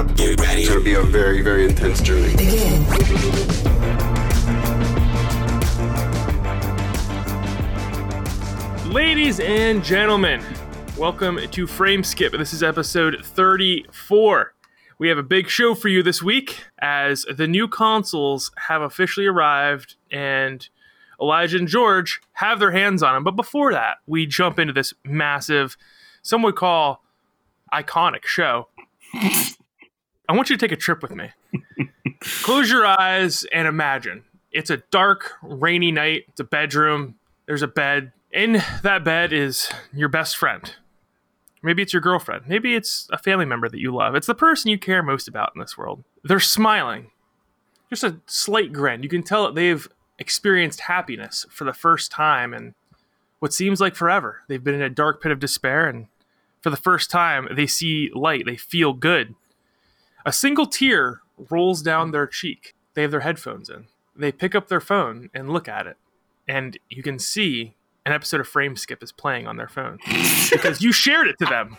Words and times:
up. 0.00 0.16
Get 0.16 0.40
ready. 0.40 0.62
It's 0.62 0.70
gonna 0.70 0.80
be 0.80 0.94
a 0.94 1.02
very, 1.02 1.42
very 1.42 1.66
intense 1.66 2.00
journey. 2.00 2.34
Begin. 2.34 2.86
Ladies 8.90 9.40
and 9.40 9.84
gentlemen, 9.84 10.42
welcome 10.96 11.38
to 11.50 11.66
Frame 11.66 12.02
Skip. 12.02 12.32
This 12.32 12.54
is 12.54 12.62
episode 12.62 13.24
34. 13.24 14.54
We 14.98 15.08
have 15.08 15.18
a 15.18 15.22
big 15.22 15.48
show 15.48 15.74
for 15.74 15.88
you 15.88 16.02
this 16.02 16.22
week 16.22 16.64
as 16.80 17.26
the 17.36 17.46
new 17.46 17.68
consoles 17.68 18.50
have 18.68 18.82
officially 18.82 19.26
arrived 19.26 19.96
and 20.10 20.66
Elijah 21.20 21.58
and 21.58 21.68
George 21.68 22.20
have 22.32 22.58
their 22.58 22.70
hands 22.70 23.02
on 23.02 23.14
them. 23.14 23.24
But 23.24 23.36
before 23.36 23.72
that, 23.72 23.98
we 24.06 24.26
jump 24.26 24.58
into 24.58 24.72
this 24.72 24.94
massive, 25.04 25.76
some 26.22 26.42
would 26.42 26.56
call 26.56 27.04
iconic 27.72 28.24
show. 28.24 28.68
I 30.30 30.32
want 30.32 30.48
you 30.48 30.56
to 30.56 30.64
take 30.64 30.70
a 30.70 30.80
trip 30.80 31.02
with 31.02 31.10
me. 31.10 31.32
Close 32.20 32.70
your 32.70 32.86
eyes 32.86 33.44
and 33.52 33.66
imagine 33.66 34.22
it's 34.52 34.70
a 34.70 34.76
dark, 34.92 35.32
rainy 35.42 35.90
night. 35.90 36.26
It's 36.28 36.38
a 36.38 36.44
bedroom. 36.44 37.16
There's 37.46 37.62
a 37.62 37.66
bed. 37.66 38.12
In 38.30 38.62
that 38.84 39.02
bed 39.02 39.32
is 39.32 39.68
your 39.92 40.08
best 40.08 40.36
friend. 40.36 40.72
Maybe 41.64 41.82
it's 41.82 41.92
your 41.92 42.00
girlfriend. 42.00 42.44
Maybe 42.46 42.76
it's 42.76 43.08
a 43.10 43.18
family 43.18 43.44
member 43.44 43.68
that 43.68 43.80
you 43.80 43.92
love. 43.92 44.14
It's 44.14 44.28
the 44.28 44.36
person 44.36 44.70
you 44.70 44.78
care 44.78 45.02
most 45.02 45.26
about 45.26 45.50
in 45.56 45.60
this 45.60 45.76
world. 45.76 46.04
They're 46.22 46.38
smiling. 46.38 47.10
Just 47.88 48.04
a 48.04 48.20
slight 48.26 48.72
grin. 48.72 49.02
You 49.02 49.08
can 49.08 49.24
tell 49.24 49.46
that 49.46 49.56
they've 49.56 49.88
experienced 50.20 50.82
happiness 50.82 51.44
for 51.50 51.64
the 51.64 51.72
first 51.72 52.12
time 52.12 52.54
in 52.54 52.76
what 53.40 53.52
seems 53.52 53.80
like 53.80 53.96
forever. 53.96 54.42
They've 54.46 54.62
been 54.62 54.76
in 54.76 54.82
a 54.82 54.88
dark 54.90 55.20
pit 55.20 55.32
of 55.32 55.40
despair, 55.40 55.88
and 55.88 56.06
for 56.60 56.70
the 56.70 56.76
first 56.76 57.10
time, 57.10 57.48
they 57.52 57.66
see 57.66 58.10
light. 58.14 58.44
They 58.46 58.56
feel 58.56 58.92
good. 58.92 59.34
A 60.24 60.32
single 60.32 60.66
tear 60.66 61.20
rolls 61.50 61.82
down 61.82 62.10
their 62.10 62.26
cheek. 62.26 62.74
They 62.94 63.02
have 63.02 63.10
their 63.10 63.20
headphones 63.20 63.70
in. 63.70 63.86
They 64.16 64.32
pick 64.32 64.54
up 64.54 64.68
their 64.68 64.80
phone 64.80 65.30
and 65.32 65.50
look 65.50 65.68
at 65.68 65.86
it, 65.86 65.96
and 66.46 66.78
you 66.88 67.02
can 67.02 67.18
see 67.18 67.76
an 68.04 68.12
episode 68.12 68.40
of 68.40 68.48
Frame 68.48 68.76
Skip 68.76 69.02
is 69.02 69.12
playing 69.12 69.46
on 69.46 69.56
their 69.56 69.68
phone 69.68 69.98
because 70.50 70.82
you 70.82 70.92
shared 70.92 71.28
it 71.28 71.38
to 71.38 71.44
them. 71.44 71.76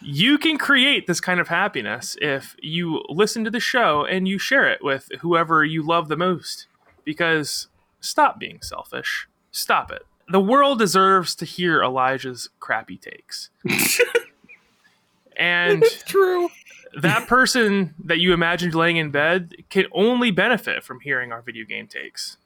you 0.00 0.38
can 0.38 0.56
create 0.56 1.06
this 1.06 1.20
kind 1.20 1.40
of 1.40 1.48
happiness 1.48 2.16
if 2.20 2.54
you 2.60 3.02
listen 3.08 3.44
to 3.44 3.50
the 3.50 3.60
show 3.60 4.04
and 4.04 4.28
you 4.28 4.38
share 4.38 4.70
it 4.70 4.82
with 4.82 5.08
whoever 5.20 5.64
you 5.64 5.82
love 5.82 6.08
the 6.08 6.16
most. 6.16 6.68
Because 7.04 7.68
stop 8.00 8.38
being 8.38 8.60
selfish. 8.62 9.28
Stop 9.50 9.90
it. 9.90 10.02
The 10.28 10.40
world 10.40 10.78
deserves 10.78 11.34
to 11.36 11.44
hear 11.44 11.82
Elijah's 11.82 12.50
crappy 12.60 12.98
takes. 12.98 13.50
and 15.38 15.82
it's 15.82 16.02
true. 16.02 16.48
That 17.02 17.26
person 17.28 17.94
that 18.04 18.18
you 18.18 18.32
imagined 18.32 18.74
laying 18.74 18.96
in 18.96 19.10
bed 19.10 19.54
can 19.68 19.84
only 19.92 20.30
benefit 20.30 20.82
from 20.82 21.00
hearing 21.00 21.30
our 21.32 21.42
video 21.42 21.64
game 21.66 21.86
takes. 21.86 22.38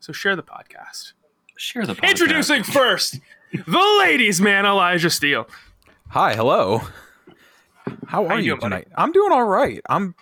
So 0.00 0.12
share 0.12 0.34
the 0.34 0.42
podcast. 0.42 1.12
Share 1.56 1.86
the 1.86 1.94
podcast. 1.94 2.10
Introducing 2.10 2.62
first, 2.64 3.20
the 3.52 3.96
ladies' 4.00 4.40
man, 4.40 4.66
Elijah 4.66 5.08
Steele. 5.10 5.48
Hi, 6.08 6.34
hello. 6.34 6.82
How 8.06 8.24
are 8.24 8.28
How 8.30 8.36
you 8.36 8.42
you, 8.42 8.50
doing, 8.52 8.60
buddy? 8.60 8.82
tonight? 8.82 8.88
I'm 8.96 9.12
doing 9.12 9.30
all 9.32 9.44
right. 9.44 9.80
I'm 9.88 10.14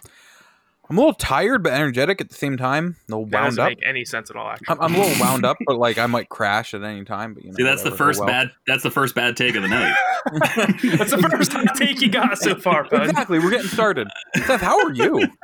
I'm 0.93 0.99
a 0.99 1.01
little 1.01 1.15
tired 1.15 1.63
but 1.63 1.73
energetic 1.73 2.21
at 2.21 2.29
the 2.29 2.35
same 2.35 2.59
time. 2.59 2.97
A 3.09 3.13
little 3.13 3.25
That 3.25 3.41
wound 3.41 3.47
doesn't 3.57 3.63
up. 3.65 3.69
make 3.71 3.79
any 3.87 4.05
sense 4.05 4.29
at 4.29 4.37
all. 4.37 4.51
Actually, 4.51 4.77
I'm, 4.79 4.81
I'm 4.83 4.95
a 4.95 4.99
little 4.99 5.25
wound 5.25 5.47
up, 5.47 5.57
but 5.67 5.79
like 5.79 5.97
I 5.97 6.05
might 6.05 6.29
crash 6.29 6.75
at 6.75 6.83
any 6.83 7.03
time. 7.07 7.33
But 7.33 7.45
you 7.45 7.51
know, 7.51 7.57
See, 7.57 7.63
that's 7.63 7.83
the. 7.83 7.93
Oh, 7.93 7.97
first 7.97 8.19
well. 8.21 8.29
bad. 8.29 8.51
That's 8.67 8.83
the 8.83 8.91
first 8.91 9.15
bad 9.15 9.35
take 9.35 9.55
of 9.55 9.63
the 9.63 9.69
night. 9.69 9.95
that's 10.99 11.13
the 11.13 11.29
first 11.31 11.57
take 11.79 12.03
you 12.03 12.11
got 12.11 12.37
so 12.37 12.57
far, 12.57 12.85
bud. 12.85 13.09
Exactly. 13.09 13.39
We're 13.39 13.49
getting 13.49 13.69
started. 13.69 14.07
Seth, 14.45 14.61
how 14.61 14.79
are 14.85 14.93
you? 14.93 15.27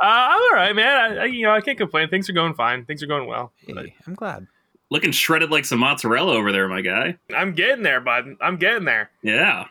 Uh, 0.00 0.04
I'm 0.04 0.40
all 0.40 0.50
right, 0.52 0.76
man. 0.76 0.86
I, 1.18 1.22
I, 1.22 1.24
you 1.24 1.42
know, 1.42 1.50
I 1.52 1.60
can't 1.60 1.76
complain. 1.76 2.08
Things 2.08 2.30
are 2.30 2.32
going 2.32 2.54
fine. 2.54 2.84
Things 2.84 3.02
are 3.02 3.08
going 3.08 3.26
well. 3.26 3.52
Hey, 3.66 3.94
I'm 4.06 4.14
glad. 4.14 4.46
Looking 4.92 5.10
shredded 5.10 5.50
like 5.50 5.64
some 5.64 5.80
mozzarella 5.80 6.34
over 6.34 6.52
there, 6.52 6.68
my 6.68 6.82
guy. 6.82 7.18
I'm 7.34 7.52
getting 7.52 7.82
there, 7.82 8.00
bud. 8.00 8.26
I'm 8.40 8.58
getting 8.58 8.84
there. 8.84 9.10
Yeah. 9.22 9.66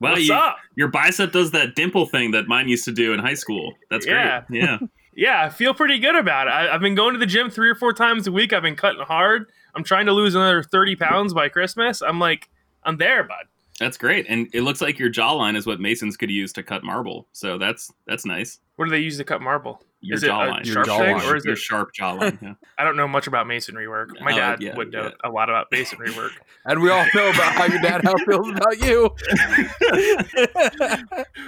Well, 0.00 0.12
What's 0.12 0.26
you, 0.28 0.34
up? 0.34 0.56
your 0.76 0.88
bicep 0.88 1.30
does 1.32 1.50
that 1.52 1.74
dimple 1.74 2.06
thing 2.06 2.30
that 2.32 2.48
mine 2.48 2.68
used 2.68 2.84
to 2.86 2.92
do 2.92 3.12
in 3.12 3.20
high 3.20 3.34
school. 3.34 3.74
That's 3.90 4.06
Yeah. 4.06 4.42
great. 4.48 4.60
Yeah. 4.62 4.78
Yeah, 5.12 5.42
I 5.44 5.48
feel 5.50 5.74
pretty 5.74 5.98
good 5.98 6.14
about 6.14 6.46
it. 6.46 6.50
I, 6.50 6.72
I've 6.72 6.80
been 6.80 6.94
going 6.94 7.12
to 7.14 7.18
the 7.18 7.26
gym 7.26 7.50
three 7.50 7.68
or 7.68 7.74
four 7.74 7.92
times 7.92 8.26
a 8.28 8.32
week. 8.32 8.52
I've 8.54 8.62
been 8.62 8.76
cutting 8.76 9.02
hard. 9.02 9.50
I'm 9.74 9.82
trying 9.84 10.06
to 10.06 10.12
lose 10.12 10.34
another 10.36 10.62
30 10.62 10.96
pounds 10.96 11.34
by 11.34 11.48
Christmas. 11.50 12.00
I'm 12.00 12.18
like, 12.20 12.48
I'm 12.84 12.96
there, 12.96 13.24
bud. 13.24 13.44
That's 13.80 13.98
great. 13.98 14.24
And 14.28 14.48
it 14.54 14.62
looks 14.62 14.80
like 14.80 14.98
your 14.98 15.10
jawline 15.10 15.56
is 15.56 15.66
what 15.66 15.78
Masons 15.80 16.16
could 16.16 16.30
use 16.30 16.52
to 16.54 16.62
cut 16.62 16.84
marble. 16.84 17.26
So 17.32 17.58
that's 17.58 17.92
that's 18.06 18.24
nice. 18.24 18.60
What 18.76 18.84
do 18.86 18.92
they 18.92 18.98
use 19.00 19.18
to 19.18 19.24
cut 19.24 19.42
marble? 19.42 19.82
Your 20.02 20.16
is 20.16 20.22
it 20.22 20.30
a 20.30 20.32
jawline. 20.32 20.64
Your 20.64 20.84
jawline. 20.84 21.30
or 21.30 21.36
is 21.36 21.44
your 21.44 21.54
it? 21.54 21.58
sharp 21.58 21.92
jawline. 21.92 22.40
Yeah. 22.40 22.54
I 22.78 22.84
don't 22.84 22.96
know 22.96 23.06
much 23.06 23.26
about 23.26 23.46
masonry 23.46 23.86
work. 23.86 24.10
My 24.20 24.32
dad 24.32 24.62
yeah, 24.62 24.74
would 24.74 24.90
know 24.92 25.04
yeah. 25.04 25.28
a 25.28 25.30
lot 25.30 25.50
about 25.50 25.66
masonry 25.70 26.10
work. 26.16 26.32
And 26.62 26.82
we 26.82 26.90
all 26.90 27.06
know 27.14 27.30
about 27.30 27.54
how 27.54 27.64
your 27.64 27.80
dad 27.80 28.04
how 28.04 28.14
feels 28.18 28.50
about 28.50 28.78
you. 28.84 29.08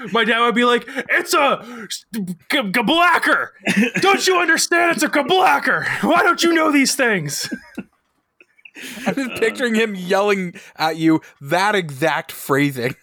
My 0.13 0.25
dad 0.25 0.41
would 0.41 0.55
be 0.55 0.65
like, 0.65 0.85
"It's 0.87 1.35
a 1.35 1.87
gablacker. 2.49 3.49
Don't 4.01 4.27
you 4.27 4.39
understand? 4.39 4.93
It's 4.93 5.03
a 5.03 5.09
gablacker. 5.09 5.87
Why 6.03 6.23
don't 6.23 6.43
you 6.43 6.55
know 6.55 6.73
these 6.73 6.95
things?" 6.95 7.53
I'm 9.07 9.15
just 9.15 9.31
uh. 9.33 9.39
picturing 9.39 9.75
him 9.75 9.95
yelling 9.95 10.55
at 10.77 10.97
you 10.97 11.21
that 11.43 11.75
exact 11.75 12.33
phrasing. 12.33 12.95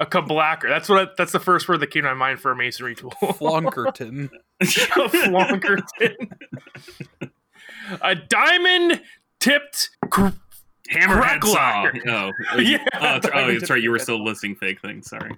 A 0.00 0.06
gablacker. 0.06 0.68
That's 0.68 0.88
what. 0.88 1.08
I, 1.08 1.12
that's 1.16 1.32
the 1.32 1.40
first 1.40 1.68
word 1.68 1.80
that 1.80 1.88
came 1.88 2.02
to 2.04 2.08
my 2.10 2.14
mind 2.14 2.40
for 2.40 2.50
a 2.50 2.56
masonry 2.56 2.94
tool. 2.94 3.12
Flonkerton. 3.22 4.30
a 4.60 4.64
flonkerton. 4.64 6.30
a 8.02 8.14
diamond 8.14 9.02
tipped. 9.40 9.90
Gr- 10.08 10.28
Hammerhead 10.92 11.42
saw. 11.44 11.86
Cracklocker. 11.86 12.08
Oh, 12.08 12.32
Yeah, 12.60 12.78
oh, 12.94 13.20
oh, 13.32 13.52
that's 13.52 13.70
right. 13.70 13.82
You 13.82 13.90
were 13.90 13.98
still 13.98 14.22
listing 14.22 14.54
fake 14.54 14.80
things. 14.82 15.08
Sorry. 15.08 15.32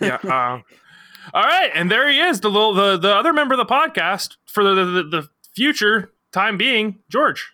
yeah. 0.00 0.18
Uh, 0.22 0.60
all 1.34 1.42
right, 1.42 1.70
and 1.74 1.90
there 1.90 2.08
he 2.08 2.20
is, 2.20 2.40
the 2.40 2.48
little 2.50 2.72
the 2.74 2.96
the 2.96 3.12
other 3.14 3.32
member 3.32 3.54
of 3.54 3.58
the 3.58 3.66
podcast 3.66 4.36
for 4.46 4.62
the 4.62 4.74
the, 4.84 5.02
the 5.02 5.28
future 5.54 6.12
time 6.32 6.56
being, 6.56 7.00
George, 7.08 7.52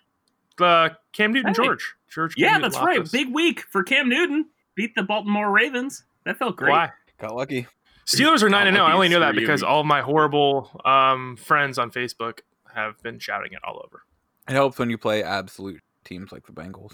uh, 0.59 0.89
Cam 1.13 1.33
Newton, 1.33 1.49
Hey. 1.55 1.63
George, 1.63 1.93
George. 2.09 2.35
Cam 2.35 2.43
Yeah, 2.43 2.49
Newton 2.57 2.61
that's 2.61 2.77
right. 2.83 3.11
Big 3.11 3.33
week 3.33 3.61
for 3.71 3.83
Cam 3.83 4.07
Newton. 4.09 4.45
Beat 4.75 4.93
the 4.95 5.03
Baltimore 5.03 5.51
Ravens. 5.51 6.03
That 6.25 6.37
felt 6.37 6.55
great. 6.57 6.71
Why? 6.71 6.91
Got 7.19 7.35
lucky. 7.35 7.67
Steelers 8.05 8.41
are 8.43 8.49
nine 8.49 8.67
and 8.67 8.75
zero. 8.75 8.85
I 8.87 8.93
only 8.93 9.09
know 9.09 9.19
that 9.19 9.33
for 9.33 9.39
you. 9.39 9.45
because 9.45 9.63
all 9.63 9.81
of 9.81 9.85
my 9.85 10.01
horrible 10.01 10.69
um, 10.85 11.37
friends 11.37 11.77
on 11.77 11.91
Facebook 11.91 12.39
have 12.73 13.01
been 13.03 13.19
shouting 13.19 13.53
it 13.53 13.59
all 13.63 13.81
over. 13.85 14.03
It 14.49 14.53
helps 14.53 14.77
when 14.79 14.89
you 14.89 14.97
play 14.97 15.23
absolute 15.23 15.81
teams 16.03 16.31
like 16.31 16.45
the 16.45 16.51
Bengals. 16.51 16.93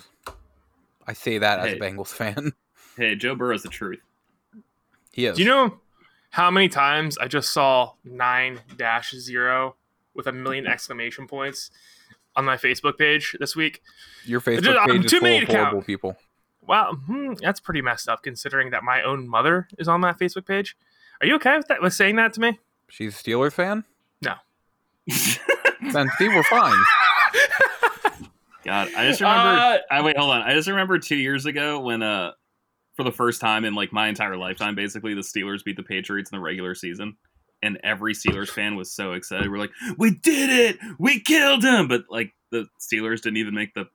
I 1.08 1.14
say 1.14 1.38
that 1.38 1.60
as 1.60 1.74
a 1.74 1.76
Bengals 1.78 2.08
fan. 2.10 2.52
Hey, 2.98 3.14
Joe 3.16 3.36
Burrow's 3.36 3.62
the 3.62 3.70
truth. 3.70 4.00
He 5.12 5.28
is. 5.28 5.38
Do 5.38 5.44
you 5.44 5.48
know 5.50 5.80
how 6.32 6.50
many 6.50 6.68
times 6.68 7.16
I 7.20 7.28
just 7.28 7.52
saw 7.52 7.92
nine 8.04 8.60
dash 8.76 9.12
zero 9.14 9.76
with 10.16 10.26
a 10.26 10.32
million 10.32 10.66
exclamation 10.66 11.28
points 11.28 11.70
on 12.36 12.44
my 12.44 12.58
Facebook 12.58 12.98
page 12.98 13.36
this 13.40 13.56
week? 13.56 13.84
your 14.26 14.42
Facebook 14.42 14.64
Just- 14.64 14.80
I'm 14.80 14.90
page 14.90 15.06
is 15.06 15.12
too 15.12 15.20
full 15.20 15.28
many 15.30 15.44
of 15.44 15.48
to 15.48 15.54
count. 15.54 15.68
horrible 15.70 15.86
people? 15.86 16.18
Wow, 16.68 16.94
hmm, 17.06 17.34
that's 17.42 17.60
pretty 17.60 17.82
messed 17.82 18.10
up 18.10 18.24
considering 18.24 18.72
that 18.72 18.84
my 18.84 19.02
own 19.02 19.28
mother 19.28 19.68
is 19.78 19.88
on 19.88 20.02
that 20.02 20.20
Facebook 20.20 20.46
page. 20.46 20.76
Are 21.22 21.28
you 21.28 21.36
okay 21.36 21.58
with 21.58 21.68
that? 21.70 21.82
With 21.82 21.94
saying 21.94 22.18
that 22.18 22.34
to 22.34 22.42
me? 22.42 22.60
She's 22.90 23.20
a 23.20 23.24
Steelers 23.24 23.54
fan. 23.54 23.84
No. 24.22 24.34
Then 25.94 26.10
see, 26.18 26.28
we're 26.28 26.44
fine. 26.44 26.74
God, 28.66 28.90
I 28.96 29.08
just 29.08 29.22
remember. 29.22 29.50
Uh, 29.50 29.78
I 29.90 30.02
wait, 30.02 30.18
hold 30.18 30.32
on. 30.32 30.42
I 30.42 30.54
just 30.54 30.68
remember 30.68 31.00
two 31.00 31.16
years 31.16 31.46
ago 31.46 31.80
when, 31.80 32.02
uh, 32.02 32.32
for 32.96 33.04
the 33.04 33.12
first 33.12 33.40
time 33.40 33.64
in 33.64 33.76
like 33.76 33.94
my 33.94 34.08
entire 34.08 34.36
lifetime, 34.36 34.76
basically 34.76 35.14
the 35.14 35.22
Steelers 35.22 35.64
beat 35.64 35.78
the 35.78 35.84
Patriots 35.84 36.32
in 36.32 36.38
the 36.38 36.42
regular 36.42 36.76
season, 36.76 37.16
and 37.62 37.80
every 37.84 38.14
Steelers 38.14 38.50
fan 38.50 38.76
was 38.76 38.92
so 38.92 39.14
excited. 39.14 39.50
We're 39.50 39.60
like, 39.60 39.72
"We 39.98 40.12
did 40.12 40.50
it! 40.50 40.78
We 41.00 41.20
killed 41.20 41.64
him!" 41.64 41.88
But 41.88 42.06
like 42.10 42.34
the 42.52 42.66
Steelers 42.80 43.22
didn't 43.22 43.38
even 43.38 43.54
make 43.54 43.74
the 43.74 43.86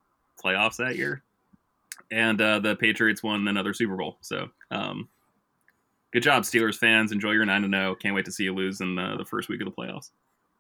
playoffs 0.42 0.76
that 0.76 0.96
year, 0.96 1.22
and 2.12 2.40
uh, 2.40 2.58
the 2.58 2.76
Patriots 2.76 3.22
won 3.22 3.48
another 3.48 3.72
Super 3.74 3.96
Bowl. 3.96 4.18
So, 4.20 4.48
um, 4.70 5.08
good 6.12 6.22
job, 6.22 6.44
Steelers 6.44 6.76
fans. 6.76 7.10
Enjoy 7.10 7.32
your 7.32 7.44
nine 7.44 7.62
to 7.62 7.68
zero. 7.68 7.94
Can't 7.94 8.14
wait 8.14 8.26
to 8.26 8.32
see 8.32 8.44
you 8.44 8.54
lose 8.54 8.80
in 8.80 8.98
uh, 8.98 9.16
the 9.16 9.24
first 9.24 9.48
week 9.48 9.60
of 9.60 9.64
the 9.64 9.72
playoffs. 9.72 10.10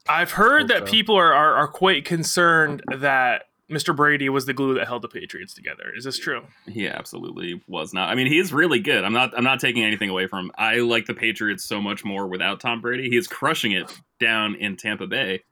I've 0.08 0.32
heard 0.32 0.68
that 0.68 0.86
so. 0.86 0.90
people 0.90 1.14
are, 1.14 1.32
are 1.32 1.54
are 1.54 1.68
quite 1.68 2.04
concerned 2.04 2.82
that 2.90 3.44
Mr. 3.70 3.94
Brady 3.94 4.28
was 4.28 4.46
the 4.46 4.52
glue 4.52 4.74
that 4.74 4.86
held 4.86 5.02
the 5.02 5.08
Patriots 5.08 5.54
together. 5.54 5.92
Is 5.96 6.04
this 6.04 6.18
true? 6.18 6.42
He 6.68 6.88
absolutely 6.88 7.62
was 7.68 7.94
not. 7.94 8.10
I 8.10 8.14
mean, 8.14 8.26
he 8.26 8.38
is 8.38 8.52
really 8.52 8.80
good. 8.80 9.04
I'm 9.04 9.12
not. 9.12 9.36
I'm 9.36 9.44
not 9.44 9.60
taking 9.60 9.84
anything 9.84 10.10
away 10.10 10.26
from 10.26 10.46
him. 10.46 10.52
I 10.56 10.76
like 10.78 11.06
the 11.06 11.14
Patriots 11.14 11.64
so 11.64 11.80
much 11.80 12.04
more 12.04 12.26
without 12.26 12.60
Tom 12.60 12.80
Brady. 12.80 13.08
He 13.08 13.16
is 13.16 13.26
crushing 13.28 13.72
it 13.72 13.90
down 14.18 14.56
in 14.56 14.76
Tampa 14.76 15.06
Bay, 15.06 15.44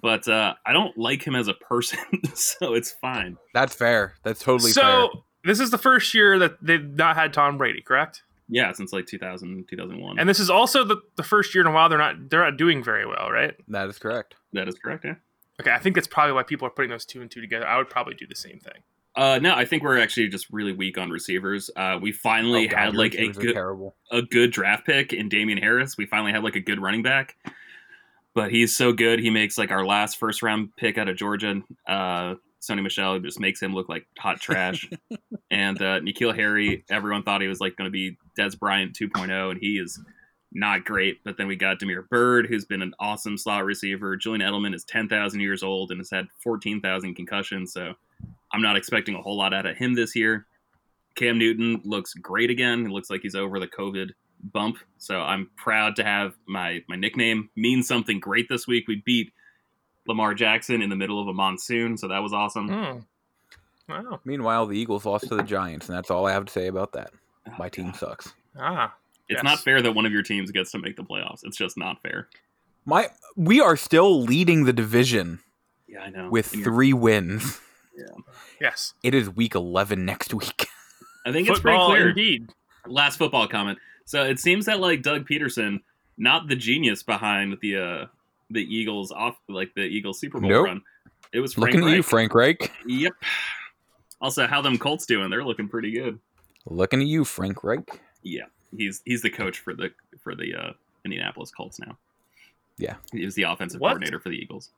but 0.00 0.28
uh, 0.28 0.54
I 0.64 0.72
don't 0.72 0.96
like 0.98 1.26
him 1.26 1.34
as 1.34 1.48
a 1.48 1.54
person, 1.54 1.98
so 2.34 2.74
it's 2.74 2.92
fine. 2.92 3.36
That's 3.54 3.74
fair. 3.74 4.14
That's 4.22 4.40
totally 4.40 4.70
so 4.72 4.82
fair. 4.82 5.22
This 5.46 5.60
is 5.60 5.70
the 5.70 5.78
first 5.78 6.12
year 6.12 6.38
that 6.38 6.58
they've 6.60 6.84
not 6.84 7.16
had 7.16 7.32
Tom 7.32 7.56
Brady, 7.56 7.80
correct? 7.80 8.22
Yeah, 8.48 8.70
since 8.72 8.92
like 8.92 9.06
2000, 9.06 9.66
2001. 9.68 10.18
And 10.18 10.28
this 10.28 10.38
is 10.40 10.50
also 10.50 10.84
the, 10.84 10.98
the 11.16 11.22
first 11.22 11.54
year 11.54 11.62
in 11.62 11.66
a 11.66 11.72
while 11.72 11.88
they're 11.88 11.98
not 11.98 12.28
they're 12.30 12.44
not 12.44 12.56
doing 12.56 12.82
very 12.82 13.06
well, 13.06 13.30
right? 13.30 13.54
That 13.68 13.88
is 13.88 13.98
correct. 13.98 14.34
that 14.52 14.68
is 14.68 14.76
correct. 14.76 15.04
Yeah. 15.04 15.14
Okay, 15.60 15.70
I 15.72 15.78
think 15.78 15.94
that's 15.94 16.06
probably 16.06 16.32
why 16.32 16.42
people 16.42 16.66
are 16.66 16.70
putting 16.70 16.90
those 16.90 17.04
two 17.06 17.22
and 17.22 17.30
two 17.30 17.40
together. 17.40 17.66
I 17.66 17.78
would 17.78 17.88
probably 17.88 18.14
do 18.14 18.26
the 18.26 18.36
same 18.36 18.58
thing. 18.60 18.82
Uh, 19.16 19.38
no, 19.40 19.54
I 19.54 19.64
think 19.64 19.82
we're 19.82 19.98
actually 19.98 20.28
just 20.28 20.46
really 20.50 20.72
weak 20.74 20.98
on 20.98 21.08
receivers. 21.10 21.70
Uh, 21.74 21.98
we 22.00 22.12
finally 22.12 22.66
Oh, 22.68 22.70
God, 22.72 22.78
had 22.78 22.94
like 22.94 23.14
a 23.14 23.28
good 23.28 23.54
terrible. 23.54 23.94
a 24.12 24.20
good 24.20 24.50
draft 24.52 24.84
pick 24.84 25.14
in 25.14 25.28
Damien 25.30 25.56
Harris. 25.58 25.96
We 25.96 26.04
finally 26.04 26.32
had 26.32 26.44
like 26.44 26.54
a 26.56 26.60
good 26.60 26.80
running 26.82 27.02
back, 27.02 27.36
but 28.34 28.50
he's 28.50 28.76
so 28.76 28.92
good. 28.92 29.18
He 29.18 29.30
makes 29.30 29.56
like 29.56 29.70
our 29.70 29.86
last 29.86 30.18
first 30.18 30.42
round 30.42 30.76
pick 30.76 30.98
out 30.98 31.08
of 31.08 31.16
Georgia. 31.16 31.62
Uh, 31.88 32.34
Sony 32.60 32.82
Michel 32.82 33.18
just 33.20 33.40
makes 33.40 33.60
him 33.60 33.74
look 33.74 33.88
like 33.88 34.06
hot 34.18 34.40
trash. 34.40 34.88
and 35.50 35.80
uh, 35.80 36.00
N'Keal 36.00 36.34
Harry, 36.34 36.84
everyone 36.90 37.22
thought 37.22 37.40
he 37.40 37.48
was 37.48 37.60
like 37.60 37.76
going 37.76 37.86
to 37.86 37.92
be 37.92 38.16
Dez 38.38 38.58
Bryant 38.58 38.96
2.0, 38.96 39.50
and 39.50 39.60
he 39.60 39.78
is 39.78 40.00
not 40.52 40.84
great. 40.84 41.22
But 41.24 41.36
then 41.36 41.46
we 41.46 41.56
got 41.56 41.78
Damiere 41.78 42.06
Byrd, 42.10 42.46
who's 42.46 42.64
been 42.64 42.82
an 42.82 42.94
awesome 42.98 43.38
slot 43.38 43.64
receiver. 43.64 44.16
Julian 44.16 44.40
Edelman 44.40 44.74
is 44.74 44.84
10,000 44.84 45.40
years 45.40 45.62
old 45.62 45.90
and 45.90 46.00
has 46.00 46.10
had 46.10 46.26
14,000 46.42 47.14
concussions. 47.14 47.72
So 47.72 47.94
I'm 48.52 48.62
not 48.62 48.76
expecting 48.76 49.14
a 49.14 49.22
whole 49.22 49.36
lot 49.36 49.54
out 49.54 49.66
of 49.66 49.76
him 49.76 49.94
this 49.94 50.16
year. 50.16 50.46
Cam 51.14 51.38
Newton 51.38 51.80
looks 51.84 52.14
great 52.14 52.50
again. 52.50 52.86
He 52.86 52.92
looks 52.92 53.10
like 53.10 53.22
he's 53.22 53.34
over 53.34 53.58
the 53.58 53.66
COVID 53.66 54.10
bump. 54.52 54.78
So 54.98 55.20
I'm 55.20 55.50
proud 55.56 55.96
to 55.96 56.04
have 56.04 56.34
my 56.46 56.82
my 56.88 56.96
nickname 56.96 57.50
mean 57.56 57.82
something 57.82 58.20
great 58.20 58.48
this 58.48 58.66
week. 58.66 58.86
We 58.86 59.02
beat 59.04 59.32
Lamar 60.06 60.34
Jackson 60.34 60.82
in 60.82 60.90
the 60.90 60.96
middle 60.96 61.20
of 61.20 61.28
a 61.28 61.32
monsoon, 61.34 61.96
so 61.96 62.08
that 62.08 62.18
was 62.20 62.32
awesome. 62.32 62.68
Hmm. 62.68 62.98
Wow. 63.88 64.20
Meanwhile, 64.24 64.66
the 64.66 64.78
Eagles 64.78 65.04
lost 65.04 65.28
to 65.28 65.36
the 65.36 65.42
Giants, 65.42 65.88
and 65.88 65.96
that's 65.96 66.10
all 66.10 66.26
I 66.26 66.32
have 66.32 66.44
to 66.46 66.52
say 66.52 66.66
about 66.66 66.92
that. 66.92 67.10
Oh, 67.48 67.52
My 67.58 67.68
team 67.68 67.86
God. 67.86 67.96
sucks. 67.96 68.34
Ah. 68.58 68.94
It's 69.28 69.38
Yes. 69.38 69.44
not 69.44 69.58
fair 69.60 69.82
that 69.82 69.92
one 69.92 70.06
of 70.06 70.12
your 70.12 70.22
teams 70.22 70.50
gets 70.52 70.70
to 70.72 70.78
make 70.78 70.96
the 70.96 71.02
playoffs. 71.04 71.40
It's 71.44 71.56
just 71.56 71.76
not 71.76 72.00
fair. 72.02 72.28
My 72.84 73.08
we 73.36 73.60
are 73.60 73.76
still 73.76 74.22
leading 74.22 74.64
the 74.64 74.72
division 74.72 75.40
Yeah, 75.88 76.02
I 76.02 76.10
know. 76.10 76.30
with 76.30 76.52
And 76.52 76.60
you're- 76.62 76.72
three 76.72 76.92
wins. 76.92 77.60
Yes. 78.60 78.94
It 79.02 79.14
is 79.14 79.28
week 79.30 79.54
11 79.54 80.04
next 80.04 80.32
week. 80.34 80.66
I 81.26 81.32
think 81.32 81.48
it's 81.48 81.60
pretty 81.60 81.78
clear. 81.84 82.10
indeed. 82.10 82.50
Last 82.86 83.16
football 83.16 83.48
comment. 83.48 83.78
So 84.04 84.22
it 84.24 84.38
seems 84.38 84.66
that 84.66 84.78
like 84.80 85.02
Doug 85.02 85.26
Pederson, 85.28 85.80
not 86.16 86.46
the 86.48 86.56
genius 86.56 87.02
behind 87.02 87.58
the 87.60 87.76
uh 87.76 88.06
the 88.50 88.62
Eagles 88.62 89.12
off 89.12 89.36
like 89.48 89.72
the 89.74 89.82
Eagles 89.82 90.18
Super 90.20 90.40
Bowl 90.40 90.50
Nope. 90.50 90.64
run. 90.66 90.82
It 91.32 91.40
was 91.40 91.54
Frank 91.54 91.74
Looking 91.74 91.88
at 91.88 91.96
you, 91.96 92.02
Frank 92.02 92.34
Reich. 92.34 92.72
Yep. 92.86 93.12
Also, 94.20 94.46
how 94.46 94.62
them 94.62 94.78
Colts 94.78 95.04
doing? 95.06 95.28
They're 95.30 95.44
looking 95.44 95.68
pretty 95.68 95.90
good. 95.92 96.18
Looking 96.66 97.00
at 97.00 97.06
you, 97.06 97.24
Frank 97.24 97.62
Reich. 97.64 98.00
Yeah, 98.22 98.44
he's 98.76 99.02
he's 99.04 99.22
the 99.22 99.30
coach 99.30 99.58
for 99.58 99.74
the 99.74 99.90
for 100.22 100.34
the 100.34 100.54
uh, 100.54 100.72
Indianapolis 101.04 101.50
Colts 101.50 101.78
now. 101.80 101.96
Yeah. 102.78 102.96
he 103.12 103.24
was 103.24 103.34
the 103.34 103.44
offensive 103.44 103.80
What? 103.80 103.90
coordinator 103.90 104.20
for 104.20 104.28
the 104.28 104.36
Eagles. 104.36 104.70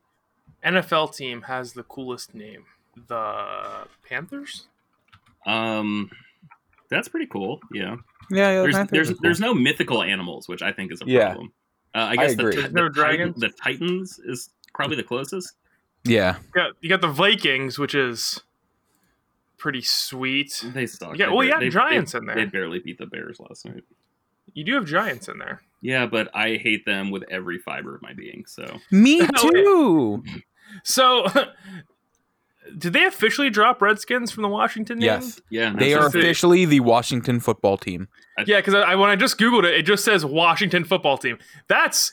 NFL 0.64 1.14
team 1.16 1.42
has 1.42 1.72
the 1.72 1.82
coolest 1.84 2.34
name. 2.34 2.64
The 3.08 3.86
Panthers? 4.08 4.66
Um, 5.46 6.10
that's 6.90 7.08
pretty 7.08 7.26
cool. 7.26 7.60
Yeah, 7.72 7.96
Yeah, 8.30 8.50
yeah. 8.52 8.62
there's 8.62 8.74
Panthers 8.74 8.92
there's 8.96 9.08
cool. 9.10 9.18
there's 9.22 9.40
no 9.40 9.54
mythical 9.54 10.02
animals, 10.02 10.48
which 10.48 10.62
I 10.62 10.72
think 10.72 10.92
is 10.92 11.00
a 11.02 11.06
Yeah. 11.06 11.26
problem. 11.30 11.52
Uh, 11.94 11.98
I 12.10 12.16
guess 12.16 12.32
agree. 12.32 12.54
the, 12.56 12.60
There's 12.62 12.72
the, 12.72 12.80
no 12.80 12.88
Titan- 12.90 13.34
the 13.36 13.48
Titans 13.48 14.18
is 14.24 14.50
probably 14.74 14.96
the 14.96 15.02
closest. 15.02 15.52
yeah. 16.04 16.36
You 16.38 16.52
got, 16.54 16.72
you 16.80 16.88
got 16.88 17.00
the 17.00 17.08
Vikings, 17.08 17.78
which 17.78 17.94
is 17.94 18.40
pretty 19.56 19.82
sweet. 19.82 20.64
They 20.74 20.86
suck. 20.86 21.16
Yeah, 21.18 21.26
They 21.26 21.32
well, 21.32 21.44
you 21.44 21.50
got 21.50 21.60
they- 21.60 21.68
Giants 21.70 22.12
they- 22.12 22.18
in 22.18 22.26
there. 22.26 22.36
They 22.36 22.44
barely 22.44 22.78
beat 22.78 22.98
the 22.98 23.06
Bears 23.06 23.40
last 23.40 23.64
night. 23.64 23.84
You 24.54 24.64
do 24.64 24.74
have 24.74 24.86
Giants 24.86 25.28
in 25.28 25.38
there. 25.38 25.62
Yeah, 25.80 26.06
but 26.06 26.34
I 26.34 26.56
hate 26.56 26.84
them 26.86 27.10
with 27.10 27.22
every 27.30 27.58
fiber 27.58 27.94
of 27.94 28.02
my 28.02 28.12
being. 28.12 28.44
So 28.46 28.78
Me 28.90 29.26
too. 29.36 30.22
So, 30.84 31.26
did 32.76 32.92
they 32.92 33.04
officially 33.06 33.50
drop 33.50 33.80
Redskins 33.80 34.30
from 34.30 34.42
the 34.42 34.48
Washington 34.48 34.98
name? 34.98 35.06
Yes. 35.06 35.40
yeah, 35.50 35.72
They 35.76 35.94
are 35.94 36.06
officially 36.06 36.64
the 36.66 36.80
Washington 36.80 37.40
football 37.40 37.76
team. 37.78 38.08
Yeah, 38.46 38.58
because 38.58 38.74
I, 38.74 38.80
I- 38.92 38.94
when 38.96 39.10
I 39.10 39.16
just 39.16 39.38
googled 39.38 39.64
it, 39.64 39.74
it 39.74 39.82
just 39.82 40.04
says 40.04 40.24
Washington 40.24 40.84
Football 40.84 41.18
Team. 41.18 41.38
That's 41.66 42.12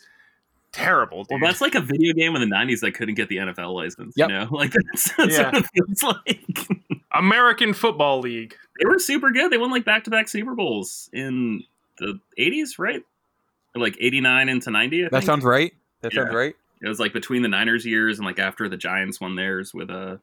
terrible, 0.72 1.24
dude. 1.24 1.40
Well, 1.42 1.50
that's 1.50 1.62
like 1.62 1.76
a 1.76 1.82
video 1.82 2.14
game 2.14 2.36
in 2.36 2.42
the 2.48 2.54
'90s 2.56 2.80
that 2.82 2.94
couldn't 2.96 3.16
get 3.16 3.30
the 3.30 3.38
NFL 3.38 3.74
license. 3.76 4.14
Yep. 4.18 4.30
You 4.30 4.36
know, 4.40 4.48
like 4.52 4.72
that's, 4.72 5.12
that's 5.16 5.38
Yeah. 5.38 5.52
what 5.52 5.56
it 5.58 5.66
feels 5.74 6.04
like. 6.04 6.68
American 7.14 7.74
Football 7.74 8.20
League. 8.22 8.56
they 8.80 8.86
were 8.88 9.00
super 9.00 9.32
good. 9.32 9.52
They 9.52 9.58
won 9.58 9.72
like 9.72 9.86
back-to-back 9.86 10.28
Super 10.28 10.56
Bowls 10.56 11.10
in 11.14 11.64
the 12.00 12.20
'80s, 12.40 12.80
right? 12.80 13.04
Like 13.76 13.98
'89 14.00 14.50
into 14.50 14.72
'90. 14.72 15.00
I 15.00 15.04
That 15.04 15.12
think. 15.12 15.24
sounds 15.26 15.44
right. 15.46 15.74
That 16.02 16.14
Yeah. 16.14 16.24
sounds 16.24 16.34
right. 16.36 16.56
It 16.82 16.88
was 16.90 17.00
like 17.00 17.14
between 17.14 17.42
the 17.42 17.48
Niners 17.50 17.86
years 17.86 18.18
and 18.20 18.26
like 18.26 18.40
after 18.40 18.68
the 18.68 18.78
Giants 18.78 19.22
won 19.22 19.36
theirs 19.36 19.74
with 19.74 19.90
uh, 19.90 20.18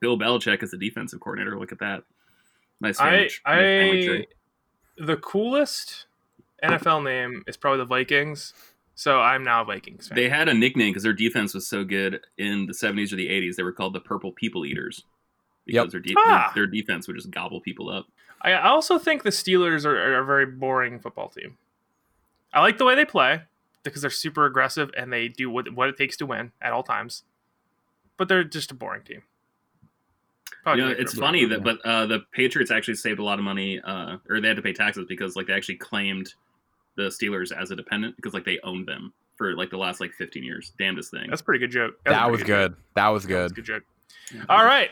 Bill 0.00 0.18
Belichick 0.18 0.62
as 0.62 0.70
the 0.70 0.76
defensive 0.78 1.20
coordinator. 1.20 1.58
Look 1.58 1.72
at 1.72 1.78
that. 1.80 2.02
Nice 2.80 2.98
I, 3.00 3.10
sandwich. 3.10 3.42
Nice 3.46 3.58
sandwich 3.58 4.28
I, 5.00 5.04
the 5.06 5.16
coolest 5.16 6.06
NFL 6.62 7.04
name 7.04 7.42
is 7.46 7.56
probably 7.56 7.78
the 7.78 7.84
Vikings. 7.86 8.52
So 8.96 9.20
I'm 9.20 9.42
now 9.42 9.62
a 9.62 9.64
Vikings 9.64 10.06
fan. 10.08 10.16
They 10.16 10.28
had 10.28 10.48
a 10.48 10.54
nickname 10.54 10.90
because 10.90 11.02
their 11.02 11.12
defense 11.12 11.52
was 11.52 11.66
so 11.66 11.82
good 11.84 12.20
in 12.38 12.66
the 12.66 12.72
70s 12.72 13.12
or 13.12 13.16
the 13.16 13.28
80s. 13.28 13.56
They 13.56 13.64
were 13.64 13.72
called 13.72 13.92
the 13.92 14.00
Purple 14.00 14.30
People 14.32 14.64
Eaters 14.64 15.02
because 15.66 15.84
Yep. 15.86 15.90
their, 15.90 16.00
de- 16.00 16.14
Ah. 16.16 16.52
their 16.54 16.66
defense 16.66 17.08
would 17.08 17.16
just 17.16 17.30
gobble 17.30 17.60
people 17.60 17.88
up. 17.90 18.06
I 18.40 18.52
I 18.52 18.68
also 18.68 18.98
think 18.98 19.22
the 19.24 19.30
Steelers 19.30 19.84
are, 19.84 19.96
are 19.96 20.18
a 20.20 20.24
very 20.24 20.46
boring 20.46 21.00
football 21.00 21.28
team. 21.28 21.56
I 22.52 22.60
like 22.60 22.78
the 22.78 22.84
way 22.84 22.94
they 22.94 23.04
play 23.04 23.42
because 23.82 24.00
they're 24.02 24.10
super 24.10 24.44
aggressive 24.46 24.90
and 24.96 25.12
they 25.12 25.26
do 25.28 25.50
what, 25.50 25.72
what 25.74 25.88
it 25.88 25.96
takes 25.96 26.16
to 26.18 26.26
win 26.26 26.52
at 26.62 26.72
all 26.72 26.84
times. 26.84 27.24
But 28.16 28.28
they're 28.28 28.44
just 28.44 28.70
a 28.70 28.74
boring 28.74 29.02
team. 29.02 29.22
Probably 30.64 30.82
you 30.82 30.88
know, 30.88 30.94
it's 30.98 31.14
funny 31.16 31.44
that, 31.44 31.62
but 31.62 31.78
uh, 31.84 32.06
the 32.06 32.20
Patriots 32.32 32.70
actually 32.72 32.94
saved 32.94 33.20
a 33.20 33.22
lot 33.22 33.38
of 33.38 33.44
money, 33.44 33.80
uh, 33.84 34.16
or 34.28 34.40
they 34.40 34.48
had 34.48 34.56
to 34.56 34.62
pay 34.62 34.72
taxes 34.72 35.04
because 35.08 35.36
like 35.36 35.46
they 35.46 35.52
actually 35.52 35.76
claimed 35.76 36.34
the 36.96 37.04
Steelers 37.04 37.52
as 37.56 37.70
a 37.70 37.76
dependent 37.76 38.16
because 38.16 38.34
like 38.34 38.44
they 38.44 38.58
owned 38.64 38.88
them 38.88 39.12
for 39.36 39.54
like 39.56 39.70
the 39.70 39.76
last 39.76 40.00
like 40.00 40.12
15 40.14 40.42
years. 40.42 40.72
Damnedest 40.78 41.10
thing. 41.10 41.28
That's 41.28 41.42
a 41.42 41.44
pretty 41.44 41.58
good 41.60 41.70
joke. 41.70 41.94
That 42.04 42.26
a 42.26 42.30
was 42.30 42.40
pretty 42.40 42.52
joke. 42.52 42.70
good. 42.72 42.76
That 42.94 43.08
was 43.08 43.24
That 43.24 43.42
was 43.42 43.52
good. 43.52 43.54
good 43.56 43.64
joke. 43.64 43.82
All 44.48 44.64
right. 44.64 44.90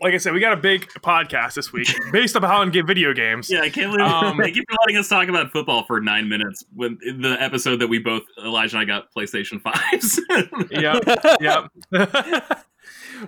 Like 0.00 0.12
I 0.12 0.18
said, 0.18 0.34
we 0.34 0.40
got 0.40 0.52
a 0.52 0.58
big 0.60 0.86
podcast 1.00 1.54
this 1.54 1.72
week 1.72 1.88
based 2.12 2.36
upon 2.36 2.70
get 2.70 2.86
video 2.86 3.14
games. 3.14 3.50
Yeah, 3.50 3.62
I 3.62 3.70
can't 3.70 3.90
believe 3.90 4.06
Um, 4.06 4.36
thank 4.38 4.54
you 4.54 4.62
for 4.68 4.76
letting 4.82 4.98
us 4.98 5.08
talk 5.08 5.28
about 5.28 5.50
football 5.50 5.84
for 5.86 6.00
nine 6.00 6.28
minutes 6.28 6.64
when 6.74 6.98
in 7.02 7.22
the 7.22 7.40
episode 7.42 7.76
that 7.78 7.88
we 7.88 7.98
both 7.98 8.22
Elijah 8.38 8.76
and 8.76 8.82
I 8.82 8.84
got 8.84 9.06
PlayStation 9.16 9.60
fives. 9.60 10.20
Yep. 10.70 11.02
yep. 11.40 11.70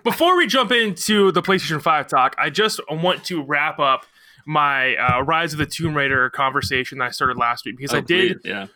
Before 0.05 0.37
we 0.37 0.47
jump 0.47 0.71
into 0.73 1.33
the 1.33 1.43
PlayStation 1.43 1.81
5 1.81 2.07
talk, 2.09 2.35
I 2.39 2.51
just 2.51 2.81
want 2.91 3.25
to 3.25 3.43
wrap 3.43 3.79
up 3.79 4.05
my 4.47 4.97
uh, 4.97 5.21
Rise 5.23 5.53
of 5.53 5.59
the 5.59 5.67
Tomb 5.67 5.95
Raider 5.97 6.31
conversation 6.31 6.99
that 6.99 7.05
I 7.07 7.11
started 7.11 7.37
last 7.37 7.65
week 7.67 7.77
because 7.77 7.95
I 7.95 7.99
Oh, 7.99 8.03
did 8.03 8.41
yeah. 8.45 8.67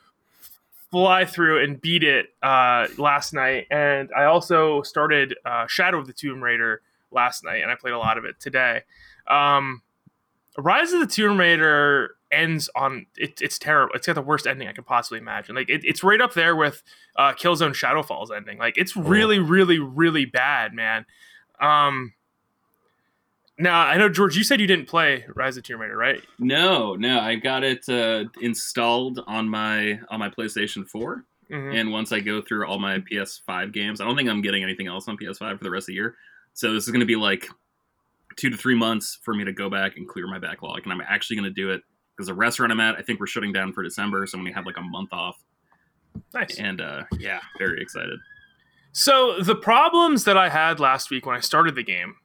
fly 0.91 1.25
through 1.25 1.63
and 1.65 1.81
beat 1.81 2.03
it 2.03 2.27
uh, 2.43 2.87
last 2.99 3.33
night, 3.33 3.67
and 3.71 4.11
I 4.17 4.25
also 4.25 4.83
started 4.83 5.35
uh, 5.45 5.67
Shadow 5.67 5.99
of 5.99 6.07
the 6.07 6.13
Tomb 6.13 6.43
Raider 6.43 6.83
last 7.11 7.45
night, 7.45 7.63
and 7.63 7.71
I 7.71 7.75
played 7.75 7.95
a 7.95 7.99
lot 7.99 8.19
of 8.19 8.25
it 8.25 8.39
today. 8.41 8.83
Um, 9.29 9.83
Rise 10.59 10.93
of 10.93 11.01
the 11.01 11.07
Tomb 11.07 11.39
Raider 11.39 12.17
ends 12.33 12.69
on 12.75 13.07
it, 13.17 13.41
it's 13.41 13.59
terrible. 13.59 13.95
It's 13.95 14.07
got 14.07 14.15
the 14.15 14.23
worst 14.23 14.47
ending 14.47 14.67
I 14.69 14.73
could 14.73 14.87
possibly 14.87 15.19
imagine. 15.21 15.55
Like 15.55 15.69
it, 15.69 15.83
it's 15.85 16.03
right 16.03 16.21
up 16.21 16.35
there 16.35 16.57
with 16.57 16.83
uh, 17.17 17.33
Killzone 17.35 17.75
Shadow 17.75 18.03
Fall's 18.03 18.31
ending. 18.31 18.59
Like 18.59 18.77
it's 18.79 18.97
really, 18.97 19.39
really, 19.39 19.79
really 19.79 20.25
bad, 20.25 20.73
man. 20.75 21.07
Um, 21.61 22.15
now 23.59 23.81
I 23.83 23.97
know 23.97 24.09
George, 24.09 24.37
you 24.37 24.45
said 24.45 24.61
you 24.61 24.67
didn't 24.67 24.87
play 24.89 25.25
Rise 25.35 25.57
of 25.57 25.63
the 25.63 25.67
Tomb 25.69 25.81
Raider, 25.81 25.97
right? 25.97 26.23
No, 26.39 26.95
no, 26.97 27.21
I 27.21 27.37
got 27.37 27.63
it 27.65 27.89
uh, 27.89 28.25
installed 28.41 29.21
on 29.27 29.49
my 29.49 30.01
on 30.11 30.19
my 30.19 30.29
PlayStation 30.31 30.89
4 30.89 31.25
Mhm. 31.51 31.75
and 31.79 31.93
once 31.93 32.13
I 32.13 32.21
go 32.21 32.41
through 32.41 32.67
all 32.67 32.79
my 32.79 33.01
PS5 33.01 33.73
games, 33.73 34.01
I 34.01 34.05
don't 34.07 34.17
think 34.17 34.31
I'm 34.31 34.41
getting 34.41 34.63
anything 34.63 34.87
else 34.87 35.07
on 35.07 35.19
PS5 35.19 35.59
for 35.59 35.65
the 35.65 35.71
rest 35.71 35.85
of 35.85 35.89
the 35.89 35.95
year. 35.95 36.17
So 36.55 36.73
this 36.73 36.85
is 36.85 36.91
going 36.91 37.01
to 37.01 37.07
be 37.07 37.17
like 37.17 37.47
two 38.37 38.49
to 38.49 38.57
three 38.57 38.75
months 38.75 39.19
for 39.23 39.35
me 39.35 39.45
to 39.45 39.53
go 39.53 39.69
back 39.69 39.99
and 39.99 40.09
clear 40.09 40.27
my 40.27 40.39
backlog, 40.39 40.81
and 40.85 40.93
I'm 40.93 41.03
actually 41.03 41.37
going 41.37 41.51
to 41.51 41.55
do 41.55 41.71
it 41.71 41.83
because 42.17 42.27
the 42.29 42.35
restaurant 42.35 42.73
I'm 42.73 42.81
at, 42.81 42.97
I 42.97 43.03
think 43.03 43.21
we're 43.21 43.27
shutting 43.27 43.53
down 43.53 43.73
for 43.73 43.83
December, 43.83 44.27
so 44.27 44.39
I'm 44.39 44.45
to 44.45 44.53
have 44.53 44.67
like 44.67 44.77
a 44.77 44.83
month 44.83 45.13
off, 45.13 45.43
Nice. 46.35 46.59
and 46.59 46.81
uh, 46.81 47.05
yeah, 47.19 47.41
very 47.59 47.81
excited. 47.81 48.19
So 48.93 49.41
the 49.41 49.55
problems 49.57 50.25
that 50.25 50.37
I 50.37 50.51
had 50.51 50.79
last 50.79 51.11
week 51.11 51.25
when 51.25 51.35
I 51.35 51.41
started 51.41 51.75
the 51.75 51.83
game 51.83 52.17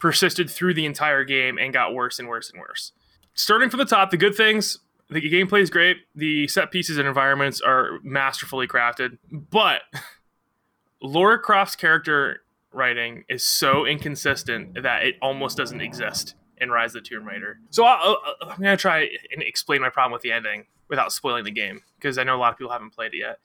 persisted 0.00 0.50
through 0.50 0.74
the 0.74 0.84
entire 0.86 1.22
game 1.24 1.58
and 1.58 1.72
got 1.72 1.94
worse 1.94 2.18
and 2.18 2.26
worse 2.28 2.50
and 2.50 2.58
worse. 2.58 2.92
Starting 3.34 3.70
from 3.70 3.78
the 3.78 3.84
top, 3.84 4.10
the 4.10 4.16
good 4.16 4.34
things, 4.34 4.78
the 5.08 5.20
gameplay 5.20 5.60
is 5.60 5.70
great. 5.70 5.98
The 6.14 6.48
set 6.48 6.70
pieces 6.72 6.98
and 6.98 7.06
environments 7.06 7.60
are 7.60 7.98
masterfully 8.02 8.66
crafted, 8.66 9.18
but 9.30 9.82
Laura 11.02 11.38
Croft's 11.38 11.76
character 11.76 12.42
writing 12.72 13.24
is 13.28 13.44
so 13.46 13.86
inconsistent 13.86 14.82
that 14.82 15.02
it 15.04 15.16
almost 15.22 15.56
doesn't 15.56 15.80
exist 15.80 16.34
in 16.60 16.70
Rise 16.70 16.94
of 16.94 17.02
the 17.02 17.08
Tomb 17.08 17.26
Raider. 17.26 17.58
So 17.70 17.84
I'll, 17.84 18.18
I'm 18.42 18.60
gonna 18.60 18.76
try 18.76 19.08
and 19.32 19.42
explain 19.42 19.80
my 19.80 19.88
problem 19.88 20.12
with 20.12 20.22
the 20.22 20.32
ending 20.32 20.66
without 20.88 21.12
spoiling 21.12 21.44
the 21.44 21.50
game 21.50 21.82
because 21.96 22.18
I 22.18 22.24
know 22.24 22.36
a 22.36 22.38
lot 22.38 22.52
of 22.52 22.58
people 22.58 22.72
haven't 22.72 22.90
played 22.90 23.14
it 23.14 23.18
yet. 23.18 23.38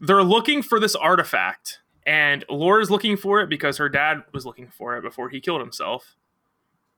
They're 0.00 0.24
looking 0.24 0.62
for 0.62 0.80
this 0.80 0.96
artifact, 0.96 1.78
and 2.04 2.44
Laura's 2.50 2.90
looking 2.90 3.16
for 3.16 3.40
it 3.40 3.48
because 3.48 3.76
her 3.78 3.88
dad 3.88 4.22
was 4.32 4.44
looking 4.44 4.68
for 4.68 4.96
it 4.96 5.02
before 5.02 5.28
he 5.28 5.40
killed 5.40 5.60
himself, 5.60 6.16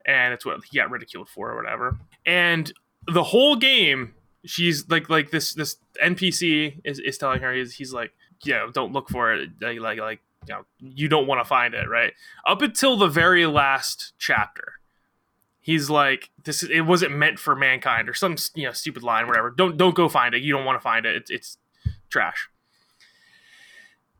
and 0.06 0.32
it's 0.32 0.46
what 0.46 0.64
he 0.64 0.78
got 0.78 0.90
ridiculed 0.90 1.28
for 1.28 1.50
or 1.50 1.56
whatever. 1.56 1.98
And 2.24 2.72
the 3.06 3.22
whole 3.22 3.56
game, 3.56 4.14
she's 4.46 4.88
like, 4.88 5.10
like 5.10 5.30
this 5.30 5.52
this 5.52 5.76
NPC 6.02 6.80
is, 6.84 6.98
is 6.98 7.18
telling 7.18 7.42
her 7.42 7.52
he's, 7.52 7.74
he's 7.74 7.92
like, 7.92 8.12
know, 8.46 8.70
don't 8.70 8.92
look 8.92 9.10
for 9.10 9.34
it, 9.34 9.50
like 9.60 9.80
like 9.80 9.98
like 9.98 10.20
you 10.48 10.54
know, 10.54 10.64
you 10.78 11.08
don't 11.08 11.26
want 11.26 11.40
to 11.40 11.44
find 11.44 11.74
it, 11.74 11.88
right? 11.88 12.12
Up 12.46 12.62
until 12.62 12.96
the 12.96 13.08
very 13.08 13.46
last 13.46 14.12
chapter 14.18 14.74
he's 15.64 15.88
like 15.88 16.30
this 16.44 16.62
it 16.62 16.82
wasn't 16.82 17.10
meant 17.16 17.38
for 17.38 17.56
mankind 17.56 18.06
or 18.06 18.12
some 18.12 18.36
you 18.54 18.64
know 18.64 18.72
stupid 18.72 19.02
line 19.02 19.26
whatever. 19.26 19.50
Don't 19.50 19.76
don't 19.76 19.94
go 19.94 20.08
find 20.08 20.34
it. 20.34 20.42
You 20.42 20.52
don't 20.52 20.64
want 20.64 20.76
to 20.76 20.82
find 20.82 21.06
it. 21.06 21.16
It's, 21.16 21.30
it's 21.30 21.58
trash. 22.10 22.48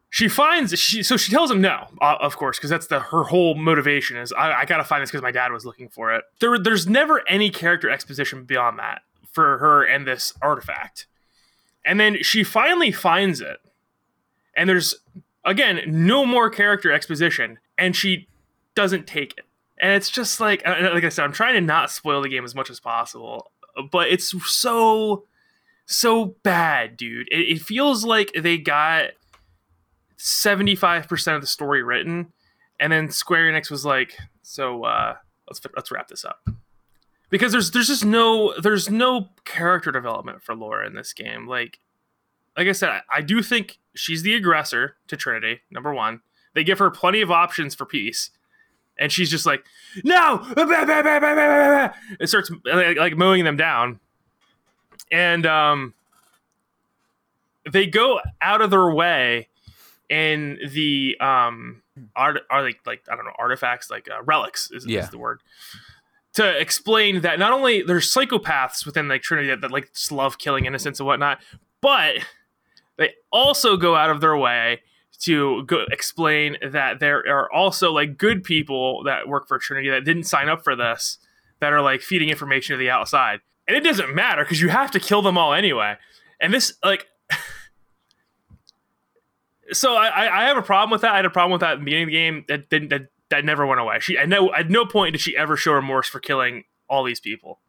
She 0.08 0.26
finds 0.26 0.76
she 0.78 1.02
so 1.02 1.16
she 1.18 1.30
tells 1.30 1.50
him 1.50 1.60
no 1.60 1.88
uh, 2.00 2.16
of 2.20 2.36
course 2.36 2.56
because 2.56 2.70
that's 2.70 2.86
the 2.86 2.98
her 2.98 3.24
whole 3.24 3.54
motivation 3.54 4.16
is 4.16 4.32
i, 4.32 4.60
I 4.60 4.64
gotta 4.64 4.84
find 4.84 5.02
this 5.02 5.10
because 5.10 5.22
my 5.22 5.32
dad 5.32 5.52
was 5.52 5.66
looking 5.66 5.88
for 5.88 6.14
it. 6.14 6.24
There, 6.40 6.58
there's 6.58 6.88
never 6.88 7.22
any 7.28 7.50
character 7.50 7.90
exposition 7.90 8.44
beyond 8.44 8.78
that 8.78 9.02
for 9.30 9.58
her 9.58 9.84
and 9.84 10.06
this 10.06 10.32
artifact. 10.40 11.06
And 11.84 12.00
then 12.00 12.22
she 12.22 12.42
finally 12.42 12.90
finds 12.90 13.42
it 13.42 13.58
and 14.56 14.68
there's 14.68 14.94
again 15.44 15.82
no 15.86 16.24
more 16.24 16.48
character 16.48 16.90
exposition 16.90 17.58
and 17.76 17.94
she 17.94 18.28
doesn't 18.74 19.06
take 19.06 19.36
it 19.36 19.44
and 19.78 19.92
it's 19.92 20.10
just 20.10 20.40
like 20.40 20.64
like 20.66 21.04
I 21.04 21.08
said, 21.08 21.24
I'm 21.24 21.32
trying 21.32 21.54
to 21.54 21.60
not 21.60 21.90
spoil 21.90 22.22
the 22.22 22.28
game 22.28 22.44
as 22.44 22.54
much 22.54 22.70
as 22.70 22.80
possible, 22.80 23.50
but 23.90 24.08
it's 24.08 24.32
so 24.50 25.24
so 25.86 26.36
bad, 26.42 26.96
dude. 26.96 27.28
It, 27.30 27.56
it 27.56 27.60
feels 27.60 28.04
like 28.04 28.32
they 28.32 28.56
got 28.56 29.10
75 30.16 31.08
percent 31.08 31.36
of 31.36 31.40
the 31.40 31.46
story 31.46 31.82
written, 31.82 32.32
and 32.78 32.92
then 32.92 33.10
Square 33.10 33.52
Enix 33.52 33.70
was 33.70 33.84
like, 33.84 34.16
"So 34.42 34.84
uh, 34.84 35.16
let's 35.48 35.60
let's 35.74 35.90
wrap 35.90 36.08
this 36.08 36.24
up." 36.24 36.48
Because 37.30 37.50
there's 37.50 37.72
there's 37.72 37.88
just 37.88 38.04
no 38.04 38.54
there's 38.60 38.88
no 38.88 39.30
character 39.44 39.90
development 39.90 40.42
for 40.42 40.54
Laura 40.54 40.86
in 40.86 40.94
this 40.94 41.12
game. 41.12 41.48
Like 41.48 41.80
like 42.56 42.68
I 42.68 42.72
said, 42.72 42.90
I, 42.90 43.00
I 43.10 43.20
do 43.22 43.42
think 43.42 43.78
she's 43.96 44.22
the 44.22 44.34
aggressor 44.34 44.96
to 45.08 45.16
Trinity. 45.16 45.62
Number 45.70 45.92
one, 45.92 46.20
they 46.54 46.62
give 46.62 46.78
her 46.78 46.90
plenty 46.92 47.20
of 47.20 47.32
options 47.32 47.74
for 47.74 47.86
peace 47.86 48.30
and 48.98 49.10
she's 49.10 49.30
just 49.30 49.46
like, 49.46 49.64
no, 50.02 50.44
it 52.20 52.28
starts 52.28 52.50
like, 52.64 52.96
like 52.96 53.16
mowing 53.16 53.44
them 53.44 53.56
down, 53.56 54.00
and 55.10 55.46
um, 55.46 55.94
they 57.70 57.86
go 57.86 58.20
out 58.40 58.60
of 58.60 58.70
their 58.70 58.90
way 58.90 59.48
in 60.10 60.58
the 60.70 61.16
um 61.20 61.82
art 62.14 62.40
are 62.50 62.62
like 62.62 62.78
like 62.84 63.02
I 63.10 63.16
don't 63.16 63.24
know 63.24 63.32
artifacts 63.38 63.90
like 63.90 64.08
uh, 64.10 64.22
relics 64.24 64.70
is, 64.70 64.84
yeah. 64.86 65.00
is 65.00 65.10
the 65.10 65.18
word 65.18 65.40
to 66.34 66.60
explain 66.60 67.20
that 67.22 67.38
not 67.38 67.52
only 67.52 67.82
there's 67.82 68.12
psychopaths 68.12 68.84
within 68.84 69.08
like 69.08 69.22
Trinity 69.22 69.48
that, 69.48 69.60
that 69.60 69.70
like 69.70 69.92
just 69.92 70.12
love 70.12 70.38
killing 70.38 70.66
innocents 70.66 70.98
and 71.00 71.06
whatnot, 71.06 71.40
but 71.80 72.16
they 72.96 73.14
also 73.30 73.76
go 73.76 73.94
out 73.94 74.10
of 74.10 74.20
their 74.20 74.36
way 74.36 74.82
to 75.24 75.64
go 75.64 75.84
explain 75.90 76.56
that 76.62 77.00
there 77.00 77.18
are 77.28 77.52
also 77.52 77.92
like 77.92 78.18
good 78.18 78.44
people 78.44 79.02
that 79.04 79.28
work 79.28 79.48
for 79.48 79.58
Trinity 79.58 79.90
that 79.90 80.04
didn't 80.04 80.24
sign 80.24 80.48
up 80.48 80.62
for 80.62 80.76
this 80.76 81.18
that 81.60 81.72
are 81.72 81.80
like 81.80 82.02
feeding 82.02 82.28
information 82.28 82.74
to 82.74 82.78
the 82.78 82.90
outside. 82.90 83.40
And 83.66 83.76
it 83.76 83.82
doesn't 83.82 84.14
matter 84.14 84.44
because 84.44 84.60
you 84.60 84.68
have 84.68 84.90
to 84.90 85.00
kill 85.00 85.22
them 85.22 85.38
all 85.38 85.54
anyway. 85.54 85.96
And 86.40 86.52
this 86.52 86.74
like 86.84 87.06
so 89.72 89.94
I, 89.94 90.42
I 90.42 90.44
have 90.48 90.56
a 90.56 90.62
problem 90.62 90.90
with 90.90 91.00
that. 91.02 91.12
I 91.12 91.16
had 91.16 91.24
a 91.24 91.30
problem 91.30 91.52
with 91.52 91.60
that 91.62 91.74
in 91.74 91.78
the 91.80 91.84
beginning 91.84 92.04
of 92.04 92.08
the 92.08 92.12
game 92.12 92.44
that 92.48 92.68
didn't 92.68 92.88
that, 92.90 93.02
that 93.30 93.44
never 93.44 93.66
went 93.66 93.80
away. 93.80 93.98
She 94.00 94.18
I 94.18 94.26
know, 94.26 94.52
at 94.52 94.68
no 94.68 94.84
point 94.84 95.14
did 95.14 95.20
she 95.20 95.36
ever 95.36 95.56
show 95.56 95.72
remorse 95.72 96.08
for 96.08 96.20
killing 96.20 96.64
all 96.88 97.04
these 97.04 97.20
people. 97.20 97.60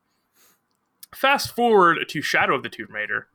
Fast 1.13 1.55
forward 1.55 1.99
to 2.09 2.21
Shadow 2.21 2.55
of 2.55 2.63
the 2.63 2.69
Tomb 2.69 2.91
Raider. 2.91 3.27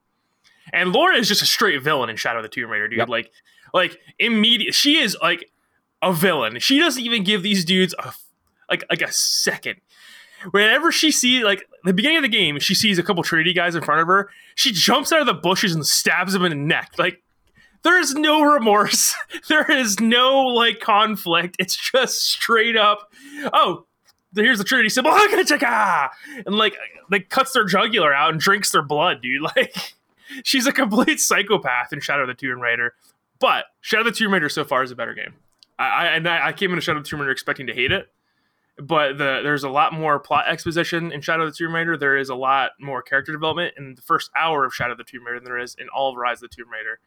And 0.72 0.92
Laura 0.92 1.16
is 1.16 1.26
just 1.26 1.42
a 1.42 1.46
straight 1.46 1.82
villain 1.82 2.10
in 2.10 2.16
Shadow 2.16 2.40
of 2.40 2.42
the 2.42 2.48
Tomb 2.48 2.70
Raider, 2.70 2.88
dude. 2.88 2.98
Yep. 2.98 3.08
Like 3.08 3.32
like 3.72 3.98
immediate, 4.18 4.74
she 4.74 4.98
is 4.98 5.16
like 5.22 5.50
a 6.02 6.12
villain. 6.12 6.58
She 6.60 6.78
doesn't 6.78 7.02
even 7.02 7.24
give 7.24 7.42
these 7.42 7.64
dudes 7.64 7.94
a 7.98 8.12
like 8.68 8.84
like 8.90 9.02
a 9.02 9.12
second. 9.12 9.80
Whenever 10.52 10.90
she 10.90 11.10
sees 11.10 11.42
like 11.42 11.64
the 11.84 11.92
beginning 11.92 12.18
of 12.18 12.22
the 12.22 12.28
game, 12.28 12.58
she 12.58 12.74
sees 12.74 12.98
a 12.98 13.02
couple 13.02 13.22
Trinity 13.22 13.52
guys 13.52 13.74
in 13.74 13.82
front 13.82 14.00
of 14.00 14.06
her. 14.06 14.30
She 14.54 14.72
jumps 14.72 15.12
out 15.12 15.20
of 15.20 15.26
the 15.26 15.34
bushes 15.34 15.74
and 15.74 15.86
stabs 15.86 16.32
them 16.32 16.44
in 16.44 16.50
the 16.50 16.56
neck. 16.56 16.92
Like 16.98 17.22
there 17.82 17.98
is 17.98 18.14
no 18.14 18.42
remorse. 18.42 19.14
there 19.48 19.70
is 19.70 20.00
no 20.00 20.46
like 20.46 20.80
conflict. 20.80 21.56
It's 21.58 21.76
just 21.76 22.22
straight 22.22 22.76
up. 22.76 23.12
Oh, 23.52 23.86
here's 24.34 24.58
the 24.58 24.64
Trinity 24.64 24.88
symbol. 24.88 25.12
And 26.46 26.54
like 26.54 26.76
like 27.10 27.28
cuts 27.28 27.52
their 27.52 27.64
jugular 27.64 28.14
out 28.14 28.30
and 28.32 28.40
drinks 28.40 28.72
their 28.72 28.82
blood, 28.82 29.20
dude. 29.22 29.42
Like 29.56 29.94
she's 30.44 30.66
a 30.66 30.72
complete 30.72 31.20
psychopath 31.20 31.92
in 31.92 32.00
Shadow 32.00 32.22
of 32.22 32.28
the 32.28 32.34
Tomb 32.34 32.60
Raider. 32.60 32.94
But 33.40 33.64
Shadow 33.80 34.06
of 34.06 34.06
the 34.06 34.12
Tomb 34.12 34.32
Raider 34.32 34.48
so 34.48 34.64
far 34.64 34.82
is 34.82 34.90
a 34.90 34.96
better 34.96 35.14
game. 35.14 35.34
I, 35.78 35.88
I 35.88 36.06
and 36.08 36.28
I, 36.28 36.48
I 36.48 36.52
came 36.52 36.70
into 36.70 36.82
Shadow 36.82 36.98
of 36.98 37.04
the 37.04 37.08
Tomb 37.08 37.20
Raider 37.20 37.32
expecting 37.32 37.66
to 37.66 37.74
hate 37.74 37.90
it, 37.90 38.08
but 38.78 39.18
the, 39.18 39.40
there's 39.42 39.64
a 39.64 39.70
lot 39.70 39.92
more 39.92 40.18
plot 40.18 40.44
exposition 40.46 41.10
in 41.10 41.20
Shadow 41.20 41.44
of 41.44 41.50
the 41.50 41.56
Tomb 41.56 41.74
Raider. 41.74 41.96
There 41.96 42.16
is 42.16 42.28
a 42.28 42.34
lot 42.34 42.72
more 42.78 43.02
character 43.02 43.32
development 43.32 43.74
in 43.78 43.94
the 43.94 44.02
first 44.02 44.30
hour 44.36 44.64
of 44.64 44.74
Shadow 44.74 44.92
of 44.92 44.98
the 44.98 45.04
Tomb 45.04 45.24
Raider 45.24 45.40
than 45.40 45.46
there 45.46 45.58
is 45.58 45.74
in 45.78 45.88
all 45.88 46.10
of 46.10 46.16
Rise 46.16 46.42
of 46.42 46.50
the 46.50 46.56
Tomb 46.56 46.70
Raider. 46.70 47.00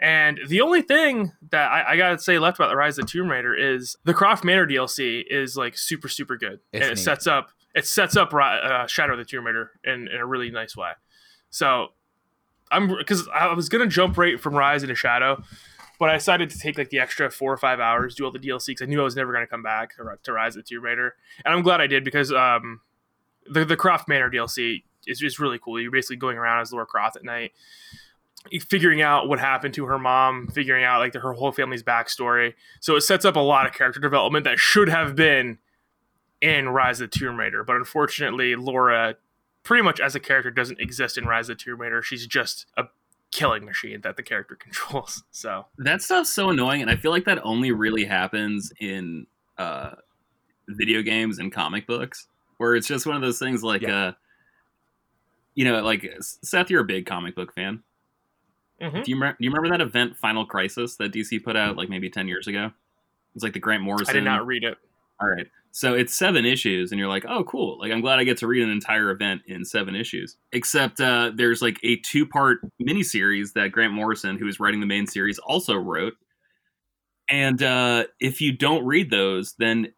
And 0.00 0.38
the 0.46 0.60
only 0.60 0.82
thing 0.82 1.32
that 1.50 1.72
I, 1.72 1.92
I, 1.92 1.96
gotta 1.96 2.20
say 2.20 2.38
left 2.38 2.58
about 2.58 2.68
the 2.68 2.76
Rise 2.76 2.98
of 2.98 3.06
the 3.06 3.10
Tomb 3.10 3.28
Raider 3.28 3.52
is 3.52 3.96
the 4.04 4.14
Croft 4.14 4.44
Manor 4.44 4.64
DLC 4.64 5.24
is 5.28 5.56
like 5.56 5.76
super 5.76 6.08
super 6.08 6.36
good, 6.36 6.60
it's 6.72 6.82
and 6.82 6.84
it 6.84 6.88
neat. 6.90 6.98
sets 6.98 7.26
up 7.26 7.50
it 7.74 7.84
sets 7.84 8.16
up 8.16 8.32
uh, 8.32 8.86
Shadow 8.86 9.14
of 9.14 9.18
the 9.18 9.24
Tomb 9.24 9.46
Raider 9.46 9.72
in, 9.84 10.08
in 10.08 10.16
a 10.20 10.26
really 10.26 10.50
nice 10.50 10.76
way. 10.76 10.90
So 11.50 11.88
I'm 12.70 12.88
because 12.88 13.28
I 13.28 13.52
was 13.54 13.68
gonna 13.68 13.86
jump 13.86 14.16
right 14.18 14.40
from 14.40 14.54
Rise 14.54 14.82
into 14.82 14.94
Shadow, 14.94 15.42
but 15.98 16.10
I 16.10 16.14
decided 16.14 16.50
to 16.50 16.58
take 16.58 16.78
like 16.78 16.90
the 16.90 16.98
extra 16.98 17.30
four 17.30 17.52
or 17.52 17.56
five 17.56 17.80
hours, 17.80 18.14
do 18.14 18.24
all 18.24 18.30
the 18.30 18.38
DLC 18.38 18.68
because 18.68 18.82
I 18.82 18.86
knew 18.86 19.00
I 19.00 19.04
was 19.04 19.16
never 19.16 19.32
gonna 19.32 19.46
come 19.46 19.62
back 19.62 19.92
to, 19.96 20.32
Rise 20.32 20.56
of 20.56 20.64
Tomb 20.64 20.84
Raider, 20.84 21.14
and 21.44 21.54
I'm 21.54 21.62
glad 21.62 21.80
I 21.80 21.86
did 21.86 22.04
because 22.04 22.32
um, 22.32 22.80
the 23.50 23.64
the 23.64 23.76
Croft 23.76 24.08
Manor 24.08 24.30
DLC 24.30 24.82
is 25.06 25.18
just 25.18 25.38
really 25.38 25.58
cool. 25.58 25.80
You're 25.80 25.90
basically 25.90 26.16
going 26.16 26.36
around 26.36 26.60
as 26.60 26.72
Laura 26.72 26.86
Croft 26.86 27.16
at 27.16 27.24
night, 27.24 27.52
figuring 28.68 29.02
out 29.02 29.28
what 29.28 29.38
happened 29.38 29.74
to 29.74 29.86
her 29.86 29.98
mom, 29.98 30.48
figuring 30.48 30.84
out 30.84 31.00
like 31.00 31.12
the, 31.12 31.20
her 31.20 31.32
whole 31.32 31.52
family's 31.52 31.82
backstory. 31.82 32.54
So 32.80 32.96
it 32.96 33.02
sets 33.02 33.24
up 33.24 33.36
a 33.36 33.40
lot 33.40 33.66
of 33.66 33.72
character 33.72 34.00
development 34.00 34.44
that 34.44 34.58
should 34.58 34.88
have 34.88 35.16
been 35.16 35.58
in 36.40 36.68
Rise 36.68 37.00
of 37.00 37.10
the 37.10 37.18
Tomb 37.18 37.38
Raider, 37.38 37.64
but 37.64 37.76
unfortunately, 37.76 38.54
Laura 38.54 39.16
pretty 39.68 39.82
much 39.82 40.00
as 40.00 40.14
a 40.14 40.20
character 40.20 40.50
doesn't 40.50 40.80
exist 40.80 41.18
in 41.18 41.26
Rise 41.26 41.50
of 41.50 41.58
the 41.58 41.62
Tomb 41.62 41.78
Raider. 41.78 42.00
She's 42.00 42.26
just 42.26 42.64
a 42.78 42.84
killing 43.30 43.66
machine 43.66 44.00
that 44.00 44.16
the 44.16 44.22
character 44.22 44.56
controls. 44.60 45.24
So 45.30 45.66
that 45.76 46.00
stuff's 46.00 46.32
so 46.32 46.48
annoying, 46.48 46.80
and 46.80 46.90
I 46.90 46.96
feel 46.96 47.10
like 47.10 47.26
that 47.26 47.38
only 47.44 47.70
really 47.70 48.06
happens 48.06 48.72
in 48.80 49.26
uh, 49.58 49.90
video 50.68 51.02
games 51.02 51.38
and 51.38 51.52
comic 51.52 51.86
books, 51.86 52.28
where 52.56 52.76
it's 52.76 52.86
just 52.88 53.06
one 53.06 53.14
of 53.14 53.20
those 53.20 53.38
things 53.38 53.62
like, 53.62 53.82
yeah. 53.82 54.06
uh, 54.06 54.12
you 55.54 55.66
know, 55.66 55.82
like 55.82 56.10
Seth, 56.20 56.70
you're 56.70 56.80
a 56.80 56.86
big 56.86 57.04
comic 57.04 57.36
book 57.36 57.54
fan. 57.54 57.82
Mm-hmm. 58.80 59.02
Do 59.02 59.10
you 59.10 59.20
do 59.20 59.34
you 59.40 59.50
remember 59.50 59.68
that 59.76 59.82
event 59.82 60.16
Final 60.16 60.46
Crisis 60.46 60.96
that 60.96 61.12
DC 61.12 61.44
put 61.44 61.56
out 61.56 61.76
like 61.76 61.90
maybe 61.90 62.08
ten 62.08 62.26
years 62.26 62.46
ago? 62.46 62.70
It's 63.34 63.44
like 63.44 63.52
the 63.52 63.58
Grant 63.58 63.82
Morrison. 63.82 64.08
I 64.08 64.12
did 64.14 64.24
not 64.24 64.46
read 64.46 64.64
it. 64.64 64.78
All 65.20 65.28
right. 65.28 65.46
So 65.70 65.94
it's 65.94 66.14
seven 66.14 66.44
issues, 66.44 66.90
and 66.90 66.98
you're 66.98 67.08
like, 67.08 67.24
oh, 67.28 67.44
cool. 67.44 67.78
Like, 67.78 67.92
I'm 67.92 68.00
glad 68.00 68.18
I 68.18 68.24
get 68.24 68.38
to 68.38 68.46
read 68.46 68.62
an 68.62 68.70
entire 68.70 69.10
event 69.10 69.42
in 69.46 69.64
seven 69.64 69.94
issues. 69.94 70.36
Except 70.52 71.00
uh, 71.00 71.30
there's 71.34 71.62
like 71.62 71.78
a 71.82 71.96
two 71.96 72.26
part 72.26 72.58
miniseries 72.80 73.52
that 73.52 73.70
Grant 73.72 73.92
Morrison, 73.92 74.38
who 74.38 74.48
is 74.48 74.58
writing 74.58 74.80
the 74.80 74.86
main 74.86 75.06
series, 75.06 75.38
also 75.38 75.76
wrote. 75.76 76.14
And 77.30 77.62
uh, 77.62 78.04
if 78.18 78.40
you 78.40 78.56
don't 78.56 78.84
read 78.86 79.10
those, 79.10 79.54
then 79.58 79.92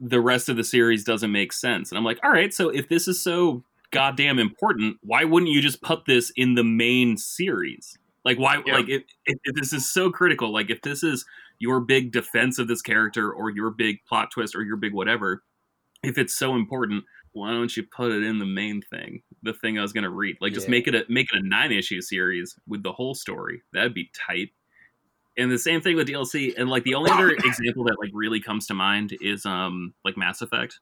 the 0.00 0.20
rest 0.20 0.48
of 0.48 0.56
the 0.56 0.64
series 0.64 1.04
doesn't 1.04 1.32
make 1.32 1.52
sense. 1.52 1.90
And 1.90 1.98
I'm 1.98 2.04
like, 2.04 2.20
all 2.22 2.30
right, 2.30 2.54
so 2.54 2.68
if 2.68 2.88
this 2.88 3.08
is 3.08 3.20
so 3.20 3.64
goddamn 3.90 4.38
important, 4.38 4.98
why 5.02 5.24
wouldn't 5.24 5.50
you 5.50 5.60
just 5.60 5.82
put 5.82 6.04
this 6.06 6.32
in 6.36 6.54
the 6.54 6.64
main 6.64 7.16
series? 7.16 7.98
Like, 8.24 8.38
why? 8.38 8.62
Yeah. 8.64 8.76
Like, 8.76 8.88
if, 8.88 9.02
if, 9.26 9.38
if 9.44 9.54
this 9.56 9.72
is 9.72 9.90
so 9.90 10.10
critical, 10.10 10.52
like, 10.52 10.70
if 10.70 10.82
this 10.82 11.02
is 11.02 11.24
your 11.58 11.80
big 11.80 12.12
defense 12.12 12.58
of 12.58 12.68
this 12.68 12.82
character 12.82 13.32
or 13.32 13.50
your 13.50 13.70
big 13.70 13.98
plot 14.08 14.30
twist 14.32 14.54
or 14.54 14.62
your 14.62 14.76
big 14.76 14.92
whatever, 14.94 15.42
if 16.02 16.18
it's 16.18 16.34
so 16.34 16.54
important, 16.54 17.04
why 17.32 17.50
don't 17.50 17.76
you 17.76 17.82
put 17.82 18.12
it 18.12 18.22
in 18.22 18.38
the 18.38 18.46
main 18.46 18.80
thing? 18.82 19.22
The 19.42 19.52
thing 19.52 19.78
I 19.78 19.82
was 19.82 19.92
gonna 19.92 20.10
read. 20.10 20.36
Like 20.40 20.52
just 20.52 20.68
make 20.68 20.86
it 20.86 20.94
a 20.94 21.04
make 21.08 21.28
it 21.32 21.42
a 21.42 21.46
nine 21.46 21.72
issue 21.72 22.00
series 22.00 22.56
with 22.66 22.82
the 22.82 22.92
whole 22.92 23.14
story. 23.14 23.62
That'd 23.72 23.94
be 23.94 24.10
tight. 24.14 24.50
And 25.36 25.50
the 25.52 25.58
same 25.58 25.80
thing 25.80 25.94
with 25.96 26.08
DLC. 26.08 26.54
And 26.58 26.68
like 26.68 26.84
the 26.84 26.94
only 26.94 27.10
other 27.12 27.30
example 27.44 27.84
that 27.84 27.96
like 28.00 28.10
really 28.12 28.40
comes 28.40 28.66
to 28.68 28.74
mind 28.74 29.16
is 29.20 29.44
um 29.46 29.94
like 30.04 30.16
Mass 30.16 30.42
Effect. 30.42 30.80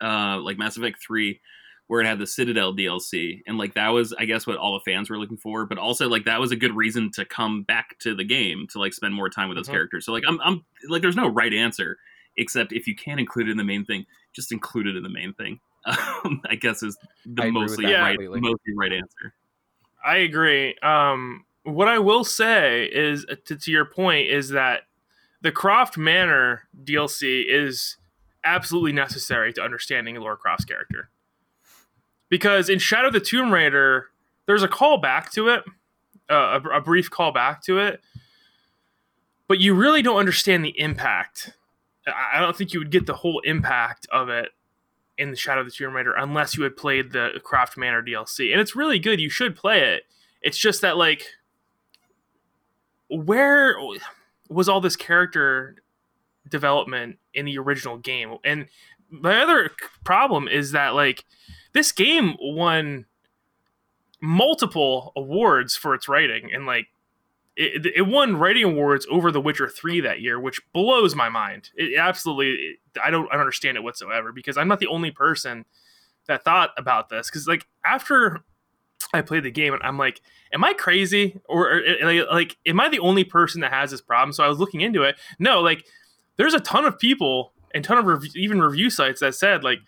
uh, 0.00 0.38
like 0.40 0.58
Mass 0.58 0.76
Effect 0.76 0.98
Three, 1.06 1.40
where 1.88 2.00
it 2.00 2.06
had 2.06 2.18
the 2.18 2.26
Citadel 2.26 2.74
DLC, 2.74 3.42
and 3.46 3.58
like 3.58 3.74
that 3.74 3.88
was, 3.90 4.12
I 4.18 4.24
guess, 4.24 4.46
what 4.46 4.56
all 4.56 4.74
the 4.74 4.90
fans 4.90 5.08
were 5.08 5.18
looking 5.18 5.36
for. 5.36 5.66
But 5.66 5.78
also, 5.78 6.08
like 6.08 6.24
that 6.24 6.40
was 6.40 6.50
a 6.52 6.56
good 6.56 6.74
reason 6.76 7.10
to 7.12 7.24
come 7.24 7.62
back 7.62 7.98
to 8.00 8.14
the 8.14 8.24
game 8.24 8.66
to 8.72 8.78
like 8.78 8.92
spend 8.92 9.14
more 9.14 9.28
time 9.30 9.48
with 9.48 9.56
those 9.56 9.68
Mhm. 9.68 9.72
characters. 9.72 10.04
So 10.04 10.12
like, 10.12 10.24
I'm, 10.26 10.40
I'm 10.42 10.64
like, 10.88 11.02
there's 11.02 11.14
no 11.16 11.28
right 11.28 11.52
answer, 11.54 11.98
except 12.36 12.72
if 12.72 12.86
you 12.86 12.96
can't 12.96 13.20
include 13.20 13.48
it 13.48 13.52
in 13.52 13.56
the 13.56 13.64
main 13.64 13.84
thing, 13.84 14.04
just 14.32 14.50
include 14.52 14.86
it 14.88 14.96
in 14.96 15.02
the 15.02 15.08
main 15.08 15.32
thing. 15.34 15.60
Um, 16.24 16.40
I 16.50 16.56
guess 16.56 16.82
is 16.82 16.98
the 17.24 17.44
I 17.44 17.50
mostly 17.50 17.86
that 17.86 18.00
right, 18.00 18.18
completely. 18.18 18.40
mostly 18.40 18.74
right 18.76 18.92
answer. 18.92 19.34
I 20.04 20.16
agree. 20.16 20.74
Um, 20.82 21.44
what 21.62 21.86
I 21.86 22.00
will 22.00 22.24
say 22.24 22.86
is, 22.92 23.24
uh, 23.30 23.36
to, 23.44 23.54
to 23.56 23.70
your 23.70 23.84
point, 23.84 24.28
is 24.28 24.48
that 24.48 24.82
the 25.42 25.52
Croft 25.52 25.96
Manor 25.96 26.62
DLC 26.84 27.44
is 27.48 27.96
absolutely 28.42 28.92
necessary 28.92 29.52
to 29.52 29.62
understanding 29.62 30.16
Laura 30.16 30.36
Croft's 30.36 30.64
character. 30.64 31.08
Because 32.28 32.68
in 32.68 32.78
Shadow 32.78 33.08
of 33.08 33.12
the 33.12 33.20
Tomb 33.20 33.52
Raider, 33.52 34.08
there's 34.46 34.62
a 34.62 34.68
call 34.68 34.98
back 34.98 35.30
to 35.32 35.48
it, 35.48 35.64
uh, 36.30 36.60
a, 36.64 36.78
a 36.78 36.80
brief 36.80 37.10
call 37.10 37.32
back 37.32 37.62
to 37.64 37.78
it, 37.78 38.00
but 39.48 39.60
you 39.60 39.74
really 39.74 40.02
don't 40.02 40.18
understand 40.18 40.64
the 40.64 40.78
impact. 40.78 41.52
I 42.06 42.40
don't 42.40 42.56
think 42.56 42.72
you 42.72 42.80
would 42.80 42.90
get 42.90 43.06
the 43.06 43.14
whole 43.14 43.40
impact 43.40 44.06
of 44.12 44.28
it 44.28 44.50
in 45.18 45.30
the 45.30 45.36
Shadow 45.36 45.60
of 45.60 45.66
the 45.66 45.72
Tomb 45.72 45.94
Raider 45.94 46.14
unless 46.16 46.56
you 46.56 46.64
had 46.64 46.76
played 46.76 47.12
the 47.12 47.40
Croft 47.42 47.76
Manor 47.76 48.02
DLC. 48.02 48.52
And 48.52 48.60
it's 48.60 48.76
really 48.76 48.98
good. 48.98 49.20
You 49.20 49.30
should 49.30 49.56
play 49.56 49.94
it. 49.94 50.04
It's 50.42 50.58
just 50.58 50.82
that 50.82 50.96
like 50.96 51.26
where 53.08 53.76
was 54.48 54.68
all 54.68 54.80
this 54.80 54.96
character 54.96 55.76
development 56.48 57.18
in 57.34 57.46
the 57.46 57.58
original 57.58 57.96
game? 57.98 58.36
And 58.44 58.66
the 59.10 59.30
other 59.30 59.70
problem 60.04 60.48
is 60.48 60.72
that 60.72 60.94
like 60.94 61.24
this 61.76 61.92
game 61.92 62.36
won 62.40 63.06
multiple 64.20 65.12
awards 65.14 65.76
for 65.76 65.94
its 65.94 66.08
writing 66.08 66.50
and 66.52 66.66
like 66.66 66.88
it, 67.56 67.86
it 67.94 68.02
won 68.02 68.36
writing 68.36 68.64
awards 68.64 69.06
over 69.10 69.30
The 69.30 69.40
Witcher 69.40 69.68
3 69.68 70.00
that 70.02 70.20
year, 70.20 70.38
which 70.38 70.60
blows 70.74 71.14
my 71.14 71.30
mind. 71.30 71.70
It 71.74 71.98
absolutely, 71.98 72.78
I 73.02 73.10
don't, 73.10 73.26
I 73.28 73.32
don't 73.32 73.40
understand 73.40 73.78
it 73.78 73.82
whatsoever 73.82 74.30
because 74.30 74.58
I'm 74.58 74.68
not 74.68 74.78
the 74.78 74.88
only 74.88 75.10
person 75.10 75.64
that 76.26 76.44
thought 76.44 76.70
about 76.76 77.08
this. 77.08 77.30
Because 77.30 77.48
like 77.48 77.66
after 77.82 78.44
I 79.14 79.22
played 79.22 79.44
the 79.44 79.50
game, 79.50 79.72
and 79.72 79.82
I'm 79.82 79.96
like, 79.96 80.20
am 80.52 80.64
I 80.64 80.74
crazy 80.74 81.40
or, 81.48 81.78
or 81.78 81.82
like, 82.02 82.26
like, 82.30 82.56
am 82.66 82.78
I 82.78 82.90
the 82.90 82.98
only 82.98 83.24
person 83.24 83.62
that 83.62 83.72
has 83.72 83.90
this 83.90 84.02
problem? 84.02 84.32
So 84.32 84.44
I 84.44 84.48
was 84.48 84.58
looking 84.58 84.82
into 84.82 85.02
it. 85.02 85.16
No, 85.38 85.60
like, 85.60 85.86
there's 86.36 86.54
a 86.54 86.60
ton 86.60 86.84
of 86.84 86.98
people 86.98 87.52
and 87.74 87.82
ton 87.84 87.98
of 87.98 88.04
rev- 88.04 88.36
even 88.36 88.60
review 88.60 88.90
sites 88.90 89.20
that 89.20 89.34
said 89.34 89.64
like 89.64 89.78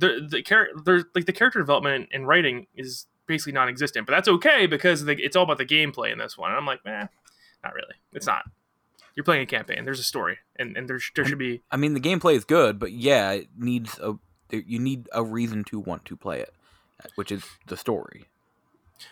the 0.00 0.26
the 0.28 0.42
character 0.42 1.04
like 1.14 1.26
the 1.26 1.32
character 1.32 1.58
development 1.58 2.08
and 2.12 2.26
writing 2.26 2.66
is 2.74 3.06
basically 3.26 3.52
non-existent 3.52 4.06
but 4.06 4.12
that's 4.12 4.26
okay 4.26 4.66
because 4.66 5.04
the, 5.04 5.12
it's 5.12 5.36
all 5.36 5.44
about 5.44 5.58
the 5.58 5.64
gameplay 5.64 6.10
in 6.10 6.18
this 6.18 6.36
one. 6.36 6.50
And 6.50 6.58
i'm 6.58 6.66
like 6.66 6.84
man 6.84 7.08
not 7.62 7.74
really. 7.74 7.94
It's 8.12 8.26
not. 8.26 8.44
You're 9.14 9.24
playing 9.24 9.42
a 9.42 9.46
campaign. 9.46 9.84
There's 9.84 10.00
a 10.00 10.04
story. 10.04 10.38
And, 10.56 10.76
and 10.76 10.88
there, 10.88 11.00
there 11.14 11.24
should 11.24 11.38
be 11.38 11.62
I 11.70 11.76
mean, 11.76 11.94
the 11.94 12.00
gameplay 12.00 12.34
is 12.34 12.44
good, 12.44 12.78
but 12.78 12.92
yeah, 12.92 13.32
it 13.32 13.48
needs 13.56 13.98
a 13.98 14.14
you 14.52 14.80
need 14.80 15.08
a 15.12 15.22
reason 15.22 15.62
to 15.62 15.78
want 15.78 16.04
to 16.06 16.16
play 16.16 16.40
it, 16.40 16.52
which 17.14 17.30
is 17.30 17.44
the 17.68 17.76
story. 17.76 18.26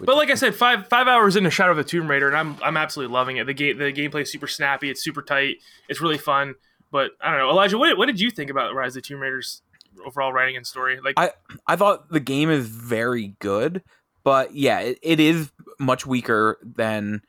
But 0.00 0.16
like 0.16 0.30
i 0.30 0.34
said 0.34 0.54
five 0.54 0.88
five 0.88 1.06
hours 1.06 1.36
into 1.36 1.48
shadow 1.48 1.70
of 1.70 1.76
the 1.76 1.84
tomb 1.84 2.10
raider 2.10 2.26
and 2.26 2.36
i'm 2.36 2.56
i'm 2.62 2.76
absolutely 2.76 3.14
loving 3.14 3.36
it. 3.36 3.46
The 3.46 3.54
game 3.54 3.78
the 3.78 3.92
gameplay 3.92 4.22
is 4.22 4.32
super 4.32 4.48
snappy. 4.48 4.90
It's 4.90 5.02
super 5.02 5.22
tight. 5.22 5.56
It's 5.88 6.00
really 6.00 6.18
fun. 6.18 6.56
But 6.90 7.12
i 7.20 7.30
don't 7.30 7.38
know. 7.38 7.50
Elijah 7.50 7.78
what, 7.78 7.96
what 7.96 8.06
did 8.06 8.20
you 8.20 8.30
think 8.30 8.50
about 8.50 8.74
rise 8.74 8.96
of 8.96 9.02
the 9.02 9.08
tomb 9.08 9.20
raiders 9.20 9.62
overall 10.04 10.32
writing 10.32 10.56
and 10.56 10.66
story 10.66 11.00
like 11.00 11.14
I- 11.16 11.32
I 11.66 11.76
thought 11.76 12.08
the 12.10 12.20
game 12.20 12.50
is 12.50 12.68
very 12.68 13.34
good, 13.40 13.82
but 14.24 14.54
yeah, 14.54 14.80
it, 14.80 14.98
it 15.02 15.20
is 15.20 15.50
much 15.78 16.06
weaker 16.06 16.58
than 16.62 17.22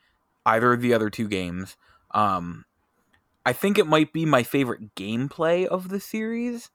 either 0.46 0.72
of 0.72 0.80
the 0.80 0.94
other 0.94 1.10
two 1.10 1.28
games. 1.28 1.76
Um, 2.12 2.64
I 3.46 3.52
think 3.52 3.78
it 3.78 3.86
might 3.86 4.12
be 4.12 4.26
my 4.26 4.42
favorite 4.42 4.94
gameplay 4.94 5.66
of 5.66 5.88
the 5.88 6.00
series, 6.00 6.70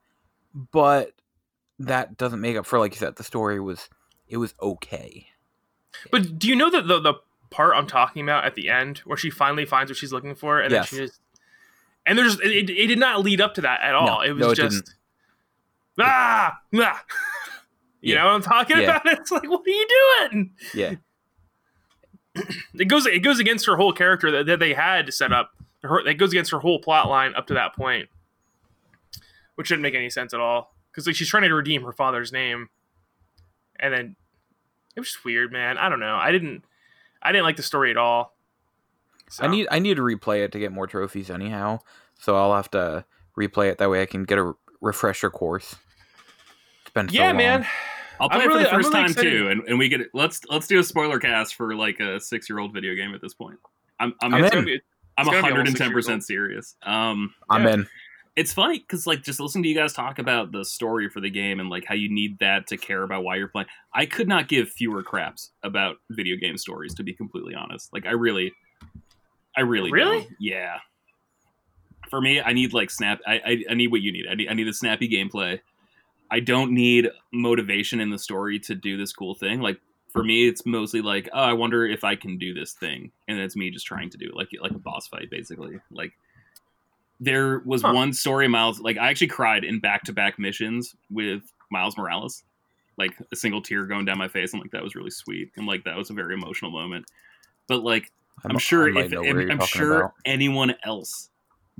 but 0.54 1.12
that 1.80 2.18
doesn't 2.18 2.42
make 2.42 2.56
up 2.58 2.66
for 2.66 2.80
like 2.80 2.94
you 2.94 3.00
said. 3.00 3.16
The 3.18 3.24
story 3.24 3.60
was 3.60 3.90
it 4.28 4.38
was 4.38 4.54
okay. 4.62 5.28
But 6.12 6.40
do 6.40 6.48
you 6.48 6.56
know 6.56 6.70
that 6.72 6.88
the 6.88 7.00
the 7.00 7.14
part 7.52 7.74
I'm 7.76 7.88
talking 7.88 8.24
about 8.24 8.46
at 8.46 8.56
the 8.56 8.70
end, 8.70 9.00
where 9.00 9.18
she 9.18 9.30
finally 9.30 9.66
finds 9.66 9.90
what 9.92 9.98
she's 9.98 10.12
looking 10.12 10.36
for, 10.36 10.60
and 10.60 10.72
Yes. 10.72 10.90
then 10.90 11.00
she 11.00 11.06
just 11.06 11.20
and 12.06 12.18
there's 12.18 12.40
it, 12.40 12.70
it 12.70 12.88
did 12.88 13.00
not 13.00 13.24
lead 13.24 13.42
up 13.42 13.54
to 13.56 13.62
that 13.62 13.82
at 13.82 13.94
all. 13.96 14.06
No, 14.08 14.22
it 14.22 14.32
was 14.32 14.42
no, 14.42 14.50
it 14.52 14.56
just 14.56 14.96
ah, 16.00 16.58
ah. 16.76 17.04
you 18.02 18.14
Yeah. 18.14 18.20
know 18.20 18.26
what 18.26 18.34
I'm 18.36 18.42
talking 18.42 18.78
Yeah. 18.78 18.98
about? 19.02 19.06
It's 19.20 19.32
like, 19.32 19.50
what 19.50 19.62
are 19.66 19.70
you 19.70 19.88
doing? 20.30 20.52
Yeah, 20.74 20.96
It 22.74 22.86
goes 22.90 23.06
it 23.06 23.20
goes 23.20 23.40
against 23.40 23.66
her 23.66 23.78
whole 23.78 23.94
character 23.94 24.30
that, 24.32 24.46
that 24.48 24.60
they 24.60 24.74
had 24.74 25.06
to 25.06 25.12
set 25.12 25.32
up. 25.32 25.52
Her, 25.84 26.00
it 26.06 26.16
goes 26.16 26.32
against 26.32 26.52
her 26.52 26.60
whole 26.60 26.80
plot 26.80 27.08
line 27.10 27.34
up 27.36 27.48
to 27.48 27.54
that 27.54 27.76
point, 27.76 28.10
which 29.56 29.70
didn't 29.70 29.84
make 29.84 29.96
any 29.96 30.10
sense 30.10 30.34
at 30.34 30.40
all. 30.40 30.76
Because 30.92 31.08
like 31.08 31.16
she's 31.16 31.30
trying 31.30 31.44
to 31.44 31.54
redeem 31.54 31.84
her 31.84 31.92
father's 31.94 32.32
name, 32.34 32.70
and 33.80 33.94
then 33.94 34.16
it 34.96 35.00
was 35.00 35.10
just 35.12 35.24
weird, 35.26 35.52
man. 35.52 35.78
I 35.78 35.88
don't 35.90 36.00
know. 36.00 36.16
I 36.16 36.32
didn't 36.32 36.64
I 37.22 37.32
didn't 37.32 37.46
like 37.46 37.58
the 37.58 37.64
story 37.64 37.92
at 37.92 37.98
all. 37.98 38.36
So- 39.30 39.44
I 39.44 39.48
need 39.48 39.68
I 39.72 39.80
need 39.80 39.96
to 39.96 40.02
replay 40.04 40.44
it 40.44 40.52
to 40.54 40.60
get 40.60 40.72
more 40.72 40.88
trophies 40.88 41.30
anyhow. 41.30 41.80
So 42.20 42.36
I'll 42.36 42.56
have 42.56 42.72
to 42.72 43.06
replay 43.38 43.70
it 43.72 43.78
that 43.78 43.90
way 43.90 44.02
I 44.02 44.06
can 44.06 44.24
get 44.24 44.38
a 44.40 44.54
refresher 44.82 45.30
course. 45.30 45.76
It's 46.96 47.12
been 47.12 47.16
so 47.16 47.22
yeah, 47.22 47.28
long. 47.28 47.38
man. 47.38 47.68
I'll 48.20 48.30
I'm 48.32 48.40
play 48.40 48.48
really- 48.48 48.64
it 48.64 48.70
for 48.70 48.78
the 48.78 48.84
first 48.84 48.94
really 48.94 49.02
time 49.04 49.12
excited. 49.12 49.30
too, 49.32 49.50
and, 49.50 49.62
and 49.68 49.78
we 49.80 49.90
get 49.90 50.02
let's 50.14 50.42
let's 50.50 50.68
do 50.68 50.80
a 50.80 50.84
spoiler 50.84 51.20
cast 51.20 51.56
for 51.56 51.76
like 51.76 52.00
a 52.00 52.20
six 52.20 52.50
year 52.50 52.60
old 52.60 52.74
video 52.74 52.96
game 52.96 53.14
at 53.14 53.22
this 53.22 53.34
point. 53.34 53.60
I'm 54.00 54.14
I'm 54.22 54.34
I'm 54.34 54.44
in. 54.46 54.66
be- 54.66 54.82
I'm 55.18 55.28
it's 55.28 55.30
gonna 55.30 55.48
be 55.48 55.52
almost 55.52 55.52
110 55.54 55.76
six 55.76 55.80
years 55.80 55.94
percent 55.94 56.24
serious. 56.26 56.76
Um, 56.84 57.34
I'm 57.50 57.64
Yeah. 57.66 57.74
in. 57.74 57.88
it's 58.38 58.54
funny 58.54 58.80
because 58.80 59.06
like 59.08 59.22
just 59.24 59.40
listening 59.42 59.64
to 59.64 59.70
you 59.70 59.76
guys 59.76 59.92
talk 59.94 60.20
about 60.20 60.52
the 60.54 60.64
story 60.64 61.10
for 61.10 61.20
the 61.22 61.30
game 61.30 61.60
and 61.60 61.70
like 61.70 61.84
how 61.86 61.96
you 61.96 62.10
need 62.10 62.40
that 62.40 62.68
to 62.68 62.78
care 62.78 63.04
about 63.04 63.24
why 63.24 63.36
you're 63.36 63.48
playing. 63.50 63.68
I 63.94 64.06
could 64.06 64.28
not 64.30 64.48
give 64.48 64.70
fewer 64.70 65.04
craps 65.04 65.52
about 65.64 65.98
video 66.10 66.36
game 66.38 66.58
stories 66.58 66.94
to 66.96 67.04
be 67.04 67.14
completely 67.14 67.54
honest. 67.56 67.92
Like 67.94 68.06
I 68.06 68.12
really, 68.12 68.54
I 69.58 69.62
really, 69.62 69.92
Really? 69.92 70.20
don't. 70.22 70.32
yeah. 70.40 70.78
For 72.10 72.22
me, 72.22 72.40
I 72.42 72.54
need 72.54 72.72
like 72.74 72.90
snap. 72.92 73.20
I, 73.28 73.34
I 73.46 73.64
I 73.72 73.74
need 73.74 73.88
what 73.92 74.02
you 74.02 74.12
need. 74.14 74.26
I 74.30 74.36
need 74.36 74.48
I 74.50 74.54
need 74.54 74.68
a 74.70 74.74
snappy 74.74 75.10
gameplay. 75.10 75.60
I 76.32 76.40
don't 76.40 76.72
need 76.72 77.10
motivation 77.32 78.02
in 78.02 78.10
the 78.10 78.18
story 78.20 78.60
to 78.60 78.76
do 78.76 78.98
this 78.98 79.14
cool 79.14 79.36
thing. 79.36 79.62
Like 79.62 79.80
for 80.12 80.24
me, 80.24 80.48
it's 80.48 80.66
mostly 80.66 81.02
like, 81.02 81.30
oh, 81.34 81.42
I 81.42 81.54
wonder 81.54 81.86
if 81.86 82.04
I 82.04 82.16
can 82.16 82.38
do 82.38 82.54
this 82.54 82.74
thing, 82.74 83.12
and 83.28 83.40
it's 83.40 83.56
me 83.56 83.70
just 83.70 83.86
trying 83.86 84.10
to 84.12 84.18
do 84.18 84.28
it, 84.30 84.36
like 84.36 84.50
like 84.62 84.72
a 84.72 84.80
boss 84.80 85.08
fight, 85.08 85.30
basically. 85.30 85.80
Like 85.92 86.14
there 87.20 87.60
was 87.60 87.82
Huh. 87.82 87.94
one 87.94 88.14
story, 88.14 88.48
Miles. 88.48 88.80
Like 88.80 88.98
I 88.98 89.10
actually 89.10 89.28
cried 89.28 89.64
in 89.64 89.80
back 89.80 90.04
to 90.04 90.14
back 90.14 90.40
missions 90.40 90.96
with 91.10 91.42
Miles 91.72 91.98
Morales, 91.98 92.44
like 92.98 93.16
a 93.32 93.36
single 93.36 93.62
tear 93.62 93.86
going 93.86 94.06
down 94.06 94.18
my 94.18 94.28
face, 94.28 94.54
and 94.54 94.62
like 94.62 94.72
that 94.72 94.84
was 94.84 94.96
really 94.96 95.12
sweet, 95.12 95.52
and 95.58 95.66
like 95.68 95.84
that 95.84 95.98
was 95.98 96.10
a 96.10 96.14
very 96.14 96.34
emotional 96.34 96.72
moment. 96.72 97.06
But 97.68 97.84
like 97.84 98.12
I'm, 98.44 98.58
sure 98.58 98.88
I 98.88 98.92
might 98.92 99.12
if 99.12 99.20
I'm, 99.20 99.52
I'm 99.52 99.66
sure 99.68 100.00
about. 100.00 100.14
anyone 100.26 100.76
else 100.84 101.30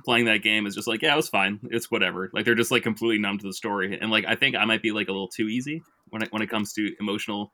playing 0.04 0.26
that 0.26 0.44
game 0.44 0.66
is 0.66 0.76
just 0.76 0.88
like, 0.88 1.02
yeah, 1.02 1.14
it 1.14 1.16
was 1.18 1.30
fine. 1.30 1.60
It's 1.72 1.90
whatever. 1.90 2.30
Like 2.34 2.46
they're 2.46 2.56
just 2.56 2.72
like 2.72 2.84
completely 2.84 3.18
numb 3.20 3.38
to 3.40 3.48
the 3.48 3.54
story, 3.54 3.98
and 4.00 4.12
like 4.12 4.26
I 4.28 4.36
think 4.36 4.56
I 4.56 4.66
might 4.66 4.82
be 4.82 4.92
like 4.92 5.08
a 5.08 5.12
little 5.12 5.28
too 5.28 5.48
easy 5.48 5.82
when 6.10 6.22
it 6.22 6.32
when 6.32 6.42
it 6.42 6.50
comes 6.50 6.74
to 6.74 6.94
emotional 7.00 7.54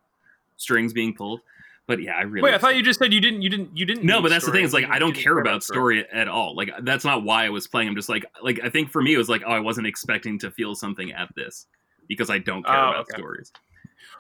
strings 0.58 0.93
being 0.93 1.13
pulled. 1.13 1.41
But 1.88 2.01
yeah, 2.01 2.13
I 2.13 2.21
really 2.21 2.43
Wait, 2.43 2.54
I 2.54 2.58
thought 2.60 2.75
you 2.75 2.84
just 2.84 2.99
said 2.99 3.12
you 3.12 3.19
didn't. 3.19 3.41
You 3.41 3.49
didn't. 3.49 3.75
You 3.75 3.86
didn't. 3.86 4.06
no, 4.06 4.21
but 4.21 4.30
that's 4.30 4.45
the 4.45 4.51
thing. 4.51 4.63
Is 4.63 4.73
like 4.73 4.86
I 4.89 4.99
don't 4.99 5.13
care 5.13 5.38
about 5.39 5.63
story 5.63 6.06
at 6.13 6.27
all. 6.27 6.56
Like 6.56 6.69
that's 6.84 7.04
not 7.04 7.23
why 7.23 7.45
I 7.45 7.49
was 7.49 7.67
playing. 7.67 7.88
I'm 7.89 7.95
just 7.95 8.08
like 8.10 8.25
like 8.41 8.60
I 8.63 8.69
think 8.69 8.91
for 8.91 9.01
me 9.01 9.13
it 9.13 9.17
was 9.17 9.30
like 9.30 9.41
oh 9.45 9.51
I 9.51 9.60
wasn't 9.60 9.88
expecting 9.88 10.38
to 10.39 10.51
feel 10.51 10.75
something 10.75 11.12
at 11.12 11.30
this 11.36 11.65
because 12.08 12.30
I 12.30 12.38
don't 12.38 12.63
care 12.65 12.75
Oh, 12.75 12.89
about 12.91 13.01
okay. 13.01 13.17
stories. 13.17 13.51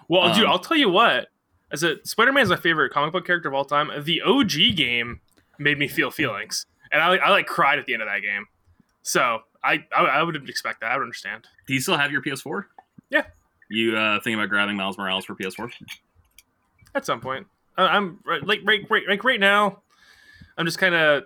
Well, 0.07 0.33
dude, 0.33 0.45
Um, 0.45 0.51
I'll 0.51 0.59
tell 0.59 0.77
you 0.77 0.89
what. 0.89 1.27
As 1.71 1.83
a 1.83 2.03
Spider-Man 2.05 2.43
is 2.43 2.49
my 2.49 2.57
favorite 2.57 2.91
comic 2.91 3.13
book 3.13 3.25
character 3.25 3.47
of 3.47 3.53
all 3.55 3.63
time. 3.63 3.89
The 4.03 4.21
OG 4.21 4.75
game 4.75 5.21
made 5.57 5.77
me 5.79 5.87
feel 5.87 6.11
feelings, 6.11 6.65
and 6.91 7.01
I, 7.01 7.15
I 7.17 7.29
like 7.29 7.47
cried 7.47 7.79
at 7.79 7.85
the 7.85 7.93
end 7.93 8.01
of 8.01 8.07
that 8.09 8.21
game. 8.21 8.45
So 9.03 9.39
I, 9.63 9.85
I 9.95 10.03
I 10.03 10.23
would 10.23 10.35
expect 10.49 10.81
that. 10.81 10.91
I 10.91 10.97
would 10.97 11.03
understand. 11.03 11.47
Do 11.67 11.73
you 11.73 11.81
still 11.81 11.97
have 11.97 12.11
your 12.11 12.21
PS4? 12.21 12.65
Yeah. 13.09 13.23
You 13.69 13.95
uh, 13.97 14.15
thinking 14.19 14.35
about 14.35 14.49
grabbing 14.49 14.75
Miles 14.75 14.97
Morales 14.97 15.25
for 15.25 15.35
PS4? 15.35 15.71
at 16.93 17.05
some 17.05 17.21
point. 17.21 17.47
I- 17.77 17.87
I'm 17.87 18.19
right- 18.25 18.45
like 18.45 18.59
right, 18.65 18.81
right, 18.89 19.03
like 19.07 19.23
right 19.23 19.39
now. 19.39 19.81
I'm 20.57 20.65
just 20.65 20.77
kind 20.77 20.93
of 20.93 21.23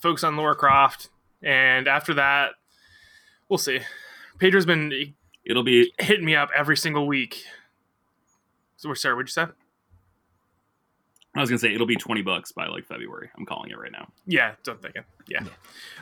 focused 0.00 0.24
on 0.24 0.36
Laura 0.36 0.54
Croft, 0.54 1.10
and 1.42 1.86
after 1.86 2.14
that, 2.14 2.52
we'll 3.48 3.58
see. 3.58 3.80
Pedro's 4.38 4.64
been 4.66 5.14
It'll 5.44 5.62
be 5.62 5.92
hitting 5.98 6.24
me 6.24 6.34
up 6.34 6.48
every 6.56 6.76
single 6.76 7.06
week. 7.06 7.44
So, 8.78 8.92
sorry, 8.94 9.14
what'd 9.14 9.28
you 9.28 9.32
say? 9.32 9.46
I 11.36 11.40
was 11.40 11.50
gonna 11.50 11.58
say 11.58 11.74
it'll 11.74 11.86
be 11.86 11.96
twenty 11.96 12.22
bucks 12.22 12.52
by 12.52 12.66
like 12.66 12.86
February. 12.86 13.28
I'm 13.36 13.44
calling 13.44 13.70
it 13.70 13.78
right 13.78 13.90
now. 13.90 14.08
Yeah, 14.26 14.50
that's 14.50 14.68
what 14.68 14.74
I'm 14.74 14.82
thinking. 14.82 15.02
Yeah. 15.26 15.44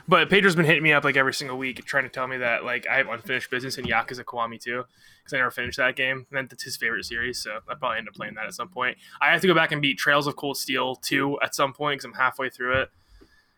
But 0.07 0.29
Pedro's 0.29 0.55
been 0.57 0.67
hitting 0.67 0.83
me 0.83 0.93
up 0.93 1.05
like 1.05 1.17
every 1.17 1.33
single 1.33 1.57
week 1.57 1.83
trying 1.85 2.05
to 2.05 2.11
tell 2.11 2.27
me 2.27 2.39
that 2.39 2.65
like 2.65 2.87
I 2.87 2.97
have 2.97 3.09
unfinished 3.09 3.51
business 3.51 3.79
in 3.79 3.87
Yakuza 3.87 4.25
Kiwami 4.25 4.61
2 4.61 4.85
because 5.23 5.33
I 5.33 5.39
never 5.39 5.51
finished 5.51 5.79
that 5.79 5.97
game. 5.97 6.27
And 6.33 6.51
that's 6.51 6.65
his 6.65 6.77
favorite 6.77 7.05
series, 7.05 7.39
so 7.39 7.61
I 7.69 7.75
probably 7.75 7.99
end 7.99 8.09
up 8.09 8.15
playing 8.15 8.35
that 8.35 8.47
at 8.47 8.55
some 8.55 8.69
point. 8.69 8.99
I 9.21 9.31
have 9.31 9.41
to 9.41 9.47
go 9.47 9.55
back 9.55 9.73
and 9.73 9.81
beat 9.81 9.99
Trails 9.99 10.27
of 10.27 10.37
Cold 10.37 10.59
Steel 10.59 10.97
2 10.97 11.39
at 11.43 11.55
some 11.55 11.73
point 11.73 12.01
because 12.01 12.05
I'm 12.05 12.21
halfway 12.21 12.51
through 12.51 12.83
it. 12.83 12.91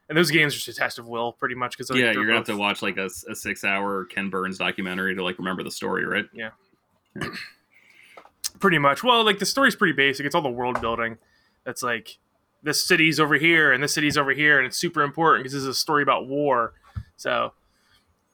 And 0.08 0.18
those 0.18 0.30
games 0.30 0.54
are 0.54 0.58
just 0.58 0.68
a 0.68 0.74
test 0.74 0.98
of 0.98 1.08
will, 1.08 1.32
pretty 1.32 1.54
much. 1.54 1.76
Because 1.76 1.90
yeah, 1.96 2.12
you're 2.12 2.26
gonna 2.26 2.37
have 2.37 2.46
to 2.46 2.56
watch 2.56 2.82
like 2.82 2.98
a, 2.98 3.08
a 3.28 3.34
six 3.34 3.64
hour 3.64 4.04
Ken 4.04 4.28
Burns 4.28 4.58
documentary 4.58 5.14
to 5.14 5.24
like 5.24 5.38
remember 5.38 5.62
the 5.62 5.70
story, 5.70 6.04
right? 6.04 6.26
Yeah. 6.32 6.50
pretty 8.60 8.78
much. 8.78 9.02
Well, 9.02 9.24
like 9.24 9.38
the 9.38 9.46
story's 9.46 9.76
pretty 9.76 9.94
basic. 9.94 10.26
It's 10.26 10.34
all 10.34 10.42
the 10.42 10.50
world 10.50 10.80
building. 10.80 11.16
That's 11.64 11.83
like 11.83 12.18
this 12.62 12.85
city's 12.85 13.20
over 13.20 13.35
here 13.35 13.72
and 13.72 13.83
this 13.83 13.94
city's 13.94 14.16
over 14.16 14.33
here, 14.33 14.59
and 14.59 14.66
it's 14.66 14.77
super 14.77 15.03
important 15.03 15.44
because 15.44 15.53
this 15.53 15.62
is 15.62 15.68
a 15.68 15.74
story 15.74 16.03
about 16.03 16.27
war. 16.27 16.72
So, 17.16 17.53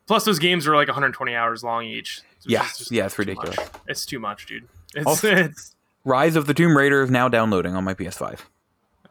plus 0.07 0.25
those 0.25 0.39
games 0.39 0.67
are 0.67 0.75
like 0.75 0.89
120 0.89 1.35
hours 1.35 1.63
long 1.63 1.85
each. 1.85 2.23
So 2.39 2.47
yeah, 2.49 2.67
yeah, 2.91 3.07
it's 3.07 3.19
ridiculous. 3.19 3.57
Much. 3.57 3.69
It's 3.89 4.07
too 4.07 4.19
much, 4.19 4.47
dude. 4.47 4.67
It's, 4.95 5.07
also, 5.07 5.29
it's 5.35 5.77
Rise 6.05 6.37
of 6.37 6.47
the 6.47 6.55
Tomb 6.55 6.77
Raider 6.77 7.03
is 7.03 7.11
now 7.11 7.29
downloading 7.29 7.75
on 7.75 7.85
my 7.85 7.95
PS5. 7.95 8.41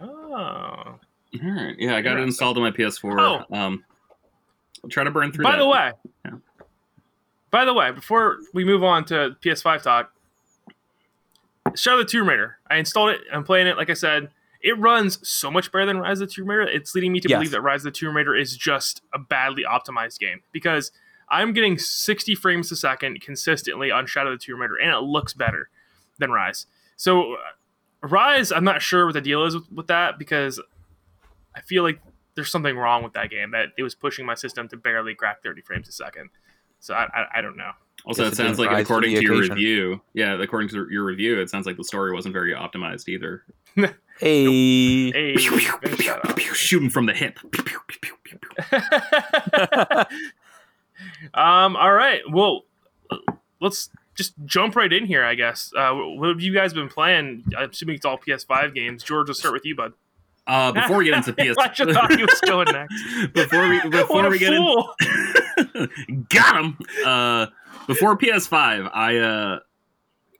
Oh. 0.02 0.08
All 0.08 1.00
right. 1.34 1.76
Yeah, 1.78 1.96
I 1.96 2.02
got 2.02 2.18
it 2.18 2.22
installed 2.22 2.58
on 2.58 2.64
my 2.64 2.72
PS4. 2.72 3.46
Oh. 3.50 3.56
Um, 3.56 3.84
I'll 4.84 4.90
try 4.90 5.04
to 5.04 5.12
burn 5.12 5.32
through. 5.32 5.44
By 5.44 5.52
that. 5.52 5.58
the 5.58 5.68
way, 5.68 5.92
yeah. 6.26 6.32
by 7.52 7.66
the 7.66 7.74
way, 7.74 7.92
before 7.92 8.38
we 8.54 8.64
move 8.64 8.84
on 8.84 9.06
to 9.06 9.36
PS5 9.42 9.84
talk, 9.84 10.14
Shadow 11.76 12.00
of 12.00 12.08
the 12.08 12.12
Tomb 12.12 12.30
Raider. 12.30 12.58
I 12.70 12.78
installed 12.78 13.12
it. 13.12 13.22
I'm 13.32 13.44
playing 13.44 13.68
it. 13.68 13.78
Like 13.78 13.90
I 13.90 13.94
said, 13.94 14.30
it 14.62 14.78
runs 14.78 15.26
so 15.28 15.50
much 15.50 15.72
better 15.72 15.86
than 15.86 16.00
Rise 16.00 16.22
of 16.22 16.28
the 16.28 16.34
Tomb 16.34 16.50
Raider. 16.50 16.64
It's 16.64 16.94
leading 16.94 17.14
me 17.14 17.20
to 17.22 17.30
yes. 17.30 17.38
believe 17.38 17.52
that 17.52 17.62
Rise 17.62 17.82
of 17.82 17.94
the 17.94 17.98
Tomb 17.98 18.16
Raider 18.16 18.36
is 18.36 18.58
just 18.58 19.02
a 19.14 19.20
badly 19.20 19.64
optimized 19.64 20.20
game 20.20 20.42
because 20.52 20.92
I'm 21.30 21.54
getting 21.54 21.78
60 21.78 22.36
frames 22.36 22.72
a 22.72 22.76
second 22.76 23.22
consistently 23.22 23.92
on 23.92 24.06
Shadow 24.06 24.32
of 24.32 24.40
the 24.40 24.46
Tomb 24.46 24.62
Raider, 24.62 24.76
and 24.76 24.92
it 24.92 25.00
looks 25.00 25.34
better 25.34 25.70
than 26.18 26.32
Rise. 26.32 26.66
So, 26.98 27.34
uh, 27.34 27.38
Rise, 28.02 28.52
I'm 28.52 28.64
not 28.64 28.82
sure 28.82 29.06
what 29.06 29.14
the 29.14 29.22
deal 29.22 29.46
is 29.46 29.56
with, 29.56 29.72
with 29.72 29.88
that 29.88 30.18
because 30.18 30.60
I 31.56 31.62
feel 31.62 31.84
like 31.84 32.02
there's 32.36 32.52
something 32.52 32.78
wrong 32.78 33.04
with 33.04 33.14
that 33.14 33.30
game 33.30 33.52
that 33.52 33.70
it 33.78 33.84
was 33.84 33.96
pushing 33.96 34.26
my 34.26 34.36
system 34.36 34.68
to 34.70 34.78
barely 34.78 35.14
crack 35.16 35.44
30 35.44 35.62
frames 35.62 35.88
a 35.88 35.92
second. 35.92 36.30
So 36.80 36.94
I, 36.94 37.08
I, 37.14 37.26
I 37.36 37.42
don't 37.42 37.58
know. 37.58 37.72
Also, 38.06 38.26
it 38.26 38.36
sounds 38.36 38.60
like 38.60 38.72
according 38.72 39.14
to, 39.16 39.20
to 39.20 39.26
your 39.26 39.42
review, 39.42 40.02
yeah, 40.14 40.42
according 40.42 40.70
to 40.70 40.88
your 40.90 41.04
review, 41.04 41.40
it 41.40 41.50
sounds 41.50 41.66
like 41.66 41.78
the 41.78 41.84
story 41.84 42.14
wasn't 42.14 42.34
very 42.34 42.54
optimized 42.54 43.08
either. 43.08 43.44
hey, 44.20 45.12
hey 45.12 45.38
shoot 45.38 46.84
him 46.84 46.90
from 46.90 47.06
the 47.06 47.14
hip. 47.14 47.40
um. 51.34 51.76
All 51.76 51.94
right. 51.94 52.22
Well, 52.32 52.64
let's 53.62 53.90
just 54.16 54.34
jump 54.46 54.76
right 54.76 54.92
in 54.92 55.06
here. 55.06 55.24
I 55.24 55.36
guess. 55.36 55.72
Uh, 55.76 55.94
what 55.94 56.30
have 56.30 56.42
you 56.42 56.54
guys 56.54 56.74
been 56.74 56.90
playing? 56.90 57.44
I'm 57.58 57.70
assuming 57.70 57.96
it's 57.96 58.06
all 58.06 58.18
PS5 58.18 58.74
games. 58.74 59.04
George, 59.04 59.28
let's 59.28 59.40
start 59.40 59.54
with 59.54 59.66
you, 59.66 59.76
bud. 59.76 59.94
Uh, 60.50 60.72
before 60.72 60.98
we 60.98 61.06
get 61.06 61.14
into 61.14 61.32
PS, 61.32 61.56
I 61.60 61.68
just 61.68 61.92
thought 61.92 62.12
he 62.12 62.24
was 62.24 62.42
going 62.42 62.68
next. 62.72 63.34
before 63.34 63.70
we 63.70 63.88
before 63.88 64.28
we 64.30 64.40
get 64.40 64.52
in, 64.52 66.26
got 66.30 66.64
him. 66.64 66.78
Uh, 67.06 67.46
before 67.90 68.16
PS5, 68.16 68.90
I 68.94 69.18
uh, 69.18 69.60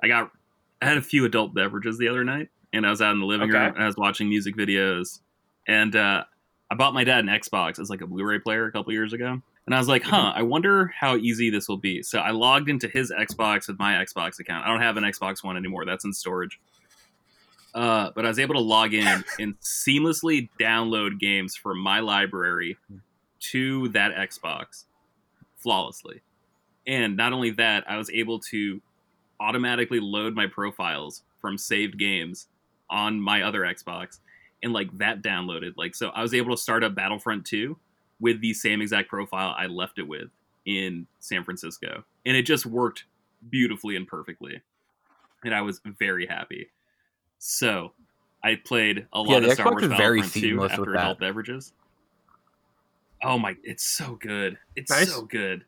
I 0.02 0.08
got 0.08 0.32
I 0.82 0.86
had 0.86 0.98
a 0.98 1.02
few 1.02 1.26
adult 1.26 1.54
beverages 1.54 1.98
the 1.98 2.08
other 2.08 2.24
night, 2.24 2.50
and 2.72 2.86
I 2.86 2.92
was 2.92 3.02
out 3.02 3.12
in 3.14 3.20
the 3.20 3.26
living 3.26 3.50
okay. 3.50 3.58
room 3.58 3.74
and 3.74 3.84
I 3.84 3.88
was 3.88 3.98
watching 3.98 4.30
music 4.30 4.56
videos, 4.56 5.20
and 5.68 5.96
uh, 5.96 6.24
I 6.70 6.76
bought 6.76 6.94
my 6.94 7.04
dad 7.04 7.20
an 7.20 7.26
Xbox 7.26 7.80
as 7.80 7.90
like 7.90 8.02
a 8.02 8.08
Blu-ray 8.08 8.40
player 8.40 8.68
a 8.68 8.72
couple 8.72 8.94
years 8.94 9.14
ago, 9.14 9.42
and 9.66 9.76
I 9.76 9.80
was 9.80 9.88
like, 9.88 10.04
huh, 10.04 10.32
I 10.36 10.44
wonder 10.44 10.94
how 10.96 11.18
easy 11.18 11.50
this 11.50 11.68
will 11.68 11.78
be. 11.78 12.04
So 12.04 12.20
I 12.20 12.30
logged 12.30 12.70
into 12.70 12.88
his 12.88 13.12
Xbox 13.12 13.68
with 13.68 13.80
my 13.80 13.94
Xbox 13.94 14.40
account. 14.40 14.66
I 14.66 14.70
don't 14.70 14.82
have 14.82 14.98
an 14.98 15.04
Xbox 15.04 15.44
One 15.44 15.58
anymore; 15.58 15.86
that's 15.86 16.06
in 16.06 16.14
storage. 16.14 16.60
Uh, 17.74 18.12
but 18.16 18.26
I 18.26 18.28
was 18.28 18.38
able 18.38 18.54
to 18.56 18.62
log 18.62 18.94
in 18.94 19.24
and 19.40 19.60
seamlessly 19.60 20.50
download 20.60 21.20
games 21.20 21.56
from 21.56 21.80
my 21.80 22.00
library 22.00 22.78
to 23.40 23.90
that 23.90 24.14
Xbox 24.16 24.86
flawlessly. 25.58 26.22
And 26.90 27.16
not 27.16 27.34
only 27.34 27.52
that, 27.52 27.84
I 27.88 27.98
was 27.98 28.10
able 28.10 28.40
to 28.50 28.82
automatically 29.40 30.00
load 30.00 30.36
my 30.36 30.48
profiles 30.48 31.22
from 31.40 31.56
saved 31.56 32.00
games 32.00 32.48
on 32.90 33.22
my 33.22 33.44
other 33.44 33.62
Xbox 33.62 34.20
and 34.64 34.74
like 34.74 34.98
that 34.98 35.22
downloaded. 35.22 35.74
Like 35.78 35.96
so 35.96 36.10
I 36.10 36.24
was 36.24 36.34
able 36.34 36.54
to 36.54 36.62
start 36.62 36.84
up 36.84 36.96
Battlefront 36.96 37.46
2 37.46 37.78
with 38.20 38.42
the 38.42 38.54
same 38.54 38.82
exact 38.82 39.08
profile 39.08 39.56
I 39.56 39.68
left 39.68 40.00
it 40.00 40.08
with 40.08 40.30
in 40.66 41.06
San 41.20 41.44
Francisco. 41.44 42.04
And 42.26 42.36
it 42.36 42.42
just 42.42 42.66
worked 42.66 43.06
beautifully 43.50 43.96
and 43.96 44.08
perfectly. 44.08 44.60
And 45.46 45.54
I 45.54 45.62
was 45.62 45.82
very 45.86 46.26
happy. 46.26 46.70
So 47.38 47.94
I 48.44 48.56
played 48.56 49.06
a 49.14 49.22
lot 49.22 49.44
yeah, 49.44 49.50
of 49.50 49.54
Star 49.54 49.72
Wars 49.72 49.88
Battlefront 49.88 50.34
2 50.34 50.64
after 50.64 50.96
adult 50.96 51.20
beverages. 51.20 51.72
Oh 53.24 53.38
my 53.38 53.56
it's 53.64 53.84
so 53.84 54.16
good. 54.16 54.58
It's 54.76 54.90
nice. 54.90 55.14
so 55.14 55.22
good 55.22 55.66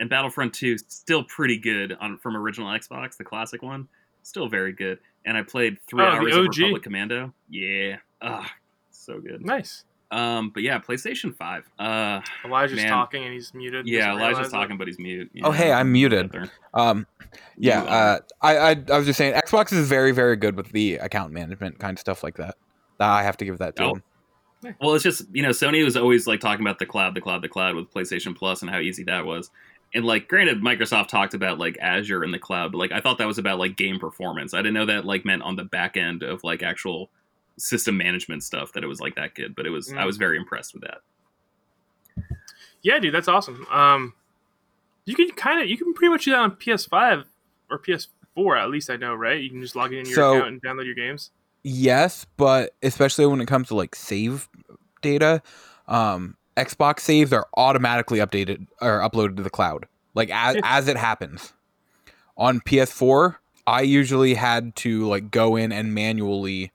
and 0.00 0.10
Battlefront 0.10 0.54
2 0.54 0.78
still 0.78 1.22
pretty 1.22 1.58
good 1.58 1.96
on 2.00 2.18
from 2.18 2.36
original 2.36 2.68
Xbox, 2.68 3.16
the 3.16 3.24
classic 3.24 3.62
one, 3.62 3.86
still 4.22 4.48
very 4.48 4.72
good. 4.72 4.98
And 5.24 5.36
I 5.36 5.42
played 5.42 5.78
three 5.86 6.02
oh, 6.02 6.06
hours 6.06 6.34
of 6.34 6.46
Republic 6.46 6.82
Commando. 6.82 7.32
Yeah, 7.48 7.96
ah, 8.22 8.50
so 8.90 9.20
good. 9.20 9.44
Nice. 9.44 9.84
Um, 10.10 10.50
but 10.50 10.62
yeah, 10.64 10.80
PlayStation 10.80 11.36
Five. 11.36 11.70
Uh, 11.78 12.20
Elijah's 12.44 12.78
man. 12.78 12.88
talking 12.88 13.22
and 13.22 13.32
he's 13.32 13.54
muted. 13.54 13.86
Yeah, 13.86 14.12
Elijah's 14.12 14.50
talking, 14.50 14.76
but 14.76 14.88
he's 14.88 14.98
mute. 14.98 15.30
oh, 15.44 15.52
hey, 15.52 15.70
I'm 15.70 15.92
muted. 15.92 16.50
Um, 16.74 17.06
yeah, 17.56 17.82
uh, 17.82 18.18
I, 18.40 18.56
I, 18.56 18.84
I 18.90 18.96
was 18.96 19.06
just 19.06 19.18
saying, 19.18 19.34
Xbox 19.34 19.72
is 19.72 19.86
very, 19.86 20.10
very 20.10 20.34
good 20.34 20.56
with 20.56 20.72
the 20.72 20.96
account 20.96 21.32
management 21.32 21.78
kind 21.78 21.94
of 21.94 22.00
stuff 22.00 22.24
like 22.24 22.38
that. 22.38 22.56
I 22.98 23.22
have 23.22 23.36
to 23.36 23.44
give 23.44 23.58
that 23.58 23.76
to 23.76 23.84
oh. 23.84 23.94
them. 23.94 24.74
Well, 24.80 24.94
it's 24.94 25.04
just 25.04 25.22
you 25.32 25.42
know, 25.42 25.50
Sony 25.50 25.84
was 25.84 25.96
always 25.96 26.26
like 26.26 26.40
talking 26.40 26.64
about 26.66 26.78
the 26.78 26.86
cloud, 26.86 27.14
the 27.14 27.20
cloud, 27.20 27.42
the 27.42 27.48
cloud 27.48 27.76
with 27.76 27.92
PlayStation 27.92 28.36
Plus 28.36 28.62
and 28.62 28.70
how 28.70 28.78
easy 28.78 29.04
that 29.04 29.24
was 29.24 29.50
and 29.94 30.04
like 30.04 30.28
granted 30.28 30.60
microsoft 30.62 31.08
talked 31.08 31.34
about 31.34 31.58
like 31.58 31.76
azure 31.80 32.22
in 32.22 32.30
the 32.30 32.38
cloud 32.38 32.72
but 32.72 32.78
like 32.78 32.92
i 32.92 33.00
thought 33.00 33.18
that 33.18 33.26
was 33.26 33.38
about 33.38 33.58
like 33.58 33.76
game 33.76 33.98
performance. 33.98 34.54
I 34.54 34.58
didn't 34.58 34.74
know 34.74 34.86
that 34.86 35.04
like 35.04 35.24
meant 35.24 35.42
on 35.42 35.56
the 35.56 35.64
back 35.64 35.96
end 35.96 36.22
of 36.22 36.44
like 36.44 36.62
actual 36.62 37.10
system 37.58 37.96
management 37.96 38.42
stuff 38.42 38.72
that 38.72 38.84
it 38.84 38.86
was 38.86 39.00
like 39.00 39.16
that 39.16 39.34
good 39.34 39.54
but 39.54 39.66
it 39.66 39.70
was 39.70 39.88
mm. 39.88 39.98
i 39.98 40.06
was 40.06 40.16
very 40.16 40.36
impressed 40.36 40.74
with 40.74 40.82
that. 40.82 40.98
Yeah 42.82 42.98
dude 42.98 43.14
that's 43.14 43.28
awesome. 43.28 43.66
Um 43.70 44.14
you 45.04 45.14
can 45.14 45.30
kind 45.32 45.60
of 45.60 45.68
you 45.68 45.76
can 45.76 45.92
pretty 45.92 46.10
much 46.10 46.24
do 46.24 46.30
that 46.30 46.40
on 46.40 46.52
ps5 46.52 47.24
or 47.70 47.78
ps4 47.78 48.62
at 48.62 48.70
least 48.70 48.90
i 48.90 48.96
know 48.96 49.14
right? 49.14 49.40
You 49.40 49.50
can 49.50 49.60
just 49.60 49.76
log 49.76 49.92
in 49.92 50.06
your 50.06 50.14
so, 50.14 50.36
account 50.36 50.48
and 50.48 50.62
download 50.62 50.86
your 50.86 50.94
games? 50.94 51.30
Yes 51.62 52.26
but 52.36 52.74
especially 52.82 53.26
when 53.26 53.40
it 53.40 53.46
comes 53.46 53.68
to 53.68 53.74
like 53.74 53.94
save 53.94 54.48
data 55.02 55.42
um 55.88 56.36
Xbox 56.64 57.00
saves 57.00 57.32
are 57.32 57.48
automatically 57.56 58.18
updated 58.18 58.66
or 58.80 59.00
uploaded 59.00 59.36
to 59.36 59.42
the 59.42 59.50
cloud, 59.50 59.86
like 60.14 60.30
as 60.30 60.56
as 60.64 60.88
it 60.88 60.96
happens. 60.96 61.52
On 62.36 62.60
PS4, 62.60 63.36
I 63.66 63.82
usually 63.82 64.34
had 64.34 64.74
to 64.76 65.06
like 65.06 65.30
go 65.30 65.56
in 65.56 65.72
and 65.72 65.94
manually 65.94 66.72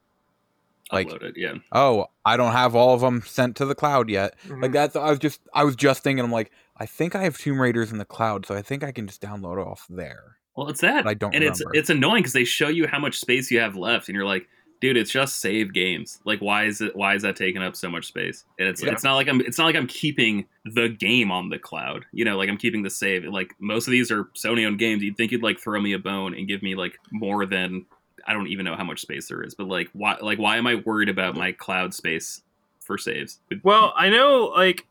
like 0.92 1.10
Upload 1.10 1.24
it, 1.24 1.38
yeah. 1.38 1.56
Oh, 1.72 2.08
I 2.26 2.38
don't 2.38 2.52
have 2.52 2.76
all 2.76 2.94
of 2.94 3.02
them 3.02 3.22
sent 3.26 3.56
to 3.58 3.66
the 3.66 3.74
cloud 3.74 4.10
yet. 4.10 4.36
Mm-hmm. 4.48 4.62
Like 4.62 4.72
that's 4.72 4.96
I 4.96 5.10
was 5.10 5.20
just 5.20 5.42
I 5.54 5.64
was 5.64 5.76
just 5.76 6.04
thinking 6.04 6.24
I'm 6.24 6.32
like 6.32 6.52
I 6.78 6.86
think 6.86 7.16
I 7.16 7.24
have 7.24 7.38
Tomb 7.38 7.60
Raiders 7.60 7.92
in 7.92 7.98
the 7.98 8.06
cloud, 8.06 8.46
so 8.46 8.56
I 8.56 8.62
think 8.62 8.84
I 8.84 8.92
can 8.92 9.08
just 9.08 9.22
download 9.22 9.60
it 9.60 9.68
off 9.68 9.88
there. 9.90 10.38
Well, 10.56 10.70
it's 10.70 10.82
that. 10.82 11.04
But 11.04 11.10
I 11.10 11.14
don't 11.16 11.34
and 11.34 11.44
remember. 11.44 11.70
it's 11.74 11.80
it's 11.80 11.90
annoying 11.90 12.22
because 12.22 12.34
they 12.34 12.46
show 12.46 12.68
you 12.68 12.88
how 12.88 13.00
much 13.00 13.20
space 13.20 13.50
you 13.50 13.60
have 13.60 13.76
left, 13.76 14.08
and 14.10 14.16
you're 14.16 14.26
like, 14.26 14.48
dude, 14.82 14.98
it's 14.98 15.12
just 15.12 15.40
save 15.40 15.74
games. 15.74 16.20
Like, 16.26 16.40
why 16.40 16.66
is 16.66 16.82
it? 16.82 16.96
Why 16.96 17.16
is 17.16 17.22
that 17.24 17.36
taking 17.36 17.62
up 17.62 17.76
so 17.76 17.90
much 17.90 18.06
space? 18.08 18.46
And 18.60 18.68
it's 18.68 18.84
yeah. 18.84 18.92
it's 18.92 19.04
not 19.04 19.16
like 19.16 19.28
I'm 19.28 19.42
it's 19.42 19.58
not 19.58 19.66
like 19.66 19.76
I'm 19.76 19.88
keeping 19.88 20.46
the 20.66 20.90
game 20.90 21.32
on 21.32 21.50
the 21.50 21.60
cloud. 21.60 22.06
You 22.12 22.26
know, 22.26 22.38
like 22.38 22.50
I'm 22.50 22.58
keeping 22.58 22.84
the 22.84 22.90
save. 22.90 23.26
Like 23.26 23.54
most 23.60 23.88
of 23.88 23.92
these 23.92 24.12
are 24.12 24.26
Sony 24.36 24.66
owned 24.66 24.80
games. 24.80 25.04
You'd 25.04 25.18
think 25.18 25.32
you'd 25.32 25.44
like 25.44 25.60
throw 25.60 25.82
me 25.82 25.94
a 25.94 26.00
bone 26.00 26.34
and 26.34 26.48
give 26.48 26.62
me 26.62 26.76
like 26.76 26.98
more 27.12 27.46
than 27.46 27.86
I 28.28 28.34
don't 28.34 28.48
even 28.48 28.66
know 28.66 28.76
how 28.76 28.84
much 28.84 29.02
space 29.02 29.28
there 29.28 29.44
is. 29.44 29.56
But 29.56 29.68
like, 29.68 29.90
why 29.94 30.18
like 30.22 30.40
why 30.40 30.58
am 30.58 30.68
I 30.68 30.76
worried 30.76 31.10
about 31.10 31.36
my 31.36 31.52
cloud 31.52 31.94
space 31.94 32.42
for 32.80 32.98
saves? 32.98 33.40
Well, 33.64 33.94
I 33.96 34.10
know 34.10 34.52
like 34.56 34.86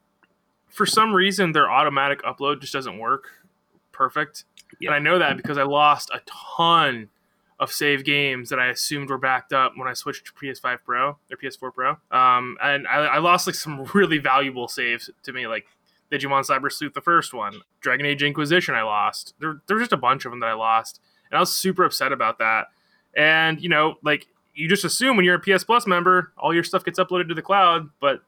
for 0.69 0.87
some 0.87 1.13
reason 1.13 1.53
their 1.53 1.71
automatic 1.71 2.23
upload 2.23 2.61
just 2.61 2.73
doesn't 2.73 2.99
work 2.99 3.29
perfect. 3.93 4.45
Yeah. 4.81 4.91
And 4.91 4.97
I 4.97 4.99
know 4.99 5.19
that 5.19 5.37
because 5.37 5.57
I 5.57 5.63
lost 5.63 6.11
a 6.13 6.21
ton 6.27 7.09
of 7.61 7.71
save 7.71 8.05
games 8.05 8.49
that 8.51 8.59
I 8.59 8.67
assumed 8.69 9.11
were 9.11 9.19
backed 9.19 9.53
up 9.53 9.73
when 9.77 9.87
I 9.87 9.93
switched 9.93 10.27
to 10.27 10.33
PS5 10.33 10.79
Pro 10.85 11.09
or 11.11 11.37
PS4 11.43 11.73
Pro. 11.73 11.91
Um, 12.11 12.57
and 12.63 12.87
I, 12.89 12.97
I, 13.07 13.19
lost 13.19 13.47
like 13.47 13.55
some 13.55 13.85
really 13.95 14.19
valuable 14.19 14.67
saves 14.67 15.09
to 15.23 15.33
me, 15.33 15.47
like 15.47 15.67
Digimon 16.11 16.45
Cyber 16.47 16.71
Sleuth, 16.71 16.95
the 16.95 17.01
first 17.01 17.33
one, 17.33 17.61
Dragon 17.81 18.07
Age 18.07 18.23
Inquisition. 18.23 18.75
I 18.75 18.83
lost. 18.83 19.35
There, 19.39 19.61
there's 19.67 19.83
just 19.83 19.93
a 19.93 19.97
bunch 19.97 20.25
of 20.25 20.33
them 20.33 20.41
that 20.41 20.49
I 20.49 20.55
lost, 20.55 21.01
and 21.31 21.37
I 21.37 21.41
was 21.41 21.53
super 21.53 21.85
upset 21.85 22.13
about 22.13 22.39
that. 22.39 22.67
And 23.17 23.61
you 23.61 23.69
know, 23.69 23.97
like 24.03 24.27
you 24.55 24.69
just 24.69 24.85
assume 24.85 25.17
when 25.17 25.25
you're 25.25 25.37
a 25.37 25.41
PS 25.41 25.65
Plus 25.65 25.87
member, 25.87 26.33
all 26.37 26.53
your 26.53 26.65
stuff 26.65 26.85
gets 26.85 26.99
uploaded 26.99 27.29
to 27.29 27.35
the 27.35 27.43
cloud, 27.43 27.89
but 28.01 28.23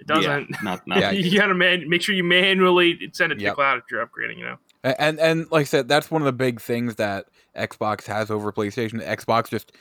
it 0.00 0.06
doesn't. 0.06 0.50
Yeah, 0.50 0.56
not, 0.62 0.86
not 0.86 1.16
you 1.16 1.38
gotta 1.38 1.54
man- 1.54 1.88
make 1.88 2.02
sure 2.02 2.14
you 2.14 2.24
manually 2.24 3.10
send 3.12 3.32
it 3.32 3.36
to 3.36 3.42
Yep. 3.42 3.52
the 3.52 3.54
cloud 3.54 3.78
if 3.78 3.84
you're 3.90 4.04
upgrading. 4.06 4.38
You 4.38 4.44
know. 4.44 4.56
A- 4.84 5.00
And 5.00 5.18
and 5.20 5.50
like 5.50 5.62
I 5.62 5.64
said, 5.64 5.88
that's 5.88 6.10
one 6.10 6.22
of 6.22 6.26
the 6.26 6.32
big 6.32 6.60
things 6.60 6.96
that 6.96 7.26
Xbox 7.56 8.06
has 8.06 8.30
over 8.30 8.52
PlayStation. 8.52 9.04
Xbox 9.06 9.48
just 9.50 9.72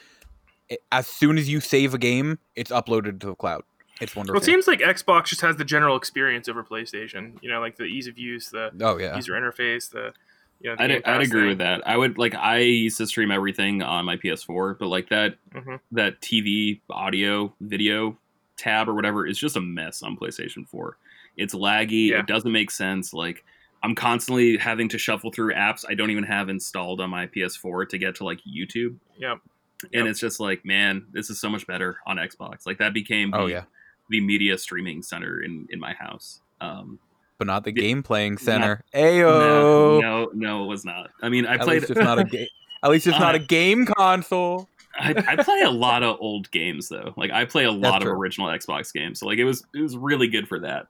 as 0.91 1.07
soon 1.07 1.37
as 1.37 1.47
you 1.49 1.59
save 1.59 1.93
a 1.93 1.97
game, 1.97 2.39
it's 2.55 2.71
uploaded 2.71 3.19
to 3.21 3.27
the 3.27 3.35
cloud. 3.35 3.63
It's 4.01 4.15
wonderful. 4.15 4.35
Well, 4.35 4.41
it 4.41 4.45
seems 4.45 4.67
like 4.67 4.79
Xbox 4.79 5.25
just 5.25 5.41
has 5.41 5.55
the 5.55 5.65
general 5.65 5.95
experience 5.95 6.47
over 6.49 6.63
PlayStation. 6.63 7.33
You 7.41 7.49
know, 7.49 7.59
like 7.59 7.77
the 7.77 7.85
ease 7.85 8.07
of 8.07 8.17
use, 8.17 8.49
the 8.49 8.71
oh 8.81 8.97
yeah, 8.97 9.15
user 9.15 9.33
interface, 9.33 9.89
the 9.89 10.13
you 10.59 10.69
know. 10.69 10.75
The 10.75 10.83
I'd, 10.83 11.03
I'd 11.05 11.21
agree 11.21 11.41
thing. 11.41 11.47
with 11.49 11.57
that. 11.59 11.87
I 11.87 11.95
would 11.97 12.17
like 12.17 12.35
I 12.35 12.57
used 12.59 12.97
to 12.97 13.07
stream 13.07 13.31
everything 13.31 13.81
on 13.81 14.05
my 14.05 14.17
PS4, 14.17 14.77
but 14.77 14.87
like 14.87 15.09
that 15.09 15.35
Mhm. 15.55 15.79
that 15.93 16.21
TV 16.21 16.81
audio 16.89 17.53
video 17.61 18.17
tab 18.57 18.89
or 18.89 18.93
whatever 18.93 19.25
is 19.25 19.37
just 19.37 19.55
a 19.55 19.61
mess 19.61 20.01
on 20.03 20.17
PlayStation 20.17 20.67
4. 20.67 20.97
It's 21.37 21.53
laggy. 21.55 22.09
Yeah. 22.09 22.19
It 22.19 22.27
doesn't 22.27 22.51
make 22.51 22.71
sense. 22.71 23.13
Like 23.13 23.43
I'm 23.83 23.95
constantly 23.95 24.57
having 24.57 24.89
to 24.89 24.97
shuffle 24.97 25.31
through 25.31 25.53
apps 25.53 25.85
I 25.87 25.93
don't 25.93 26.09
even 26.11 26.23
have 26.23 26.49
installed 26.49 26.99
on 26.99 27.09
my 27.09 27.27
PS4 27.27 27.87
to 27.89 27.97
get 27.97 28.15
to 28.15 28.23
like 28.23 28.39
YouTube. 28.47 28.95
Yep. 29.17 29.39
And 29.83 29.91
Yep. 29.93 30.05
it's 30.07 30.19
just 30.19 30.39
like, 30.39 30.65
man, 30.65 31.05
this 31.11 31.29
is 31.29 31.39
so 31.39 31.49
much 31.49 31.67
better 31.67 31.97
on 32.07 32.17
Xbox. 32.17 32.65
Like 32.65 32.79
that 32.79 32.93
became 32.93 33.31
the, 33.31 33.37
oh 33.37 33.45
yeah, 33.45 33.63
the 34.09 34.19
media 34.21 34.57
streaming 34.57 35.03
center 35.03 35.41
in 35.41 35.67
in 35.69 35.79
my 35.79 35.93
house. 35.93 36.41
Um, 36.59 36.97
but 37.37 37.45
not 37.45 37.63
the 37.63 37.71
Yeah. 37.75 37.81
game 37.83 38.01
playing 38.03 38.39
center. 38.39 38.83
no, 38.95 38.99
Ayo. 38.99 40.01
no, 40.01 40.29
no, 40.33 40.63
it 40.63 40.67
was 40.67 40.83
not. 40.83 41.11
I 41.21 41.29
mean, 41.29 41.45
I 41.45 41.53
At 41.55 41.61
played. 41.61 41.81
least 41.81 41.91
it's 41.91 41.99
not 41.99 42.17
a 42.19 42.23
game. 42.23 42.47
At 42.83 42.89
least 42.91 43.05
it's 43.07 43.19
not 43.19 43.35
a 43.35 43.39
game 43.39 43.85
console. 43.85 44.67
I, 44.99 45.13
I 45.27 45.35
play 45.43 45.61
a 45.61 45.69
lot 45.69 46.01
of 46.01 46.17
old 46.19 46.49
games 46.49 46.89
though. 46.89 47.13
Like 47.15 47.29
I 47.29 47.45
play 47.45 47.65
a 47.65 47.71
lot 47.71 47.97
of 47.97 48.07
true. 48.07 48.13
original 48.13 48.47
Xbox 48.47 48.91
games. 48.91 49.19
So 49.19 49.27
like 49.27 49.37
it 49.37 49.45
was 49.45 49.63
it 49.75 49.81
was 49.81 49.95
really 49.95 50.27
good 50.27 50.47
for 50.47 50.57
that. 50.61 50.87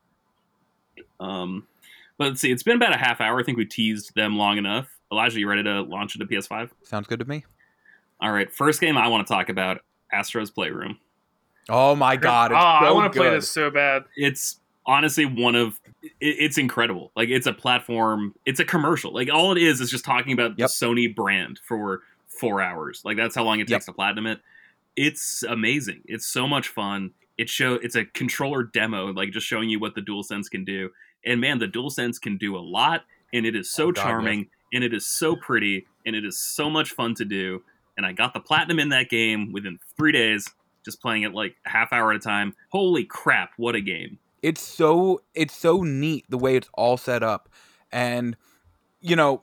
Um, 1.19 1.67
but 2.17 2.29
let's 2.29 2.41
see. 2.41 2.51
It's 2.51 2.63
been 2.63 2.75
about 2.77 2.93
a 2.93 2.97
half 2.97 3.21
hour. 3.21 3.39
I 3.39 3.43
think 3.43 3.57
we 3.57 3.65
teased 3.65 4.13
them 4.15 4.37
long 4.37 4.57
enough. 4.57 4.87
Elijah, 5.11 5.39
you 5.39 5.47
ready 5.47 5.63
to 5.63 5.81
launch 5.81 6.15
into 6.15 6.25
PS5? 6.25 6.69
Sounds 6.83 7.07
good 7.07 7.19
to 7.19 7.25
me. 7.25 7.45
All 8.19 8.31
right. 8.31 8.51
First 8.53 8.81
game 8.81 8.97
I 8.97 9.07
want 9.07 9.25
to 9.27 9.33
talk 9.33 9.49
about: 9.49 9.81
Astro's 10.11 10.49
Playroom. 10.51 10.97
Oh 11.69 11.95
my 11.95 12.15
god, 12.15 12.51
it's 12.51 12.57
oh, 12.57 12.63
I 12.87 12.91
want 12.91 13.11
to 13.13 13.19
play 13.19 13.29
this 13.29 13.49
so 13.51 13.69
bad. 13.69 14.05
It's 14.15 14.59
honestly 14.85 15.25
one 15.25 15.55
of 15.55 15.79
it, 16.01 16.11
it's 16.21 16.57
incredible. 16.57 17.11
Like 17.15 17.29
it's 17.29 17.45
a 17.45 17.53
platform. 17.53 18.33
It's 18.45 18.59
a 18.59 18.65
commercial. 18.65 19.13
Like 19.13 19.29
all 19.31 19.51
it 19.51 19.57
is 19.61 19.81
is 19.81 19.91
just 19.91 20.05
talking 20.05 20.31
about 20.33 20.57
Yep. 20.57 20.69
the 20.69 20.73
Sony 20.73 21.13
brand 21.13 21.59
for 21.63 22.01
four 22.27 22.61
hours. 22.61 23.01
Like 23.03 23.17
that's 23.17 23.35
how 23.35 23.43
long 23.43 23.59
it 23.59 23.69
Yep. 23.69 23.77
takes 23.79 23.85
to 23.87 23.93
platinum 23.93 24.27
it. 24.27 24.39
It's 24.95 25.43
amazing. 25.43 26.01
It's 26.05 26.25
so 26.25 26.47
much 26.47 26.69
fun. 26.69 27.11
It 27.37 27.49
show 27.49 27.73
it's 27.75 27.95
a 27.95 28.05
controller 28.05 28.63
demo, 28.63 29.11
like 29.13 29.31
just 29.31 29.45
showing 29.45 29.69
you 29.69 29.79
what 29.79 29.93
the 29.93 30.01
DualSense 30.01 30.49
can 30.49 30.63
do. 30.65 30.89
And 31.25 31.41
man, 31.41 31.59
the 31.59 31.67
DualSense 31.67 32.21
can 32.21 32.37
do 32.37 32.55
a 32.55 32.59
lot, 32.59 33.03
and 33.33 33.45
it 33.45 33.55
is 33.55 33.69
so 33.69 33.87
Oh, 33.87 33.91
God, 33.91 34.03
charming, 34.03 34.49
and 34.73 34.83
it 34.83 34.93
is 34.93 35.05
so 35.05 35.35
pretty, 35.35 35.85
and 36.05 36.15
it 36.15 36.25
is 36.25 36.39
so 36.39 36.69
much 36.69 36.91
fun 36.91 37.15
to 37.15 37.25
do. 37.25 37.63
And 37.97 38.05
I 38.05 38.11
got 38.13 38.33
the 38.33 38.39
platinum 38.39 38.79
in 38.79 38.89
that 38.89 39.09
game 39.09 39.51
within 39.51 39.79
three 39.97 40.11
days, 40.11 40.47
just 40.85 41.01
playing 41.01 41.23
it 41.23 41.33
like 41.33 41.55
a 41.65 41.69
half 41.69 41.91
hour 41.91 42.11
at 42.11 42.17
a 42.17 42.19
time. 42.19 42.55
Holy 42.71 43.03
crap, 43.03 43.51
what 43.57 43.75
a 43.75 43.81
game! 43.81 44.19
it's 44.41 44.61
so 44.61 45.21
it's 45.33 45.55
so 45.55 45.81
neat 45.81 46.25
the 46.29 46.37
way 46.37 46.55
it's 46.55 46.69
all 46.73 46.97
set 46.97 47.23
up 47.23 47.49
and 47.91 48.35
you 49.01 49.15
know 49.15 49.41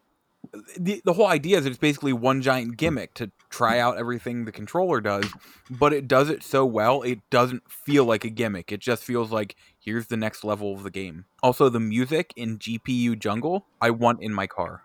the, 0.78 1.02
the 1.04 1.12
whole 1.12 1.26
idea 1.26 1.58
is 1.58 1.66
it's 1.66 1.78
basically 1.78 2.12
one 2.12 2.42
giant 2.42 2.76
gimmick 2.76 3.14
to 3.14 3.30
try 3.50 3.78
out 3.78 3.96
everything 3.96 4.44
the 4.44 4.52
controller 4.52 5.00
does 5.00 5.26
but 5.70 5.92
it 5.92 6.06
does 6.08 6.30
it 6.30 6.42
so 6.42 6.64
well 6.64 7.02
it 7.02 7.18
doesn't 7.30 7.62
feel 7.70 8.04
like 8.04 8.24
a 8.24 8.30
gimmick 8.30 8.72
it 8.72 8.80
just 8.80 9.02
feels 9.02 9.30
like 9.30 9.56
here's 9.78 10.08
the 10.08 10.16
next 10.16 10.44
level 10.44 10.72
of 10.72 10.82
the 10.82 10.90
game 10.90 11.24
also 11.42 11.68
the 11.68 11.80
music 11.80 12.32
in 12.36 12.58
gpu 12.58 13.18
jungle 13.18 13.66
i 13.80 13.90
want 13.90 14.22
in 14.22 14.32
my 14.32 14.46
car 14.46 14.82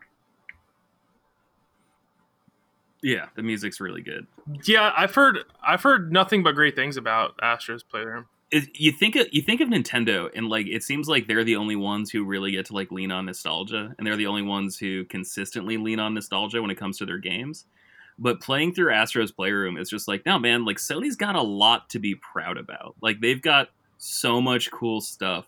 Yeah, 3.01 3.27
the 3.35 3.43
music's 3.43 3.79
really 3.79 4.01
good. 4.01 4.27
Yeah, 4.65 4.91
I've 4.95 5.15
heard 5.15 5.39
I've 5.65 5.81
heard 5.81 6.11
nothing 6.11 6.43
but 6.43 6.55
great 6.55 6.75
things 6.75 6.97
about 6.97 7.35
Astro's 7.41 7.83
Playroom. 7.83 8.25
It, 8.51 8.69
you 8.73 8.91
think 8.91 9.15
of, 9.15 9.27
you 9.31 9.41
think 9.41 9.61
of 9.61 9.69
Nintendo, 9.69 10.29
and 10.33 10.49
like 10.49 10.67
it 10.67 10.83
seems 10.83 11.07
like 11.07 11.27
they're 11.27 11.43
the 11.43 11.55
only 11.55 11.75
ones 11.75 12.09
who 12.09 12.23
really 12.23 12.51
get 12.51 12.65
to 12.67 12.73
like 12.73 12.91
lean 12.91 13.11
on 13.11 13.25
nostalgia, 13.25 13.93
and 13.97 14.07
they're 14.07 14.15
the 14.15 14.27
only 14.27 14.41
ones 14.41 14.79
who 14.79 15.05
consistently 15.05 15.77
lean 15.77 15.99
on 15.99 16.15
nostalgia 16.15 16.61
when 16.61 16.71
it 16.71 16.77
comes 16.77 16.97
to 16.97 17.05
their 17.05 17.19
games. 17.19 17.65
But 18.17 18.41
playing 18.41 18.73
through 18.73 18.93
Astro's 18.93 19.31
Playroom 19.31 19.77
is 19.77 19.89
just 19.89 20.07
like, 20.07 20.25
no 20.25 20.37
man, 20.37 20.65
like 20.65 20.77
Sony's 20.77 21.15
got 21.15 21.35
a 21.35 21.41
lot 21.41 21.89
to 21.91 21.99
be 21.99 22.15
proud 22.15 22.57
about. 22.57 22.95
Like 23.01 23.21
they've 23.21 23.41
got 23.41 23.69
so 23.97 24.41
much 24.41 24.71
cool 24.71 24.99
stuff 24.99 25.45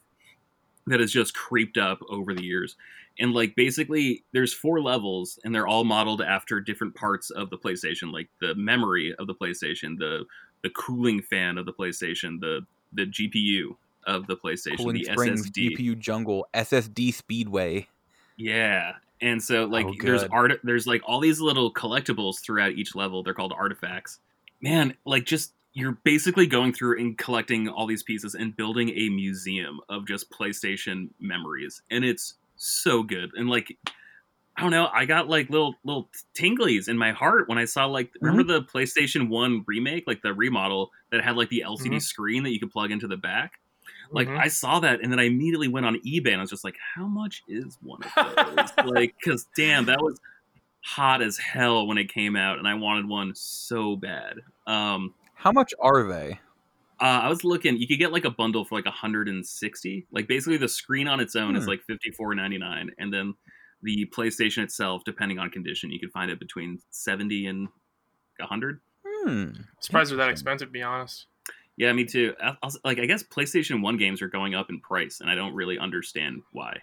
that 0.87 1.01
has 1.01 1.11
just 1.11 1.33
creeped 1.35 1.77
up 1.77 1.99
over 2.09 2.33
the 2.33 2.43
years. 2.43 2.77
And 3.19 3.33
like 3.33 3.55
basically 3.55 4.23
there's 4.31 4.53
four 4.53 4.81
levels 4.81 5.37
and 5.43 5.53
they're 5.53 5.67
all 5.67 5.83
modeled 5.83 6.21
after 6.21 6.61
different 6.61 6.95
parts 6.95 7.29
of 7.29 7.49
the 7.49 7.57
PlayStation, 7.57 8.13
like 8.13 8.29
the 8.39 8.55
memory 8.55 9.13
of 9.19 9.27
the 9.27 9.35
PlayStation, 9.35 9.97
the 9.97 10.25
the 10.63 10.69
cooling 10.69 11.23
fan 11.23 11.57
of 11.57 11.65
the 11.65 11.73
PlayStation, 11.73 12.39
the 12.39 12.61
the 12.93 13.05
GPU 13.05 13.75
of 14.05 14.27
the 14.27 14.35
PlayStation, 14.35 14.77
cooling 14.77 14.95
the 14.95 15.03
springs 15.05 15.49
SSD. 15.49 15.77
gpu 15.77 15.97
jungle 15.99 16.47
ssd 16.53 17.13
speedway 17.13 17.87
Yeah. 18.37 18.93
And 19.21 19.41
so 19.41 19.65
like 19.65 19.85
Oh, 19.85 19.93
there's 20.01 20.23
art 20.23 20.59
there's 20.63 20.87
like 20.87 21.01
all 21.05 21.19
these 21.19 21.39
little 21.39 21.71
collectibles 21.71 22.39
throughout 22.41 22.71
each 22.71 22.95
level. 22.95 23.21
They're 23.23 23.35
called 23.35 23.53
artifacts. 23.55 24.19
Man, 24.61 24.95
like 25.05 25.25
just 25.25 25.53
you're 25.73 25.97
basically 26.03 26.47
going 26.47 26.73
through 26.73 26.99
and 26.99 27.17
collecting 27.17 27.69
all 27.69 27.87
these 27.87 28.03
pieces 28.03 28.35
and 28.35 28.55
building 28.55 28.89
a 28.89 29.09
museum 29.09 29.79
of 29.89 30.07
just 30.07 30.29
PlayStation 30.29 31.09
memories. 31.19 31.81
And 31.89 32.03
it's 32.03 32.33
so 32.57 33.03
good. 33.03 33.31
And 33.35 33.49
like 33.49 33.77
I 34.57 34.61
don't 34.61 34.71
know, 34.71 34.89
I 34.93 35.05
got 35.05 35.29
like 35.29 35.49
little 35.49 35.75
little 35.83 36.09
tinglies 36.37 36.89
in 36.89 36.97
my 36.97 37.11
heart 37.13 37.47
when 37.47 37.57
I 37.57 37.65
saw 37.65 37.85
like 37.85 38.11
remember 38.21 38.43
the 38.43 38.61
PlayStation 38.65 39.29
1 39.29 39.63
remake, 39.65 40.03
like 40.07 40.21
the 40.21 40.33
remodel 40.33 40.91
that 41.11 41.23
had 41.23 41.37
like 41.37 41.49
the 41.49 41.61
LCD 41.65 41.99
Mhm. 41.99 42.01
screen 42.01 42.43
that 42.43 42.51
you 42.51 42.59
could 42.59 42.71
plug 42.71 42.91
into 42.91 43.07
the 43.07 43.17
back? 43.17 43.53
Like 44.13 44.29
Mhm. 44.29 44.43
I 44.43 44.49
saw 44.49 44.79
that, 44.81 45.01
and 45.01 45.11
then 45.11 45.19
I 45.19 45.23
immediately 45.23 45.67
went 45.69 45.85
on 45.85 45.95
eBay, 46.05 46.29
and 46.31 46.37
I 46.37 46.41
was 46.41 46.49
just 46.49 46.65
like, 46.65 46.77
"How 46.95 47.07
much 47.07 47.43
is 47.47 47.77
one 47.81 48.03
of 48.03 48.13
those?" 48.19 48.73
like, 48.81 49.15
because 49.23 49.47
damn, 49.55 49.85
that 49.85 50.01
was 50.01 50.19
hot 50.85 51.21
as 51.21 51.37
hell 51.37 51.87
when 51.87 51.97
it 51.99 52.13
came 52.13 52.35
out, 52.35 52.59
and 52.59 52.67
I 52.67 52.75
wanted 52.75 53.07
one 53.07 53.33
so 53.35 53.95
bad. 53.97 54.37
Um, 54.67 55.15
how 55.35 55.51
much 55.51 55.73
are 55.79 56.03
they 56.07 56.39
uh, 56.99 57.21
I 57.23 57.29
was 57.29 57.43
looking; 57.43 57.77
you 57.77 57.87
could 57.87 57.97
get 57.99 58.11
like 58.11 58.25
a 58.25 58.29
bundle 58.31 58.65
for 58.65 58.75
like 58.77 58.85
160. 58.85 60.07
Like 60.11 60.27
basically, 60.27 60.57
the 60.57 60.67
screen 60.67 61.07
on 61.07 61.19
its 61.19 61.35
own 61.35 61.55
is 61.55 61.65
Hmm. 61.65 61.67
like 61.67 61.81
54.99, 61.87 62.89
and 62.97 63.13
then 63.13 63.33
the 63.83 64.05
PlayStation 64.15 64.63
itself, 64.63 65.03
depending 65.05 65.39
on 65.39 65.49
condition, 65.49 65.91
you 65.91 65.99
could 65.99 66.11
find 66.11 66.31
it 66.31 66.39
between 66.39 66.79
70 66.91 67.47
and 67.47 67.67
100. 68.37 68.79
hmm 69.05 69.49
Surprised 69.79 70.11
they're 70.11 70.17
that 70.17 70.29
expensive, 70.29 70.69
to 70.69 70.71
be 70.71 70.83
honest. 70.83 71.27
Yeah, 71.77 71.93
me 71.93 72.05
too. 72.05 72.35
I, 72.41 72.55
I 72.61 72.69
like, 72.83 72.99
I 72.99 73.05
guess 73.05 73.23
PlayStation 73.23 73.81
One 73.81 73.97
games 73.97 74.21
are 74.21 74.27
going 74.27 74.53
up 74.55 74.69
in 74.69 74.79
price, 74.79 75.19
and 75.21 75.29
I 75.29 75.35
don't 75.35 75.53
really 75.55 75.79
understand 75.79 76.41
why. 76.51 76.77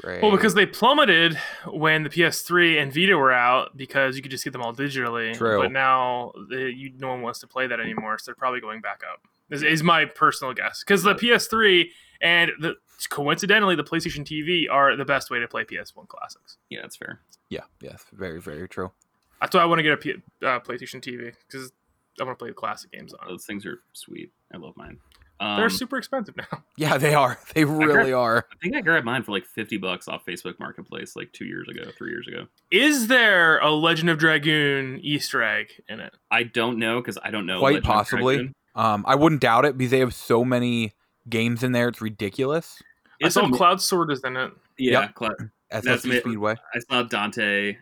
great 0.00 0.22
Well, 0.22 0.32
because 0.32 0.54
they 0.54 0.66
plummeted 0.66 1.38
when 1.66 2.02
the 2.02 2.10
PS3 2.10 2.82
and 2.82 2.92
Vita 2.92 3.16
were 3.16 3.32
out 3.32 3.76
because 3.76 4.16
you 4.16 4.22
could 4.22 4.30
just 4.30 4.42
get 4.44 4.52
them 4.52 4.62
all 4.62 4.74
digitally. 4.74 5.36
True. 5.36 5.58
But 5.58 5.72
now 5.72 6.32
they, 6.48 6.70
you, 6.70 6.92
no 6.96 7.08
one 7.08 7.22
wants 7.22 7.40
to 7.40 7.46
play 7.46 7.66
that 7.66 7.78
anymore, 7.78 8.18
so 8.18 8.24
they're 8.26 8.34
probably 8.34 8.60
going 8.60 8.80
back 8.80 9.02
up. 9.08 9.20
Is, 9.50 9.62
is 9.62 9.82
my 9.82 10.04
personal 10.04 10.54
guess 10.54 10.82
because 10.84 11.02
the 11.02 11.14
PS3 11.14 11.88
and 12.20 12.50
the 12.60 12.74
coincidentally 13.08 13.76
the 13.76 13.84
PlayStation 13.84 14.24
TV 14.24 14.64
are 14.70 14.94
the 14.96 15.04
best 15.04 15.30
way 15.30 15.38
to 15.38 15.48
play 15.48 15.64
PS1 15.64 16.08
classics. 16.08 16.58
Yeah, 16.68 16.80
that's 16.82 16.96
fair. 16.96 17.20
yeah 17.48 17.62
yes 17.80 18.04
very 18.12 18.40
very 18.40 18.68
true 18.68 18.92
That's 19.40 19.54
why 19.54 19.62
I 19.62 19.64
want 19.64 19.78
to 19.78 19.82
get 19.82 19.92
a 19.92 19.96
P, 19.96 20.10
uh, 20.12 20.60
PlayStation 20.60 21.00
TV 21.00 21.32
because 21.46 21.72
I 22.20 22.24
want 22.24 22.38
to 22.38 22.42
play 22.42 22.50
the 22.50 22.54
classic 22.54 22.92
games 22.92 23.14
on. 23.14 23.26
Those 23.26 23.46
things 23.46 23.64
are 23.64 23.80
sweet. 23.94 24.32
I 24.52 24.58
love 24.58 24.76
mine. 24.76 24.98
Um, 25.40 25.58
They're 25.58 25.70
super 25.70 25.96
expensive 25.96 26.36
now. 26.36 26.62
yeah 26.76 26.98
they 26.98 27.14
are 27.14 27.38
they 27.54 27.64
really 27.64 28.12
are 28.12 28.46
I 28.52 28.56
think 28.62 28.76
I 28.76 28.82
grabbed 28.82 29.06
mine 29.06 29.22
for 29.22 29.32
like 29.32 29.46
fifty 29.46 29.78
bucks 29.78 30.06
off 30.06 30.26
Facebook 30.26 30.60
Marketplace 30.60 31.16
like 31.16 31.32
two 31.32 31.46
years 31.46 31.66
ago, 31.68 31.90
three 31.96 32.10
years 32.10 32.28
ago. 32.28 32.46
Is 32.70 33.06
there 33.06 33.58
a 33.60 33.70
Legend 33.70 34.10
of 34.10 34.18
Dragoon 34.18 35.00
Easter 35.02 35.42
egg 35.42 35.68
in 35.88 36.00
it? 36.00 36.12
I 36.30 36.42
don't 36.42 36.78
know 36.78 37.00
because 37.00 37.16
I 37.22 37.30
don't 37.30 37.46
know. 37.46 37.60
Quite 37.60 37.76
Legend 37.76 37.84
possibly. 37.86 38.36
Dragoon. 38.36 38.54
Um, 38.74 39.04
I 39.08 39.14
wouldn't 39.14 39.40
doubt 39.40 39.64
it 39.64 39.78
because 39.78 39.90
they 39.90 39.98
have 40.00 40.14
so 40.14 40.44
many 40.44 40.92
games 41.28 41.62
in 41.62 41.72
there. 41.72 41.88
It's 41.88 42.00
ridiculous. 42.00 42.82
It's 43.20 43.36
all 43.36 43.50
Cloud 43.50 43.80
Sword 43.82 44.10
is 44.10 44.22
in 44.24 44.36
it. 44.36 44.52
Yeah, 44.78 45.00
Yep. 45.02 45.14
Cla- 45.14 45.34
That's 45.70 46.04
me- 46.06 46.20
Speedway, 46.20 46.56
I 46.74 46.78
saw 46.90 47.02
Dante 47.02 47.76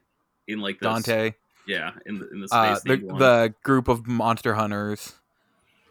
in 0.48 0.58
like 0.60 0.80
the 0.80 0.86
Dante, 0.88 1.34
Yeah, 1.66 1.92
in 2.06 2.18
the 2.18 2.28
in 2.30 2.40
the 2.40 2.48
space. 2.48 2.58
uh, 2.58 2.80
the 2.84 2.96
the 2.96 3.54
group 3.62 3.88
of 3.88 4.06
monster 4.06 4.54
hunters. 4.54 5.14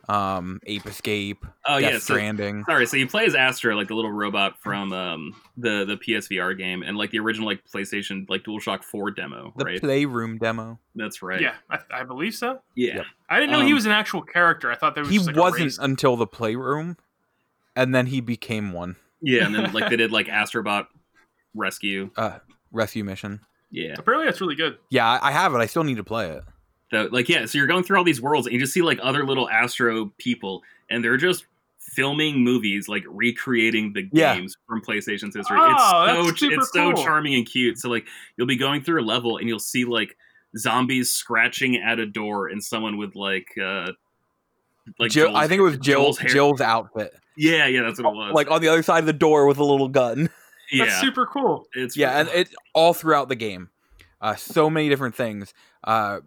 um, 0.10 0.62
Ape 0.68 0.86
Escape, 0.86 1.46
Oh 1.66 1.82
Death 1.82 1.92
yeah, 1.92 1.98
so, 2.00 2.14
Stranding. 2.14 2.64
sorry. 2.64 2.86
So 2.86 2.96
you 2.96 3.08
play 3.08 3.26
as 3.26 3.36
Astro, 3.36 3.76
like 3.76 3.90
the 3.90 3.94
little 3.94 4.12
robot 4.12 4.58
from 4.62 4.94
um, 4.94 5.36
the 5.58 5.84
the 5.86 5.98
PSVR 5.98 6.58
game, 6.58 6.82
and 6.82 6.98
like 6.98 7.12
the 7.12 7.20
original 7.20 7.46
like 7.46 7.62
PlayStation 7.66 8.30
like 8.30 8.44
DualShock 8.44 8.84
Four 8.86 9.12
demo, 9.12 9.54
the 9.58 9.66
right? 9.66 9.82
Playroom 9.82 10.38
demo. 10.38 10.80
That's 10.96 11.22
right. 11.22 11.42
Yeah, 11.42 11.56
I, 11.70 11.80
I 11.92 12.04
believe 12.04 12.36
so. 12.36 12.62
yeah. 12.76 12.96
Yep. 12.98 13.06
I 13.30 13.40
didn't 13.42 13.52
know 13.52 13.60
he 13.62 13.68
Um, 13.68 13.74
was 13.76 13.86
an 13.86 13.92
actual 13.92 14.22
character. 14.22 14.72
I 14.72 14.76
thought 14.76 14.96
there 14.96 15.04
was 15.04 15.12
He 15.12 15.18
just, 15.18 15.28
like, 15.28 15.36
wasn't 15.36 15.64
race. 15.64 15.78
until 15.78 16.16
the 16.16 16.28
Playroom, 16.28 16.96
and 17.78 17.96
then 17.96 18.08
he 18.08 18.20
became 18.20 18.74
one. 18.74 18.98
Yeah, 19.22 19.46
and 19.46 19.56
then 19.56 19.72
like 19.74 19.90
they 19.90 19.96
did 19.96 20.12
like 20.12 20.28
Astrobot 20.28 20.88
Rescue. 21.56 22.10
Uh, 22.18 22.40
rescue 22.72 23.04
mission. 23.04 23.40
Yeah. 23.72 23.96
Apparently, 23.98 24.26
that's 24.28 24.42
really 24.42 24.56
good. 24.56 24.78
Yeah, 24.90 25.08
I 25.08 25.30
I 25.30 25.32
have 25.32 25.54
it. 25.54 25.58
I 25.58 25.66
still 25.66 25.84
need 25.84 25.98
to 25.98 26.04
play 26.04 26.30
it. 26.32 26.44
So, 26.92 27.10
like 27.12 27.28
yeah, 27.30 27.46
so 27.46 27.58
you're 27.58 27.68
going 27.68 27.84
through 27.84 27.98
all 27.98 28.04
these 28.04 28.22
worlds 28.22 28.48
and 28.48 28.54
you 28.54 28.60
just 28.60 28.74
see 28.74 28.82
like 28.82 29.00
other 29.02 29.26
little 29.26 29.50
Astro 29.50 30.14
people, 30.18 30.62
and 30.90 31.04
they're 31.04 31.18
just 31.18 31.46
filming 31.80 32.44
movies 32.44 32.88
like 32.88 33.04
recreating 33.08 33.92
the 33.94 34.08
Yeah. 34.14 34.36
games 34.36 34.56
from 34.68 34.82
PlayStation's 34.82 35.36
history. 35.36 35.58
Oh, 35.60 35.72
it's 35.72 35.90
so 35.90 36.24
that's 36.26 36.40
super 36.40 36.62
it's 36.62 36.72
so 36.74 36.94
charming 36.94 37.34
and 37.36 37.46
cute. 37.46 37.78
So 37.80 37.90
like 37.90 38.06
you'll 38.38 38.48
be 38.48 38.56
going 38.58 38.82
through 38.84 39.02
a 39.02 39.06
level 39.06 39.38
and 39.38 39.48
you'll 39.50 39.58
see 39.60 39.84
like 39.86 40.16
zombies 40.58 41.10
scratching 41.12 41.78
at 41.78 42.00
a 42.00 42.06
door 42.06 42.48
and 42.48 42.64
someone 42.64 42.98
with 42.98 43.16
like 43.16 43.48
uh 43.62 43.92
like 45.00 45.12
Jill, 45.12 45.28
Joel's- 45.28 45.38
I 45.38 45.48
think 45.48 45.60
it 45.60 45.64
was 45.64 45.78
Jill, 45.78 46.02
Joel's 46.04 46.18
hair- 46.20 46.30
Jill's 46.30 46.62
outfit, 46.62 47.14
Yeah, 47.38 47.68
yeah, 47.68 47.84
that's 47.84 48.02
what 48.02 48.12
it 48.12 48.16
was. 48.16 48.34
like 48.34 48.50
on 48.52 48.62
the 48.62 48.68
other 48.68 48.84
side 48.84 49.00
of 49.00 49.06
the 49.06 49.14
door 49.14 49.46
with 49.48 49.58
a 49.60 49.64
little 49.64 49.88
gun. 49.88 50.30
yeah, 50.72 50.86
That's 50.86 51.00
super 51.00 51.26
cool. 51.26 51.68
it's 51.74 51.96
yeah, 51.96 52.20
and 52.20 52.30
it's 52.34 52.54
all 52.74 52.94
throughout 52.94 53.30
the 53.30 53.36
game. 53.36 53.70
Uh, 54.20 54.36
so 54.36 54.70
many 54.70 54.90
different 54.90 55.16
things. 55.16 55.54
Uh, 55.84 56.20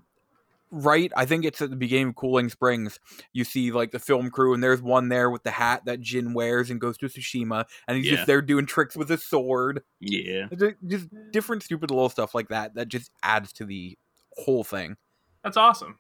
right, 0.71 1.11
I 1.17 1.25
think 1.27 1.45
it's 1.45 1.61
at 1.61 1.71
the 1.71 1.77
beginning 1.77 2.09
of 2.11 2.15
Cooling 2.15 2.49
Springs. 2.49 3.01
You 3.33 3.43
see 3.45 3.73
like 3.73 3.91
the 3.91 3.99
film 3.99 4.31
crew, 4.31 4.55
and 4.55 4.63
there's 4.63 4.81
one 4.81 5.09
there 5.09 5.29
with 5.31 5.43
the 5.43 5.51
hat 5.51 5.83
that 5.87 6.01
Jin 6.01 6.33
wears 6.33 6.71
and 6.71 6.81
goes 6.81 6.97
to 6.99 7.07
Tsushima, 7.07 7.65
and 7.89 7.97
he's 7.97 8.07
Yeah. 8.07 8.15
just 8.17 8.27
there 8.27 8.41
doing 8.43 8.67
tricks 8.67 8.97
with 8.97 9.09
his 9.09 9.25
sword. 9.25 9.83
yeah. 9.99 10.47
Just 10.87 11.09
different 11.33 11.63
stupid 11.65 11.91
little 11.91 12.09
stuff 12.09 12.35
like 12.35 12.49
that 12.49 12.75
that 12.75 12.89
just 12.89 13.11
adds 13.23 13.53
to 13.55 13.65
the 13.65 13.99
whole 14.37 14.63
thing. 14.65 14.97
That's 15.43 15.57
awesome. 15.57 15.99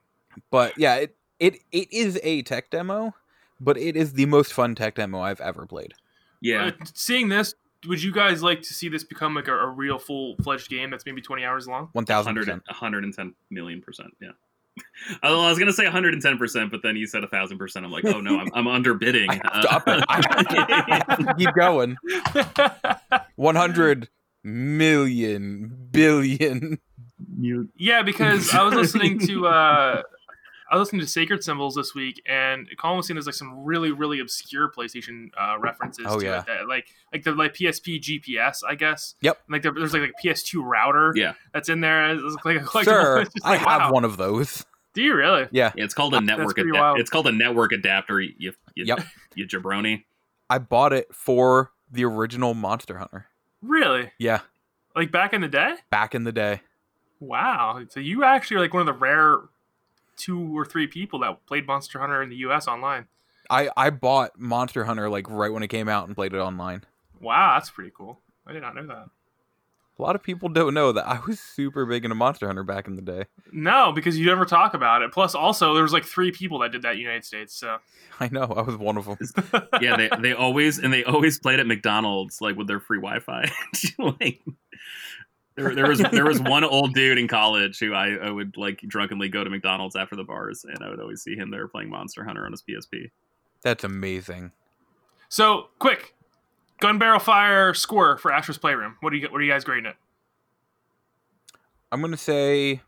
But 0.51 0.79
yeah, 0.79 0.95
it 0.97 1.17
it, 1.41 1.57
it 1.73 1.93
is 1.93 2.21
a 2.23 2.43
tech 2.43 2.71
demo, 2.71 3.15
but 3.61 3.77
it 3.77 3.97
is 3.97 4.15
the 4.15 4.27
most 4.27 4.53
fun 4.53 4.75
tech 4.75 4.95
demo 4.95 5.21
I've 5.21 5.41
ever 5.41 5.67
played. 5.67 5.95
Yeah. 6.41 6.67
Uh, 6.67 6.85
seeing 6.95 7.29
this, 7.29 7.55
would 7.87 8.03
you 8.03 8.13
guys 8.13 8.43
like 8.43 8.63
to 8.63 8.75
see 8.75 8.89
this 8.89 9.05
become 9.05 9.35
like 9.35 9.49
a, 9.49 9.55
a 9.55 9.69
real 9.69 9.99
full 9.99 10.37
fledged 10.43 10.69
game 10.69 10.91
that's 10.91 11.07
maybe 11.07 11.21
twenty 11.21 11.45
hours 11.45 11.67
long? 11.67 11.89
One 11.93 12.05
thousand 12.05 12.35
100, 12.35 12.45
percent. 12.45 12.63
110 12.67 13.35
million 13.51 13.81
percent. 13.81 14.11
Yeah. 14.21 14.31
Although 15.23 15.43
I 15.43 15.49
was 15.49 15.59
gonna 15.59 15.73
say 15.73 15.85
110 15.85 16.39
percent, 16.39 16.71
but 16.71 16.83
then 16.83 16.97
you 16.97 17.07
said 17.07 17.25
a 17.25 17.29
thousand 17.29 17.59
percent. 17.59 17.85
I'm 17.85 17.93
like, 17.93 18.05
oh 18.05 18.21
no, 18.21 18.39
I'm, 18.39 18.51
I'm 18.55 18.65
underbidding. 18.65 19.29
I 19.45 19.67
have 19.71 19.85
to 19.85 19.99
it. 19.99 20.05
I 20.09 21.05
have 21.09 21.19
to 21.27 21.35
keep 21.35 21.55
going. 21.55 21.97
One 23.37 23.57
hundred 23.57 24.09
million 24.45 25.89
billion. 25.91 26.79
yeah, 27.77 28.03
because 28.03 28.53
I 28.55 28.63
was 28.63 28.75
listening 28.75 29.19
to 29.27 29.47
uh, 29.47 30.03
I 30.71 30.77
was 30.77 30.87
listening 30.87 31.01
to 31.01 31.07
Sacred 31.09 31.43
Symbols 31.43 31.75
this 31.75 31.95
week, 31.97 32.23
and 32.27 32.69
Colin 32.79 32.97
was 32.99 33.07
saying 33.09 33.17
there's 33.17 33.27
like 33.27 33.35
some 33.35 33.65
really 33.65 33.91
really 33.91 34.21
obscure 34.21 34.71
PlayStation 34.71 35.31
uh, 35.39 35.59
references. 35.59 36.07
Oh, 36.09 36.21
to 36.21 36.25
yeah. 36.25 36.41
it 36.41 36.47
that, 36.47 36.69
like 36.69 36.87
like 37.13 37.25
the 37.25 37.33
like 37.33 37.55
PSP 37.55 38.01
GPS, 38.01 38.59
I 38.67 38.77
guess. 38.77 39.15
Yep. 39.21 39.39
Like 39.49 39.63
there's 39.63 39.93
like 39.93 40.11
a 40.11 40.27
PS2 40.27 40.63
router. 40.63 41.13
Yeah. 41.17 41.33
That's 41.53 41.69
in 41.69 41.81
there. 41.81 42.11
It's 42.15 42.37
like 42.45 42.57
a 42.57 42.61
collectible. 42.61 42.85
Sure, 42.85 43.21
It's 43.23 43.35
just 43.35 43.45
I 43.47 43.51
like, 43.57 43.61
have 43.67 43.91
one 43.93 44.05
of 44.05 44.17
those. 44.17 44.65
Do 44.95 45.03
you 45.03 45.15
really? 45.15 45.49
Yeah, 45.53 45.73
Yeah, 45.77 45.85
it's 45.85 45.95
called 45.95 46.15
a 46.15 46.17
That's 46.17 46.27
network. 46.27 46.55
pretty 46.57 46.73
wild. 46.73 46.99
it's 46.99 47.11
called 47.11 47.27
a 47.29 47.33
network 47.33 47.73
adapter. 47.73 48.21
You, 48.21 48.33
you, 48.39 48.53
Yep. 48.87 49.01
you 49.37 49.47
jabroni. 49.47 50.05
I 50.49 50.59
bought 50.59 50.93
it 50.93 51.15
for 51.15 51.71
the 51.91 52.05
original 52.05 52.55
Monster 52.55 52.99
Hunter. 52.99 53.27
Really? 53.63 54.11
Yeah, 54.19 54.41
Like 54.97 55.13
back 55.13 55.33
in 55.33 55.41
the 55.43 55.49
day? 55.49 55.75
back 55.91 56.15
in 56.15 56.25
the 56.25 56.33
day. 56.33 56.63
Wow. 57.21 57.83
So 57.89 58.01
you 58.01 58.25
actually 58.25 58.57
are 58.57 58.61
like 58.61 58.73
one 58.75 58.81
of 58.81 58.87
the 58.87 58.99
rare 58.99 59.39
two 60.21 60.57
or 60.57 60.65
three 60.65 60.87
people 60.87 61.21
that 61.21 61.47
played 61.47 61.67
Monster 61.67 61.99
Hunter 61.99 62.23
in 62.23 62.29
the 62.29 62.37
US 62.37 62.69
online. 62.69 63.07
I 63.49 63.69
I 63.77 63.91
bought 63.91 64.39
Monster 64.39 64.85
Hunter 64.85 65.11
like 65.11 65.29
right 65.29 65.53
when 65.53 65.63
it 65.63 65.69
came 65.69 65.89
out 65.89 66.07
and 66.07 66.15
played 66.15 66.33
it 66.33 66.39
online. 66.39 66.85
Wow, 67.21 67.57
that's 67.57 67.71
pretty 67.71 67.93
cool. 67.95 68.21
I 68.47 68.53
did 68.53 68.63
not 68.63 68.75
know 68.75 68.87
that. 68.87 69.09
A 69.99 70.03
lot 70.03 70.17
of 70.17 70.23
people 70.23 70.49
don't 70.49 70.73
know 70.73 70.93
that 70.93 71.07
I 71.07 71.21
was 71.27 71.39
super 71.39 71.85
big 71.85 72.07
into 72.07 72.15
Monster 72.15 72.47
Hunter 72.47 72.63
back 72.63 72.87
in 72.87 72.97
the 72.97 73.03
day. 73.03 73.25
No, 73.53 73.93
because 73.93 74.19
you 74.19 74.25
never 74.25 74.47
talk 74.47 74.73
about 74.73 75.03
it. 75.03 75.13
Plus, 75.13 75.35
also 75.35 75.75
there 75.75 75.83
was 75.83 75.93
like 75.93 76.07
three 76.07 76.33
people 76.33 76.61
that 76.61 76.73
did 76.73 76.81
that 76.83 76.93
in 76.93 76.97
the 76.97 77.03
United 77.03 77.27
States. 77.27 77.55
So 77.55 77.77
I 78.19 78.29
know 78.29 78.45
I 78.45 78.63
was 78.63 78.79
one 78.79 78.97
of 78.97 79.05
them. 79.05 79.19
Yeah, 79.83 79.97
they 79.97 80.09
they 80.21 80.33
always 80.33 80.79
and 80.79 80.91
they 80.91 81.05
always 81.05 81.39
played 81.39 81.61
at 81.61 81.67
McDonald's 81.67 82.41
like 82.41 82.57
with 82.57 82.67
their 82.67 82.81
free 82.81 82.99
Wi-Fi. 82.99 83.51
like, 83.99 84.41
there, 85.61 85.75
there 85.75 85.89
was 85.89 85.99
there 86.13 86.25
was 86.25 86.41
one 86.41 86.65
old 86.65 86.95
dude 86.95 87.19
in 87.19 87.29
college 87.29 87.79
who 87.79 87.93
I, 87.93 88.15
I 88.15 88.31
would 88.31 88.57
like 88.57 88.81
drunkenly 88.87 89.29
go 89.29 89.45
to 89.45 89.51
McDonald's 89.51 89.97
after 89.97 90.17
the 90.17 90.25
bars, 90.25 90.65
and 90.65 90.83
I 90.83 90.89
would 90.89 91.01
always 91.01 91.23
see 91.23 91.37
him 91.37 91.51
there 91.51 91.69
playing 91.69 91.91
Monster 91.91 92.25
Hunter 92.25 92.45
on 92.45 92.53
his 92.53 92.63
PSP. 92.63 93.11
That's 93.63 93.85
amazing. 93.85 94.53
so 95.29 95.69
quick, 95.79 96.15
gun 96.81 96.99
barrel 96.99 97.21
fire 97.21 97.75
score 97.75 98.17
for 98.17 98.33
Astro's 98.33 98.59
Playroom. 98.59 98.97
What 99.01 99.11
do 99.11 99.19
you 99.19 99.29
what 99.31 99.41
are 99.41 99.45
you 99.45 99.53
guys 99.53 99.65
grading 99.65 99.87
it? 99.87 99.97
I'm 101.93 102.01
gonna 102.01 102.17
say 102.17 102.81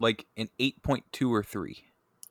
like 0.00 0.26
an 0.36 0.48
eight 0.58 0.82
point 0.82 1.04
two 1.12 1.32
or 1.32 1.42
three. 1.42 1.84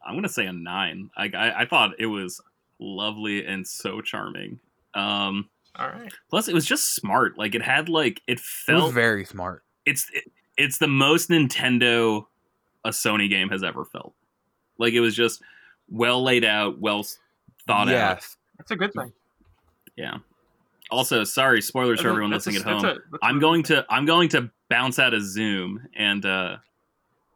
I'm 0.05 0.15
gonna 0.15 0.29
say 0.29 0.45
a 0.45 0.53
nine. 0.53 1.09
I, 1.17 1.31
I 1.33 1.61
I 1.61 1.65
thought 1.65 1.91
it 1.99 2.07
was 2.07 2.41
lovely 2.79 3.45
and 3.45 3.65
so 3.65 4.01
charming. 4.01 4.59
Um, 4.93 5.49
All 5.77 5.88
right. 5.89 6.11
plus, 6.29 6.47
it 6.47 6.53
was 6.53 6.65
just 6.65 6.95
smart. 6.95 7.38
Like 7.38 7.55
it 7.55 7.61
had 7.61 7.89
like 7.89 8.21
it 8.27 8.33
It 8.33 8.39
felt 8.39 8.83
was 8.85 8.93
very 8.93 9.25
smart. 9.25 9.63
it's 9.85 10.09
it, 10.13 10.23
it's 10.57 10.77
the 10.77 10.88
most 10.88 11.29
Nintendo 11.29 12.25
a 12.85 12.89
Sony 12.89 13.29
game 13.29 13.49
has 13.49 13.63
ever 13.63 13.83
felt. 13.85 14.13
Like 14.77 14.93
it 14.93 14.99
was 15.01 15.15
just 15.15 15.41
well 15.89 16.23
laid 16.23 16.45
out, 16.45 16.79
well 16.79 16.99
s- 16.99 17.17
thought 17.67 17.88
out. 17.89 17.91
yes. 17.91 18.38
That's 18.57 18.71
a 18.71 18.75
good 18.75 18.93
thing. 18.93 19.11
Yeah. 19.97 20.17
Also, 20.91 21.23
sorry, 21.23 21.61
spoilers 21.61 21.99
for 22.01 22.09
everyone 22.09 22.31
That's 22.31 22.45
a- 22.47 22.51
listening 22.51 22.73
at 22.73 22.81
home. 22.81 22.85
a- 22.85 22.93
that's 23.11 23.23
a 23.23 23.25
I'm 23.25 23.39
going 23.39 23.63
good 23.63 23.75
to 23.85 23.85
I'm 23.89 24.05
going 24.05 24.29
to 24.29 24.49
bounce 24.69 24.97
out 24.99 25.13
of 25.13 25.23
Zoom, 25.23 25.88
and 25.95 26.25
uh, 26.25 26.57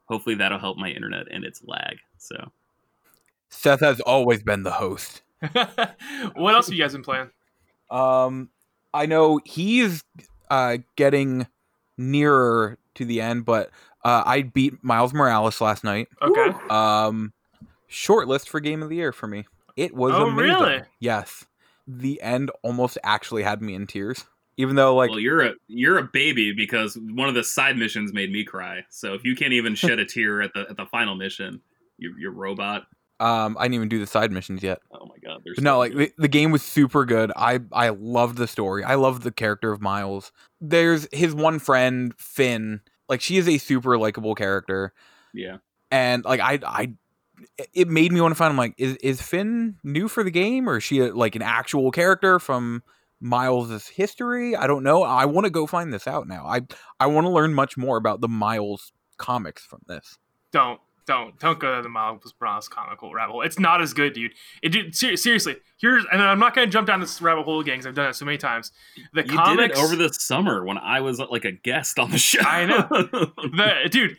hopefully 0.05 0.35
that'll 0.35 0.59
help 0.59 0.77
my 0.77 0.89
internet 0.89 1.27
and 1.31 1.43
its 1.43 1.61
lag. 1.65 1.97
So 2.19 2.51
Seth 3.49 3.79
has 3.81 3.99
always 4.01 4.43
been 4.43 4.63
the 4.63 4.71
host. 4.71 5.23
what 5.51 6.53
else 6.53 6.67
have 6.67 6.73
you 6.75 6.81
guys 6.83 6.93
been 6.93 7.03
playing? 7.03 7.29
Um, 7.91 8.49
I 8.93 9.05
know 9.05 9.39
he's 9.45 10.03
uh, 10.49 10.77
getting 10.95 11.47
nearer 11.97 12.77
to 12.95 13.05
the 13.05 13.21
end, 13.21 13.45
but 13.45 13.69
uh, 14.03 14.23
I 14.25 14.43
beat 14.43 14.83
Miles 14.83 15.13
Morales 15.13 15.59
last 15.61 15.83
night. 15.83 16.07
Okay. 16.21 16.51
Um, 16.69 17.33
short 17.87 18.27
list 18.27 18.49
for 18.49 18.59
game 18.59 18.81
of 18.83 18.89
the 18.89 18.95
year 18.95 19.11
for 19.11 19.27
me. 19.27 19.45
It 19.75 19.93
was 19.95 20.13
Oh, 20.13 20.27
amazing. 20.27 20.61
really? 20.61 20.81
Yes, 20.99 21.45
the 21.87 22.21
end 22.21 22.51
almost 22.63 22.97
actually 23.03 23.43
had 23.43 23.61
me 23.61 23.73
in 23.73 23.87
tears. 23.87 24.25
Even 24.57 24.75
though, 24.75 24.93
like, 24.95 25.09
well, 25.09 25.19
you're 25.21 25.41
a 25.41 25.53
you're 25.67 25.97
a 25.97 26.03
baby 26.03 26.51
because 26.51 26.97
one 27.13 27.29
of 27.29 27.35
the 27.35 27.45
side 27.45 27.77
missions 27.77 28.11
made 28.11 28.29
me 28.29 28.43
cry. 28.43 28.83
So 28.89 29.13
if 29.13 29.23
you 29.23 29.33
can't 29.33 29.53
even 29.53 29.73
shed 29.73 29.99
a 29.99 30.05
tear 30.05 30.41
at 30.41 30.53
the 30.53 30.65
at 30.69 30.75
the 30.75 30.85
final 30.85 31.15
mission, 31.15 31.61
you 31.97 32.13
you're 32.19 32.33
robot. 32.33 32.83
Um, 33.19 33.57
I 33.59 33.65
didn't 33.65 33.75
even 33.75 33.89
do 33.89 33.99
the 33.99 34.07
side 34.07 34.31
missions 34.31 34.63
yet. 34.63 34.79
Oh 34.91 35.05
my 35.05 35.15
god, 35.23 35.41
there's 35.43 35.55
But 35.55 35.63
no, 35.63 35.77
like 35.77 35.93
the, 35.93 36.11
the 36.17 36.27
game 36.27 36.51
was 36.51 36.61
super 36.61 37.05
good. 37.05 37.31
I 37.35 37.59
I 37.73 37.89
loved 37.89 38.37
the 38.37 38.47
story. 38.47 38.83
I 38.83 38.95
loved 38.95 39.23
the 39.23 39.31
character 39.31 39.71
of 39.71 39.81
Miles. 39.81 40.31
There's 40.61 41.07
his 41.11 41.33
one 41.33 41.59
friend 41.59 42.13
Finn. 42.17 42.81
Like 43.09 43.21
she 43.21 43.37
is 43.37 43.47
a 43.47 43.57
super 43.57 43.97
likable 43.97 44.35
character, 44.35 44.93
yeah. 45.33 45.57
and 45.91 46.23
like 46.23 46.39
I 46.39 46.59
I, 46.65 46.93
it 47.73 47.89
made 47.89 48.11
me 48.13 48.21
want 48.21 48.31
to 48.31 48.35
find. 48.35 48.51
I'm 48.51 48.57
like, 48.57 48.75
is 48.77 48.95
is 48.97 49.21
Finn 49.21 49.77
new 49.83 50.07
for 50.07 50.23
the 50.23 50.31
game, 50.31 50.69
or 50.69 50.77
is 50.77 50.83
she 50.83 50.99
a, 50.99 51.13
like 51.13 51.35
an 51.35 51.41
actual 51.41 51.91
character 51.91 52.39
from 52.39 52.83
Miles' 53.19 53.87
history? 53.87 54.55
I 54.55 54.67
don't 54.67 54.83
know. 54.83 55.03
I 55.03 55.25
want 55.25 55.45
to 55.45 55.51
go 55.51 55.65
find 55.67 55.91
this 55.91 56.07
out 56.07 56.27
now. 56.27 56.45
I 56.45 56.61
I 56.99 57.07
want 57.07 57.25
to 57.25 57.31
learn 57.31 57.53
much 57.53 57.75
more 57.77 57.97
about 57.97 58.21
the 58.21 58.29
Miles 58.29 58.93
comics 59.17 59.65
from 59.65 59.81
this. 59.87 60.17
Don't 60.51 60.79
don't 61.09 61.37
don't 61.39 61.59
go 61.59 61.75
to 61.75 61.81
the 61.81 61.89
Miles 61.89 62.33
Morales 62.39 62.67
comical 62.69 63.11
rabbit 63.13 63.31
hole. 63.31 63.41
It's 63.41 63.57
not 63.59 63.81
as 63.81 63.93
good, 63.93 64.13
dude. 64.13 64.31
It 64.61 64.69
dude, 64.69 64.95
ser- 64.95 65.17
seriously. 65.17 65.57
Here's 65.77 66.05
and 66.11 66.21
I'm 66.21 66.39
not 66.39 66.53
gonna 66.55 66.67
jump 66.67 66.87
down 66.87 66.99
this 67.01 67.21
rabbit 67.21 67.43
hole 67.43 67.59
again 67.59 67.73
because 67.75 67.87
I've 67.87 67.95
done 67.95 68.09
it 68.09 68.13
so 68.15 68.25
many 68.25 68.37
times. 68.37 68.71
The 69.13 69.25
You 69.25 69.33
comics 69.35 69.75
did 69.75 69.79
it 69.79 69.83
over 69.83 69.95
the 69.95 70.13
summer 70.13 70.63
when 70.63 70.77
I 70.77 71.01
was 71.01 71.19
like 71.19 71.45
a 71.45 71.51
guest 71.51 71.97
on 71.99 72.11
the 72.11 72.17
show. 72.19 72.41
I 72.41 72.65
know. 72.65 72.87
the 72.89 73.87
dude. 73.91 74.15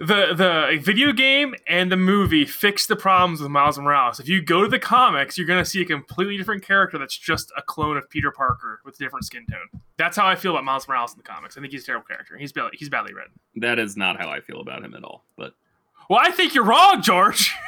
The 0.00 0.32
the 0.32 0.78
video 0.80 1.10
game 1.12 1.56
and 1.66 1.90
the 1.90 1.96
movie 1.96 2.44
fix 2.44 2.86
the 2.86 2.94
problems 2.94 3.40
with 3.40 3.50
Miles 3.50 3.80
Morales. 3.80 4.20
If 4.20 4.28
you 4.28 4.40
go 4.40 4.62
to 4.62 4.68
the 4.68 4.78
comics, 4.78 5.36
you're 5.36 5.46
gonna 5.46 5.64
see 5.64 5.82
a 5.82 5.84
completely 5.84 6.36
different 6.36 6.62
character 6.64 6.98
that's 6.98 7.18
just 7.18 7.50
a 7.56 7.62
clone 7.62 7.96
of 7.96 8.08
Peter 8.08 8.30
Parker 8.30 8.80
with 8.84 8.94
a 8.94 8.98
different 8.98 9.24
skin 9.24 9.44
tone. 9.50 9.82
That's 9.96 10.16
how 10.16 10.24
I 10.24 10.36
feel 10.36 10.52
about 10.52 10.62
Miles 10.64 10.86
Morales 10.86 11.14
in 11.14 11.18
the 11.18 11.24
comics. 11.24 11.56
I 11.58 11.60
think 11.60 11.72
he's 11.72 11.82
a 11.82 11.86
terrible 11.86 12.06
character. 12.06 12.36
He's 12.38 12.52
badly, 12.52 12.76
he's 12.78 12.88
badly 12.88 13.12
written. 13.12 13.32
that 13.56 13.80
is 13.80 13.96
not 13.96 14.20
how 14.20 14.28
I 14.30 14.38
feel 14.40 14.60
about 14.60 14.84
him 14.84 14.94
at 14.94 15.02
all. 15.02 15.24
But 15.36 15.54
Well, 16.08 16.18
I 16.22 16.30
think 16.30 16.54
you're 16.54 16.64
wrong, 16.64 17.02
George. 17.02 17.54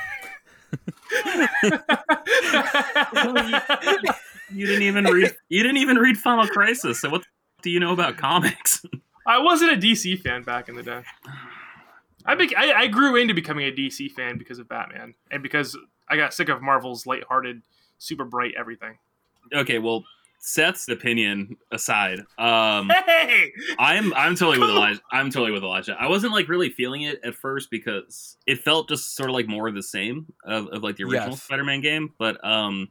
You 4.53 4.66
didn't 4.66 4.82
even 4.82 5.05
read. 5.05 5.36
You 5.49 5.62
didn't 5.62 5.78
even 5.78 5.97
read 5.97 6.16
Final 6.16 6.47
Crisis. 6.47 7.01
So 7.01 7.09
what 7.09 7.22
do 7.62 7.70
you 7.70 7.78
know 7.80 7.93
about 7.93 8.16
comics? 8.16 8.84
I 9.26 9.38
wasn't 9.38 9.72
a 9.72 9.76
DC 9.76 10.20
fan 10.20 10.43
back 10.43 10.68
in 10.68 10.74
the 10.74 10.82
day. 10.82 11.03
I, 12.24 12.34
be- 12.34 12.55
I 12.57 12.72
I 12.72 12.86
grew 12.88 13.16
into 13.16 13.32
becoming 13.34 13.66
a 13.66 13.72
DC 13.72 14.11
fan 14.12 14.38
because 14.38 14.59
of 14.59 14.68
Batman 14.68 15.14
and 15.30 15.43
because 15.43 15.76
I 16.09 16.16
got 16.16 16.34
sick 16.34 16.49
of 16.49 16.61
Marvel's 16.62 17.07
lighthearted, 17.07 17.62
super 17.99 18.24
bright 18.24 18.55
everything. 18.59 18.99
okay, 19.55 19.78
well, 19.78 20.05
Seth's 20.43 20.88
opinion 20.88 21.57
aside, 21.70 22.20
um, 22.38 22.91
Hey, 23.07 23.53
I'm 23.78 24.12
I'm 24.14 24.34
totally 24.34 24.59
with 24.59 24.70
Elijah. 24.70 25.01
I'm 25.12 25.30
totally 25.30 25.53
with 25.53 25.62
Elijah. 25.62 25.95
I 26.01 26.09
wasn't 26.09 26.32
like 26.32 26.49
really 26.49 26.70
feeling 26.70 27.03
it 27.03 27.20
at 27.22 27.34
first 27.34 27.70
because 27.70 28.36
it 28.47 28.59
felt 28.59 28.88
just 28.88 29.14
sort 29.14 29.28
of 29.28 29.34
like 29.34 29.47
more 29.49 29.68
of 29.68 29.74
the 29.74 29.82
same 29.82 30.32
of, 30.45 30.68
of 30.68 30.82
like 30.82 30.97
the 30.97 31.05
original 31.05 31.30
Yes. 31.30 31.43
Spider-Man 31.43 31.82
game. 31.82 32.14
But 32.18 32.43
um, 32.43 32.88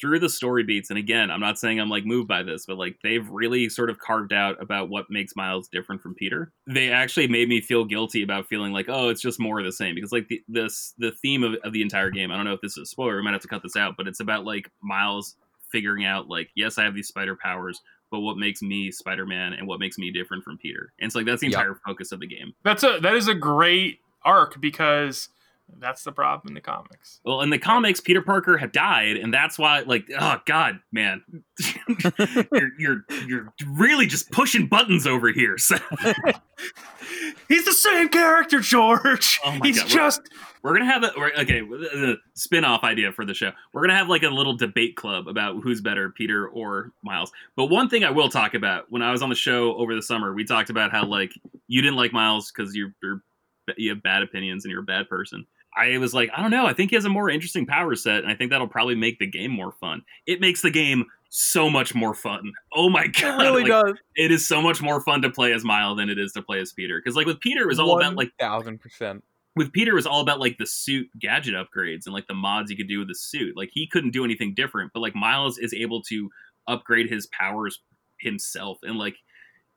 through 0.00 0.18
the 0.18 0.28
story 0.28 0.64
beats, 0.64 0.90
and 0.90 0.98
again, 0.98 1.30
I'm 1.30 1.38
not 1.40 1.58
saying 1.58 1.78
I'm 1.78 1.90
like 1.90 2.04
moved 2.04 2.26
by 2.26 2.42
this, 2.42 2.66
but 2.66 2.76
like 2.76 2.96
they've 3.04 3.28
really 3.30 3.68
sort 3.68 3.88
of 3.88 4.00
carved 4.00 4.32
out 4.32 4.60
about 4.60 4.88
what 4.88 5.06
makes 5.10 5.36
Miles 5.36 5.68
different 5.68 6.02
from 6.02 6.14
Peter. 6.16 6.52
They 6.66 6.90
actually 6.90 7.28
made 7.28 7.48
me 7.48 7.60
feel 7.60 7.84
guilty 7.84 8.22
about 8.24 8.48
feeling 8.48 8.72
like, 8.72 8.86
oh, 8.88 9.10
it's 9.10 9.22
just 9.22 9.38
more 9.38 9.60
of 9.60 9.64
the 9.64 9.72
same 9.72 9.94
because 9.94 10.10
like 10.10 10.26
the 10.26 10.42
this 10.48 10.92
the 10.98 11.12
theme 11.12 11.44
of, 11.44 11.54
of 11.62 11.72
the 11.72 11.82
entire 11.82 12.10
game. 12.10 12.32
I 12.32 12.36
don't 12.36 12.46
know 12.46 12.54
if 12.54 12.60
this 12.62 12.72
is 12.76 12.82
a 12.82 12.86
spoiler. 12.86 13.14
We 13.16 13.22
might 13.22 13.32
have 13.32 13.42
to 13.42 13.48
cut 13.48 13.62
this 13.62 13.76
out, 13.76 13.94
but 13.96 14.08
it's 14.08 14.18
about 14.20 14.44
like 14.44 14.70
Miles 14.82 15.36
figuring 15.72 16.04
out 16.04 16.28
like, 16.28 16.50
yes, 16.54 16.78
I 16.78 16.84
have 16.84 16.94
these 16.94 17.08
spider 17.08 17.36
powers 17.36 17.80
but 18.10 18.22
what 18.22 18.36
makes 18.36 18.60
me 18.60 18.90
Spider-Man 18.90 19.52
and 19.52 19.68
what 19.68 19.78
makes 19.78 19.96
me 19.96 20.10
different 20.10 20.42
from 20.42 20.58
Peter. 20.58 20.92
And 20.98 21.06
it's 21.06 21.14
like 21.14 21.26
that's 21.26 21.42
the 21.42 21.46
Yep. 21.46 21.60
entire 21.60 21.74
focus 21.86 22.10
of 22.10 22.18
the 22.18 22.26
game. 22.26 22.54
that's 22.64 22.82
a 22.82 22.98
that 23.02 23.14
is 23.14 23.28
a 23.28 23.34
great 23.34 24.00
arc 24.24 24.60
because 24.60 25.28
that's 25.78 26.02
the 26.02 26.10
problem 26.10 26.48
in 26.50 26.54
the 26.54 26.60
comics. 26.60 27.20
Well, 27.24 27.42
in 27.42 27.50
the 27.50 27.58
comics, 27.58 28.00
Peter 28.00 28.20
Parker 28.20 28.56
had 28.56 28.72
died, 28.72 29.16
and 29.16 29.32
that's 29.32 29.56
why, 29.60 29.78
like, 29.82 30.08
oh 30.18 30.38
god, 30.44 30.80
man, 30.90 31.22
you're 32.52 32.70
you're 32.80 33.04
you're 33.28 33.52
really 33.68 34.06
just 34.06 34.28
pushing 34.32 34.66
buttons 34.66 35.06
over 35.06 35.28
here. 35.30 35.56
So 35.56 35.76
He's 37.48 37.64
the 37.64 37.72
same 37.72 38.08
character, 38.08 38.60
George. 38.60 39.38
Oh 39.44 39.52
my 39.52 39.66
He's 39.66 39.78
God, 39.80 39.88
just 39.88 40.20
we're 40.62 40.72
gonna 40.72 40.90
have 40.90 41.04
a 41.04 41.12
okay 41.40 41.60
the 41.60 42.16
spin-off 42.34 42.84
idea 42.84 43.12
for 43.12 43.24
the 43.24 43.34
show. 43.34 43.52
We're 43.72 43.82
gonna 43.82 43.96
have 43.96 44.08
like 44.08 44.22
a 44.22 44.28
little 44.28 44.56
debate 44.56 44.96
club 44.96 45.28
about 45.28 45.62
who's 45.62 45.80
better, 45.80 46.10
Peter 46.10 46.48
or 46.48 46.92
Miles. 47.02 47.32
But 47.56 47.66
one 47.66 47.88
thing 47.88 48.04
I 48.04 48.10
will 48.10 48.28
talk 48.28 48.54
about 48.54 48.86
when 48.90 49.02
I 49.02 49.12
was 49.12 49.22
on 49.22 49.28
the 49.28 49.34
show 49.34 49.74
over 49.76 49.94
the 49.94 50.02
summer, 50.02 50.34
we 50.34 50.44
talked 50.44 50.70
about 50.70 50.90
how 50.90 51.04
like 51.04 51.32
you 51.68 51.82
didn't 51.82 51.96
like 51.96 52.12
Miles 52.12 52.52
because 52.52 52.74
you're, 52.74 52.94
you're 53.02 53.22
you 53.76 53.90
have 53.90 54.02
bad 54.02 54.22
opinions 54.22 54.64
and 54.64 54.72
you're 54.72 54.82
a 54.82 54.84
bad 54.84 55.08
person. 55.08 55.46
I 55.76 55.96
was 55.98 56.12
like, 56.12 56.30
I 56.36 56.42
don't 56.42 56.50
know. 56.50 56.66
I 56.66 56.72
think 56.72 56.90
he 56.90 56.96
has 56.96 57.04
a 57.04 57.10
more 57.10 57.30
interesting 57.30 57.64
power 57.64 57.94
set, 57.94 58.22
and 58.22 58.30
I 58.30 58.34
think 58.34 58.50
that'll 58.50 58.66
probably 58.66 58.96
make 58.96 59.18
the 59.18 59.26
game 59.26 59.52
more 59.52 59.72
fun. 59.72 60.02
It 60.26 60.40
makes 60.40 60.62
the 60.62 60.70
game 60.70 61.06
so 61.28 61.70
much 61.70 61.94
more 61.94 62.12
fun. 62.12 62.52
Oh 62.74 62.90
my 62.90 63.06
god, 63.06 63.40
It 63.40 63.44
really 63.44 63.62
like, 63.62 63.70
does. 63.70 63.94
It 64.16 64.32
is 64.32 64.46
so 64.46 64.60
much 64.60 64.82
more 64.82 65.00
fun 65.00 65.22
to 65.22 65.30
play 65.30 65.52
as 65.52 65.64
Miles 65.64 65.96
than 65.96 66.10
it 66.10 66.18
is 66.18 66.32
to 66.32 66.42
play 66.42 66.60
as 66.60 66.72
Peter. 66.72 67.00
Because 67.00 67.16
like 67.16 67.26
with 67.26 67.40
Peter, 67.40 67.62
it 67.62 67.68
was 67.68 67.78
all 67.78 67.96
about 67.96 68.16
like 68.16 68.32
thousand 68.38 68.80
percent. 68.80 69.22
With 69.56 69.72
Peter 69.72 69.92
it 69.92 69.94
was 69.94 70.06
all 70.06 70.20
about 70.20 70.40
like 70.40 70.58
the 70.58 70.66
suit 70.66 71.08
gadget 71.18 71.54
upgrades 71.54 72.06
and 72.06 72.14
like 72.14 72.26
the 72.28 72.34
mods 72.34 72.70
you 72.70 72.76
could 72.76 72.88
do 72.88 73.00
with 73.00 73.08
the 73.08 73.14
suit. 73.14 73.56
Like 73.56 73.70
he 73.72 73.86
couldn't 73.86 74.12
do 74.12 74.24
anything 74.24 74.54
different, 74.54 74.92
but 74.94 75.00
like 75.00 75.14
Miles 75.14 75.58
is 75.58 75.74
able 75.74 76.02
to 76.02 76.30
upgrade 76.68 77.10
his 77.10 77.26
powers 77.28 77.80
himself 78.20 78.78
and 78.82 78.96
like 78.98 79.16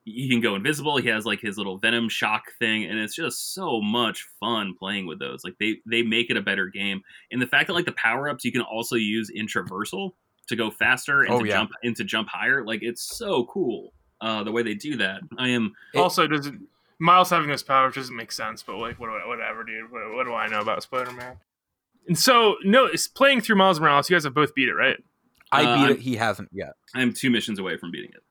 he 0.06 0.30
can 0.30 0.42
go 0.42 0.56
invisible. 0.56 0.98
He 0.98 1.08
has 1.08 1.26
like 1.26 1.40
his 1.40 1.58
little 1.58 1.78
venom 1.78 2.10
shock 2.10 2.44
thing, 2.60 2.84
and 2.84 3.00
it's 3.00 3.16
just 3.16 3.54
so 3.54 3.80
much 3.82 4.28
fun 4.38 4.76
playing 4.78 5.08
with 5.08 5.18
those. 5.18 5.46
Like 5.46 5.56
they 5.62 5.78
they 5.90 6.02
make 6.04 6.30
it 6.30 6.36
a 6.36 6.42
better 6.42 6.68
game, 6.68 7.02
and 7.32 7.42
the 7.42 7.48
fact 7.48 7.68
that 7.68 7.74
like 7.74 7.86
the 7.86 7.94
power 7.94 8.28
ups 8.28 8.44
you 8.44 8.52
can 8.52 8.62
also 8.62 8.98
use 8.98 9.30
in 9.34 9.48
traversal 9.48 10.12
to 10.48 10.58
go 10.58 10.70
faster 10.70 11.22
and 11.22 11.34
Oh, 11.34 11.40
to 11.40 11.48
yeah. 11.48 11.54
jump 11.54 11.72
and 11.84 11.96
to 11.96 12.04
jump 12.04 12.28
higher. 12.28 12.66
Like 12.66 12.84
it's 12.84 13.02
so 13.02 13.46
cool 13.46 13.94
uh, 14.20 14.44
the 14.44 14.52
way 14.52 14.62
they 14.62 14.74
do 14.74 14.98
that. 14.98 15.22
I 15.38 15.48
am 15.50 15.74
It- 15.94 16.00
also 16.00 16.28
doesn't 16.28 16.68
Miles 17.00 17.30
having 17.30 17.50
this 17.50 17.64
power 17.64 17.92
doesn't 17.92 18.16
make 18.16 18.32
sense. 18.32 18.64
But 18.64 18.78
like, 18.78 19.00
what 19.00 19.08
do 19.08 19.14
I, 19.14 19.28
whatever, 19.28 19.64
dude. 19.64 19.92
What, 19.92 20.14
what 20.14 20.24
do 20.26 20.34
I 20.34 20.48
know 20.48 20.60
about 20.62 20.84
Spider 20.84 21.12
Man? 21.12 21.38
And 22.08 22.18
so, 22.18 22.56
no, 22.64 22.86
it's 22.86 23.08
playing 23.08 23.42
through 23.42 23.56
Miles 23.56 23.80
Morales. 23.80 24.10
You 24.10 24.16
guys 24.16 24.24
have 24.26 24.34
both 24.34 24.54
beat 24.56 24.68
it, 24.70 24.74
right? 24.74 24.98
I 25.52 25.64
Uh, 25.64 25.76
beat 25.76 25.82
I'm- 25.84 25.92
it. 25.92 26.00
He 26.02 26.16
hasn't 26.18 26.50
yet. 26.52 26.74
I'm 26.94 27.14
two 27.14 27.30
missions 27.30 27.60
away 27.60 27.78
from 27.78 27.92
beating 27.92 28.12
it. 28.14 28.24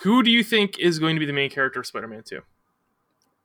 Who 0.00 0.22
do 0.22 0.30
you 0.30 0.44
think 0.44 0.78
is 0.78 0.98
going 0.98 1.16
to 1.16 1.20
be 1.20 1.26
the 1.26 1.32
main 1.32 1.50
character 1.50 1.80
of 1.80 1.86
Spider 1.86 2.06
Man 2.08 2.22
Two, 2.24 2.42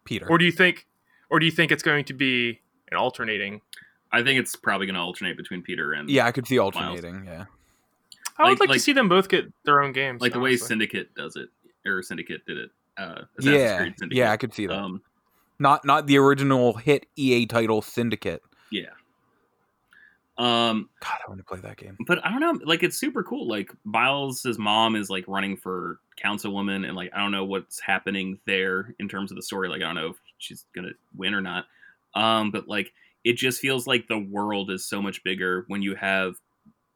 Peter. 0.06 0.28
or 0.30 0.38
do 0.38 0.46
you 0.46 0.52
think, 0.52 0.86
or 1.30 1.40
do 1.40 1.46
you 1.46 1.52
think 1.52 1.72
it's 1.72 1.82
going 1.84 2.06
to 2.06 2.14
be 2.14 2.62
an 2.92 2.98
alternating? 2.98 3.62
I 4.12 4.22
think 4.22 4.40
it's 4.40 4.56
probably 4.56 4.86
going 4.86 4.94
to 4.96 5.02
alternate 5.02 5.36
between 5.38 5.64
Peter 5.64 5.94
and 5.94 6.08
yeah, 6.10 6.28
I 6.28 6.32
could 6.32 6.46
see 6.48 6.60
alternating. 6.60 7.26
Yeah. 7.26 7.46
I 8.38 8.44
would 8.44 8.50
Like- 8.52 8.60
like, 8.60 8.70
like- 8.70 8.78
to 8.78 8.84
see 8.84 8.94
them 8.94 9.10
both 9.10 9.30
get 9.30 9.52
their 9.64 9.82
own 9.82 9.94
games. 9.94 10.22
like 10.22 10.34
the 10.34 10.40
way. 10.40 10.56
Syndicate 10.58 11.16
does 11.16 11.36
it, 11.36 11.50
or 11.86 12.04
Syndicate 12.04 12.46
did 12.46 12.58
it. 12.58 12.70
Uh, 12.98 13.22
Assassin's 13.40 13.46
Yeah. 13.62 13.78
Creed 13.80 13.94
Syndicate. 13.98 14.18
Yeah, 14.18 14.32
I 14.32 14.38
could 14.38 14.54
see 14.54 14.68
that. 14.68 14.78
Um, 14.78 15.02
not 15.60 15.86
not 15.86 16.08
the 16.08 16.18
original 16.18 16.74
hit 16.74 17.06
EA 17.16 17.46
title 17.46 17.82
Syndicate. 17.82 18.42
yeah. 18.72 18.88
Um, 20.36 20.90
God, 21.00 21.20
I 21.26 21.30
want 21.30 21.40
to 21.40 21.44
play 21.46 21.60
that 21.60 21.78
game. 21.78 21.96
but 22.08 22.26
I 22.26 22.32
don't 22.32 22.40
know. 22.40 22.60
Like, 22.66 22.82
it's 22.82 22.98
super 22.98 23.22
cool. 23.24 23.48
Like, 23.48 23.72
Miles's 23.84 24.58
mom 24.58 24.96
is 24.96 25.08
like 25.10 25.26
running 25.28 25.56
for 25.58 26.00
councilwoman, 26.24 26.88
and 26.88 26.96
like 26.96 27.12
I 27.14 27.20
don't 27.20 27.32
know 27.32 27.46
what's 27.46 27.80
happening 27.80 28.40
there 28.46 28.96
in 29.00 29.08
terms 29.08 29.32
of 29.32 29.36
the 29.36 29.44
story. 29.44 29.70
Like, 29.70 29.82
I 29.82 29.86
don't 29.86 29.96
know 29.96 30.08
if 30.10 30.16
she's 30.40 30.66
gonna 30.76 30.92
win 31.16 31.36
or 31.36 31.42
not. 31.42 31.66
Um, 32.16 32.50
but 32.50 32.68
like, 32.68 32.94
it 33.24 33.34
just 33.38 33.60
feels 33.60 33.86
like 33.86 34.08
the 34.08 34.18
world 34.18 34.72
is 34.72 34.84
so 34.86 35.02
much 35.04 35.24
bigger 35.24 35.66
when 35.68 35.84
you 35.84 35.94
have 35.96 36.36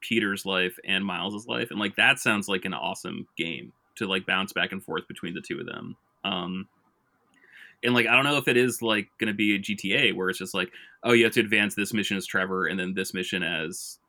Peter's 0.01 0.45
life 0.45 0.77
and 0.83 1.05
Miles's 1.05 1.45
life, 1.47 1.69
and 1.69 1.79
like 1.79 1.95
that 1.97 2.17
sounds 2.19 2.47
like 2.47 2.65
an 2.65 2.73
awesome 2.73 3.27
game 3.37 3.71
to 3.97 4.07
like 4.07 4.25
bounce 4.25 4.53
back 4.53 4.71
and 4.71 4.83
forth 4.83 5.07
between 5.07 5.33
the 5.33 5.41
two 5.41 5.59
of 5.59 5.65
them. 5.65 5.95
Um, 6.23 6.67
and 7.83 7.93
like 7.93 8.07
I 8.07 8.15
don't 8.15 8.23
know 8.23 8.37
if 8.37 8.47
it 8.47 8.57
is 8.57 8.81
like 8.81 9.09
going 9.19 9.27
to 9.27 9.33
be 9.33 9.55
a 9.55 9.59
GTA 9.59 10.15
where 10.15 10.29
it's 10.29 10.39
just 10.39 10.53
like, 10.53 10.71
oh, 11.03 11.11
you 11.11 11.23
have 11.25 11.33
to 11.33 11.39
advance 11.39 11.75
this 11.75 11.93
mission 11.93 12.17
as 12.17 12.25
Trevor, 12.25 12.65
and 12.65 12.79
then 12.79 12.93
this 12.93 13.13
mission 13.13 13.43
as, 13.43 13.99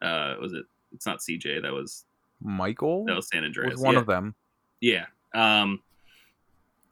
uh, 0.00 0.34
was 0.40 0.52
it? 0.52 0.64
It's 0.94 1.06
not 1.06 1.18
CJ. 1.18 1.62
That 1.62 1.72
was 1.72 2.04
Michael 2.40 3.04
that 3.06 3.16
was 3.16 3.28
San 3.28 3.44
Andreas. 3.44 3.72
was 3.72 3.82
one 3.82 3.94
yeah. 3.94 4.00
of 4.00 4.06
them. 4.06 4.34
Yeah. 4.80 5.06
Um, 5.34 5.80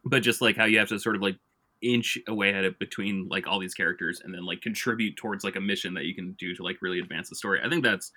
but 0.04 0.22
just 0.22 0.40
like 0.40 0.56
how 0.56 0.66
you 0.66 0.78
have 0.78 0.88
to 0.88 0.98
sort 0.98 1.16
of 1.16 1.22
like 1.22 1.36
inch 1.82 2.18
away 2.26 2.52
at 2.52 2.64
it 2.64 2.78
between 2.78 3.28
like 3.28 3.46
all 3.46 3.58
these 3.58 3.74
characters 3.74 4.20
and 4.24 4.34
then 4.34 4.44
like 4.44 4.60
contribute 4.60 5.16
towards 5.16 5.44
like 5.44 5.56
a 5.56 5.60
mission 5.60 5.94
that 5.94 6.04
you 6.04 6.14
can 6.14 6.32
do 6.32 6.54
to 6.54 6.62
like 6.62 6.82
really 6.82 6.98
advance 6.98 7.28
the 7.28 7.36
story. 7.36 7.60
I 7.64 7.68
think 7.68 7.84
that's 7.84 8.12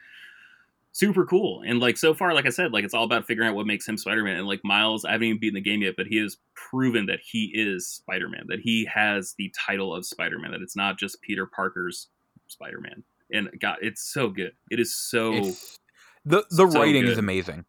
super 0.91 1.25
cool. 1.25 1.61
And 1.65 1.79
like 1.79 1.97
so 1.97 2.13
far, 2.13 2.33
like 2.33 2.45
I 2.45 2.49
said, 2.49 2.71
like 2.73 2.83
it's 2.83 2.93
all 2.93 3.03
about 3.03 3.25
figuring 3.25 3.49
out 3.49 3.55
what 3.55 3.67
makes 3.67 3.87
him 3.87 3.97
Spider 3.97 4.23
Man. 4.23 4.37
And 4.37 4.47
like 4.47 4.61
Miles, 4.63 5.05
I 5.05 5.11
haven't 5.13 5.27
even 5.27 5.39
beaten 5.39 5.55
the 5.55 5.61
game 5.61 5.81
yet, 5.81 5.95
but 5.97 6.07
he 6.07 6.17
has 6.17 6.37
proven 6.55 7.05
that 7.07 7.19
he 7.23 7.51
is 7.53 7.87
Spider 7.87 8.29
Man, 8.29 8.45
that 8.47 8.59
he 8.59 8.85
has 8.85 9.35
the 9.37 9.53
title 9.57 9.93
of 9.93 10.05
Spider 10.05 10.39
Man, 10.39 10.51
that 10.51 10.61
it's 10.61 10.75
not 10.75 10.97
just 10.97 11.21
Peter 11.21 11.45
Parker's 11.45 12.07
Spider 12.47 12.79
Man. 12.81 13.03
And 13.31 13.49
God, 13.59 13.77
it's 13.81 14.01
so 14.01 14.29
good. 14.29 14.53
It 14.71 14.79
is 14.79 14.95
so. 14.95 15.33
It's, 15.33 15.77
the 16.25 16.43
the 16.49 16.69
so 16.69 16.79
writing 16.79 17.05
is 17.05 17.17
amazing. 17.17 17.65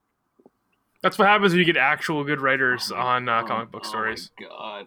That's 1.02 1.18
what 1.18 1.28
happens 1.28 1.52
when 1.52 1.60
you 1.60 1.64
get 1.64 1.76
actual 1.76 2.24
good 2.24 2.40
writers 2.40 2.92
on 2.92 3.28
uh, 3.28 3.42
comic 3.44 3.70
book 3.70 3.82
Oh 3.86 3.88
stories. 3.88 4.30
my 4.38 4.46
God. 4.46 4.86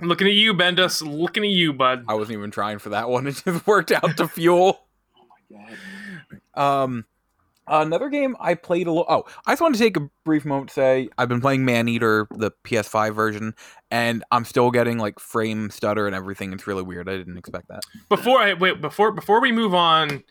Looking 0.00 0.26
at 0.26 0.34
you, 0.34 0.54
Bendis. 0.54 1.02
Looking 1.02 1.42
at 1.44 1.50
you, 1.50 1.72
bud. 1.72 2.04
I 2.08 2.14
wasn't 2.14 2.38
even 2.38 2.50
trying 2.50 2.78
for 2.78 2.90
that 2.90 3.08
one. 3.08 3.26
It 3.26 3.42
just 3.44 3.66
worked 3.66 3.92
out 3.92 4.16
to 4.16 4.28
fuel. 4.28 4.82
Oh 5.18 5.58
my 5.58 5.66
God. 6.54 6.82
Um, 6.84 7.04
another 7.68 8.08
game 8.08 8.36
I 8.40 8.54
played 8.54 8.86
a 8.86 8.90
little. 8.90 9.06
Oh, 9.08 9.24
I 9.46 9.52
just 9.52 9.62
want 9.62 9.74
to 9.74 9.80
take 9.80 9.96
a 9.96 10.08
brief 10.24 10.44
moment 10.44 10.68
to 10.68 10.74
say 10.74 11.08
I've 11.18 11.28
been 11.28 11.40
playing 11.40 11.64
Maneater, 11.64 12.26
the 12.30 12.50
PS5 12.64 13.14
version, 13.14 13.54
and 13.90 14.24
I'm 14.30 14.44
still 14.44 14.70
getting 14.70 14.98
like 14.98 15.18
frame 15.18 15.70
stutter 15.70 16.06
and 16.06 16.14
everything. 16.14 16.52
It's 16.52 16.66
really 16.66 16.82
weird. 16.82 17.08
I 17.08 17.16
didn't 17.16 17.36
expect 17.36 17.68
that. 17.68 17.82
Before 18.08 18.38
I 18.38 18.54
wait, 18.54 18.80
before 18.80 19.12
before 19.12 19.40
we 19.40 19.52
move 19.52 19.74
on 19.74 20.24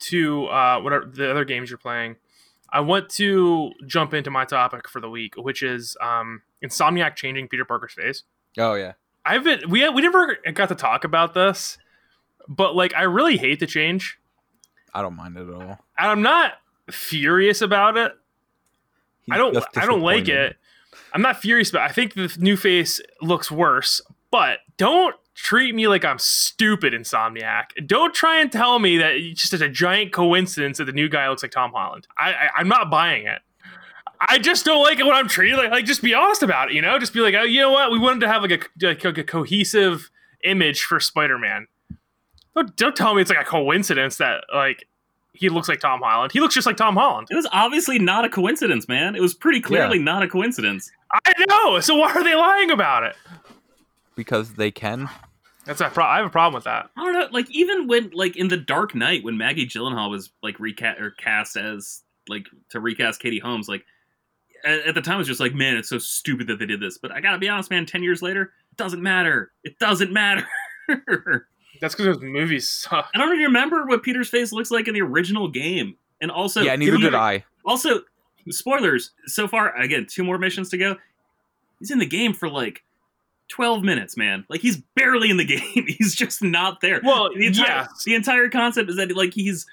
to 0.00 0.46
uh, 0.46 0.80
whatever 0.80 1.06
the 1.06 1.30
other 1.30 1.44
games 1.44 1.70
you're 1.70 1.78
playing, 1.78 2.16
I 2.70 2.80
want 2.80 3.08
to 3.10 3.72
jump 3.86 4.14
into 4.14 4.30
my 4.30 4.44
topic 4.44 4.88
for 4.88 5.00
the 5.00 5.10
week, 5.10 5.34
which 5.36 5.62
is 5.62 5.96
um, 6.00 6.42
Insomniac 6.64 7.16
changing 7.16 7.48
Peter 7.48 7.64
Parker's 7.64 7.94
face. 7.94 8.24
Oh 8.58 8.74
yeah, 8.74 8.92
I've 9.24 9.44
been 9.44 9.68
we 9.68 9.88
we 9.88 10.02
never 10.02 10.38
got 10.54 10.68
to 10.68 10.74
talk 10.74 11.04
about 11.04 11.34
this, 11.34 11.78
but 12.48 12.74
like 12.74 12.94
I 12.94 13.02
really 13.02 13.36
hate 13.36 13.60
the 13.60 13.66
change, 13.66 14.18
I 14.94 15.02
don't 15.02 15.16
mind 15.16 15.36
it 15.36 15.48
at 15.48 15.54
all. 15.54 15.78
and 15.98 16.10
I'm 16.10 16.22
not 16.22 16.54
furious 16.90 17.62
about 17.62 17.96
it. 17.96 18.12
I 19.30 19.38
don't 19.38 19.56
I 19.76 19.86
don't 19.86 20.02
like 20.02 20.28
it. 20.28 20.56
I'm 21.12 21.22
not 21.22 21.40
furious 21.40 21.70
about. 21.70 21.86
It. 21.86 21.90
I 21.90 21.92
think 21.92 22.14
the 22.14 22.34
new 22.38 22.56
face 22.56 23.00
looks 23.20 23.50
worse, 23.50 24.00
but 24.30 24.58
don't 24.76 25.14
treat 25.34 25.74
me 25.74 25.86
like 25.88 26.04
I'm 26.04 26.18
stupid, 26.18 26.92
Insomniac. 26.92 27.86
Don't 27.86 28.14
try 28.14 28.40
and 28.40 28.50
tell 28.50 28.78
me 28.78 28.98
that 28.98 29.12
it's 29.12 29.48
just 29.48 29.62
a 29.62 29.68
giant 29.68 30.12
coincidence 30.12 30.78
that 30.78 30.84
the 30.84 30.92
new 30.92 31.08
guy 31.08 31.28
looks 31.28 31.42
like 31.42 31.52
Tom 31.52 31.72
Holland. 31.72 32.06
I, 32.18 32.32
I 32.32 32.48
I'm 32.56 32.68
not 32.68 32.90
buying 32.90 33.26
it. 33.26 33.40
I 34.20 34.38
just 34.38 34.64
don't 34.64 34.82
like 34.82 35.00
it 35.00 35.04
when 35.04 35.14
I'm 35.14 35.28
treated 35.28 35.56
like 35.56 35.70
like 35.70 35.84
just 35.84 36.02
be 36.02 36.14
honest 36.14 36.42
about 36.42 36.70
it. 36.70 36.74
You 36.74 36.82
know, 36.82 36.98
just 36.98 37.12
be 37.14 37.20
like, 37.20 37.34
oh, 37.34 37.42
you 37.42 37.60
know 37.60 37.70
what? 37.70 37.90
We 37.90 37.98
wanted 37.98 38.20
to 38.20 38.28
have 38.28 38.42
like 38.42 38.68
a 38.82 38.86
like 38.86 39.18
a 39.18 39.24
cohesive 39.24 40.10
image 40.44 40.82
for 40.82 41.00
Spider-Man. 41.00 41.66
Don't, 42.54 42.76
don't 42.76 42.96
tell 42.96 43.14
me 43.14 43.22
it's 43.22 43.30
like 43.30 43.40
a 43.40 43.48
coincidence 43.48 44.18
that 44.18 44.44
like 44.54 44.86
he 45.32 45.48
looks 45.48 45.68
like 45.68 45.80
Tom 45.80 46.00
Holland. 46.02 46.32
He 46.32 46.40
looks 46.40 46.54
just 46.54 46.66
like 46.66 46.76
Tom 46.76 46.96
Holland. 46.96 47.28
It 47.30 47.36
was 47.36 47.48
obviously 47.52 47.98
not 47.98 48.24
a 48.24 48.28
coincidence, 48.28 48.86
man. 48.88 49.14
It 49.14 49.22
was 49.22 49.32
pretty 49.34 49.60
clearly 49.60 49.98
not 49.98 50.22
a 50.22 50.28
coincidence. 50.28 50.90
I 51.10 51.32
know. 51.48 51.80
So 51.80 51.96
why 51.96 52.12
are 52.12 52.22
they 52.24 52.34
lying 52.34 52.70
about 52.70 53.04
it? 53.04 53.16
because 54.16 54.54
they 54.54 54.70
can. 54.70 55.08
That's 55.64 55.80
a 55.80 55.88
pro- 55.88 56.04
I 56.04 56.16
have 56.16 56.26
a 56.26 56.30
problem 56.30 56.54
with 56.54 56.64
that. 56.64 56.90
I 56.96 57.04
don't 57.04 57.12
know. 57.12 57.28
Like 57.30 57.50
even 57.50 57.86
when 57.86 58.10
like 58.12 58.36
in 58.36 58.48
the 58.48 58.56
Dark 58.56 58.94
Knight 58.94 59.24
when 59.24 59.38
Maggie 59.38 59.66
Gyllenhaal 59.66 60.10
was 60.10 60.30
like 60.42 60.58
recast 60.58 61.00
or 61.00 61.12
cast 61.12 61.56
as 61.56 62.02
like 62.28 62.46
to 62.70 62.80
recast 62.80 63.20
Katie 63.20 63.38
Holmes, 63.38 63.68
like 63.68 63.84
at, 64.64 64.80
at 64.88 64.94
the 64.94 65.00
time 65.00 65.14
it 65.16 65.18
was 65.18 65.28
just 65.28 65.40
like, 65.40 65.54
man, 65.54 65.76
it's 65.76 65.88
so 65.88 65.98
stupid 65.98 66.48
that 66.48 66.58
they 66.58 66.66
did 66.66 66.80
this. 66.80 66.98
But 66.98 67.12
I 67.12 67.20
gotta 67.20 67.38
be 67.38 67.48
honest, 67.48 67.70
man. 67.70 67.86
Ten 67.86 68.02
years 68.02 68.22
later, 68.22 68.52
it 68.72 68.76
doesn't 68.76 69.02
matter. 69.02 69.52
It 69.62 69.78
doesn't 69.78 70.12
matter. 70.12 70.46
That's 71.82 71.94
because 71.94 72.16
those 72.16 72.22
movies 72.24 72.66
suck. 72.70 73.10
I 73.14 73.18
don't 73.18 73.28
even 73.32 73.44
remember 73.44 73.84
what 73.84 74.02
Peter's 74.02 74.28
face 74.30 74.52
looks 74.52 74.70
like 74.70 74.88
in 74.88 74.94
the 74.94 75.02
original 75.02 75.48
game. 75.48 75.96
And 76.22 76.30
also, 76.30 76.62
yeah, 76.62 76.76
neither 76.76 76.96
he- 76.96 77.02
did 77.02 77.14
I. 77.14 77.44
Also, 77.66 78.00
spoilers. 78.48 79.10
So 79.26 79.46
far, 79.48 79.76
again, 79.76 80.06
two 80.08 80.24
more 80.24 80.38
missions 80.38 80.70
to 80.70 80.78
go. 80.78 80.96
He's 81.80 81.90
in 81.90 81.98
the 81.98 82.06
game 82.06 82.32
for 82.32 82.48
like 82.48 82.82
twelve 83.48 83.82
minutes, 83.82 84.16
man. 84.16 84.44
Like 84.48 84.60
he's 84.60 84.78
barely 84.94 85.30
in 85.30 85.36
the 85.36 85.44
game. 85.74 85.84
he's 85.86 86.14
just 86.14 86.42
not 86.42 86.80
there. 86.80 87.00
Well, 87.04 87.28
the 87.36 87.46
entire, 87.46 87.66
yeah. 87.66 87.86
the 88.06 88.14
entire 88.14 88.48
concept 88.48 88.88
is 88.88 88.96
that 88.96 89.14
like 89.16 89.34
he's 89.34 89.66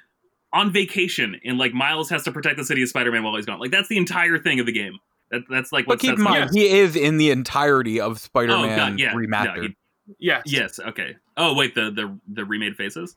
on 0.52 0.74
vacation 0.74 1.40
and 1.46 1.60
like 1.60 1.74
Miles 1.74 2.10
has 2.10 2.24
to 2.24 2.32
protect 2.32 2.58
the 2.58 2.66
city 2.66 2.82
of 2.82 2.90
Spider-Man 2.90 3.24
while 3.24 3.36
he's 3.36 3.46
gone. 3.46 3.60
Like 3.60 3.72
that's 3.72 3.88
the 3.88 3.98
entire 3.98 4.40
thing 4.40 4.60
of 4.60 4.66
the 4.66 4.72
game. 4.72 4.98
That, 5.30 5.42
that's 5.48 5.72
like 5.72 5.86
But 5.86 5.94
what 5.94 6.00
keep 6.00 6.18
in 6.18 6.24
mind, 6.24 6.50
he 6.56 6.68
is 6.80 6.96
in 6.96 7.18
the 7.18 7.30
entirety 7.30 8.02
of 8.02 8.20
Spider-Man 8.20 8.72
Oh, 8.72 8.76
God, 8.76 9.00
yeah. 9.00 9.14
remastered. 9.14 9.56
No, 9.58 9.62
he- 9.62 9.76
Yes. 10.18 10.44
yes, 10.46 10.80
okay. 10.80 11.18
Oh 11.38 11.54
wait, 11.54 11.76
the 11.76 11.92
the 11.92 12.18
the 12.28 12.46
remade 12.46 12.76
faces. 12.76 13.16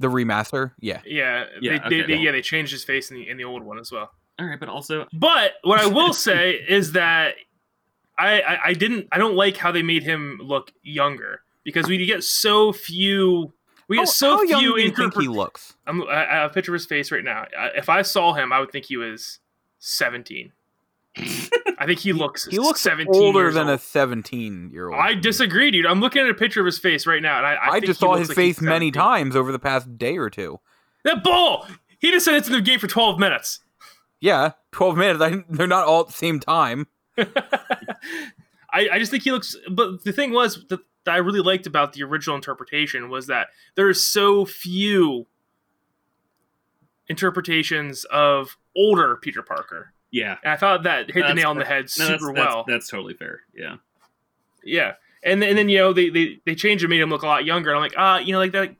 the 0.00 0.08
remaster, 0.08 0.72
yeah. 0.80 1.00
Yeah. 1.06 1.44
Yeah, 1.60 1.72
they, 1.72 1.78
okay, 1.78 1.88
they, 2.02 2.06
they, 2.06 2.16
yeah. 2.16 2.32
They 2.32 2.42
changed 2.42 2.72
his 2.72 2.82
face 2.84 3.10
in 3.10 3.16
the 3.16 3.28
in 3.28 3.36
the 3.36 3.44
old 3.44 3.62
one 3.62 3.78
as 3.78 3.92
well. 3.92 4.10
All 4.38 4.46
right, 4.46 4.58
but 4.58 4.68
also 4.68 5.06
But 5.12 5.52
what 5.62 5.80
I 5.80 5.86
will 5.86 6.12
say 6.28 6.52
is 6.52 6.92
that 6.92 7.34
I, 8.18 8.40
I 8.40 8.58
I 8.66 8.72
didn't 8.72 9.08
I 9.12 9.18
don't 9.18 9.36
like 9.36 9.56
how 9.56 9.70
they 9.72 9.82
made 9.82 10.02
him 10.02 10.40
look 10.42 10.72
younger 10.82 11.42
because 11.64 11.86
we 11.86 12.04
get 12.04 12.24
so 12.24 12.72
few 12.72 13.52
we 13.88 13.96
get 13.96 14.06
How- 14.06 14.10
so 14.12 14.30
how 14.36 14.42
young 14.42 14.60
few 14.60 14.74
do 14.76 14.82
you 14.82 14.90
think 14.90 15.12
interpre- 15.14 15.22
he 15.22 15.28
looks? 15.28 15.76
I'm, 15.86 16.02
I 16.08 16.26
I 16.26 16.34
have 16.36 16.50
a 16.50 16.54
picture 16.54 16.72
of 16.72 16.80
his 16.80 16.86
face 16.86 17.12
right 17.12 17.22
now. 17.24 17.46
If 17.76 17.88
I 17.88 18.02
saw 18.02 18.32
him, 18.32 18.52
I 18.52 18.58
would 18.60 18.72
think 18.72 18.86
he 18.86 18.96
was 18.96 19.38
17. 19.78 20.52
I 21.78 21.86
think 21.86 22.00
he 22.00 22.12
looks 22.12 22.46
He 22.46 22.58
looks 22.58 22.80
17 22.80 23.14
older 23.14 23.52
than 23.52 23.68
old. 23.68 23.78
a 23.78 23.82
17-year-old. 23.82 25.00
I 25.00 25.14
disagree, 25.14 25.70
dude. 25.70 25.86
I'm 25.86 26.00
looking 26.00 26.22
at 26.22 26.28
a 26.28 26.34
picture 26.34 26.60
of 26.60 26.66
his 26.66 26.78
face 26.78 27.06
right 27.06 27.22
now, 27.22 27.38
and 27.38 27.46
I, 27.46 27.54
I, 27.54 27.68
I, 27.74 27.80
just 27.80 28.00
saw 28.00 28.16
his 28.16 28.28
like 28.28 28.36
face 28.36 28.60
many 28.60 28.90
times 28.90 29.36
over 29.36 29.52
the 29.52 29.58
past 29.58 29.96
day 29.96 30.16
or 30.16 30.30
two. 30.30 30.58
That 31.04 31.22
bull! 31.22 31.66
He 31.98 32.10
just 32.10 32.24
said 32.24 32.34
it's 32.34 32.48
in 32.48 32.54
the 32.54 32.60
game 32.60 32.80
for 32.80 32.86
12 32.86 33.18
minutes. 33.18 33.60
Yeah, 34.20 34.52
12 34.72 34.96
minutes. 34.96 35.20
I, 35.20 35.44
they're 35.48 35.66
not 35.66 35.86
all 35.86 36.00
at 36.00 36.06
the 36.08 36.12
same 36.12 36.40
time. 36.40 36.86
I, 37.18 38.88
I 38.92 38.98
just 38.98 39.10
think 39.10 39.22
he 39.22 39.30
looks. 39.30 39.56
But 39.70 40.02
the 40.04 40.12
thing 40.12 40.32
was 40.32 40.64
that, 40.68 40.80
that 41.04 41.10
I 41.10 41.18
really 41.18 41.40
liked 41.40 41.66
about 41.66 41.92
the 41.92 42.02
original 42.02 42.34
interpretation 42.34 43.08
was 43.08 43.26
that 43.28 43.48
there 43.76 43.88
are 43.88 43.94
so 43.94 44.44
few 44.44 45.26
interpretations 47.08 48.04
of 48.04 48.56
older 48.76 49.16
Peter 49.16 49.42
Parker. 49.42 49.92
Yeah. 50.14 50.36
And 50.44 50.52
I 50.52 50.56
thought 50.56 50.84
that 50.84 51.06
hit 51.06 51.14
the 51.14 51.20
That's- 51.20 51.36
nail 51.36 51.50
on 51.50 51.58
the 51.58 51.64
head 51.64 51.84
No, 51.98 52.06
super 52.06 52.08
that's, 52.10 52.22
that's, 52.24 52.36
well. 52.36 52.64
That's 52.68 52.88
totally 52.88 53.14
fair. 53.14 53.40
Yeah. 53.54 53.76
Yeah, 54.64 54.92
and 55.22 55.42
then, 55.42 55.50
and 55.50 55.58
then 55.58 55.68
you 55.68 55.78
know 55.78 55.92
they 55.92 56.08
they 56.08 56.40
they 56.46 56.54
changed 56.54 56.82
him, 56.84 56.90
made 56.90 57.00
him 57.00 57.10
look 57.10 57.22
a 57.22 57.26
lot 57.26 57.44
younger. 57.44 57.68
And 57.70 57.76
I'm 57.76 57.82
like, 57.82 57.94
ah, 57.98 58.18
you 58.18 58.32
know, 58.32 58.38
like 58.38 58.52
that 58.52 58.74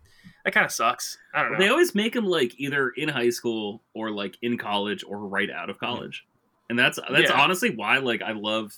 that 0.45 0.55
kind 0.55 0.65
of 0.65 0.73
sucks. 0.73 1.19
I 1.35 1.43
don't 1.43 1.53
know. 1.53 1.59
They 1.59 1.69
always 1.69 1.95
make 1.95 2.17
him 2.17 2.25
like 2.25 2.55
either 2.59 2.89
in 2.91 3.09
high 3.11 3.29
school 3.31 3.83
or 3.95 4.11
like 4.11 4.37
in 4.41 4.57
college 4.57 5.05
or 5.07 5.19
right 5.19 5.51
out 5.51 5.69
of 5.69 5.79
college, 5.79 6.25
and 6.71 6.79
that's 6.79 6.99
that's 7.11 7.29
Yeah. 7.31 7.39
honestly 7.41 7.71
why 7.75 7.99
like 7.99 8.23
I 8.23 8.33
love 8.33 8.73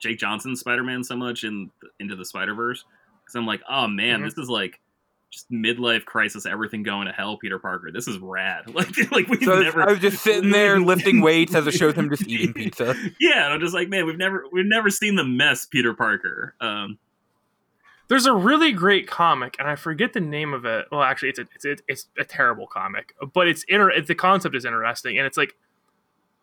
Jake 0.00 0.18
Johnson's 0.18 0.58
Spider 0.60 0.82
Man 0.82 1.04
so 1.04 1.14
much 1.16 1.44
in 1.44 1.70
Into 2.00 2.16
the 2.16 2.24
Spider 2.24 2.54
Verse 2.54 2.84
because 3.24 3.36
I'm 3.36 3.46
like, 3.46 3.62
oh 3.68 3.86
man, 3.86 4.20
Mhm. 4.20 4.24
this 4.24 4.38
is 4.38 4.48
like 4.48 4.80
just 5.30 5.50
midlife 5.50 6.04
crisis, 6.04 6.46
everything 6.46 6.82
going 6.82 7.06
to 7.06 7.12
hell, 7.12 7.36
Peter 7.36 7.58
Parker. 7.58 7.90
This 7.92 8.08
is 8.08 8.18
rad. 8.18 8.64
Like 8.74 9.10
like 9.12 9.28
we've 9.28 9.42
So 9.42 9.60
never. 9.60 9.82
I 9.82 9.90
was 9.92 10.00
just 10.00 10.22
sitting 10.22 10.50
there 10.50 10.80
lifting 10.80 11.20
weights 11.20 11.54
as 11.54 11.66
it 11.66 11.72
shows 11.74 11.94
him 11.94 12.08
just 12.08 12.26
eating 12.26 12.52
pizza. 12.54 12.94
yeah, 13.20 13.44
and 13.44 13.54
I'm 13.54 13.60
just 13.60 13.74
like, 13.74 13.88
man, 13.88 14.06
we've 14.06 14.16
never 14.18 14.44
we've 14.52 14.64
never 14.66 14.88
seen 14.90 15.16
the 15.16 15.24
mess 15.24 15.66
Peter 15.66 15.92
Parker. 15.94 16.54
Um, 16.60 16.98
There's 18.08 18.24
a 18.26 18.32
really 18.32 18.72
great 18.72 19.06
comic, 19.06 19.56
and 19.58 19.68
I 19.68 19.76
forget 19.76 20.14
the 20.14 20.20
name 20.20 20.54
of 20.54 20.64
it. 20.64 20.86
Well, 20.90 21.02
actually, 21.02 21.28
it's 21.30 21.38
a 21.38 21.46
it's 21.54 21.64
a, 21.66 21.76
it's 21.88 22.08
a 22.18 22.24
terrible 22.24 22.66
comic, 22.66 23.14
but 23.34 23.46
it's 23.48 23.64
inter- 23.68 23.90
it, 23.90 24.06
the 24.06 24.14
concept 24.14 24.56
is 24.56 24.64
interesting, 24.64 25.18
and 25.18 25.26
it's 25.26 25.36
like 25.36 25.54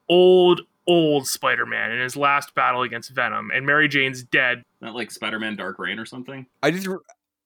old 0.10 0.62
old 0.88 1.26
Spider-Man 1.28 1.92
in 1.92 2.00
his 2.00 2.16
last 2.16 2.54
battle 2.54 2.84
against 2.84 3.10
Venom, 3.10 3.50
and 3.52 3.66
Mary 3.66 3.88
Jane's 3.88 4.22
dead. 4.22 4.62
not 4.82 4.94
like 4.94 5.10
Spider 5.10 5.40
Man 5.40 5.56
Dark 5.56 5.80
Reign 5.80 5.98
or 5.98 6.06
something. 6.06 6.46
I 6.62 6.70
just 6.70 6.88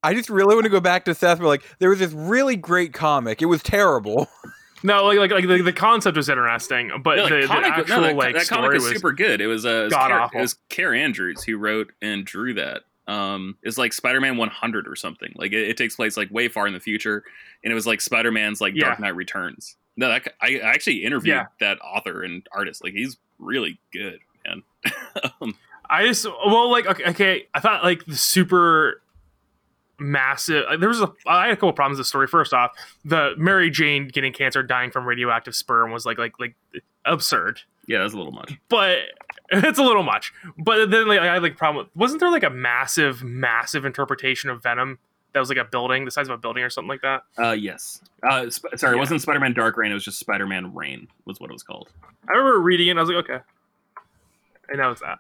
I 0.04 0.14
just 0.14 0.30
really 0.30 0.56
want 0.56 0.64
to 0.66 0.70
go 0.70 0.80
back 0.80 1.06
to 1.06 1.14
Seth. 1.16 1.40
But 1.40 1.48
like, 1.48 1.64
there 1.80 1.90
was 1.90 2.00
this 2.00 2.12
really 2.14 2.56
great 2.56 2.94
comic. 2.94 3.42
It 3.42 3.46
was 3.48 3.62
terrible. 3.64 4.28
No, 4.82 5.04
like 5.04 5.20
like 5.20 5.32
like 5.32 5.46
the, 5.46 5.62
the 5.62 5.74
concept 5.74 6.16
was 6.16 6.30
interesting, 6.30 6.90
but 7.04 7.18
No, 7.18 7.28
the, 7.28 7.42
the 7.42 7.48
comic- 7.48 7.64
no, 7.64 7.70
actual 7.82 8.02
that, 8.02 8.16
like 8.16 8.36
that 8.36 8.46
story 8.46 8.62
comic 8.62 8.78
is 8.78 8.84
was 8.84 8.94
super 8.94 9.12
good. 9.12 9.42
It 9.42 9.48
was 9.48 9.66
uh, 9.66 9.88
it 9.88 9.92
god 9.92 10.08
Care, 10.08 10.22
awful. 10.22 10.40
it 10.40 10.42
was 10.42 10.56
Kaare 10.70 10.98
Andrews 10.98 11.44
who 11.44 11.58
wrote 11.58 11.92
and 12.02 12.24
drew 12.24 12.54
that. 12.54 12.84
Um, 13.06 13.58
it's 13.62 13.78
like 13.78 13.92
Spider-Man 13.92 14.38
100 14.38 14.88
or 14.88 14.96
something. 14.96 15.34
Like 15.36 15.52
it, 15.52 15.68
it 15.68 15.76
takes 15.76 15.98
place 15.98 16.16
like 16.16 16.32
way 16.32 16.48
far 16.48 16.66
in 16.66 16.72
the 16.74 16.80
future, 16.80 17.26
and 17.62 17.72
it 17.72 17.74
was 17.74 17.86
like 17.86 18.00
Spider-Man's 18.00 18.62
like 18.62 18.74
Dark 18.76 19.02
Knight 19.02 19.18
Returns. 19.18 19.76
No, 19.98 20.08
that, 20.08 20.34
I 20.42 20.62
I 20.64 20.70
actually 20.70 21.04
interviewed 21.04 21.36
Yeah. 21.36 21.48
that 21.60 21.80
author 21.82 22.24
and 22.24 22.48
artist. 22.54 22.82
Like 22.82 22.94
he's 22.94 23.18
really 23.38 23.82
good, 23.92 24.20
man. 24.48 24.64
um, 25.42 25.56
I 25.90 26.06
just 26.06 26.26
well, 26.26 26.72
like 26.72 26.86
okay, 26.86 27.04
okay, 27.10 27.48
I 27.54 27.60
thought 27.60 27.84
like 27.84 28.06
the 28.06 28.16
super 28.16 29.02
massive. 30.00 30.66
There 30.80 30.90
was 30.90 31.02
a 31.02 31.12
I 31.28 31.46
had 31.46 31.54
a 31.54 31.56
couple 31.56 31.74
problems 31.74 31.98
with 31.98 32.06
the 32.06 32.10
story. 32.10 32.28
First 32.28 32.54
off, 32.54 32.72
the 33.06 33.34
Mary 33.38 33.70
Jane 33.70 34.08
getting 34.08 34.34
cancer, 34.34 34.64
dying 34.64 34.92
from 34.92 35.06
radioactive 35.06 35.56
sperm 35.56 35.92
was 35.92 36.06
like 36.06 36.18
like 36.18 36.34
like 36.40 36.56
absurd. 37.06 37.62
yeah, 37.88 38.00
that's 38.00 38.14
a 38.14 38.18
little 38.18 38.32
much. 38.32 38.54
But 38.70 39.00
it's 39.52 39.80
a 39.80 39.84
little 39.84 40.04
much. 40.04 40.34
But 40.58 40.92
then 40.92 41.08
like 41.08 41.20
I 41.20 41.34
had 41.34 41.42
like 41.44 41.58
problem. 41.58 41.86
With, 41.86 41.96
wasn't 41.96 42.20
there 42.20 42.32
like 42.32 42.44
a 42.44 42.50
massive 42.50 43.24
massive 43.24 43.86
interpretation 43.86 44.50
of 44.50 44.62
Venom 44.64 45.00
that 45.34 45.40
was 45.40 45.50
like 45.50 45.58
a 45.60 45.64
building, 45.66 46.06
the 46.06 46.12
size 46.12 46.28
of 46.28 46.34
a 46.34 46.38
building 46.38 46.64
or 46.64 46.70
something 46.70 46.90
like 46.90 47.02
that? 47.02 47.22
Uh, 47.38 47.52
yes. 47.52 48.02
Uh, 48.24 48.50
sp- 48.50 48.74
sorry, 48.78 48.96
it 48.96 49.00
wasn't 49.00 49.22
Spider-Man 49.22 49.54
Dark 49.54 49.78
Reign. 49.78 49.92
It 49.92 49.94
was 49.94 50.04
just 50.04 50.20
Spider-Man 50.20 50.74
Reign. 50.74 51.08
Was 51.26 51.40
what 51.40 51.50
it 51.50 51.54
was 51.54 51.64
called. 51.64 51.90
I 52.28 52.32
remember 52.38 52.60
reading 52.60 52.88
it. 52.88 52.92
and 52.92 53.00
I 53.00 53.04
was 53.04 53.10
like, 53.12 53.30
okay, 53.30 53.40
and 54.70 54.80
that 54.80 54.88
was 54.88 55.00
that. 55.02 55.20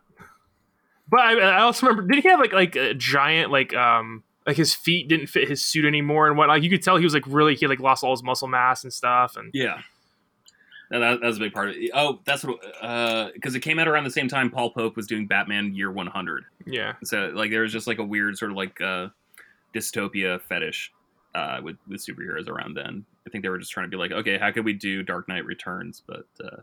But 1.11 1.21
I, 1.21 1.39
I 1.39 1.61
also 1.61 1.88
remember, 1.88 2.13
did 2.13 2.21
he 2.23 2.30
have 2.30 2.39
like 2.39 2.53
like 2.53 2.75
a 2.75 2.93
giant 2.93 3.51
like 3.51 3.73
um 3.73 4.23
like 4.48 4.58
his 4.58 4.74
feet 4.74 5.08
didn't 5.08 5.28
fit 5.28 5.48
his 5.48 5.62
suit 5.64 5.86
anymore 5.86 6.28
and 6.28 6.38
what? 6.38 6.50
Like 6.50 6.64
you 6.64 6.70
could 6.70 6.82
tell 6.82 6.98
he 6.98 7.04
was 7.04 7.14
like 7.14 7.26
really 7.28 7.56
he 7.56 7.68
like 7.68 7.80
lost 7.80 8.04
all 8.04 8.12
his 8.12 8.24
muscle 8.24 8.48
mass 8.48 8.84
and 8.84 8.92
stuff. 8.94 9.36
And 9.38 9.52
Yeah. 9.54 9.82
No, 10.92 11.00
that, 11.00 11.22
that 11.22 11.28
was 11.28 11.38
a 11.38 11.42
big 11.42 11.54
part 11.54 11.70
of 11.70 11.76
it. 11.76 11.92
Oh, 11.94 12.20
that's 12.26 12.44
what 12.44 12.60
because 13.34 13.54
it 13.54 13.60
came 13.60 13.78
out 13.78 13.88
around 13.88 14.06
the 14.06 14.10
same 14.12 14.28
time 14.28 14.50
Paul 14.50 14.72
Pope 14.72 14.96
was 14.96 15.06
doing 15.06 15.28
Batman 15.28 15.76
Year 15.76 15.92
100. 15.92 16.46
yeah, 16.66 16.94
So 17.04 17.32
like 17.36 17.52
there 17.52 17.62
was 17.62 17.72
just 17.72 17.86
like 17.86 18.00
a 18.00 18.04
weird 18.04 18.38
sort 18.38 18.50
of 18.52 18.58
like 18.58 18.82
uh, 18.82 19.10
dystopia 19.76 20.42
fetish 20.42 20.92
uh, 21.36 21.60
with 21.64 21.78
with 21.88 22.04
superheroes 22.04 22.50
around 22.50 22.76
then. 22.76 23.06
I 23.28 23.30
think 23.30 23.44
they 23.44 23.50
were 23.50 23.60
just 23.60 23.72
trying 23.72 23.86
to 23.86 23.90
be 23.90 23.98
like, 23.98 24.12
okay, 24.12 24.40
how 24.40 24.50
could 24.52 24.66
we 24.66 24.74
do 24.74 25.04
Dark 25.04 25.28
Knight 25.28 25.46
Returns, 25.46 26.02
but 26.08 26.26
uh, 26.44 26.62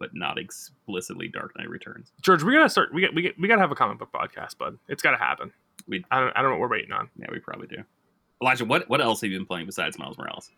but 0.00 0.10
not 0.14 0.38
explicitly 0.38 1.28
Dark 1.28 1.56
Knight 1.56 1.68
Returns. 1.68 2.10
George, 2.22 2.42
we 2.42 2.54
gotta 2.54 2.68
start. 2.68 2.92
We 2.92 3.02
got 3.02 3.14
we 3.14 3.22
got, 3.22 3.32
we 3.38 3.46
gotta 3.48 3.60
have 3.60 3.70
a 3.70 3.76
comic 3.76 3.98
book 3.98 4.10
podcast, 4.12 4.58
bud. 4.58 4.78
It's 4.88 5.02
gotta 5.02 5.18
happen. 5.18 5.52
We- 5.88 6.04
I 6.10 6.20
don't 6.20 6.36
I 6.36 6.42
don't 6.42 6.50
know 6.50 6.56
what 6.56 6.60
we're 6.60 6.76
waiting 6.76 6.92
on. 6.92 7.08
Yeah, 7.16 7.26
we 7.30 7.38
probably 7.40 7.66
do. 7.66 7.82
Elijah, 8.42 8.64
what 8.64 8.88
what 8.88 9.00
else 9.00 9.20
have 9.20 9.30
you 9.30 9.38
been 9.38 9.46
playing 9.46 9.66
besides 9.66 9.98
Miles 9.98 10.18
Morales? 10.18 10.50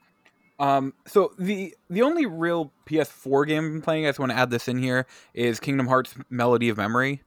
Um, 0.59 0.95
so 1.07 1.33
the 1.39 1.75
the 1.91 2.03
only 2.03 2.27
real 2.27 2.73
PS4 2.87 3.47
game 3.47 3.65
I've 3.65 3.73
been 3.73 3.83
playing, 3.83 4.07
I 4.07 4.09
just 4.09 4.19
want 4.19 4.33
to 4.33 4.39
add 4.39 4.51
this 4.51 4.69
in 4.69 4.79
here, 4.79 5.07
is 5.35 5.61
Kingdom 5.61 5.87
Hearts 5.87 6.15
Melody 6.31 6.69
of 6.69 6.79
Memory. 6.79 7.23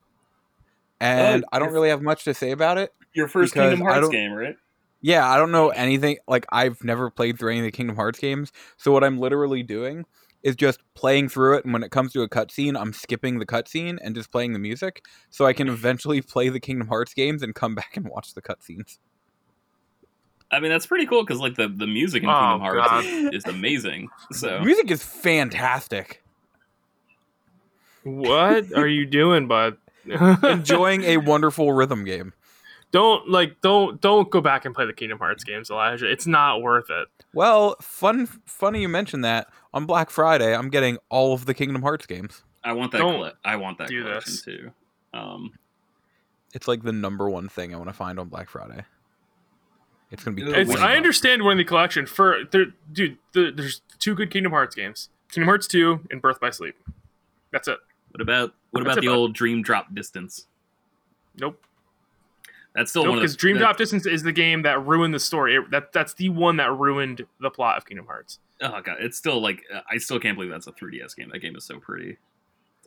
And 1.00 1.44
Oh, 1.44 1.48
I 1.52 1.60
don't 1.60 1.72
really 1.72 1.90
have 1.90 2.02
much 2.02 2.24
to 2.26 2.34
say 2.34 2.52
about 2.52 2.78
it. 2.78 2.94
Your 3.14 3.28
first 3.28 3.54
Kingdom 3.54 3.82
Hearts 3.82 4.10
game, 4.10 4.34
right? 4.34 4.58
Yeah, 5.02 5.30
I 5.30 5.38
don't 5.38 5.52
know 5.52 5.70
anything. 5.70 6.18
Like, 6.28 6.46
I've 6.52 6.84
never 6.84 7.10
played 7.10 7.40
through 7.40 7.52
any 7.52 7.60
of 7.60 7.66
the 7.66 7.72
Kingdom 7.72 7.96
Hearts 7.96 8.20
games. 8.20 8.52
So, 8.76 8.92
what 8.92 9.04
I'm 9.04 9.18
literally 9.18 9.64
doing 9.64 10.06
is 10.44 10.56
just 10.56 10.80
playing 10.94 11.30
through 11.30 11.58
it. 11.58 11.66
And 11.66 11.74
when 11.74 11.84
it 11.84 11.92
comes 11.92 12.14
to 12.14 12.22
a 12.22 12.30
cutscene, 12.30 12.80
I'm 12.80 12.94
skipping 12.94 13.40
the 13.40 13.46
cutscene 13.46 13.98
and 14.02 14.16
just 14.16 14.32
playing 14.32 14.54
the 14.54 14.60
music. 14.60 15.04
So, 15.30 15.46
I 15.46 15.54
can 15.54 15.68
mm-hmm. 15.68 15.76
eventually 15.76 16.22
play 16.22 16.50
the 16.50 16.60
Kingdom 16.60 16.88
Hearts 16.88 17.14
games 17.14 17.44
and 17.44 17.54
come 17.56 17.76
back 17.82 17.98
and 17.98 18.08
watch 18.08 18.34
the 18.34 18.42
cutscenes. 18.42 19.00
I 20.52 20.60
mean, 20.60 20.72
that's 20.72 20.88
pretty 20.88 21.06
cool 21.06 21.24
because 21.24 21.40
like 21.40 21.56
the 21.56 21.68
the 21.68 21.88
music 21.88 22.24
in 22.24 22.30
Oh, 22.30 22.34
Kingdom 22.34 22.62
Hearts 22.62 22.90
God. 22.90 23.06
is, 23.06 23.46
is 23.46 23.46
amazing. 23.46 24.10
So 24.32 24.62
Music 24.62 24.90
is 24.92 25.04
fantastic. 25.04 26.24
What 28.04 28.72
are 28.74 28.88
you 28.88 29.06
doing, 29.06 29.48
bud? 29.48 29.78
Enjoying 30.44 31.04
a 31.04 31.18
wonderful 31.18 31.74
rhythm 31.74 32.06
game. 32.06 32.34
Don't 32.92 33.30
like 33.30 33.62
don't 33.62 34.00
don't 34.02 34.30
go 34.30 34.42
back 34.42 34.66
and 34.66 34.74
play 34.74 34.86
the 34.86 34.94
Kingdom 34.94 35.20
Hearts 35.20 35.44
games, 35.44 35.70
Elijah. 35.70 36.10
It's 36.12 36.26
not 36.28 36.62
worth 36.62 36.90
it. 36.90 37.08
Well, 37.34 37.76
fun, 37.82 38.26
funny 38.46 38.82
you 38.82 38.90
mentioned 38.90 39.24
that. 39.26 39.48
On 39.74 39.86
Black 39.86 40.10
Friday, 40.10 40.56
I'm 40.56 40.70
getting 40.70 40.98
all 41.10 41.34
of 41.34 41.46
the 41.46 41.54
Kingdom 41.54 41.82
Hearts 41.84 42.06
games. 42.08 42.44
I 42.64 42.74
want 42.74 42.92
that. 42.92 42.98
Don't 42.98 43.14
Colle- 43.16 43.32
I 43.46 43.56
want 43.58 43.78
that 43.78 43.88
do 43.88 44.02
collection 44.04 44.32
this. 44.32 44.42
too. 44.42 44.72
Um, 45.14 45.52
It's 46.54 46.68
like 46.68 46.82
the 46.84 46.92
number 46.92 47.30
one 47.30 47.48
thing 47.50 47.74
I 47.74 47.78
want 47.78 47.90
to 47.90 47.94
find 47.94 48.20
on 48.20 48.28
Black 48.30 48.50
Friday. 48.50 48.84
It's 50.12 50.24
gonna 50.24 50.36
be. 50.36 50.42
It's- 50.42 50.56
20 50.56 50.62
It's, 50.64 50.72
bucks. 50.72 50.82
I 50.82 50.96
understand 50.98 51.44
winning 51.44 51.60
the 51.60 51.64
collection 51.66 52.08
for 52.08 52.40
there, 52.52 52.66
dude. 52.92 53.18
The, 53.34 53.52
there's 53.52 53.82
two 54.00 54.16
good 54.16 54.32
Kingdom 54.32 54.52
Hearts 54.52 54.74
games: 54.76 55.10
Kingdom 55.32 55.48
Hearts 55.48 55.68
Two 55.68 56.02
and 56.10 56.20
Birth 56.22 56.40
by 56.40 56.50
Sleep. 56.50 56.76
That's 57.52 57.68
it. 57.68 57.78
what 58.12 58.22
about 58.22 58.54
what 58.72 58.84
That's 58.84 58.94
about 58.94 58.98
it, 58.98 59.02
the 59.02 59.08
bud. 59.08 59.16
old 59.16 59.34
Dream 59.36 59.62
Drop 59.62 59.94
Distance? 59.94 60.48
Nope. 61.40 61.62
That's 62.76 62.92
still 62.92 63.04
Nope. 63.04 63.10
one 63.12 63.20
Because 63.20 63.36
Dream 63.36 63.56
that- 63.56 63.62
Drop 63.62 63.78
Distance 63.78 64.06
is 64.06 64.24
the 64.24 64.32
game 64.32 64.62
that 64.62 64.86
ruined 64.86 65.14
the 65.14 65.20
story. 65.20 65.56
It- 65.56 65.72
that 65.72 65.92
that's 65.92 66.14
the 66.14 66.30
one 66.30 66.58
that 66.58 66.72
ruined 66.72 67.26
the 67.40 67.50
plot 67.50 67.78
of 67.78 67.86
Kingdom 67.86 68.06
Hearts. 68.06 68.40
Oh 68.62 68.82
god, 68.82 68.98
it's 69.00 69.18
still 69.18 69.42
like 69.42 69.64
uh, 69.74 69.82
I 69.90 69.98
still 69.98 70.20
can't 70.20 70.36
believe 70.38 70.52
that's 70.52 70.68
a 70.68 70.72
3DS 70.72 71.16
game. 71.16 71.30
That 71.32 71.40
game 71.40 71.56
is 71.56 71.64
so 71.64 71.80
pretty. 71.80 72.18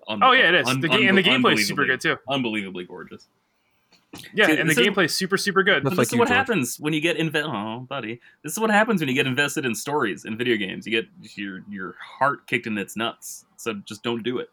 Un- 0.08 0.22
Oh 0.22 0.32
yeah, 0.32 0.48
it 0.48 0.54
is. 0.54 0.68
un- 0.68 0.80
the 0.80 0.88
game 0.88 1.08
and 1.08 1.16
the 1.18 1.22
gameplay 1.22 1.54
is 1.54 1.66
super 1.66 1.84
good 1.86 2.00
too. 2.00 2.16
Unbelievably 2.28 2.84
gorgeous. 2.84 3.28
Yeah, 4.34 4.46
See, 4.46 4.58
and 4.58 4.68
the 4.68 4.72
is- 4.72 4.78
gameplay 4.86 5.04
is 5.06 5.14
super 5.16 5.36
super 5.38 5.62
good. 5.62 5.82
Just 5.82 5.84
But 5.84 5.90
like 5.92 5.96
this 6.08 6.12
is 6.12 6.18
what 6.18 6.28
George. 6.28 6.36
happens 6.36 6.76
when 6.78 6.92
you 6.92 7.00
get 7.00 7.16
inve- 7.16 7.44
Oh, 7.44 7.80
buddy, 7.80 8.20
this 8.42 8.52
is 8.52 8.58
what 8.58 8.68
happens 8.70 9.00
when 9.00 9.08
you 9.08 9.14
get 9.14 9.26
invested 9.26 9.64
in 9.64 9.74
stories 9.74 10.26
in 10.26 10.36
video 10.36 10.56
games. 10.56 10.86
You 10.86 10.92
get 10.92 11.08
your 11.36 11.62
your 11.70 11.94
heart 11.98 12.46
kicked 12.46 12.66
in 12.66 12.76
its 12.76 12.94
nuts. 12.96 13.46
So 13.56 13.72
just 13.86 14.02
don't 14.02 14.22
do 14.22 14.38
it. 14.38 14.50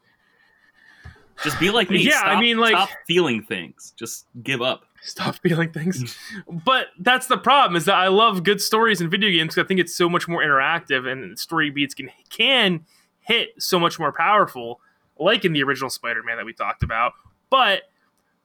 Just 1.44 1.60
be 1.60 1.70
like 1.70 1.90
me. 1.90 2.02
Yeah, 2.04 2.16
I 2.24 2.32
Stop- 2.32 2.40
mean, 2.42 2.58
like- 2.58 2.72
stop 2.72 2.90
feeling 3.08 3.44
things. 3.44 3.94
Just 3.98 4.26
give 4.44 4.62
up. 4.62 4.84
Stop 5.02 5.36
feeling 5.38 5.72
things. 5.72 6.18
but 6.66 6.88
that's 7.00 7.28
the 7.28 7.38
problem 7.38 7.76
is 7.78 7.86
that 7.86 7.96
I 7.96 8.10
love 8.10 8.44
good 8.44 8.60
stories 8.62 9.00
in 9.00 9.10
video 9.10 9.30
games 9.30 9.54
because 9.56 9.66
I 9.66 9.68
think 9.68 9.80
it's 9.80 9.96
so 9.96 10.10
much 10.10 10.28
more 10.28 10.44
interactive 10.44 11.10
and 11.10 11.40
story 11.40 11.70
beats 11.70 11.94
can 11.94 12.10
can 12.30 12.86
hit 13.22 13.50
so 13.60 13.80
much 13.80 13.98
more 13.98 14.12
powerful, 14.12 14.82
like 15.18 15.46
in 15.46 15.54
the 15.54 15.64
original 15.64 15.90
Spider-Man 15.90 16.36
that 16.38 16.46
we 16.46 16.52
talked 16.54 16.84
about. 16.84 17.14
But 17.50 17.84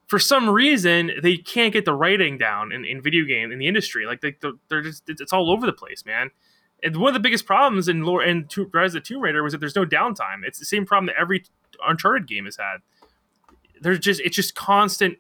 for 0.07 0.19
some 0.19 0.49
reason, 0.49 1.11
they 1.23 1.37
can't 1.37 1.73
get 1.73 1.87
the 1.87 1.95
writing 1.95 2.39
down 2.39 2.71
in, 2.71 2.85
in 2.85 3.03
video 3.03 3.25
game 3.25 3.51
in 3.51 3.59
the 3.59 3.67
industry. 3.67 4.07
Like 4.07 4.21
they, 4.21 4.37
they're 4.69 4.83
just 4.83 5.03
it's 5.09 5.33
all 5.33 5.51
over 5.51 5.67
the 5.67 5.73
place, 5.73 6.05
man. 6.07 6.31
And 6.83 6.97
one 6.99 7.09
of 7.09 7.15
the 7.15 7.21
biggest 7.21 7.47
problems 7.47 7.89
in 7.89 8.03
lore 8.05 8.23
and 8.23 8.49
Rise 8.73 8.95
of 8.95 9.03
the 9.03 9.07
Tomb 9.07 9.23
Raider 9.23 9.43
was 9.43 9.53
that 9.53 9.59
there's 9.59 9.75
no 9.75 9.87
downtime. 9.87 10.43
It's 10.47 10.59
the 10.59 10.67
same 10.67 10.85
problem 10.85 11.07
that 11.07 11.17
every 11.19 11.45
Uncharted 11.87 12.27
game 12.27 12.45
has 12.45 12.57
had. 12.57 12.79
There's 13.81 13.99
just 13.99 14.21
it's 14.21 14.37
just 14.37 14.55
constant 14.55 15.19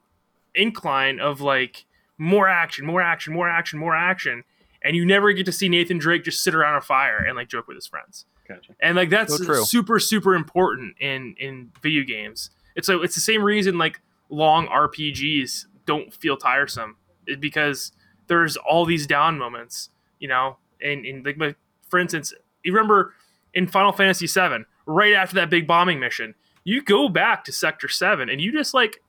incline 0.54 1.20
of 1.20 1.40
like 1.40 1.84
more 2.18 2.48
action, 2.48 2.86
more 2.86 3.02
action, 3.02 3.32
more 3.34 3.48
action, 3.48 3.78
more 3.78 3.94
action, 3.94 4.44
and 4.82 4.96
you 4.96 5.04
never 5.04 5.32
get 5.32 5.46
to 5.46 5.52
see 5.52 5.68
Nathan 5.68 5.98
Drake 5.98 6.24
just 6.24 6.42
sit 6.42 6.54
around 6.54 6.76
a 6.76 6.80
fire 6.80 7.18
and 7.18 7.36
like 7.36 7.48
joke 7.48 7.66
with 7.68 7.76
his 7.76 7.86
friends. 7.86 8.26
Gotcha. 8.48 8.72
And 8.80 8.96
like 8.96 9.10
that's 9.10 9.36
So 9.36 9.44
true. 9.44 9.64
super 9.64 9.98
super 9.98 10.34
important 10.34 10.96
in 11.00 11.34
in 11.38 11.72
video 11.82 12.04
games. 12.04 12.50
It's 12.76 12.88
a, 12.88 13.00
it's 13.02 13.14
the 13.14 13.20
same 13.20 13.42
reason 13.42 13.78
like 13.78 14.00
long 14.28 14.66
RPGs 14.68 15.66
don't 15.86 16.12
feel 16.14 16.36
tiresome 16.36 16.96
it- 17.26 17.40
because 17.40 17.92
there's 18.26 18.56
all 18.56 18.84
these 18.84 19.06
down 19.06 19.38
moments, 19.38 19.90
you 20.18 20.28
know. 20.28 20.58
And 20.82 21.04
and 21.04 21.24
like 21.26 21.36
my- 21.36 21.54
for 21.88 21.98
instance, 21.98 22.32
you 22.62 22.72
remember 22.72 23.14
in 23.52 23.66
Final 23.66 23.92
Fantasy 23.92 24.26
VII, 24.26 24.64
right 24.86 25.12
after 25.14 25.34
that 25.36 25.48
big 25.50 25.66
bombing 25.66 26.00
mission, 26.00 26.34
you 26.64 26.82
go 26.82 27.08
back 27.08 27.44
to 27.44 27.52
Sector 27.52 27.88
Seven 27.88 28.28
and 28.28 28.40
you 28.40 28.52
just 28.52 28.74
like 28.74 29.00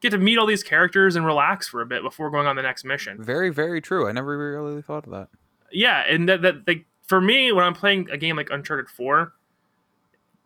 get 0.00 0.10
to 0.10 0.18
meet 0.18 0.38
all 0.38 0.46
these 0.46 0.62
characters 0.62 1.16
and 1.16 1.26
relax 1.26 1.66
for 1.66 1.80
a 1.80 1.86
bit 1.86 2.02
before 2.02 2.30
going 2.30 2.46
on 2.46 2.56
the 2.56 2.62
next 2.62 2.84
mission. 2.84 3.22
Very, 3.22 3.50
very 3.50 3.80
true. 3.80 4.06
I 4.08 4.12
never 4.12 4.36
really 4.38 4.82
thought 4.82 5.06
of 5.06 5.12
that. 5.12 5.28
Yeah, 5.72 6.04
and 6.08 6.28
that 6.28 6.42
that 6.42 6.66
like 6.66 6.86
for 7.06 7.20
me 7.20 7.52
when 7.52 7.64
I'm 7.64 7.74
playing 7.74 8.08
a 8.10 8.16
game 8.16 8.36
like 8.36 8.50
Uncharted 8.50 8.88
Four, 8.88 9.32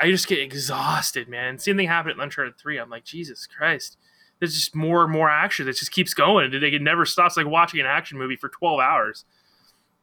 I 0.01 0.11
just 0.11 0.27
get 0.27 0.39
exhausted, 0.39 1.29
man. 1.29 1.49
And 1.49 1.61
same 1.61 1.77
thing 1.77 1.89
happened 1.89 2.15
in 2.15 2.21
Uncharted 2.21 2.59
Three. 2.59 2.79
I'm 2.79 2.91
like, 2.91 3.05
Jesus 3.05 3.47
Christ, 3.47 3.99
there's 4.39 4.55
just 4.55 4.75
more 4.75 5.05
and 5.05 5.13
more 5.13 5.31
action. 5.31 5.69
It 5.69 5.77
just 5.77 5.93
keeps 5.93 6.15
going. 6.15 6.53
It, 6.53 6.63
it 6.63 6.83
never 6.83 7.05
stops. 7.05 7.37
Like 7.37 7.47
watching 7.47 7.81
an 7.81 7.87
action 7.87 8.19
movie 8.19 8.37
for 8.37 8.49
12 8.49 8.81
hours. 8.81 9.25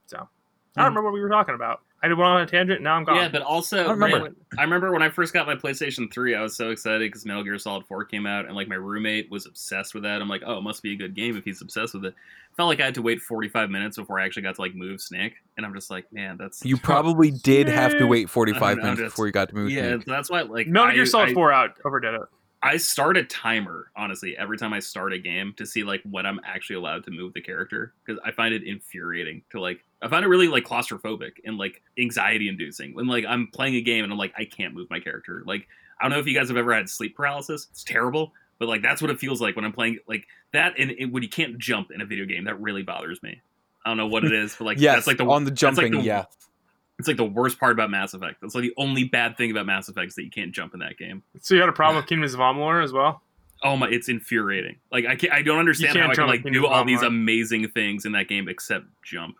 So 0.05 0.17
I 0.17 0.19
don't 0.19 0.29
hmm. 0.75 0.81
remember 0.81 1.03
what 1.03 1.13
we 1.13 1.21
were 1.21 1.29
talking 1.29 1.55
about. 1.55 1.81
I 2.01 2.07
went 2.07 2.21
on 2.21 2.41
a 2.41 2.45
tangent. 2.45 2.81
Now 2.81 2.95
I'm 2.95 3.03
gone. 3.03 3.17
Yeah, 3.17 3.27
but 3.29 3.41
also, 3.41 3.85
I 3.85 3.91
remember. 3.91 4.19
man, 4.21 4.35
I 4.57 4.61
remember 4.63 4.91
when 4.93 5.01
I 5.01 5.09
first 5.09 5.33
got 5.33 5.45
my 5.47 5.55
PlayStation 5.55 6.11
3, 6.11 6.33
I 6.35 6.41
was 6.41 6.55
so 6.55 6.69
excited 6.71 6.99
because 7.11 7.25
Metal 7.25 7.43
Gear 7.43 7.57
Solid 7.59 7.85
4 7.87 8.05
came 8.05 8.25
out, 8.25 8.45
and 8.45 8.55
like 8.55 8.67
my 8.69 8.75
roommate 8.75 9.29
was 9.29 9.45
obsessed 9.45 9.93
with 9.93 10.03
that. 10.03 10.21
I'm 10.21 10.29
like, 10.29 10.41
oh, 10.45 10.57
it 10.57 10.61
must 10.61 10.81
be 10.81 10.93
a 10.93 10.95
good 10.95 11.13
game 11.15 11.35
if 11.35 11.43
he's 11.43 11.61
obsessed 11.61 11.93
with 11.93 12.05
it. 12.05 12.15
Felt 12.55 12.67
like 12.67 12.79
I 12.79 12.85
had 12.85 12.95
to 12.95 13.01
wait 13.01 13.21
45 13.21 13.69
minutes 13.69 13.97
before 13.97 14.19
I 14.19 14.25
actually 14.25 14.43
got 14.43 14.55
to 14.55 14.61
like 14.61 14.75
move 14.75 15.01
Snake, 15.01 15.33
and 15.57 15.65
I'm 15.65 15.73
just 15.73 15.89
like, 15.91 16.11
man, 16.13 16.37
that's 16.37 16.63
You 16.65 16.77
probably 16.77 17.31
did 17.31 17.67
have 17.67 17.97
to 17.97 18.05
wait 18.05 18.29
45 18.29 18.61
I'm- 18.61 18.77
I'm 18.77 18.83
minutes 18.83 18.99
just- 19.01 19.11
before 19.13 19.27
you 19.27 19.33
got 19.33 19.49
to 19.49 19.55
move. 19.55 19.69
yeah. 19.71 19.95
Snake. 19.95 20.05
That's 20.05 20.29
why 20.29 20.41
like 20.41 20.67
Metal 20.67 20.89
I- 20.89 20.93
Gear 20.95 21.05
Solid 21.05 21.29
I- 21.29 21.33
4 21.33 21.51
out 21.51 21.77
overdid 21.85 22.13
it. 22.15 22.21
I 22.61 22.75
start 22.75 23.15
a 23.15 23.23
timer, 23.23 23.89
honestly, 23.95 24.35
every 24.37 24.57
time 24.57 24.73
I 24.73 24.79
start 24.79 25.13
a 25.13 25.17
game 25.19 25.53
to 25.55 25.65
see 25.65 25.83
like 25.83 26.01
when 26.03 26.25
I'm 26.25 26.41
actually 26.43 26.75
allowed 26.75 27.05
to 27.05 27.11
move 27.11 27.33
the 27.33 27.39
character 27.39 27.93
because 28.05 28.21
I 28.25 28.31
find 28.31 28.53
it 28.53 28.63
infuriating 28.63 29.43
to 29.51 29.61
like 29.61 29.85
I 30.01 30.07
find 30.07 30.23
it 30.23 30.27
really 30.29 30.47
like 30.47 30.63
claustrophobic 30.63 31.33
and 31.45 31.57
like 31.57 31.81
anxiety 31.97 32.47
inducing 32.47 32.93
when 32.93 33.07
like 33.07 33.25
I'm 33.27 33.47
playing 33.47 33.75
a 33.75 33.81
game 33.81 34.03
and 34.03 34.13
I'm 34.13 34.19
like 34.19 34.33
I 34.37 34.45
can't 34.45 34.73
move 34.73 34.89
my 34.89 34.99
character. 34.99 35.43
Like 35.45 35.67
I 35.99 36.05
don't 36.05 36.11
know 36.11 36.19
if 36.19 36.27
you 36.27 36.33
guys 36.33 36.47
have 36.47 36.57
ever 36.57 36.73
had 36.73 36.89
sleep 36.89 37.15
paralysis. 37.15 37.67
It's 37.71 37.83
terrible, 37.83 38.33
but 38.59 38.69
like 38.69 38.81
that's 38.81 39.01
what 39.01 39.11
it 39.11 39.19
feels 39.19 39.41
like 39.41 39.55
when 39.55 39.65
I'm 39.65 39.73
playing 39.73 39.99
like 40.07 40.25
that 40.53 40.73
and 40.77 40.91
it, 40.91 41.11
when 41.11 41.23
you 41.23 41.29
can't 41.29 41.57
jump 41.57 41.91
in 41.91 42.01
a 42.01 42.05
video 42.05 42.25
game. 42.25 42.45
That 42.45 42.59
really 42.61 42.83
bothers 42.83 43.21
me. 43.21 43.41
I 43.85 43.89
don't 43.89 43.97
know 43.97 44.07
what 44.07 44.23
it 44.23 44.33
is, 44.33 44.55
but 44.55 44.65
like 44.65 44.79
yes, 44.79 44.95
that's 44.95 45.07
like 45.07 45.17
the 45.17 45.25
on 45.25 45.43
the 45.45 45.51
that's, 45.51 45.63
like, 45.63 45.75
jumping. 45.75 45.91
the- 45.99 46.01
yeah, 46.01 46.25
it's 46.97 47.07
like 47.07 47.17
the 47.17 47.23
worst 47.25 47.59
part 47.59 47.71
about 47.71 47.89
Mass 47.89 48.13
Effect. 48.13 48.41
That's 48.41 48.53
like 48.53 48.63
the 48.63 48.73
only 48.77 49.05
bad 49.05 49.37
thing 49.37 49.51
about 49.51 49.65
Mass 49.65 49.87
Effect 49.87 50.07
is 50.07 50.15
that 50.15 50.23
you 50.23 50.29
can't 50.29 50.51
jump 50.51 50.73
in 50.73 50.81
that 50.81 50.97
game. 50.97 51.23
So 51.41 51.55
you 51.55 51.61
had 51.61 51.69
a 51.69 51.73
problem 51.73 51.97
with 51.97 52.07
Kingdoms 52.07 52.33
of 52.33 52.41
Amalur 52.41 52.83
as 52.83 52.91
well? 52.91 53.21
Oh 53.63 53.75
my, 53.75 53.89
it's 53.89 54.07
infuriating. 54.09 54.77
Like 54.91 55.05
I 55.05 55.15
can't, 55.15 55.33
I 55.33 55.41
don't 55.41 55.59
understand 55.59 55.97
how 55.97 56.09
I 56.09 56.15
can 56.15 56.27
like 56.27 56.45
in 56.45 56.53
do 56.53 56.67
all 56.67 56.85
these 56.85 57.01
amazing 57.01 57.67
things 57.69 58.05
in 58.05 58.11
that 58.13 58.27
game 58.27 58.47
except 58.47 58.85
jump. 59.03 59.35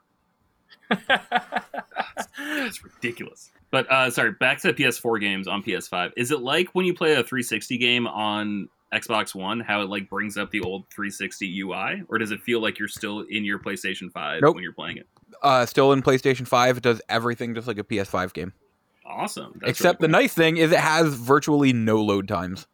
It's 2.42 2.84
ridiculous. 2.84 3.52
But 3.72 3.92
uh 3.92 4.10
sorry, 4.10 4.32
back 4.32 4.60
to 4.62 4.74
PS4 4.74 5.20
games 5.20 5.48
on 5.48 5.62
PS5. 5.64 6.12
Is 6.18 6.32
it 6.32 6.40
like 6.42 6.70
when 6.74 6.86
you 6.86 6.94
play 6.94 7.12
a 7.14 7.24
360 7.24 7.78
game 7.78 8.08
on 8.08 8.70
Xbox 8.94 9.36
One, 9.36 9.60
how 9.60 9.82
it 9.82 9.90
like 9.90 10.10
brings 10.10 10.38
up 10.38 10.50
the 10.52 10.62
old 10.62 10.86
360 10.90 11.62
UI, 11.62 12.04
or 12.08 12.18
does 12.18 12.32
it 12.32 12.42
feel 12.42 12.62
like 12.62 12.80
you're 12.80 12.88
still 12.88 13.22
in 13.30 13.46
your 13.46 13.60
PlayStation 13.60 14.12
5 14.12 14.42
Nope. 14.42 14.56
when 14.56 14.64
you're 14.64 14.74
playing 14.74 14.98
it? 14.98 15.08
uh, 15.44 15.66
still 15.66 15.92
in 15.92 16.02
PlayStation 16.02 16.48
5. 16.48 16.78
It 16.78 16.84
does 16.84 17.02
everything 17.08 17.54
just 17.54 17.68
like 17.68 17.78
a 17.78 17.84
PS5 17.84 18.34
game. 18.34 18.52
Awesome. 19.06 19.54
That's 19.62 19.72
Except 19.72 20.02
really 20.02 20.12
the 20.12 20.18
nice 20.18 20.34
thing 20.34 20.58
is 20.58 20.72
it 20.72 20.80
has 20.80 21.14
virtually 21.14 21.72
no 21.74 22.02
load 22.02 22.28
times. 22.28 22.66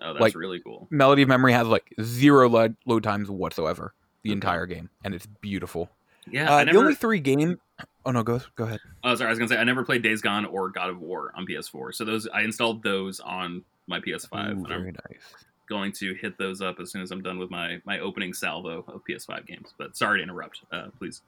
oh, 0.00 0.12
that's 0.14 0.20
like- 0.20 0.34
really 0.34 0.60
cool. 0.60 0.88
Melody 0.90 1.22
of 1.22 1.28
Memory 1.28 1.52
has 1.52 1.66
like 1.68 1.92
zero 2.00 2.48
load, 2.48 2.76
load 2.86 3.02
times 3.04 3.30
whatsoever 3.30 3.94
the 4.24 4.32
entire 4.32 4.66
game, 4.66 4.90
and 5.04 5.14
it's 5.14 5.26
beautiful. 5.26 5.90
Yeah, 6.30 6.50
Uh, 6.52 6.56
I 6.56 6.64
The 6.64 6.76
only 6.76 6.94
three 6.94 7.20
game. 7.20 7.58
Oh 8.04 8.10
no, 8.10 8.22
go 8.22 8.40
go 8.56 8.64
ahead. 8.64 8.80
Oh, 9.04 9.14
sorry. 9.14 9.28
I 9.28 9.30
was 9.30 9.38
gonna 9.38 9.48
say 9.48 9.56
I 9.56 9.64
never 9.64 9.84
played 9.84 10.02
Days 10.02 10.20
Gone 10.20 10.44
or 10.44 10.68
God 10.70 10.90
of 10.90 11.00
War 11.00 11.32
on 11.36 11.46
PS4, 11.46 11.94
so 11.94 12.04
those 12.04 12.28
I 12.28 12.42
installed 12.42 12.82
those 12.82 13.20
on 13.20 13.64
my 13.86 14.00
PS5. 14.00 14.58
Ooh, 14.60 14.66
very 14.66 14.92
nice. 14.92 15.20
going 15.68 15.92
to 15.92 16.14
hit 16.14 16.38
those 16.38 16.60
up 16.60 16.78
as 16.80 16.90
soon 16.90 17.02
as 17.02 17.10
I'm 17.10 17.22
done 17.22 17.38
with 17.38 17.50
my 17.50 17.80
my 17.84 17.98
opening 17.98 18.32
salvo 18.34 18.84
of 18.88 19.02
PS5 19.08 19.46
games. 19.46 19.74
But 19.78 19.96
sorry 19.96 20.18
to 20.18 20.22
interrupt. 20.22 20.60
Uh, 20.70 20.88
please. 20.98 21.22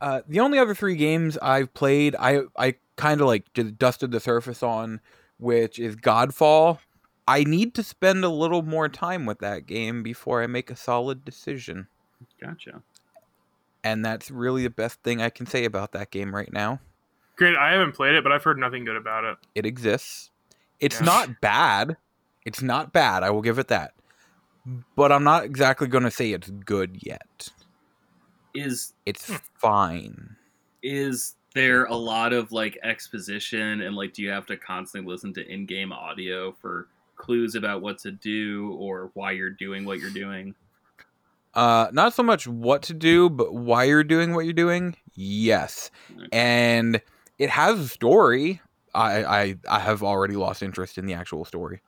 Uh, 0.00 0.20
the 0.28 0.38
only 0.40 0.58
other 0.58 0.74
three 0.74 0.94
games 0.94 1.36
I've 1.38 1.74
played, 1.74 2.14
I 2.18 2.42
I 2.56 2.76
kind 2.96 3.20
of 3.20 3.26
like 3.26 3.52
just 3.54 3.78
dusted 3.78 4.12
the 4.12 4.20
surface 4.20 4.62
on, 4.62 5.00
which 5.38 5.78
is 5.78 5.96
Godfall. 5.96 6.78
I 7.26 7.44
need 7.44 7.74
to 7.74 7.82
spend 7.82 8.24
a 8.24 8.28
little 8.30 8.62
more 8.62 8.88
time 8.88 9.26
with 9.26 9.40
that 9.40 9.66
game 9.66 10.02
before 10.02 10.42
I 10.42 10.46
make 10.46 10.70
a 10.70 10.76
solid 10.76 11.24
decision, 11.26 11.88
Gotcha. 12.40 12.82
And 13.92 14.04
that's 14.04 14.30
really 14.30 14.62
the 14.62 14.70
best 14.70 15.02
thing 15.02 15.22
I 15.22 15.30
can 15.30 15.46
say 15.46 15.64
about 15.64 15.92
that 15.92 16.10
game 16.10 16.34
right 16.34 16.52
now. 16.52 16.80
Great, 17.36 17.56
I 17.56 17.72
haven't 17.72 17.92
played 17.92 18.14
it, 18.14 18.22
but 18.22 18.32
I've 18.32 18.42
heard 18.42 18.58
nothing 18.58 18.84
good 18.84 18.96
about 18.96 19.24
it. 19.24 19.38
It 19.54 19.64
exists. 19.64 20.30
It's 20.80 21.00
Yeah. 21.00 21.06
not 21.06 21.40
bad. 21.40 21.96
It's 22.44 22.60
not 22.62 22.92
bad. 22.92 23.22
I 23.22 23.30
will 23.30 23.42
give 23.42 23.58
it 23.58 23.68
that. 23.68 23.94
But 24.94 25.10
I'm 25.12 25.24
not 25.24 25.44
exactly 25.44 25.86
going 25.86 26.04
to 26.04 26.10
say 26.10 26.32
it's 26.32 26.50
good 26.50 26.98
yet. 27.02 27.48
Is 28.54 28.92
It's 29.06 29.26
Hmm. 29.26 29.36
fine. 29.56 30.36
is 30.82 31.34
there 31.54 31.86
a 31.86 31.96
lot 31.96 32.32
of 32.32 32.52
like 32.52 32.78
exposition 32.84 33.80
and 33.80 33.96
like 33.96 34.12
do 34.12 34.22
you 34.22 34.30
have 34.30 34.46
to 34.46 34.56
constantly 34.56 35.10
listen 35.10 35.32
to 35.34 35.44
in-game 35.52 35.92
audio 35.92 36.52
for 36.52 36.86
clues 37.16 37.56
about 37.56 37.82
what 37.82 37.98
to 37.98 38.12
do 38.12 38.76
or 38.78 39.10
why 39.14 39.32
you're 39.32 39.50
doing 39.50 39.84
what 39.84 39.98
you're 39.98 40.10
doing? 40.10 40.54
Uh, 41.54 41.88
not 41.92 42.14
so 42.14 42.22
much 42.22 42.46
what 42.46 42.82
to 42.82 42.94
do, 42.94 43.28
but 43.30 43.54
why 43.54 43.84
you're 43.84 44.04
doing 44.04 44.34
what 44.34 44.44
you're 44.44 44.52
doing. 44.52 44.94
Yes, 45.14 45.90
and 46.32 47.00
it 47.38 47.50
has 47.50 47.78
a 47.80 47.88
story. 47.88 48.60
I 48.94 49.24
I, 49.24 49.56
I 49.68 49.78
have 49.80 50.02
already 50.02 50.34
lost 50.36 50.62
interest 50.62 50.98
in 50.98 51.06
the 51.06 51.14
actual 51.14 51.44
story. 51.44 51.80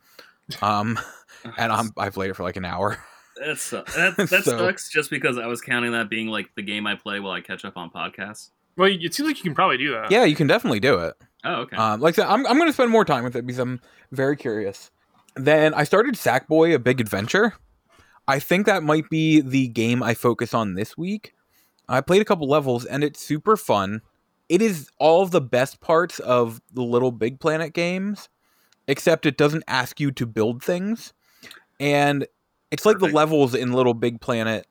Um, 0.62 0.98
and 1.58 1.72
I'm 1.72 1.90
I 1.96 2.11
played 2.11 2.30
it 2.30 2.34
for 2.34 2.42
like 2.42 2.56
an 2.56 2.64
hour. 2.64 2.98
That's 3.44 3.72
uh, 3.72 3.82
that, 3.96 4.16
that 4.16 4.44
So- 4.44 4.58
sucks. 4.58 4.90
Just 4.90 5.11
because 5.11 5.38
I 5.38 5.46
was 5.46 5.61
counting 5.61 5.92
that 5.92 6.11
being 6.11 6.26
like 6.28 6.50
the 6.56 6.62
game 6.62 6.86
I 6.86 6.96
play 6.96 7.20
while 7.20 7.32
I 7.32 7.40
catch 7.40 7.64
up 7.64 7.76
on 7.76 7.90
podcasts. 7.90 8.50
Well, 8.76 8.88
it 8.90 9.12
seems 9.14 9.28
like 9.28 9.36
you 9.36 9.42
can 9.42 9.54
probably 9.54 9.78
do 9.78 9.92
that. 9.92 10.11
Yeah, 10.11 10.24
you 10.24 10.34
can 10.36 10.46
definitely 10.46 10.80
do 10.80 10.98
it. 11.00 11.14
Oh, 11.44 11.54
okay. 11.62 11.76
Um, 11.76 12.00
like 12.00 12.14
I 12.14 12.22
said, 12.22 12.26
I'm, 12.26 12.46
I'm 12.46 12.56
going 12.56 12.68
to 12.68 12.72
spend 12.72 12.90
more 12.90 13.04
time 13.04 13.24
with 13.24 13.34
it 13.36 13.46
because 13.46 13.58
I'm 13.58 13.80
very 14.12 14.36
curious. 14.36 14.90
Then 15.36 15.74
I 15.74 15.84
started 15.84 16.14
Sackboy: 16.14 16.74
A 16.74 16.78
Big 16.78 17.00
Adventure. 17.00 17.54
I 18.29 18.39
think 18.39 18.66
that 18.66 18.83
might 18.83 19.09
be 19.11 19.41
the 19.41 19.68
game 19.68 20.03
I 20.03 20.14
focus 20.14 20.55
on 20.55 20.75
this 20.75 20.97
week. 20.97 21.35
I 21.89 22.01
played 22.01 22.23
a 22.23 22.25
couple 22.25 22.49
levels 22.49 22.85
and 22.85 23.03
it's 23.03 23.21
super 23.21 23.57
fun. 23.57 24.03
It 24.49 24.62
is 24.62 24.91
all 24.99 25.23
of 25.23 25.31
the 25.31 25.41
best 25.41 25.81
parts 25.81 26.18
of 26.21 26.61
the 26.73 26.83
Little 26.83 27.12
Big 27.12 27.41
Planet 27.41 27.73
games, 27.73 28.29
except 28.87 29.27
it 29.27 29.37
doesn't 29.37 29.64
ask 29.66 30.01
you 30.01 30.12
to 30.12 30.27
build 30.27 30.62
things. 30.62 31.12
And 31.81 32.27
it's 32.71 32.87
like 32.87 32.97
Perfect. 32.97 33.12
the 33.12 33.16
levels 33.16 33.55
in 33.55 33.73
Little 33.73 33.95
Big 33.95 34.21
Planet, 34.21 34.66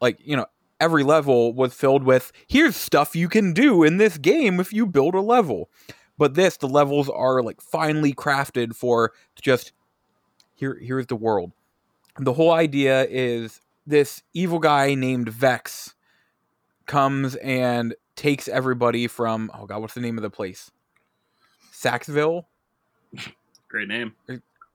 like, 0.00 0.18
you 0.24 0.36
know, 0.36 0.46
every 0.80 1.04
level 1.04 1.52
was 1.54 1.72
filled 1.72 2.04
with 2.04 2.32
here's 2.48 2.76
stuff 2.76 3.14
you 3.16 3.28
can 3.28 3.52
do 3.52 3.82
in 3.82 3.96
this 3.96 4.18
game 4.18 4.60
if 4.60 4.72
you 4.72 4.86
build 4.86 5.14
a 5.14 5.20
level. 5.20 5.70
But 6.18 6.34
this, 6.34 6.56
the 6.56 6.68
levels 6.68 7.08
are 7.08 7.42
like 7.42 7.60
finely 7.60 8.12
crafted 8.12 8.74
for 8.74 9.12
just 9.40 9.72
here 10.54 10.78
here's 10.80 11.06
the 11.06 11.16
world. 11.16 11.52
The 12.18 12.32
whole 12.32 12.52
idea 12.52 13.06
is 13.08 13.60
this 13.86 14.22
evil 14.32 14.58
guy 14.58 14.94
named 14.94 15.28
Vex 15.28 15.94
comes 16.86 17.34
and 17.36 17.94
takes 18.16 18.46
everybody 18.48 19.06
from 19.06 19.50
oh 19.54 19.66
god, 19.66 19.80
what's 19.80 19.94
the 19.94 20.00
name 20.00 20.18
of 20.18 20.22
the 20.22 20.30
place? 20.30 20.70
Saxville? 21.72 22.48
Great 23.68 23.88
name. 23.88 24.14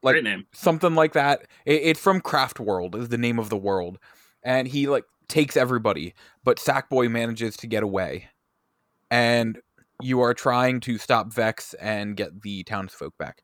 Like 0.01 0.13
Great 0.13 0.23
name. 0.23 0.45
something 0.53 0.95
like 0.95 1.13
that. 1.13 1.41
It, 1.65 1.81
it's 1.83 1.99
from 1.99 2.21
Craft 2.21 2.59
World 2.59 2.95
is 2.95 3.09
the 3.09 3.17
name 3.17 3.39
of 3.39 3.49
the 3.49 3.57
world, 3.57 3.99
and 4.43 4.67
he 4.67 4.87
like 4.87 5.05
takes 5.27 5.55
everybody, 5.55 6.13
but 6.43 6.57
Sackboy 6.57 7.09
manages 7.09 7.55
to 7.57 7.67
get 7.67 7.83
away, 7.83 8.29
and 9.11 9.59
you 10.01 10.21
are 10.21 10.33
trying 10.33 10.79
to 10.81 10.97
stop 10.97 11.31
Vex 11.33 11.73
and 11.75 12.15
get 12.15 12.41
the 12.41 12.63
townsfolk 12.63 13.17
back, 13.17 13.43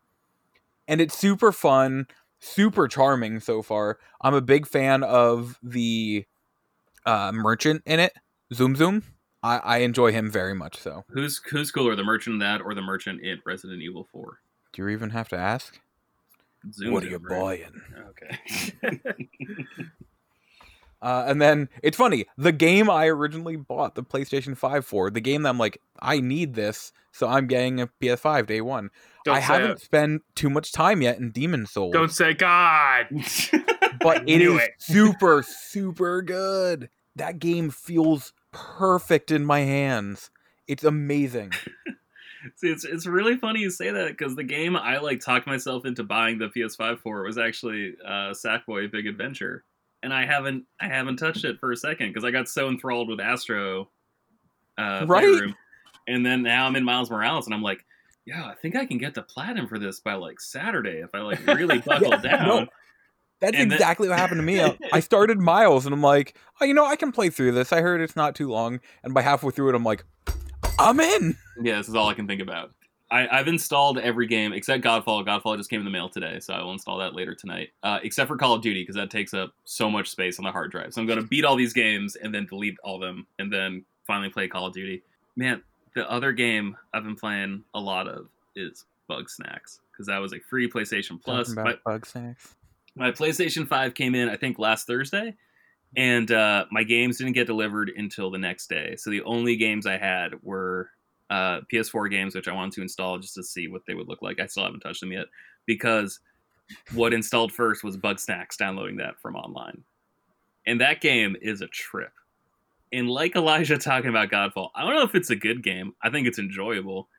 and 0.87 1.01
it's 1.01 1.17
super 1.17 1.51
fun, 1.51 2.07
super 2.39 2.87
charming 2.87 3.39
so 3.39 3.61
far. 3.61 3.97
I'm 4.21 4.33
a 4.33 4.41
big 4.41 4.67
fan 4.67 5.03
of 5.03 5.59
the 5.63 6.25
uh, 7.05 7.31
merchant 7.33 7.81
in 7.85 7.99
it, 7.99 8.13
ZomZom. 8.53 9.03
I, 9.43 9.57
I 9.57 9.77
enjoy 9.79 10.11
him 10.11 10.31
very 10.31 10.55
much. 10.55 10.77
So, 10.77 11.03
Who's 11.09 11.39
who's 11.49 11.71
cooler, 11.71 11.95
the 11.95 12.03
merchant 12.03 12.35
in 12.35 12.39
that 12.39 12.61
or 12.61 12.73
the 12.73 12.81
merchant 12.81 13.21
in 13.21 13.39
Resident 13.45 13.81
Evil 13.81 14.07
Four? 14.11 14.39
do 14.73 14.81
you 14.81 14.89
even 14.89 15.11
have 15.11 15.29
to 15.29 15.37
ask? 15.37 15.79
Zoom 16.73 16.91
what 16.93 17.03
are 17.03 17.07
you 17.07 17.17
right? 17.17 17.39
buying? 17.39 17.81
Okay. 18.09 19.25
Uh, 21.01 21.25
and 21.27 21.41
then 21.41 21.69
it's 21.83 21.97
funny, 21.97 22.25
the 22.37 22.51
game 22.51 22.89
I 22.89 23.07
originally 23.07 23.55
bought 23.57 23.95
the 23.95 24.03
PlayStation 24.03 24.57
5 24.57 24.85
for, 24.85 25.09
the 25.09 25.21
game 25.21 25.43
that 25.43 25.49
I'm 25.49 25.57
like, 25.59 25.79
I 26.01 26.19
need 26.19 26.55
this, 26.55 26.91
so 27.11 27.27
I'm 27.27 27.47
getting 27.47 27.79
a 27.79 27.87
PS5 28.01 28.47
day 28.47 28.61
one. 28.61 28.89
Don't 29.23 29.35
I 29.35 29.39
haven't 29.39 29.71
it. 29.71 29.79
spent 29.81 30.23
too 30.35 30.49
much 30.49 30.71
time 30.71 31.01
yet 31.01 31.19
in 31.19 31.31
Demon 31.31 31.65
Souls, 31.65 31.93
Don't 31.93 32.11
say 32.11 32.33
God. 32.33 33.07
but 33.99 34.23
it 34.27 34.41
is 34.41 34.61
it. 34.61 34.71
super, 34.79 35.43
super 35.47 36.21
good. 36.21 36.89
That 37.15 37.39
game 37.39 37.69
feels 37.69 38.33
perfect 38.51 39.31
in 39.31 39.45
my 39.45 39.61
hands. 39.61 40.29
It's 40.67 40.83
amazing. 40.83 41.51
See, 42.57 42.69
it's 42.69 42.85
it's 42.85 43.07
really 43.07 43.37
funny 43.37 43.61
you 43.61 43.71
say 43.71 43.89
that 43.89 44.07
because 44.09 44.35
the 44.35 44.43
game 44.43 44.75
I 44.75 44.99
like 44.99 45.19
talked 45.19 45.47
myself 45.47 45.83
into 45.83 46.03
buying 46.03 46.37
the 46.37 46.49
PS5 46.49 46.99
for 46.99 47.23
was 47.23 47.39
actually 47.39 47.95
uh, 48.05 48.31
Sackboy 48.33 48.91
Big 48.91 49.07
Adventure, 49.07 49.63
and 50.05 50.13
I 50.13 50.25
haven't 50.25 50.63
I 50.79 50.87
haven't 50.87 51.17
touched 51.17 51.43
it 51.43 51.59
for 51.59 51.71
a 51.73 51.75
second 51.77 52.09
because 52.09 52.23
I 52.23 52.31
got 52.31 52.47
so 52.47 52.69
enthralled 52.69 53.09
with 53.09 53.19
Astro, 53.19 53.89
uh, 54.77 55.03
Right? 55.07 55.23
Playroom. 55.25 55.55
and 56.07 56.25
then 56.25 56.43
now 56.43 56.65
I'm 56.67 56.75
in 56.77 56.83
Miles 56.85 57.09
Morales, 57.11 57.45
and 57.47 57.53
I'm 57.53 57.61
like, 57.63 57.83
yeah, 58.25 58.45
I 58.45 58.53
think 58.55 58.75
I 58.75 58.85
can 58.85 58.97
get 58.97 59.13
the 59.15 59.21
platinum 59.23 59.67
for 59.67 59.77
this 59.79 59.99
by 59.99 60.13
like 60.13 60.39
Saturday 60.39 61.01
if 61.03 61.09
I 61.13 61.19
like 61.19 61.45
really 61.47 61.79
buckle 61.85 62.09
Yeah, 62.11 62.17
down. 62.21 62.47
no. 62.47 62.67
That's 63.41 63.57
And 63.57 63.69
then- 63.69 63.75
exactly 63.75 64.07
what 64.07 64.17
happened 64.17 64.39
to 64.39 64.43
me. 64.45 64.61
I 64.93 64.99
started 65.01 65.39
Miles, 65.39 65.85
and 65.85 65.93
I'm 65.93 66.01
like, 66.01 66.37
oh, 66.61 66.65
you 66.65 66.73
know, 66.73 66.85
I 66.85 66.95
can 66.95 67.11
play 67.11 67.29
through 67.29 67.51
this. 67.51 67.73
I 67.73 67.81
heard 67.81 67.99
it's 67.99 68.15
not 68.15 68.33
too 68.35 68.47
long, 68.49 68.79
and 69.03 69.13
by 69.13 69.21
halfway 69.23 69.51
through 69.51 69.69
it, 69.69 69.75
I'm 69.75 69.83
like, 69.83 70.05
I'm 70.79 70.99
in. 70.99 71.35
Yeah, 71.61 71.77
this 71.77 71.89
is 71.89 71.95
all 71.95 72.07
I 72.07 72.13
can 72.13 72.27
think 72.27 72.41
about. 72.41 72.71
I, 73.11 73.27
I've 73.27 73.47
installed 73.47 73.99
every 73.99 74.25
game 74.25 74.51
except 74.51 74.83
Godfall. 74.83 75.25
Godfall 75.25 75.57
just 75.57 75.69
came 75.69 75.79
in 75.79 75.85
the 75.85 75.91
mail 75.91 76.09
today, 76.09 76.39
so 76.39 76.53
I 76.53 76.63
will 76.63 76.71
install 76.71 76.97
that 76.97 77.13
later 77.13 77.35
tonight. 77.35 77.69
Uh, 77.83 77.99
except 78.03 78.27
for 78.27 78.35
Call 78.35 78.55
of 78.55 78.61
Duty, 78.61 78.81
because 78.81 78.95
that 78.95 79.11
takes 79.11 79.33
up 79.33 79.53
so 79.63 79.89
much 79.89 80.09
space 80.09 80.39
on 80.39 80.45
the 80.45 80.51
hard 80.51 80.71
drive. 80.71 80.93
So 80.93 81.01
I'm 81.01 81.07
going 81.07 81.21
to 81.21 81.27
beat 81.27 81.45
all 81.45 81.55
these 81.55 81.73
games 81.73 82.15
and 82.15 82.33
then 82.33 82.47
delete 82.47 82.77
all 82.83 82.95
of 82.95 83.01
them, 83.01 83.27
and 83.37 83.51
then 83.53 83.85
finally 84.07 84.29
play 84.29 84.47
Call 84.47 84.67
of 84.67 84.73
Duty. 84.73 85.03
Man, 85.35 85.61
the 85.93 86.09
other 86.09 86.31
game 86.31 86.77
I've 86.93 87.03
been 87.03 87.15
playing 87.15 87.63
a 87.73 87.79
lot 87.79 88.07
of 88.07 88.27
is 88.55 88.85
Bugsnax, 89.09 89.79
because 89.91 90.07
that 90.07 90.17
was 90.17 90.33
a 90.33 90.39
free 90.39 90.69
PlayStation 90.69 91.21
Plus. 91.21 91.49
My, 91.49 91.61
about 91.61 91.83
bugsnax. 91.83 92.53
my 92.95 93.11
PlayStation 93.11 93.67
5 93.67 93.93
came 93.93 94.15
in, 94.15 94.29
I 94.29 94.35
think, 94.35 94.57
last 94.57 94.87
Thursday, 94.87 95.35
and 95.95 96.31
uh, 96.31 96.65
my 96.71 96.83
games 96.83 97.19
didn't 97.19 97.33
get 97.33 97.45
delivered 97.45 97.91
until 97.95 98.31
the 98.31 98.39
next 98.39 98.67
day. 98.67 98.95
So 98.97 99.11
the 99.11 99.21
only 99.21 99.57
games 99.57 99.85
I 99.85 99.97
had 99.97 100.31
were 100.41 100.89
uh, 101.29 101.61
PS4 101.71 102.09
games, 102.09 102.35
which 102.35 102.47
I 102.47 102.53
wanted 102.53 102.73
to 102.73 102.81
install 102.81 103.17
just 103.19 103.35
to 103.35 103.43
see 103.43 103.67
what 103.67 103.81
they 103.87 103.93
would 103.93 104.07
look 104.07 104.21
like. 104.21 104.39
I 104.39 104.45
still 104.45 104.63
haven't 104.63 104.81
touched 104.81 105.01
them 105.01 105.11
yet 105.11 105.25
because 105.65 106.19
what 106.93 107.13
installed 107.13 107.51
first 107.51 107.83
was 107.83 107.97
Bugsnax, 107.97 108.57
downloading 108.57 108.97
that 108.97 109.19
from 109.21 109.35
online. 109.35 109.83
And 110.67 110.81
that 110.81 111.01
game 111.01 111.35
is 111.41 111.61
a 111.61 111.67
trip. 111.67 112.11
And 112.91 113.09
like 113.09 113.35
Elijah 113.35 113.77
talking 113.77 114.09
about 114.09 114.29
Godfall, 114.29 114.69
I 114.75 114.83
don't 114.83 114.95
know 114.95 115.03
if 115.03 115.15
it's 115.15 115.29
a 115.29 115.35
good 115.35 115.63
game. 115.63 115.93
I 116.01 116.09
think 116.09 116.27
it's 116.27 116.39
enjoyable. 116.39 117.09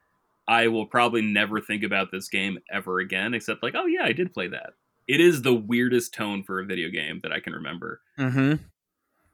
I 0.48 0.68
will 0.68 0.86
probably 0.86 1.22
never 1.22 1.61
think 1.61 1.82
about 1.82 2.11
this 2.12 2.28
game 2.28 2.59
ever 2.72 3.00
again, 3.00 3.34
except 3.34 3.62
like, 3.62 3.74
oh 3.76 3.86
yeah, 3.86 4.04
I 4.04 4.12
did 4.12 4.32
play 4.32 4.48
that. 4.48 4.74
It 5.09 5.20
is 5.20 5.42
the 5.42 5.54
weirdest 5.54 6.14
tone 6.14 6.42
for 6.42 6.61
a 6.61 6.64
video 6.64 6.88
game 6.88 7.20
that 7.22 7.32
I 7.32 7.40
can 7.40 7.52
remember. 7.52 8.00
Mm-hmm. 8.18 8.62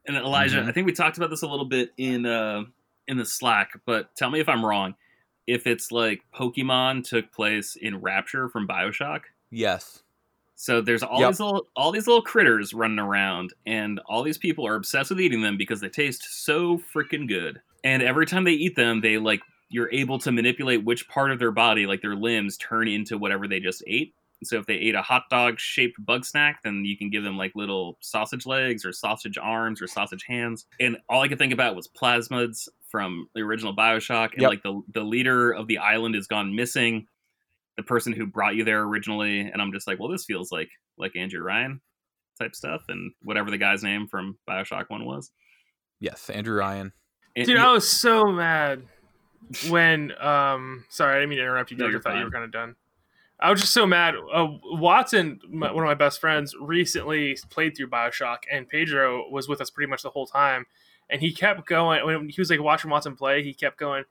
And 0.05 0.17
Elijah, 0.17 0.57
Mhm. 0.61 0.67
I 0.67 0.71
think 0.71 0.85
we 0.85 0.91
talked 0.93 1.17
about 1.17 1.29
this 1.29 1.43
a 1.43 1.47
little 1.47 1.65
bit 1.65 1.93
in 1.97 2.25
uh, 2.25 2.63
in 3.07 3.17
the 3.17 3.25
Slack, 3.25 3.69
but 3.85 4.15
tell 4.15 4.29
me 4.29 4.39
if 4.39 4.47
I'm 4.49 4.65
wrong. 4.65 4.95
If 5.47 5.67
it's 5.67 5.91
like 5.91 6.23
Pokemon 6.33 7.07
took 7.07 7.31
place 7.31 7.75
in 7.75 7.99
Rapture 8.01 8.47
from 8.49 8.67
Bioshock, 8.67 9.21
Yes. 9.51 10.01
so 10.55 10.79
there's 10.81 11.03
all 11.03 11.19
Yep. 11.19 11.29
these 11.31 11.39
little 11.41 11.67
all 11.75 11.91
these 11.91 12.07
little 12.07 12.21
critters 12.21 12.73
running 12.73 12.99
around, 12.99 13.53
and 13.65 13.99
all 14.05 14.23
these 14.23 14.37
people 14.37 14.65
are 14.65 14.75
obsessed 14.75 15.09
with 15.09 15.19
eating 15.19 15.41
them 15.41 15.57
because 15.57 15.81
they 15.81 15.89
taste 15.89 16.23
so 16.43 16.77
freaking 16.77 17.27
good. 17.27 17.61
And 17.83 18.01
every 18.01 18.25
time 18.25 18.45
they 18.45 18.51
eat 18.53 18.75
them, 18.77 19.01
they 19.01 19.17
like 19.17 19.41
you're 19.69 19.91
able 19.91 20.19
to 20.19 20.31
manipulate 20.31 20.85
which 20.85 21.09
part 21.09 21.31
of 21.31 21.39
their 21.39 21.51
body, 21.51 21.85
like 21.87 22.01
their 22.01 22.15
limbs, 22.15 22.57
turn 22.57 22.87
into 22.87 23.17
whatever 23.17 23.47
they 23.47 23.59
just 23.59 23.83
ate. 23.87 24.13
So 24.45 24.57
if 24.59 24.65
they 24.65 24.75
ate 24.75 24.95
a 24.95 25.01
hot 25.01 25.23
dog 25.29 25.59
shaped 25.59 25.95
bug 26.05 26.25
snack, 26.25 26.59
then 26.63 26.83
you 26.85 26.97
can 26.97 27.09
give 27.09 27.23
them 27.23 27.37
like 27.37 27.51
little 27.55 27.97
sausage 28.01 28.45
legs 28.45 28.85
or 28.85 28.91
sausage 28.93 29.37
arms 29.37 29.81
or 29.81 29.87
sausage 29.87 30.23
hands. 30.27 30.65
And 30.79 30.97
all 31.09 31.21
I 31.21 31.27
could 31.27 31.37
think 31.39 31.53
about 31.53 31.75
was 31.75 31.87
plasmids 31.87 32.67
from 32.89 33.27
the 33.35 33.41
original 33.41 33.75
Bioshock, 33.75 34.33
and 34.33 34.41
Yep. 34.43 34.49
like 34.49 34.63
the 34.63 34.81
the 34.93 35.01
leader 35.03 35.51
of 35.51 35.67
the 35.67 35.79
island 35.79 36.15
is 36.15 36.27
gone 36.27 36.55
missing 36.55 37.07
the 37.75 37.83
person 37.83 38.13
who 38.13 38.27
brought 38.27 38.55
you 38.55 38.63
there 38.63 38.83
originally 38.83 39.39
and 39.39 39.59
i'm 39.59 39.71
just 39.71 39.87
like 39.87 39.99
well 39.99 40.07
this 40.07 40.25
feels 40.25 40.51
like 40.51 40.69
like 40.99 41.15
andrew 41.15 41.41
ryan 41.41 41.81
type 42.39 42.53
stuff 42.53 42.83
and 42.87 43.11
whatever 43.23 43.49
the 43.49 43.57
guy's 43.57 43.81
name 43.83 44.05
from 44.07 44.37
bioshock 44.47 44.85
1 44.89 45.03
was 45.05 45.31
Yes. 45.99 46.29
Andrew 46.29 46.55
Ryan. 46.55 46.91
And- 47.35 47.47
Dude, 47.47 47.57
I 47.57 47.71
was 47.71 47.89
so 47.89 48.25
mad 48.25 48.83
when 49.69 50.11
um 50.21 50.85
sorry, 50.89 51.13
I 51.15 51.19
didn't 51.19 51.29
mean 51.29 51.37
to 51.37 51.43
interrupt 51.45 51.71
you, 51.71 51.77
No, 51.77 51.87
I 51.87 51.89
you're 51.89 52.01
thought 52.01 52.17
you 52.17 52.25
were 52.25 52.29
kind 52.31 52.43
of 52.45 52.51
done. 52.51 52.75
I 53.43 53.51
was 53.51 53.59
just 53.59 53.73
so 53.73 53.85
mad. 53.85 54.15
Uh, 54.33 54.47
Watson, 54.63 55.39
my, 55.49 55.69
one 55.71 55.83
of 55.83 55.87
my 55.87 55.93
best 55.93 56.21
friends, 56.21 56.55
recently 56.59 57.37
played 57.49 57.75
through 57.75 57.89
Bioshock, 57.89 58.37
and 58.49 58.67
Pedro 58.67 59.29
was 59.29 59.49
with 59.49 59.59
us 59.59 59.69
pretty 59.69 59.89
much 59.89 60.01
the 60.01 60.09
whole 60.09 60.25
time. 60.25 60.65
And 61.09 61.19
he 61.19 61.33
kept 61.33 61.67
going 61.67 62.05
when 62.05 62.29
he 62.29 62.39
was 62.39 62.49
like 62.49 62.61
watching 62.61 62.89
Watson 62.89 63.15
play. 63.17 63.43
He 63.43 63.53
kept 63.53 63.77
going, 63.77 64.05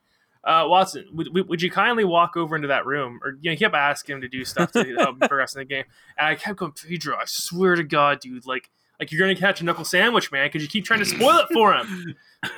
uh, 0.44 0.66
"Watson, 0.68 1.06
would, 1.14 1.48
would- 1.48 1.62
you 1.62 1.70
kindly 1.70 2.04
walk 2.04 2.36
over 2.36 2.54
into 2.54 2.68
that 2.68 2.84
room?" 2.84 3.18
Or 3.24 3.30
you 3.40 3.50
know, 3.50 3.52
he 3.52 3.56
kept 3.56 3.74
asking 3.74 4.16
him 4.16 4.20
to 4.20 4.28
do 4.28 4.44
stuff 4.44 4.70
to 4.72 4.84
help 4.96 5.08
him 5.22 5.28
progress 5.28 5.54
in 5.54 5.60
the 5.60 5.64
game. 5.64 5.84
And 6.18 6.26
I 6.28 6.34
kept 6.34 6.58
going, 6.58 6.72
"Pedro, 6.72 7.16
I 7.16 7.24
swear 7.24 7.74
to 7.74 7.82
God, 7.82 8.20
dude, 8.20 8.46
like, 8.46 8.68
like 9.00 9.10
you're 9.10 9.18
gonna 9.20 9.34
catch 9.34 9.62
a 9.62 9.64
knuckle 9.64 9.86
sandwich, 9.86 10.30
man, 10.30 10.46
because 10.48 10.62
you 10.62 10.68
keep 10.68 10.84
trying 10.84 11.00
to 11.00 11.06
spoil 11.06 11.38
it 11.38 11.46
for 11.54 11.72
him." 11.74 12.14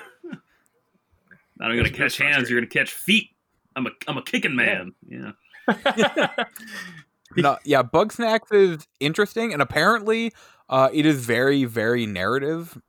not 1.57 1.71
only 1.71 1.77
gonna 1.77 1.97
catch 1.97 2.19
hands 2.19 2.51
you're 2.51 2.61
gonna 2.61 2.69
catch 2.69 2.93
feet 2.93 3.31
i'm 3.77 3.87
a 3.87 3.91
i'm 4.09 4.19
a 4.19 4.23
kicking 4.23 4.57
man 4.57 4.93
yeah, 5.09 5.31
no, 7.37 7.59
yeah, 7.65 7.83
Bugsnax 7.83 8.41
is 8.53 8.87
interesting, 9.01 9.53
and 9.53 9.61
apparently, 9.63 10.33
uh, 10.69 10.89
it 10.93 11.07
is 11.07 11.25
very, 11.25 11.65
very 11.65 12.07
narrative 12.07 12.81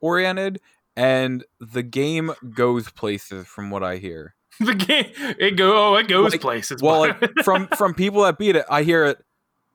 oriented, 0.00 0.60
and 0.96 1.44
the 1.60 1.82
game 1.82 2.32
goes 2.54 2.90
places, 2.90 3.46
from 3.46 3.70
what 3.70 3.82
I 3.82 3.96
hear. 3.96 4.34
the 4.60 4.74
game 4.74 5.06
it 5.38 5.56
go 5.56 5.92
oh, 5.92 5.96
it 5.96 6.08
goes 6.08 6.32
Like- 6.32 6.40
places. 6.42 6.82
Well, 6.82 7.00
like 7.00 7.32
from 7.44 7.68
from 7.68 7.94
people 7.94 8.22
that 8.24 8.36
beat 8.38 8.54
it, 8.56 8.66
I 8.68 8.82
hear 8.82 9.06
it. 9.06 9.18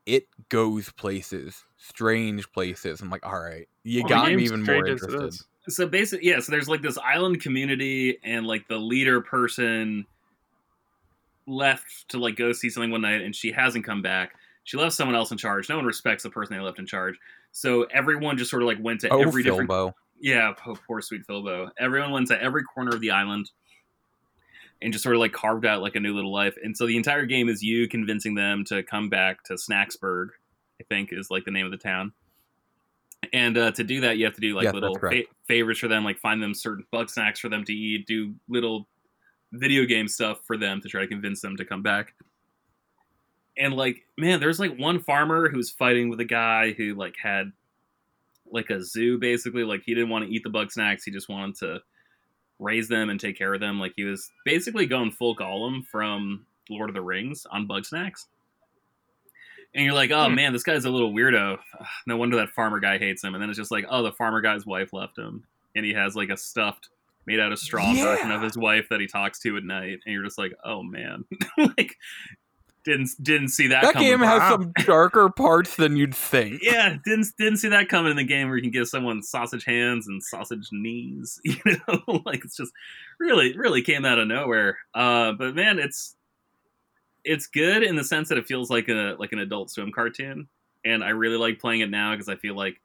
It 0.06 0.28
goes 0.50 0.92
places 0.92 1.64
strange 1.78 2.52
places. 2.52 3.02
I'm 3.02 3.10
like, 3.10 3.26
all 3.26 3.40
right, 3.40 3.68
you 3.84 4.02
Well, 4.04 4.10
got 4.10 4.32
me 4.32 4.44
even 4.44 4.64
more 4.64 4.66
strange 4.86 4.90
as 4.90 5.02
it 5.04 5.14
interested. 5.14 5.46
so 5.70 5.88
basically 5.88 6.28
yeah 6.30 6.40
so 6.40 6.52
there's 6.52 6.70
like 6.70 6.82
this 6.84 6.98
island 7.00 7.42
community 7.42 8.20
and 8.24 8.46
like 8.48 8.68
the 8.68 8.78
leader 8.78 9.20
person 9.20 10.06
left 11.48 12.10
to 12.10 12.20
like 12.20 12.36
go 12.36 12.52
see 12.52 12.70
something 12.70 12.92
one 12.92 13.02
night 13.02 13.22
and 13.22 13.36
she 13.36 13.52
hasn't 13.52 13.86
come 13.86 14.02
back. 14.02 14.36
She 14.66 14.78
left 14.78 14.94
someone 14.94 15.16
else 15.16 15.32
in 15.32 15.38
charge. 15.38 15.70
No 15.70 15.78
one 15.78 15.86
respects 15.86 16.24
the 16.24 16.30
person 16.30 16.56
they 16.56 16.62
left 16.62 16.78
in 16.78 16.86
charge. 16.86 17.16
So 17.54 17.84
everyone 17.86 18.38
just 18.38 18.52
sort 18.52 18.62
of 18.62 18.68
like 18.68 18.78
went 18.82 19.00
to 19.02 19.10
Oh, 19.10 19.22
every 19.22 19.42
different 19.44 19.70
yeah 20.20 20.54
poor, 20.58 20.76
poor 20.86 21.02
sweet 21.02 21.22
filbo. 21.26 21.70
Everyone 21.80 22.12
went 22.12 22.28
to 22.28 22.42
every 22.42 22.64
corner 22.64 22.94
of 22.94 23.00
the 23.02 23.12
island 23.12 23.50
and 24.82 24.92
just 24.92 25.04
sort 25.04 25.16
of 25.16 25.22
like 25.22 25.32
carved 25.32 25.66
out 25.66 25.82
like 25.82 25.96
a 25.96 26.00
new 26.00 26.14
little 26.14 26.34
life. 26.34 26.56
And 26.62 26.76
so 26.76 26.86
the 26.86 26.98
entire 26.98 27.26
game 27.26 27.50
is 27.50 27.64
you 27.64 27.88
convincing 27.88 28.36
them 28.36 28.64
to 28.66 28.84
come 28.84 29.10
back 29.10 29.44
to 29.46 29.54
snaxburg 29.54 30.28
i 30.80 30.84
think 30.84 31.10
is 31.12 31.32
like 31.32 31.46
the 31.46 31.52
name 31.52 31.66
of 31.66 31.72
the 31.72 31.78
town. 31.78 32.12
And 33.34 33.58
uh, 33.58 33.72
to 33.72 33.84
do 33.84 34.02
that 34.02 34.18
you 34.18 34.26
have 34.26 34.36
to 34.36 34.42
do 34.42 34.54
like 34.54 34.66
Yes, 34.66 34.74
little 34.74 34.98
fa- 35.00 35.24
favors 35.48 35.80
for 35.80 35.88
them 35.88 36.04
like 36.04 36.20
find 36.20 36.44
them 36.44 36.54
certain 36.54 36.86
bugsnax 36.94 37.40
for 37.40 37.50
them 37.50 37.64
to 37.64 37.74
eat 37.74 38.06
do 38.06 38.36
little 38.48 38.88
video 39.54 39.86
game 39.86 40.08
stuff 40.08 40.40
for 40.46 40.58
them 40.58 40.82
to 40.82 40.90
try 40.90 41.02
to 41.02 41.08
convince 41.08 41.42
them 41.42 41.56
to 41.58 41.66
come 41.66 41.82
back. 41.82 42.14
And 43.58 43.74
like 43.74 44.06
man 44.18 44.40
there's 44.40 44.60
like 44.60 44.78
one 44.78 45.00
farmer 45.00 45.50
who's 45.50 45.70
fighting 45.70 46.10
with 46.10 46.20
a 46.20 46.26
guy 46.26 46.74
who 46.74 46.94
like 46.94 47.16
had 47.22 47.52
like 48.52 48.70
a 48.70 48.84
zoo 48.84 49.18
basically. 49.18 49.64
Like 49.64 49.82
he 49.86 49.94
didn't 49.96 50.10
want 50.10 50.26
to 50.26 50.32
eat 50.32 50.44
the 50.44 50.50
bugsnax. 50.50 51.04
He 51.06 51.12
just 51.12 51.30
wanted 51.30 51.56
to 51.58 51.80
raise 52.60 52.88
them 52.88 53.10
and 53.10 53.20
take 53.20 53.38
care 53.38 53.54
of 53.54 53.60
them. 53.60 53.80
Like 53.80 53.94
he 53.96 54.04
was 54.04 54.30
basically 54.46 54.86
going 54.86 55.12
full 55.12 55.36
Gollum 55.36 55.86
from 55.86 56.46
Lord 56.70 56.90
of 56.90 56.96
the 56.96 57.02
Rings 57.02 57.46
on 57.52 57.68
bugsnax. 57.68 58.26
And 59.74 59.86
you're 59.86 59.94
like 59.94 60.12
oh 60.12 60.28
Hmm. 60.30 60.36
man 60.36 60.54
this 60.54 60.64
guy's 60.64 60.86
a 60.86 60.90
little 60.90 61.14
weirdo. 61.14 61.58
No 62.06 62.18
wonder 62.18 62.38
that 62.38 62.50
farmer 62.50 62.80
guy 62.80 62.98
hates 62.98 63.24
him. 63.24 63.34
And 63.34 63.42
then 63.42 63.50
it's 63.50 63.58
just 63.60 63.72
like 63.72 63.86
oh 63.90 64.04
the 64.04 64.12
farmer 64.12 64.42
guy's 64.42 64.66
wife 64.66 64.94
left 64.94 65.18
him. 65.18 65.46
And 65.76 65.86
he 65.86 65.94
has 65.94 66.16
like 66.16 66.30
a 66.30 66.38
stuffed 66.38 66.90
made 67.28 67.40
out 67.40 67.52
of 67.52 67.60
straw 67.60 67.94
version 67.94 68.32
of 68.32 68.42
his 68.42 68.58
wife 68.58 68.88
that 68.90 69.00
he 69.00 69.06
talks 69.08 69.38
to 69.40 69.56
at 69.58 69.64
night 69.64 70.00
and 70.06 70.14
you're 70.14 70.24
just 70.24 70.38
like 70.40 70.54
oh 70.66 70.82
man 70.82 71.24
like 71.78 71.96
didn't 72.86 73.10
didn't 73.22 73.50
see 73.50 73.68
that 73.68 73.84
That 73.84 73.96
game 73.96 74.20
has 74.22 74.40
Wow. 74.40 74.50
some 74.52 74.72
darker 74.86 75.30
parts 75.30 75.76
than 75.76 75.98
you'd 75.98 76.16
think. 76.16 76.62
yeah 76.64 76.96
didn't 77.04 77.28
didn't 77.38 77.58
see 77.58 77.68
that 77.68 77.90
coming 77.90 78.12
in 78.12 78.16
the 78.18 78.24
game 78.24 78.48
where 78.48 78.56
you 78.56 78.62
can 78.64 78.72
give 78.72 78.88
someone 78.88 79.22
sausage 79.22 79.66
hands 79.66 80.08
and 80.08 80.24
sausage 80.24 80.70
knees 80.72 81.40
you 81.44 81.56
know 81.66 82.22
like 82.26 82.46
it's 82.46 82.56
just 82.56 82.72
really 83.20 83.58
really 83.58 83.82
came 83.82 84.06
out 84.06 84.20
of 84.20 84.28
nowhere 84.28 84.78
uh 84.96 85.34
but 85.34 85.54
man 85.54 85.80
it's 85.80 86.16
it's 87.26 87.48
good 87.48 87.84
in 87.84 87.98
the 87.98 88.06
sense 88.06 88.30
that 88.30 88.38
it 88.38 88.46
feels 88.48 88.70
like 88.70 88.88
a 88.88 89.16
like 89.20 89.34
an 89.34 89.40
adult 89.40 89.70
swim 89.70 89.92
cartoon 89.92 90.48
and 90.86 91.04
i 91.04 91.10
really 91.10 91.36
like 91.38 91.60
playing 91.60 91.82
it 91.82 91.90
now 91.90 92.12
because 92.14 92.30
i 92.30 92.38
feel 92.38 92.56
like 92.56 92.80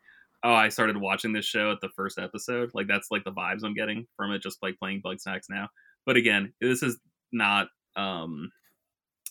oh 0.45 0.53
i 0.55 0.69
started 0.69 0.97
watching 0.97 1.33
this 1.33 1.45
show 1.47 1.71
at 1.73 1.81
the 1.81 1.89
first 1.91 2.19
episode 2.19 2.71
like 2.75 2.87
that's 2.87 3.11
like 3.11 3.25
the 3.25 3.33
vibes 3.33 3.65
i'm 3.65 3.75
getting 3.75 4.07
from 4.17 4.33
it 4.33 4.43
just 4.43 4.63
like 4.63 4.79
playing 4.79 5.01
bugsnax 5.03 5.43
now 5.51 5.69
but 6.05 6.17
again 6.17 6.53
this 6.61 6.83
is 6.83 6.99
not 7.33 7.69
um 7.97 8.51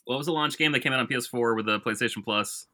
what 0.06 0.18
was 0.18 0.26
the 0.28 0.32
launch 0.34 0.58
game 0.58 0.72
that 0.72 0.80
came 0.82 0.94
out 0.94 1.00
on 1.00 1.08
ps4 1.08 1.56
with 1.56 1.66
the 1.66 1.80
playstation 1.82 2.24
plus 2.24 2.68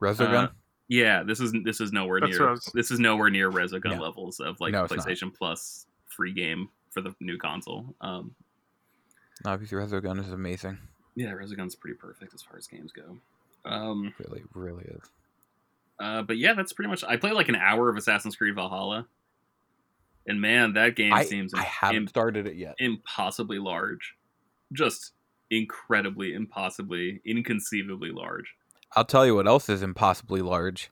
Resogun. 0.00 0.44
Uh, 0.44 0.48
yeah, 0.88 1.22
this 1.22 1.40
is 1.40 1.52
this 1.64 1.80
is 1.80 1.92
nowhere 1.92 2.20
That's 2.20 2.38
near 2.38 2.50
was- 2.50 2.70
this 2.74 2.90
is 2.90 2.98
nowhere 3.00 3.30
near 3.30 3.50
Resogun 3.50 3.96
No. 3.96 4.02
levels 4.02 4.38
of 4.40 4.60
like 4.60 4.72
No, 4.72 4.84
it's 4.84 4.92
not. 4.94 5.06
PlayStation 5.06 5.34
Plus 5.34 5.86
free 6.08 6.32
game 6.32 6.68
for 6.90 7.00
the 7.00 7.14
new 7.20 7.38
console. 7.38 7.94
Um, 8.02 8.34
Obviously, 9.46 9.78
Resogun 9.78 10.20
is 10.20 10.30
amazing. 10.30 10.76
yeah, 11.14 11.30
Resogun's 11.32 11.74
pretty 11.74 11.96
perfect 11.96 12.34
as 12.34 12.42
far 12.42 12.58
as 12.58 12.66
games 12.66 12.92
go. 12.92 13.16
Um, 13.64 14.12
Really, 14.18 14.42
really 14.52 14.84
is. 14.84 15.00
Uh, 16.00 16.22
but 16.22 16.38
yeah, 16.38 16.54
that's 16.54 16.72
pretty 16.72 16.88
much. 16.88 17.04
I 17.04 17.16
played 17.16 17.34
like 17.34 17.48
an 17.48 17.56
hour 17.56 17.88
of 17.88 17.96
Assassin's 17.96 18.36
Creed 18.36 18.54
Valhalla, 18.54 19.06
and 20.26 20.40
man, 20.40 20.74
that 20.74 20.96
game 20.96 21.12
I, 21.12 21.24
seems 21.24 21.54
I 21.54 21.62
haven't 21.62 21.96
im- 21.96 22.08
started 22.08 22.46
it 22.46 22.56
yet. 22.56 22.74
impossibly 22.78 23.58
large, 23.58 24.14
just 24.72 25.12
incredibly, 25.50 26.34
impossibly, 26.34 27.20
inconceivably 27.24 28.10
large. 28.10 28.54
I'll 28.96 29.04
tell 29.04 29.26
you 29.26 29.34
what 29.34 29.46
else 29.46 29.68
is 29.68 29.82
impossibly 29.82 30.40
large: 30.40 30.90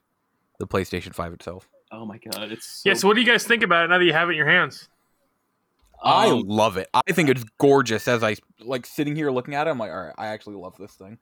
the 0.59 0.67
PlayStation 0.67 1.13
Five 1.13 1.33
itself. 1.33 1.69
Oh 1.91 2.05
my 2.05 2.17
god, 2.17 2.51
it's 2.51 2.65
so, 2.65 2.89
Yeah, 2.89 2.95
so 2.95 3.07
what 3.07 3.15
do 3.15 3.21
you 3.21 3.27
guys 3.27 3.43
think 3.43 3.61
about 3.63 3.85
it 3.85 3.87
now 3.89 3.97
that 3.99 4.05
you 4.05 4.13
have 4.13 4.29
it 4.29 4.31
in 4.31 4.37
your 4.37 4.49
hands? 4.49 4.89
I 6.03 6.29
um, 6.29 6.41
love 6.41 6.77
it. 6.77 6.89
I 6.93 7.11
think 7.11 7.29
it's 7.29 7.45
gorgeous. 7.59 8.07
As 8.07 8.23
I 8.23 8.35
like 8.59 8.85
sitting 8.85 9.15
here 9.15 9.31
looking 9.31 9.53
at 9.53 9.67
it, 9.67 9.69
I'm 9.69 9.77
like, 9.77 9.91
all 9.91 10.05
right, 10.05 10.15
I 10.17 10.27
actually 10.27 10.55
love 10.55 10.75
this 10.77 10.93
thing. 10.93 11.17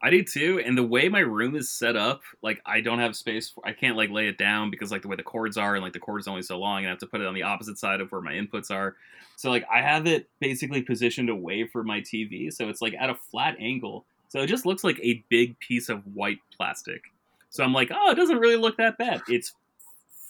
I 0.00 0.10
do 0.10 0.22
too, 0.22 0.62
and 0.64 0.78
the 0.78 0.84
way 0.84 1.08
my 1.08 1.18
room 1.20 1.56
is 1.56 1.70
set 1.70 1.96
up, 1.96 2.22
like 2.40 2.60
I 2.64 2.80
don't 2.80 3.00
have 3.00 3.16
space. 3.16 3.48
For, 3.48 3.66
I 3.66 3.72
can't 3.72 3.96
like 3.96 4.10
lay 4.10 4.28
it 4.28 4.38
down 4.38 4.70
because 4.70 4.92
like 4.92 5.02
the 5.02 5.08
way 5.08 5.16
the 5.16 5.24
cords 5.24 5.56
are, 5.56 5.74
and 5.74 5.82
like 5.82 5.92
the 5.92 5.98
cord's 5.98 6.28
only 6.28 6.42
so 6.42 6.58
long, 6.58 6.78
and 6.78 6.86
I 6.86 6.90
have 6.90 7.00
to 7.00 7.06
put 7.06 7.20
it 7.20 7.26
on 7.26 7.34
the 7.34 7.42
opposite 7.42 7.78
side 7.78 8.00
of 8.00 8.12
where 8.12 8.20
my 8.20 8.32
inputs 8.32 8.70
are. 8.70 8.94
So 9.36 9.50
like 9.50 9.66
I 9.72 9.80
have 9.82 10.06
it 10.06 10.28
basically 10.38 10.82
positioned 10.82 11.30
away 11.30 11.66
from 11.66 11.86
my 11.86 12.00
TV, 12.00 12.52
so 12.52 12.68
it's 12.68 12.80
like 12.80 12.94
at 12.94 13.10
a 13.10 13.14
flat 13.14 13.56
angle. 13.58 14.04
So 14.28 14.40
it 14.40 14.46
just 14.46 14.66
looks 14.66 14.84
like 14.84 15.00
a 15.02 15.24
big 15.30 15.58
piece 15.58 15.88
of 15.88 16.02
white 16.14 16.38
plastic. 16.56 17.02
So 17.50 17.64
I'm 17.64 17.72
like, 17.72 17.90
oh, 17.92 18.10
it 18.10 18.14
doesn't 18.14 18.38
really 18.38 18.56
look 18.56 18.76
that 18.76 18.98
bad. 18.98 19.22
It's 19.26 19.54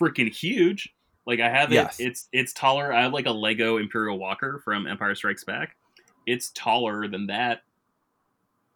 freaking 0.00 0.32
huge. 0.32 0.94
Like 1.26 1.40
I 1.40 1.50
have 1.50 1.70
it. 1.72 1.74
Yes. 1.74 2.00
It's 2.00 2.28
it's 2.32 2.54
taller. 2.54 2.90
I 2.90 3.02
have 3.02 3.12
like 3.12 3.26
a 3.26 3.32
Lego 3.32 3.76
Imperial 3.76 4.18
Walker 4.18 4.62
from 4.64 4.86
Empire 4.86 5.14
Strikes 5.14 5.44
Back. 5.44 5.76
It's 6.26 6.50
taller 6.54 7.06
than 7.06 7.26
that 7.26 7.62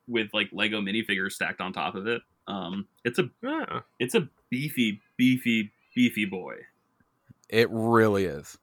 with 0.09 0.29
like 0.33 0.49
Lego 0.53 0.81
minifigures 0.81 1.33
stacked 1.33 1.61
on 1.61 1.73
top 1.73 1.95
of 1.95 2.07
it. 2.07 2.23
Um, 2.47 2.87
it's 3.05 3.19
a 3.19 3.31
Yeah. 3.43 3.81
it's 3.99 4.15
a 4.15 4.29
beefy, 4.51 5.01
beefy, 5.17 5.71
beefy 5.95 6.25
boy. 6.25 6.57
It 7.49 7.69
really 7.71 8.25
is. 8.25 8.59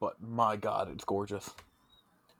But 0.00 0.20
my 0.22 0.56
god, 0.56 0.90
it's 0.92 1.04
gorgeous. 1.04 1.50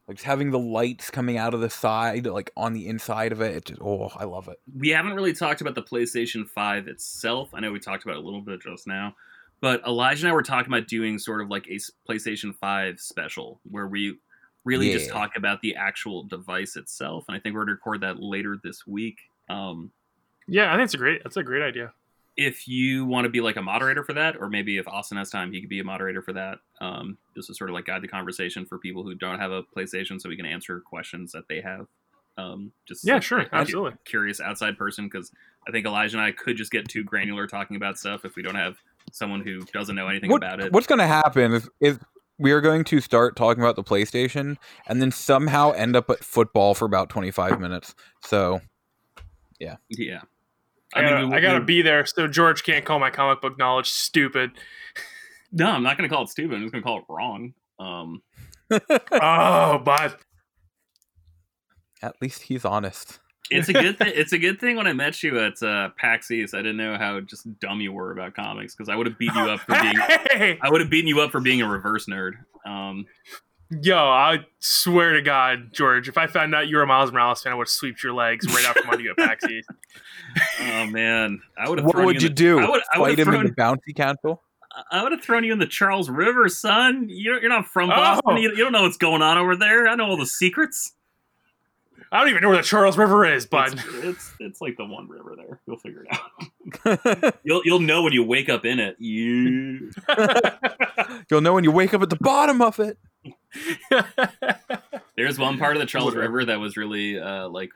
Like 0.08 0.16
just 0.16 0.26
having 0.26 0.50
the 0.50 0.58
lights 0.58 1.10
coming 1.10 1.36
out 1.36 1.54
of 1.54 1.60
the 1.60 1.70
side, 1.70 2.26
like 2.26 2.50
on 2.56 2.72
the 2.72 2.88
inside 2.88 3.32
of 3.32 3.40
it, 3.40 3.54
it 3.56 3.64
just 3.66 3.80
oh, 3.80 4.10
I 4.16 4.24
love 4.24 4.48
it. 4.48 4.58
We 4.76 4.88
haven't 4.90 5.12
really 5.14 5.32
talked 5.32 5.60
about 5.60 5.74
the 5.74 5.82
PlayStation 5.82 6.48
5 6.48 6.88
itself. 6.88 7.50
I 7.54 7.60
know 7.60 7.70
we 7.70 7.78
talked 7.78 8.02
about 8.04 8.16
it 8.16 8.22
a 8.22 8.24
little 8.24 8.40
bit 8.40 8.60
just 8.60 8.86
now, 8.86 9.14
but 9.60 9.82
Elijah 9.86 10.26
and 10.26 10.32
I 10.32 10.34
were 10.34 10.42
talking 10.42 10.72
about 10.72 10.88
doing 10.88 11.18
sort 11.18 11.42
of 11.42 11.48
like 11.48 11.68
a 11.68 11.78
PlayStation 12.10 12.54
5 12.56 12.98
special 12.98 13.60
where 13.70 13.86
we 13.86 14.16
really 14.64 14.92
just 14.92 15.10
talk 15.10 15.32
about 15.36 15.60
the 15.62 15.74
actual 15.76 16.24
device 16.24 16.76
itself. 16.76 17.24
And 17.28 17.36
I 17.36 17.40
think 17.40 17.54
we're 17.54 17.60
going 17.64 17.68
to 17.68 17.72
record 17.74 18.00
that 18.02 18.20
later 18.20 18.56
this 18.62 18.86
week. 18.86 19.18
Um, 19.48 19.90
Yeah, 20.46 20.70
I 20.72 20.76
think 20.76 20.84
it's 20.84 20.94
a 20.94 20.98
great 20.98 21.22
that's 21.22 21.36
a 21.36 21.42
great 21.42 21.62
idea. 21.62 21.92
if 22.36 22.66
you 22.68 23.04
want 23.04 23.24
to 23.24 23.28
be 23.28 23.40
like 23.40 23.56
a 23.56 23.62
moderator 23.62 24.02
for 24.04 24.12
that, 24.14 24.36
or 24.40 24.48
maybe 24.48 24.78
if 24.78 24.86
Austin 24.88 25.18
has 25.18 25.30
time, 25.30 25.52
he 25.52 25.60
could 25.60 25.68
be 25.68 25.80
a 25.80 25.84
moderator 25.84 26.22
for 26.22 26.32
that. 26.34 26.58
Um, 26.80 27.18
just 27.34 27.48
to 27.48 27.54
sort 27.54 27.70
of 27.70 27.74
like 27.74 27.84
guide 27.86 28.02
the 28.02 28.08
conversation 28.08 28.64
for 28.64 28.78
people 28.78 29.02
who 29.02 29.14
don't 29.14 29.38
have 29.38 29.50
a 29.50 29.62
PlayStation, 29.62 30.20
so 30.20 30.28
we 30.28 30.36
can 30.36 30.46
answer 30.46 30.80
questions 30.80 31.32
that 31.32 31.48
they 31.48 31.60
have. 31.60 31.86
Um, 32.38 32.72
just 32.86 33.04
Yeah, 33.04 33.14
like, 33.14 33.22
sure, 33.22 33.40
a- 33.40 33.42
a 33.44 33.48
absolutely. 33.52 33.92
Curious 34.04 34.40
outside 34.40 34.78
person, 34.78 35.04
because 35.06 35.30
I 35.68 35.70
think 35.72 35.84
Elijah 35.86 36.16
and 36.16 36.24
I 36.24 36.32
could 36.32 36.56
just 36.56 36.70
get 36.70 36.88
too 36.88 37.02
granular 37.04 37.46
talking 37.46 37.76
about 37.76 37.98
stuff 37.98 38.24
if 38.24 38.36
we 38.36 38.42
don't 38.42 38.54
have 38.54 38.78
someone 39.12 39.40
who 39.42 39.60
doesn't 39.74 39.94
know 39.96 40.08
anything 40.08 40.30
What, 40.30 40.42
about 40.42 40.60
it. 40.60 40.72
what's 40.72 40.86
going 40.86 41.00
to 41.00 41.06
happen 41.06 41.52
is, 41.52 41.68
is 41.80 41.98
we 42.40 42.52
are 42.52 42.60
going 42.62 42.84
to 42.84 43.00
start 43.00 43.36
talking 43.36 43.62
about 43.62 43.76
the 43.76 43.84
PlayStation 43.84 44.56
and 44.88 45.00
then 45.02 45.12
somehow 45.12 45.72
end 45.72 45.94
up 45.94 46.08
at 46.10 46.24
football 46.24 46.74
for 46.74 46.86
about 46.86 47.10
25 47.10 47.60
minutes. 47.60 47.94
So, 48.24 48.60
Yeah, 49.58 49.76
Yeah. 49.90 50.22
I, 50.94 51.02
gotta, 51.02 51.26
we- 51.28 51.34
I 51.36 51.40
gotta 51.40 51.58
we- 51.60 51.64
be 51.66 51.82
there 51.82 52.04
so 52.06 52.26
George 52.26 52.64
can't 52.64 52.84
call 52.84 52.98
my 52.98 53.10
comic 53.10 53.40
book 53.42 53.58
knowledge 53.58 53.90
stupid. 53.90 54.52
No, 55.52 55.66
I'm 55.70 55.82
not 55.82 55.98
going 55.98 56.08
to 56.08 56.14
call 56.14 56.24
it 56.24 56.28
stupid. 56.30 56.54
I'm 56.56 56.62
just 56.62 56.72
going 56.72 56.82
to 56.82 56.86
call 56.86 56.98
it 56.98 57.04
wrong. 57.08 57.54
Um, 57.78 58.22
oh, 58.70 59.78
but 59.84 60.20
at 62.02 62.14
least 62.22 62.42
he's 62.42 62.64
honest. 62.64 63.18
It's 63.50 63.68
a 63.68 63.72
good 63.72 63.98
thing. 63.98 64.12
It's 64.14 64.32
a 64.32 64.38
good 64.38 64.60
thing 64.60 64.76
when 64.76 64.86
I 64.86 64.92
met 64.92 65.22
you 65.22 65.38
at 65.38 65.62
uh, 65.62 65.90
PAX 65.98 66.30
East. 66.30 66.54
I 66.54 66.58
didn't 66.58 66.76
know 66.76 66.96
how 66.96 67.20
just 67.20 67.46
dumb 67.60 67.80
you 67.80 67.92
were 67.92 68.12
about 68.12 68.34
comics 68.34 68.74
because 68.74 68.88
I 68.88 68.96
would 68.96 69.06
have 69.06 69.18
beaten 69.18 69.36
you 69.44 69.50
up 69.50 69.60
for 69.60 69.72
being. 69.80 69.94
hey, 70.30 70.58
I 70.62 70.70
would 70.70 70.80
have 70.80 70.90
beaten 70.90 71.08
you 71.08 71.20
up 71.20 71.30
for 71.30 71.40
being 71.40 71.60
a 71.62 71.68
reverse 71.68 72.06
nerd. 72.06 72.32
Um, 72.64 73.06
yo, 73.82 73.96
I 73.96 74.46
swear 74.58 75.14
to 75.14 75.22
God, 75.22 75.70
George, 75.72 76.08
if 76.08 76.16
I 76.18 76.26
found 76.26 76.54
out 76.54 76.68
you 76.68 76.76
were 76.76 76.82
a 76.82 76.86
Miles 76.86 77.12
Morales 77.12 77.42
fan, 77.42 77.52
I 77.52 77.56
would 77.56 77.64
have 77.66 77.70
swept 77.70 78.02
your 78.02 78.12
legs 78.12 78.46
right 78.54 78.64
out 78.66 78.76
from 78.78 78.90
under 78.90 79.02
you 79.02 79.10
at 79.10 79.16
PAX 79.16 79.44
East. 79.46 79.68
oh 80.60 80.86
man, 80.86 81.40
I 81.58 81.68
would 81.68 81.78
have. 81.78 81.86
What 81.86 82.04
would 82.04 82.16
you, 82.22 82.26
you 82.26 82.28
in 82.28 82.34
do? 82.34 82.58
I 82.60 82.70
would. 82.70 82.82
I 82.94 82.98
would 82.98 83.08
Fight 83.08 83.18
have 83.18 83.28
him 83.28 83.34
in 83.34 83.46
the 83.48 83.52
thrown. 83.54 83.78
council? 83.96 84.42
I 84.92 85.02
would 85.02 85.10
have 85.10 85.20
thrown 85.22 85.42
you 85.42 85.52
in 85.52 85.58
the 85.58 85.66
Charles 85.66 86.08
River, 86.08 86.48
son. 86.48 87.06
You're, 87.08 87.40
you're 87.40 87.48
not 87.48 87.66
from 87.66 87.90
Oh. 87.90 87.96
Boston. 87.96 88.36
You, 88.36 88.50
you 88.50 88.58
don't 88.58 88.70
know 88.70 88.82
what's 88.82 88.96
going 88.96 89.20
on 89.20 89.36
over 89.36 89.56
there. 89.56 89.88
I 89.88 89.96
know 89.96 90.04
all 90.06 90.16
the 90.16 90.24
secrets. 90.26 90.92
I 92.12 92.18
don't 92.20 92.30
even 92.30 92.42
know 92.42 92.48
where 92.48 92.56
the 92.56 92.62
Charles 92.64 92.98
River 92.98 93.24
is, 93.24 93.46
bud. 93.46 93.72
It's, 93.74 93.84
it's 94.02 94.32
it's 94.40 94.60
like 94.60 94.76
the 94.76 94.84
one 94.84 95.08
river 95.08 95.34
there. 95.36 95.60
You'll 95.66 95.78
figure 95.78 96.04
it 96.04 96.18
out. 97.24 97.34
You'll 97.44 97.62
you'll 97.64 97.80
know 97.80 98.02
when 98.02 98.12
you 98.12 98.24
wake 98.24 98.48
up 98.48 98.64
in 98.64 98.80
it. 98.80 98.96
You. 98.98 99.90
You'll 101.30 101.40
know 101.40 101.54
when 101.54 101.64
you 101.64 101.70
wake 101.70 101.94
up 101.94 102.02
at 102.02 102.10
the 102.10 102.16
bottom 102.16 102.60
of 102.62 102.80
it. 102.80 102.98
There's 105.16 105.38
one 105.38 105.58
part 105.58 105.76
of 105.76 105.80
the 105.80 105.86
Charles 105.86 106.14
River 106.14 106.44
that 106.44 106.58
was 106.58 106.76
really 106.76 107.18
uh, 107.18 107.48
like 107.48 107.70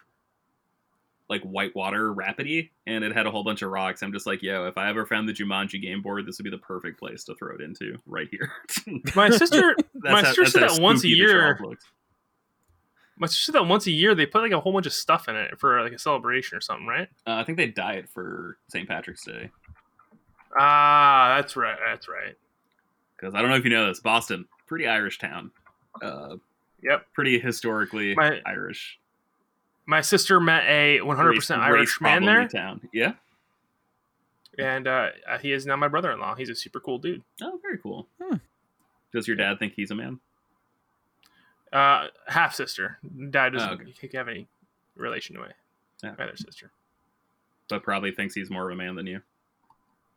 like 1.28 1.42
whitewater 1.42 2.12
rapidy, 2.12 2.70
and 2.86 3.04
it 3.04 3.14
had 3.14 3.26
a 3.26 3.30
whole 3.30 3.44
bunch 3.44 3.62
of 3.62 3.70
rocks. 3.70 4.02
I'm 4.02 4.12
just 4.12 4.26
like, 4.26 4.42
yo, 4.42 4.66
if 4.66 4.76
I 4.76 4.88
ever 4.90 5.06
found 5.06 5.28
the 5.28 5.32
Jumanji 5.32 5.80
game 5.80 6.02
board, 6.02 6.26
this 6.26 6.38
would 6.38 6.44
be 6.44 6.50
the 6.50 6.58
perfect 6.58 6.98
place 6.98 7.24
to 7.24 7.34
throw 7.34 7.54
it 7.54 7.60
into 7.60 7.98
right 8.06 8.28
here. 8.30 8.52
My 9.14 9.30
sister, 9.30 9.76
my 9.94 10.22
how- 10.22 10.32
sister 10.32 10.46
said 10.46 10.62
that 10.62 10.80
once 10.80 11.00
a 11.00 11.08
spooky 11.08 11.14
the 11.14 11.16
year. 11.16 11.58
Shop 13.16 13.20
looks. 13.20 13.20
My 13.20 13.26
sister 13.26 13.52
said 13.52 13.54
that 13.60 13.66
once 13.66 13.86
a 13.86 13.90
year 13.90 14.14
they 14.14 14.26
put 14.26 14.42
like 14.42 14.52
a 14.52 14.60
whole 14.60 14.72
bunch 14.72 14.86
of 14.86 14.92
stuff 14.92 15.28
in 15.28 15.36
it 15.36 15.58
for 15.58 15.82
like 15.82 15.92
a 15.92 15.98
celebration 15.98 16.56
or 16.58 16.60
something, 16.60 16.86
right? 16.86 17.08
Uh, 17.26 17.32
I 17.34 17.44
think 17.44 17.58
they 17.58 17.68
dye 17.68 17.94
it 17.94 18.08
for 18.08 18.58
St. 18.68 18.88
Patrick's 18.88 19.24
Day 19.24 19.50
Ah, 20.58 21.34
that's 21.36 21.56
right. 21.56 21.76
That's 21.84 22.08
right. 22.08 22.34
because 23.16 23.34
I 23.34 23.40
don't 23.40 23.50
know 23.50 23.56
if 23.56 23.64
you 23.64 23.70
know 23.70 23.88
this, 23.88 24.00
Boston, 24.00 24.46
pretty 24.66 24.86
Irish 24.86 25.18
town, 25.18 25.50
uh, 26.02 26.36
Yep. 26.82 27.06
pretty 27.12 27.38
historically 27.38 28.14
My- 28.14 28.40
Irish. 28.46 28.98
My 29.86 30.00
sister 30.00 30.38
met 30.40 30.64
a 30.66 31.00
100% 31.00 31.58
race- 31.60 31.66
Irish 31.68 31.80
race 31.96 32.00
man 32.00 32.22
problem 32.22 32.34
there, 32.34 32.48
Town. 32.48 32.80
Yeah. 32.92 33.12
and 34.58 34.86
uh, 34.86 35.10
he 35.40 35.52
is 35.52 35.66
now 35.66 35.74
my 35.76 35.88
brother-in-law. 35.88 36.36
He's 36.36 36.48
a 36.50 36.54
super 36.54 36.78
cool 36.80 36.98
dude. 36.98 37.22
Oh, 37.42 37.58
very 37.62 37.78
cool. 37.78 38.06
Hmm. 38.22 38.36
Does 39.12 39.26
your 39.26 39.36
dad 39.36 39.58
think 39.58 39.72
he's 39.74 39.90
a 39.90 39.94
man? 39.96 40.20
Uh, 41.74 42.06
half 42.28 42.54
sister. 42.54 42.98
Dad 43.30 43.52
doesn't 43.52 43.68
Oh, 43.68 43.72
okay. 43.74 44.16
have 44.16 44.28
any 44.28 44.46
relation 44.96 45.34
to 45.34 45.42
my, 45.42 45.48
Yeah. 46.02 46.14
my 46.16 46.24
other 46.24 46.36
sister, 46.36 46.70
But 47.68 47.82
probably 47.82 48.12
thinks 48.12 48.34
he's 48.34 48.48
more 48.50 48.70
of 48.70 48.72
a 48.74 48.76
man 48.76 48.94
than 48.94 49.06
you. 49.08 49.20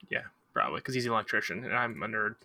Yeah, 0.10 0.22
probably 0.54 0.80
because 0.82 0.94
he's 0.94 1.06
an 1.08 1.12
electrician 1.14 1.64
and 1.66 1.76
I'm 1.76 2.02
a 2.04 2.08
nerd. 2.08 2.36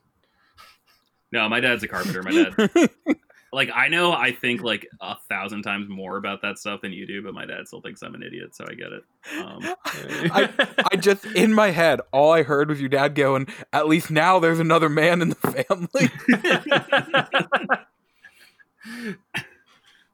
No, 1.30 1.48
my 1.48 1.60
dad's 1.60 1.82
a 1.82 1.88
carpenter. 1.88 2.22
My 2.22 2.30
dad, 2.30 2.90
like, 3.52 3.70
I 3.74 3.88
know 3.88 4.12
I 4.12 4.32
think 4.32 4.62
like 4.62 4.86
a 5.00 5.16
thousand 5.28 5.62
times 5.62 5.88
more 5.90 6.16
about 6.16 6.40
that 6.42 6.58
stuff 6.58 6.80
than 6.80 6.92
you 6.92 7.06
do, 7.06 7.22
but 7.22 7.34
my 7.34 7.44
dad 7.44 7.66
still 7.66 7.80
thinks 7.82 8.02
I'm 8.02 8.14
an 8.14 8.22
idiot, 8.22 8.54
so 8.54 8.64
I 8.68 8.74
get 8.74 8.92
it. 8.92 9.04
Um, 9.38 9.60
I, 9.84 10.68
I 10.92 10.96
just 10.96 11.24
in 11.26 11.52
my 11.52 11.70
head, 11.70 12.00
all 12.12 12.32
I 12.32 12.42
heard 12.44 12.70
was 12.70 12.80
your 12.80 12.88
dad 12.88 13.14
going. 13.14 13.46
At 13.74 13.88
least 13.88 14.10
now 14.10 14.38
there's 14.38 14.58
another 14.60 14.88
man 14.88 15.20
in 15.20 15.28
the 15.30 15.34
family. 15.36 16.10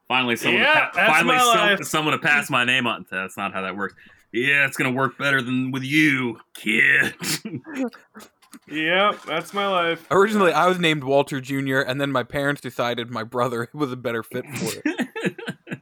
Finally, 0.09 0.37
someone, 0.37 0.63
Yeah, 0.63 0.89
pa- 0.89 1.07
finally, 1.07 1.77
some, 1.77 1.85
someone 1.85 2.13
to 2.13 2.19
pass 2.19 2.51
my 2.51 2.65
name 2.65 2.87
on. 2.87 3.07
That's 3.11 3.37
not 3.37 3.53
how 3.53 3.63
that 3.63 3.77
works. 3.77 3.95
Yeah, 4.33 4.67
it's 4.67 4.77
gonna 4.77 4.93
work 4.93 5.17
better 5.17 5.41
than 5.41 5.71
with 5.71 5.83
you, 5.83 6.39
kid. 6.55 7.15
yep, 8.71 9.23
that's 9.27 9.55
my 9.55 9.67
life. 9.67 10.07
Originally, 10.11 10.53
I 10.53 10.67
was 10.67 10.79
named 10.79 11.03
Walter 11.03 11.41
Jr., 11.41 11.79
and 11.79 12.01
then 12.01 12.13
my 12.13 12.25
parents 12.25 12.61
decided 12.61 13.11
my 13.11 13.25
brother 13.25 13.69
was 13.75 13.91
a 13.91 13.97
better 13.97 14.23
fit 14.23 14.45
for 14.57 14.83
it. 14.85 15.81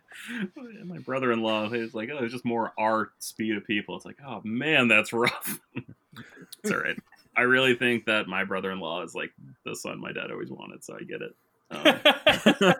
my 0.86 0.98
brother-in-law 0.98 1.72
is 1.72 1.94
like, 1.94 2.08
oh, 2.12 2.22
it's 2.22 2.32
just 2.32 2.44
more 2.44 2.72
our 2.78 3.10
speed 3.18 3.56
of 3.56 3.66
people. 3.66 3.96
It's 3.96 4.04
like, 4.04 4.18
oh 4.24 4.40
man, 4.44 4.86
that's 4.86 5.12
rough. 5.12 5.60
it's 5.74 6.70
all 6.70 6.78
right. 6.78 6.96
I 7.36 7.42
really 7.42 7.74
think 7.74 8.06
that 8.06 8.28
my 8.28 8.44
brother-in-law 8.44 9.02
is 9.02 9.14
like 9.14 9.32
the 9.64 9.74
son 9.74 10.00
my 10.00 10.12
dad 10.12 10.30
always 10.30 10.50
wanted, 10.50 10.84
so 10.84 10.94
I 10.94 11.02
get 11.02 11.20
it. 11.20 11.34
Um, 11.70 11.82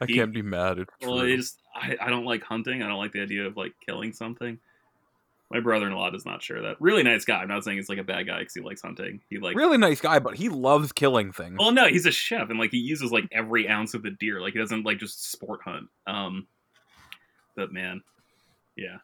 I 0.00 0.04
He- 0.06 0.14
can't 0.14 0.32
be 0.34 0.42
mad. 0.42 0.78
It's 0.78 0.90
well, 1.02 1.20
true. 1.20 1.34
it's 1.34 1.56
I, 1.74 1.96
I 2.00 2.10
don't 2.10 2.24
like 2.24 2.42
hunting. 2.42 2.82
I 2.82 2.88
don't 2.88 2.98
like 2.98 3.12
the 3.12 3.22
idea 3.22 3.46
of 3.46 3.56
like 3.56 3.72
killing 3.84 4.12
something. 4.12 4.58
My 5.50 5.60
brother-in-law 5.60 6.10
does 6.10 6.26
not 6.26 6.42
share 6.42 6.60
that. 6.62 6.80
Really 6.80 7.04
nice 7.04 7.24
guy. 7.24 7.36
I'm 7.40 7.46
not 7.48 7.62
saying 7.62 7.76
he's 7.76 7.88
like 7.88 7.98
a 7.98 8.04
bad 8.04 8.26
guy 8.26 8.40
because 8.40 8.54
he 8.54 8.60
likes 8.60 8.82
hunting. 8.82 9.20
He 9.30 9.38
like 9.38 9.56
really 9.56 9.78
nice 9.78 10.00
guy, 10.00 10.18
but 10.18 10.34
he 10.34 10.48
loves 10.48 10.90
killing 10.92 11.30
things. 11.32 11.56
Well, 11.58 11.70
no, 11.70 11.86
he's 11.86 12.04
a 12.04 12.10
chef, 12.10 12.50
and 12.50 12.58
like 12.58 12.72
he 12.72 12.78
uses 12.78 13.12
like 13.12 13.28
every 13.30 13.68
ounce 13.68 13.94
of 13.94 14.02
the 14.02 14.10
deer. 14.10 14.40
Like 14.40 14.54
he 14.54 14.58
doesn't 14.58 14.84
like 14.84 14.98
just 14.98 15.30
sport 15.30 15.60
hunt. 15.64 15.86
Um, 16.06 16.48
but 17.54 17.72
man, 17.72 18.02
yeah, 18.76 18.96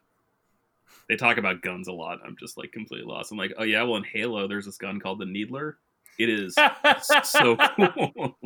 they 1.09 1.15
talk 1.17 1.39
about 1.39 1.63
guns 1.63 1.87
a 1.87 1.93
lot. 1.93 2.19
I'm 2.27 2.37
just 2.41 2.59
like 2.59 2.73
completely 2.73 3.07
lost. 3.07 3.31
I'm 3.31 3.39
like, 3.39 3.55
oh 3.57 3.63
yeah, 3.63 3.83
well 3.85 3.97
in 3.97 4.05
Halo, 4.05 4.49
there's 4.49 4.67
this 4.67 4.79
gun 4.79 4.99
called 4.99 5.21
the 5.21 5.27
Needler. 5.27 5.79
It 6.19 6.29
is 6.29 6.55
so 7.23 7.57
cool. 7.57 8.37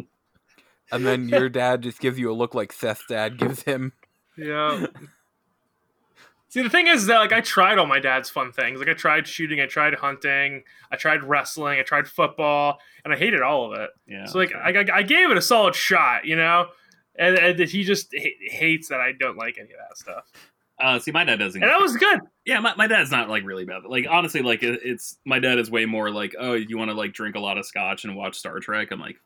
And 0.93 1.07
then 1.07 1.28
your 1.28 1.49
dad 1.49 1.82
just 1.82 2.01
gives 2.01 2.18
you 2.18 2.30
a 2.30 2.34
look 2.34 2.55
like 2.55 2.72
Seth's 2.72 3.05
dad 3.09 3.39
gives 3.39 3.62
him. 3.62 3.93
Yeah. 4.37 4.87
See, 6.49 6.62
the 6.62 6.70
thing 6.70 6.87
is 6.87 7.07
that 7.07 7.18
like 7.18 7.32
I 7.32 7.41
tried 7.41 7.76
all 7.78 7.87
my 7.87 7.99
dad's 7.99 8.30
fun 8.30 8.53
things. 8.53 8.78
Like 8.78 8.89
I 8.89 8.95
tried 8.95 9.26
shooting, 9.26 9.61
I 9.61 9.66
tried 9.66 9.95
hunting, 9.95 10.62
I 10.91 10.97
tried 10.97 11.22
wrestling, 11.24 11.78
I 11.78 11.82
tried 11.82 12.07
football, 12.07 12.78
and 13.05 13.12
I 13.12 13.16
hated 13.16 13.43
all 13.43 13.70
of 13.70 13.78
it. 13.78 13.91
yeah. 14.07 14.26
so 14.26 14.39
like. 14.39 14.55
I, 14.55 14.70
I, 14.70 14.84
I 14.99 15.03
gave 15.03 15.30
it 15.30 15.37
a 15.37 15.43
solid 15.43 15.74
shot, 15.74 16.24
you 16.24 16.37
know, 16.37 16.68
and, 17.18 17.37
and 17.37 17.59
he 17.68 17.82
just 17.82 18.14
ha- 18.16 18.39
hates 18.51 18.89
that 18.89 19.01
I 19.01 19.12
don't 19.12 19.37
like 19.37 19.59
any 19.59 19.70
of 19.72 19.78
that 19.89 19.99
stuff. 19.99 20.24
uh, 20.80 20.99
see, 20.99 21.11
my 21.11 21.24
dad 21.24 21.37
doesn't. 21.37 21.62
And 21.62 21.70
that 21.70 21.80
was 21.80 21.97
good. 21.97 22.20
Yeah, 22.45 22.61
my, 22.61 22.74
my 22.76 22.87
dad's 22.87 23.11
not 23.11 23.28
like 23.28 23.45
really 23.45 23.64
bad. 23.64 23.82
Like 23.87 24.07
honestly, 24.09 24.41
like 24.43 24.62
it, 24.62 24.80
it's 24.84 25.18
my 25.24 25.39
dad 25.41 25.59
is 25.59 25.70
way 25.70 25.84
more 25.84 26.11
like, 26.11 26.34
oh, 26.39 26.53
you 26.55 26.78
want 26.78 26.91
to 26.91 26.97
like 26.97 27.12
drink 27.12 27.34
a 27.34 27.41
lot 27.41 27.59
of 27.59 27.66
scotch 27.66 28.05
and 28.05 28.14
watch 28.16 28.37
Star 28.39 28.61
Trek. 28.61 28.89
I'm 28.93 29.01
like, 29.01 29.16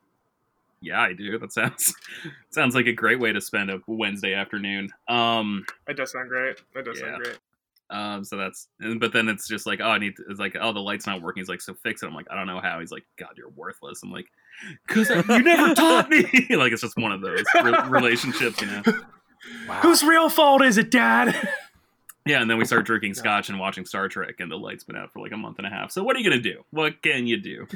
yeah, 0.82 1.00
I 1.00 1.12
do. 1.12 1.38
That 1.38 1.52
sounds 1.52 1.94
sounds 2.50 2.74
like 2.74 2.86
a 2.86 2.92
great 2.92 3.20
way 3.20 3.32
to 3.32 3.40
spend 3.40 3.70
a 3.70 3.80
Wednesday 3.86 4.34
afternoon. 4.34 4.90
Um, 5.08 5.64
That 5.86 5.96
does 5.96 6.12
sound 6.12 6.28
great. 6.28 6.56
It 6.74 6.84
does 6.84 6.98
Yeah. 7.00 7.06
sound 7.12 7.22
great. 7.24 7.38
um, 7.90 8.24
so 8.24 8.36
that's, 8.36 8.68
and, 8.80 9.00
but 9.00 9.12
then 9.12 9.28
it's 9.28 9.48
just 9.48 9.66
like, 9.66 9.80
oh, 9.82 9.88
I 9.90 9.98
need. 9.98 10.16
To, 10.16 10.24
it's 10.28 10.38
like, 10.40 10.56
oh, 10.60 10.72
the 10.72 10.80
light's 10.80 11.06
not 11.06 11.22
working. 11.22 11.40
He's 11.40 11.48
like, 11.48 11.60
so 11.60 11.74
fix 11.74 12.02
it. 12.02 12.06
I'm 12.06 12.14
like, 12.14 12.26
I 12.30 12.34
don't 12.36 12.46
know 12.46 12.60
how. 12.60 12.78
He's 12.80 12.92
like, 12.92 13.04
God, 13.18 13.30
you're 13.36 13.50
worthless. 13.50 14.00
I'm 14.02 14.12
like, 14.12 14.26
cause 14.86 15.10
you 15.10 15.42
never 15.42 15.74
taught 15.74 16.08
me. 16.08 16.22
like 16.56 16.72
it's 16.72 16.82
just 16.82 16.96
one 16.96 17.12
of 17.12 17.20
those 17.20 17.44
re- 17.62 17.88
relationships, 17.88 18.60
you 18.60 18.68
know. 18.68 18.82
Wow. 19.68 19.80
Whose 19.82 20.02
real 20.04 20.28
fault 20.28 20.62
is 20.62 20.76
it, 20.78 20.90
Dad? 20.90 21.34
Yeah, 22.26 22.42
and 22.42 22.50
then 22.50 22.58
we 22.58 22.66
start 22.66 22.84
drinking 22.84 23.14
scotch 23.14 23.48
and 23.48 23.58
watching 23.58 23.86
Star 23.86 24.06
Trek, 24.08 24.34
and 24.40 24.52
the 24.52 24.56
light's 24.56 24.84
been 24.84 24.94
out 24.96 25.10
for 25.10 25.20
like 25.20 25.32
a 25.32 25.36
month 25.38 25.56
and 25.58 25.66
a 25.66 25.70
half. 25.70 25.90
So 25.90 26.02
what 26.04 26.14
are 26.14 26.18
you 26.20 26.28
gonna 26.30 26.42
do? 26.42 26.62
What 26.70 27.00
can 27.02 27.26
you 27.26 27.38
do? 27.38 27.66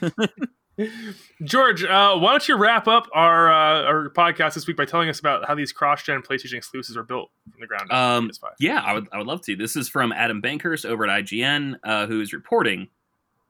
George, 1.42 1.84
uh, 1.84 2.16
why 2.16 2.32
don't 2.32 2.48
you 2.48 2.56
wrap 2.56 2.88
up 2.88 3.06
our 3.12 3.52
uh, 3.52 3.82
our 3.82 4.08
podcast 4.10 4.54
this 4.54 4.66
week 4.66 4.76
by 4.76 4.84
telling 4.84 5.08
us 5.08 5.20
about 5.20 5.46
how 5.46 5.54
these 5.54 5.72
cross-gen 5.72 6.22
PlayStation 6.22 6.54
exclusives 6.54 6.96
are 6.96 7.02
built 7.02 7.30
from 7.50 7.60
the 7.60 7.66
ground 7.66 7.90
up? 7.90 7.96
Um, 7.96 8.30
PS5. 8.30 8.50
Yeah, 8.58 8.82
I 8.84 8.94
would 8.94 9.08
I 9.12 9.18
would 9.18 9.26
love 9.26 9.42
to. 9.42 9.56
This 9.56 9.76
is 9.76 9.88
from 9.88 10.12
Adam 10.12 10.42
Bankhurst 10.42 10.84
over 10.84 11.06
at 11.06 11.24
IGN, 11.24 11.76
uh, 11.84 12.06
who 12.06 12.20
is 12.20 12.32
reporting 12.32 12.88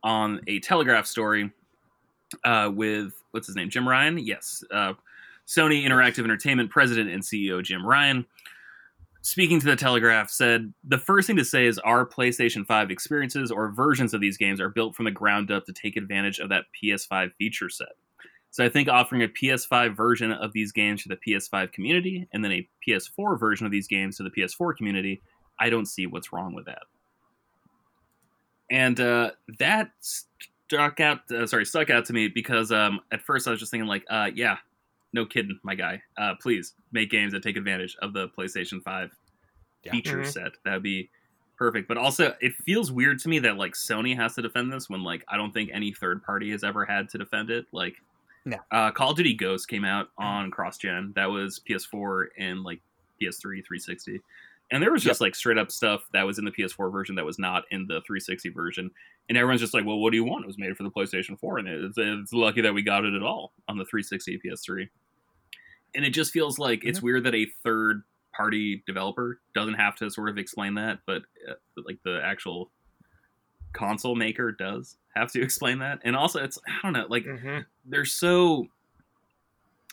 on 0.02 0.40
a 0.46 0.60
Telegraph 0.60 1.06
story 1.06 1.50
uh, 2.44 2.70
with 2.72 3.14
what's 3.30 3.46
his 3.46 3.56
name, 3.56 3.70
Jim 3.70 3.88
Ryan. 3.88 4.18
Yes, 4.18 4.62
uh, 4.70 4.92
Sony 5.46 5.84
Interactive 5.86 6.24
Entertainment 6.24 6.70
president 6.70 7.10
and 7.10 7.22
CEO 7.22 7.62
Jim 7.62 7.86
Ryan, 7.86 8.26
speaking 9.24 9.58
to 9.58 9.66
the 9.66 9.74
Telegraph, 9.74 10.28
said 10.28 10.72
the 10.86 10.98
first 10.98 11.26
thing 11.26 11.36
to 11.36 11.44
say 11.44 11.66
is 11.66 11.78
our 11.78 12.06
PlayStation 12.06 12.64
5 12.66 12.90
experiences 12.90 13.50
or 13.50 13.72
versions 13.72 14.12
of 14.12 14.20
these 14.20 14.36
games 14.36 14.60
are 14.60 14.68
built 14.68 14.94
from 14.94 15.06
the 15.06 15.10
ground 15.10 15.50
up 15.50 15.64
to 15.64 15.72
take 15.72 15.96
advantage 15.96 16.38
of 16.38 16.50
that 16.50 16.66
PS5 16.82 17.32
feature 17.38 17.70
set. 17.70 17.88
So 18.50 18.62
I 18.62 18.68
think 18.68 18.88
offering 18.88 19.22
a 19.22 19.28
PS5 19.28 19.96
version 19.96 20.30
of 20.30 20.52
these 20.52 20.72
games 20.72 21.02
to 21.02 21.08
the 21.08 21.16
PS5 21.26 21.72
community 21.72 22.28
and 22.32 22.44
then 22.44 22.52
a 22.52 22.68
PS4 22.86 23.40
version 23.40 23.64
of 23.64 23.72
these 23.72 23.88
games 23.88 24.18
to 24.18 24.24
the 24.24 24.30
PS4 24.30 24.76
community, 24.76 25.22
I 25.58 25.70
don't 25.70 25.86
see 25.86 26.06
what's 26.06 26.30
wrong 26.30 26.54
with 26.54 26.66
that. 26.66 26.82
And 28.70 29.00
uh, 29.00 29.30
that 29.58 29.90
struck 30.00 31.00
out, 31.00 31.30
uh, 31.30 31.46
sorry, 31.46 31.64
stuck 31.64 31.88
out 31.88 32.04
to 32.06 32.12
me 32.12 32.28
because 32.28 32.70
um, 32.70 33.00
at 33.10 33.22
first 33.22 33.48
I 33.48 33.52
was 33.52 33.60
just 33.60 33.70
thinking 33.70 33.88
like, 33.88 34.04
uh, 34.10 34.30
yeah, 34.34 34.58
no 35.14 35.24
kidding, 35.24 35.58
my 35.62 35.74
guy. 35.74 36.02
Uh, 36.18 36.34
please 36.42 36.74
make 36.92 37.08
games 37.10 37.32
that 37.32 37.42
take 37.42 37.56
advantage 37.56 37.96
of 38.02 38.12
the 38.12 38.28
PlayStation 38.36 38.82
5 38.82 39.10
Yeah. 39.84 39.92
feature 39.92 40.18
Mhm. 40.22 40.26
set. 40.26 40.52
That 40.64 40.74
would 40.74 40.82
be 40.82 41.08
perfect. 41.56 41.86
But 41.88 41.96
also, 41.96 42.34
it 42.40 42.52
feels 42.66 42.90
weird 42.92 43.18
to 43.20 43.28
me 43.28 43.38
that 43.38 43.56
like 43.56 43.74
Sony 43.74 44.14
has 44.16 44.34
to 44.34 44.42
defend 44.42 44.72
this 44.72 44.90
when 44.90 45.02
like 45.02 45.24
I 45.28 45.36
don't 45.36 45.52
think 45.54 45.70
any 45.72 45.92
third 45.92 46.22
party 46.24 46.50
has 46.50 46.64
ever 46.64 46.84
had 46.84 47.08
to 47.10 47.18
defend 47.18 47.48
it. 47.50 47.66
Like, 47.72 47.94
No. 48.44 48.58
uh, 48.72 48.90
Call 48.90 49.12
of 49.12 49.16
Duty 49.16 49.34
Ghost 49.34 49.68
came 49.68 49.84
out 49.84 50.10
on 50.18 50.50
cross 50.50 50.76
gen. 50.78 51.12
That 51.14 51.30
was 51.30 51.60
PS4 51.60 52.28
and 52.36 52.62
like 52.64 52.80
PS3, 53.22 53.62
360. 53.64 54.20
And 54.70 54.82
there 54.82 54.90
was 54.92 55.04
just 55.04 55.20
like 55.20 55.34
straight 55.34 55.58
up 55.58 55.70
stuff 55.70 56.08
that 56.12 56.24
was 56.24 56.38
in 56.38 56.44
the 56.44 56.50
PS4 56.50 56.90
version 56.90 57.14
that 57.16 57.24
was 57.24 57.38
not 57.38 57.64
in 57.70 57.86
the 57.86 58.00
360 58.06 58.48
version. 58.48 58.90
And 59.28 59.38
everyone's 59.38 59.60
just 59.60 59.74
like, 59.74 59.84
well, 59.84 59.98
what 59.98 60.10
do 60.10 60.16
you 60.16 60.24
want? 60.24 60.44
It 60.44 60.46
was 60.48 60.58
made 60.58 60.74
for 60.76 60.82
the 60.82 60.90
PlayStation 60.90 61.38
4, 61.38 61.58
and 61.58 61.68
it's, 61.68 61.96
it's 61.98 62.32
lucky 62.32 62.60
that 62.62 62.74
we 62.74 62.82
got 62.82 63.04
it 63.04 63.14
at 63.14 63.22
all 63.22 63.52
on 63.68 63.76
the 63.78 63.84
360 63.84 64.38
PS3. 64.44 64.88
And 65.94 66.04
it 66.04 66.10
just 66.10 66.32
feels 66.32 66.58
like 66.58 66.84
it's 66.84 67.00
weird 67.02 67.24
that 67.24 67.34
a 67.34 67.46
third 67.62 68.02
party 68.36 68.82
developer 68.86 69.40
doesn't 69.54 69.74
have 69.74 69.94
to 69.96 70.10
sort 70.10 70.28
of 70.28 70.38
explain 70.38 70.74
that, 70.74 71.00
but 71.06 71.22
uh, 71.48 71.54
like 71.86 71.98
the 72.04 72.20
actual 72.24 72.70
console 73.72 74.16
maker 74.16 74.52
does 74.52 74.96
have 75.14 75.30
to 75.32 75.42
explain 75.42 75.78
that. 75.80 76.00
And 76.04 76.16
also, 76.16 76.42
it's 76.42 76.58
I 76.66 76.78
don't 76.82 76.92
know, 76.92 77.06
like 77.08 77.24
hmm 77.24 77.60
they're 77.84 78.04
so 78.04 78.68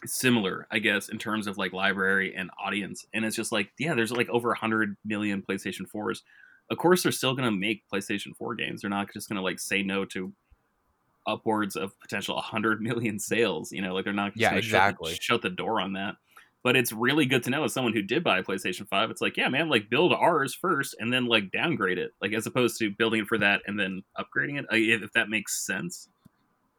similar, 0.06 0.68
I 0.72 0.80
guess, 0.80 1.10
in 1.10 1.18
terms 1.18 1.48
of 1.48 1.58
like 1.58 1.74
library 1.74 2.34
and 2.36 2.50
audience. 2.64 3.06
And 3.14 3.26
it's 3.26 3.36
just 3.36 3.52
like, 3.52 3.72
yeah, 3.78 3.94
there's 3.94 4.12
like 4.12 4.30
over 4.30 4.50
100 4.50 4.98
million 5.06 5.42
PlayStation 5.44 5.84
4s. 5.94 6.22
Of 6.70 6.78
course, 6.78 7.04
they're 7.04 7.12
still 7.12 7.36
going 7.36 7.46
to 7.52 7.56
make 7.56 7.84
PlayStation 7.94 8.36
4 8.36 8.56
games. 8.56 8.82
They're 8.82 8.90
not 8.90 9.14
just 9.14 9.30
going 9.30 9.36
to 9.36 9.44
like 9.44 9.60
say 9.60 9.84
no 9.84 10.06
to 10.06 10.34
upwards 11.28 11.76
of 11.76 11.98
potential 12.00 12.36
100 12.36 12.82
million 12.82 13.20
sales. 13.20 13.72
You 13.72 13.82
know, 13.82 13.94
like 13.94 14.06
they're 14.06 14.14
not 14.14 14.34
Yeah, 14.36 14.56
exactly. 14.56 15.14
shut, 15.14 15.22
shut 15.24 15.42
the 15.42 15.50
door 15.50 15.80
on 15.82 15.94
that. 15.94 16.16
But 16.64 16.76
it's 16.76 16.94
really 16.94 17.26
good 17.26 17.42
to 17.44 17.50
know 17.50 17.64
as 17.64 17.74
someone 17.74 17.94
who 17.94 18.04
did 18.04 18.24
buy 18.24 18.38
a 18.38 18.44
PlayStation 18.44 18.88
5, 18.88 19.10
it's 19.10 19.20
like, 19.22 19.36
yeah, 19.36 19.50
man, 19.50 19.68
like 19.68 19.90
build 19.90 20.14
ours 20.14 20.54
first 20.54 20.96
and 21.00 21.12
then 21.12 21.26
like 21.26 21.52
downgrade 21.52 21.98
it. 21.98 22.12
Like 22.22 22.34
as 22.34 22.46
opposed 22.46 22.78
to 22.80 22.92
building 22.92 23.22
it 23.22 23.28
for 23.28 23.40
that 23.40 23.62
and 23.66 23.80
then 23.80 24.04
upgrading 24.16 24.60
it. 24.60 24.66
If, 24.72 25.02
if 25.02 25.12
that 25.14 25.28
makes 25.28 25.66
sense. 25.66 26.08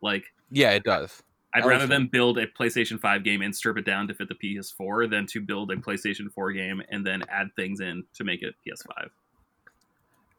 Like 0.00 0.24
Yeah, 0.52 0.70
it 0.70 0.84
does. 0.84 1.22
I'd 1.54 1.66
rather 1.66 1.86
them 1.86 2.06
build 2.06 2.38
a 2.38 2.46
PlayStation 2.46 2.98
5 2.98 3.24
game 3.24 3.42
and 3.42 3.54
strip 3.54 3.76
it 3.76 3.84
down 3.84 4.08
to 4.08 4.14
fit 4.14 4.28
the 4.28 4.34
PS4 4.36 5.10
than 5.10 5.26
to 5.26 5.40
build 5.40 5.70
a 5.70 5.76
PlayStation 5.76 6.32
4 6.32 6.52
game 6.52 6.82
and 6.90 7.04
then 7.06 7.24
add 7.28 7.48
things 7.56 7.80
in 7.80 8.04
to 8.14 8.24
make 8.24 8.42
it 8.42 8.54
PS5. 8.66 9.10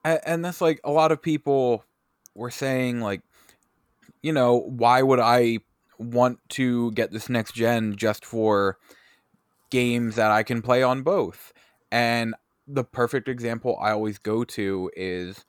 A- 0.06 0.28
and 0.28 0.44
that's 0.44 0.62
like 0.62 0.80
a 0.84 0.92
lot 0.92 1.12
of 1.12 1.22
people 1.22 1.86
were 2.34 2.50
saying 2.52 3.02
like 3.02 3.22
you 4.24 4.32
know 4.34 4.58
why 4.58 5.02
would 5.04 5.20
i 5.20 5.60
want 6.00 6.40
to 6.50 6.92
get 6.94 7.12
this 7.12 7.30
next 7.30 7.54
gen 7.54 7.96
just 7.96 8.26
for 8.26 8.78
games 9.70 10.16
that 10.16 10.32
i 10.32 10.44
can 10.44 10.62
play 10.62 10.82
on 10.84 11.02
both 11.04 11.54
and 11.92 12.34
the 12.68 12.84
perfect 12.84 13.28
example 13.28 13.78
i 13.82 13.92
always 13.92 14.18
go 14.18 14.44
to 14.44 14.90
is 14.96 15.46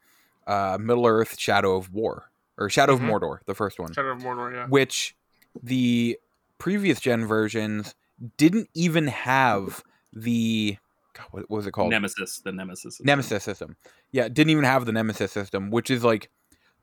uh 0.47 0.77
middle 0.81 1.07
earth 1.07 1.39
shadow 1.39 1.77
of 1.77 1.93
war 1.93 2.31
or 2.59 2.69
shadow 2.69 2.97
Mhm. 2.97 3.03
of 3.05 3.09
mordor 3.23 3.39
the 3.47 3.55
first 3.55 3.79
one 3.79 3.93
Shadow 3.93 4.13
of 4.13 4.19
Mordor, 4.19 4.53
yeah. 4.53 4.67
which 4.67 5.17
the 5.63 6.19
previous 6.59 7.01
gen 7.01 7.25
versions 7.27 7.95
didn't 8.37 8.69
even 8.75 9.07
have 9.09 9.83
the 10.13 10.77
God, 11.15 11.27
what 11.31 11.51
what 11.51 11.57
was 11.59 11.67
it 11.67 11.73
called 11.73 11.91
Nemesis, 11.91 12.41
the 12.41 12.53
Nemesis. 12.53 12.83
system. 12.97 13.07
Nemesis 13.07 13.45
system. 13.45 13.77
Yeah, 14.13 14.25
it 14.27 14.35
didn't 14.35 14.51
even 14.51 14.65
have 14.65 14.85
the 14.87 14.93
Nemesis 14.93 15.31
system, 15.33 15.71
which 15.71 15.91
is 15.91 16.03
like 16.03 16.29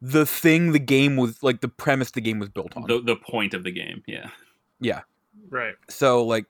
the 0.01 0.25
thing 0.25 0.71
the 0.71 0.79
game 0.79 1.15
was 1.15 1.43
like 1.43 1.61
the 1.61 1.67
premise 1.67 2.11
the 2.11 2.21
game 2.21 2.39
was 2.39 2.49
built 2.49 2.75
on. 2.75 2.83
The, 2.87 3.01
the 3.01 3.15
point 3.15 3.53
of 3.53 3.63
the 3.63 3.71
game, 3.71 4.03
yeah. 4.07 4.29
yeah. 4.79 5.01
Right. 5.49 5.75
So 5.89 6.23
like 6.25 6.45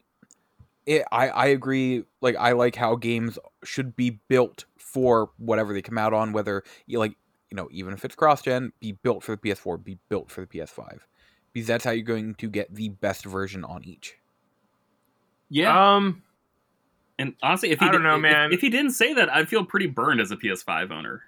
it 0.86 1.04
I 1.12 1.30
I 1.30 1.46
agree 1.48 2.04
like 2.22 2.36
I 2.38 2.54
like 2.54 2.76
how 2.76 2.96
games 2.96 3.38
should 3.64 3.96
be 3.96 4.20
built 4.28 4.66
for 4.78 5.30
whatever 5.38 5.74
they 5.74 5.82
come 5.82 5.98
out 5.98 6.14
on 6.14 6.32
whether 6.34 6.64
you 6.88 6.98
like 7.00 7.14
you 7.50 7.56
know 7.56 7.68
even 7.72 7.94
if 7.94 8.04
it's 8.06 8.16
cross 8.16 8.42
gen 8.42 8.72
be 8.80 8.92
built 8.94 9.24
for 9.24 9.36
the 9.36 9.42
PS4 9.42 9.84
be 9.84 9.98
built 10.10 10.32
for 10.32 10.42
the 10.42 10.48
PS5 10.48 11.00
because 11.54 11.68
that's 11.68 11.84
how 11.84 11.92
you're 11.92 12.04
going 12.04 12.34
to 12.36 12.48
get 12.50 12.74
the 12.74 12.90
best 12.90 13.26
version 13.26 13.64
on 13.66 13.84
each. 13.84 14.16
Yeah. 15.50 15.96
Um, 15.96 16.24
and 17.20 17.36
honestly, 17.44 17.72
if 17.72 17.80
he 17.80 17.86
I 17.86 17.92
don't 17.92 18.02
did- 18.02 18.08
know, 18.08 18.16
if- 18.16 18.22
man. 18.22 18.54
If, 18.54 18.62
he 18.62 18.70
didn't 18.70 18.92
say 18.92 19.14
that, 19.16 19.30
I'd 19.30 19.50
feel 19.50 19.66
pretty 19.66 19.88
burned 19.88 20.22
as 20.22 20.32
a 20.32 20.38
PS5 20.38 20.92
owner. 20.92 21.24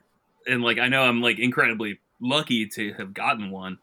And 0.48 0.64
like, 0.64 0.78
I 0.80 0.88
know 0.88 1.04
I'm 1.04 1.22
like 1.22 1.40
incredibly 1.40 2.00
lucky 2.24 2.66
to 2.68 2.94
have 2.94 3.14
gotten 3.14 3.52
one, 3.52 3.78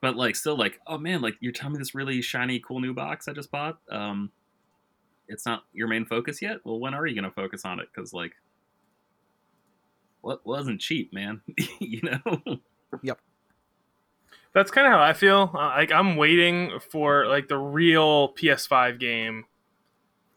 but 0.00 0.16
like, 0.16 0.34
still 0.34 0.56
like, 0.56 0.80
oh 0.86 0.98
man, 0.98 1.20
like 1.20 1.36
you're 1.40 1.52
telling 1.52 1.74
me 1.74 1.78
this 1.78 1.94
really 1.94 2.20
shiny, 2.22 2.58
cool 2.58 2.80
new 2.80 2.94
box 2.94 3.28
I 3.28 3.32
just 3.32 3.50
bought. 3.50 3.78
Um, 3.90 4.32
it's 5.28 5.46
not 5.46 5.64
your 5.72 5.88
main 5.88 6.06
focus 6.06 6.40
yet. 6.40 6.58
Well, 6.64 6.78
when 6.78 6.94
are 6.94 7.06
you 7.06 7.14
going 7.14 7.30
to 7.30 7.34
focus 7.34 7.64
on 7.64 7.80
it? 7.80 7.88
Because 7.94 8.12
like, 8.12 8.32
what 10.20 10.44
wasn't 10.46 10.80
cheap, 10.80 11.12
man? 11.12 11.40
you 11.78 12.00
know. 12.02 12.58
Yep. 13.02 13.20
That's 14.54 14.70
kind 14.70 14.86
of 14.86 14.92
how 14.92 15.02
I 15.02 15.12
feel. 15.12 15.50
Uh, 15.52 15.66
like 15.76 15.92
I'm 15.92 16.16
waiting 16.16 16.80
for 16.90 17.26
like 17.26 17.48
the 17.48 17.58
real 17.58 18.32
PS5 18.34 18.98
game 18.98 19.44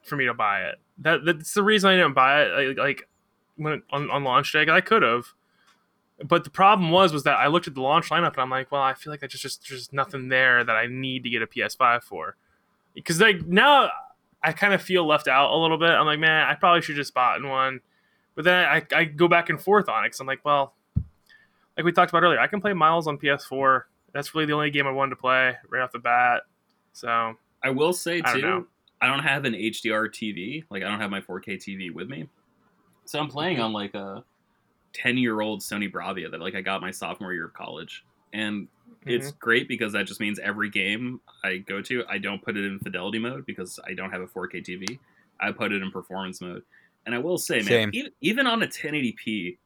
for 0.03 0.15
me 0.15 0.25
to 0.25 0.33
buy 0.33 0.63
it. 0.63 0.75
That 0.97 1.23
that's 1.23 1.53
the 1.53 1.63
reason 1.63 1.89
I 1.89 1.95
didn't 1.95 2.15
buy 2.15 2.43
it. 2.43 2.67
Like, 2.67 2.77
like 2.77 3.09
when 3.55 3.73
it, 3.73 3.83
on 3.91 4.09
on 4.11 4.23
launch 4.23 4.51
day, 4.51 4.65
I 4.69 4.81
could 4.81 5.03
have. 5.03 5.27
But 6.23 6.43
the 6.43 6.49
problem 6.49 6.91
was 6.91 7.13
was 7.13 7.23
that 7.23 7.37
I 7.37 7.47
looked 7.47 7.67
at 7.67 7.75
the 7.75 7.81
launch 7.81 8.09
lineup 8.09 8.33
and 8.33 8.39
I'm 8.39 8.49
like, 8.49 8.71
well, 8.71 8.81
I 8.81 8.93
feel 8.93 9.11
like 9.11 9.21
there's 9.21 9.31
just 9.31 9.43
just 9.43 9.69
there's 9.69 9.93
nothing 9.93 10.29
there 10.29 10.63
that 10.63 10.75
I 10.75 10.87
need 10.87 11.23
to 11.23 11.29
get 11.29 11.41
a 11.41 11.47
PS5 11.47 12.03
for. 12.03 12.35
Because 12.93 13.21
like 13.21 13.45
now 13.45 13.89
I 14.43 14.51
kind 14.51 14.73
of 14.73 14.81
feel 14.81 15.05
left 15.05 15.27
out 15.27 15.51
a 15.51 15.57
little 15.57 15.77
bit. 15.77 15.89
I'm 15.89 16.05
like, 16.05 16.19
man, 16.19 16.47
I 16.47 16.55
probably 16.55 16.81
should 16.81 16.95
just 16.95 17.13
bought 17.13 17.43
one. 17.43 17.81
But 18.35 18.45
then 18.45 18.65
I, 18.65 18.85
I 18.95 19.03
go 19.03 19.27
back 19.27 19.49
and 19.49 19.61
forth 19.61 19.89
on 19.89 20.03
it 20.03 20.07
because 20.07 20.19
I'm 20.19 20.27
like, 20.27 20.43
well, 20.43 20.73
like 21.75 21.85
we 21.85 21.91
talked 21.91 22.11
about 22.11 22.23
earlier, 22.23 22.39
I 22.39 22.47
can 22.47 22.61
play 22.61 22.73
Miles 22.73 23.07
on 23.07 23.17
PS4. 23.17 23.83
That's 24.13 24.33
really 24.33 24.45
the 24.45 24.53
only 24.53 24.71
game 24.71 24.87
I 24.87 24.91
wanted 24.91 25.11
to 25.11 25.15
play 25.17 25.55
right 25.69 25.81
off 25.81 25.91
the 25.91 25.99
bat. 25.99 26.43
So 26.93 27.35
I 27.63 27.69
will 27.69 27.93
say 27.93 28.21
I 28.23 28.33
too, 28.33 28.41
know. 28.41 28.65
I 29.01 29.07
don't 29.07 29.23
have 29.23 29.45
an 29.45 29.53
HDR 29.53 30.07
TV. 30.09 30.63
Like 30.69 30.83
I 30.83 30.89
don't 30.89 30.99
have 30.99 31.11
my 31.11 31.21
4K 31.21 31.57
TV 31.57 31.93
with 31.93 32.09
me, 32.09 32.27
so 33.05 33.19
I'm 33.19 33.27
playing 33.27 33.59
on 33.59 33.71
like 33.71 33.93
a 33.93 34.23
10 34.93 35.17
year 35.17 35.41
old 35.41 35.61
Sony 35.61 35.91
Bravia 35.91 36.31
that 36.31 36.39
like 36.39 36.55
I 36.55 36.61
got 36.61 36.81
my 36.81 36.91
sophomore 36.91 37.33
year 37.33 37.45
of 37.45 37.53
college, 37.53 38.03
and 38.33 38.67
it's 39.05 39.29
mm-hmm. 39.29 39.37
great 39.39 39.67
because 39.67 39.93
that 39.93 40.05
just 40.05 40.19
means 40.19 40.39
every 40.39 40.69
game 40.69 41.21
I 41.43 41.57
go 41.57 41.81
to, 41.81 42.03
I 42.09 42.17
don't 42.17 42.41
put 42.41 42.57
it 42.57 42.65
in 42.65 42.79
fidelity 42.79 43.19
mode 43.19 43.45
because 43.45 43.79
I 43.85 43.93
don't 43.93 44.11
have 44.11 44.21
a 44.21 44.27
4K 44.27 44.63
TV. 44.65 44.99
I 45.39 45.51
put 45.51 45.71
it 45.71 45.81
in 45.81 45.91
performance 45.91 46.41
mode, 46.41 46.63
and 47.05 47.15
I 47.15 47.19
will 47.19 47.37
say, 47.37 47.57
man, 47.57 47.65
Same. 47.65 47.89
even, 47.93 48.11
even 48.21 48.47
on 48.47 48.61
a 48.61 48.67
1080p, 48.67 49.57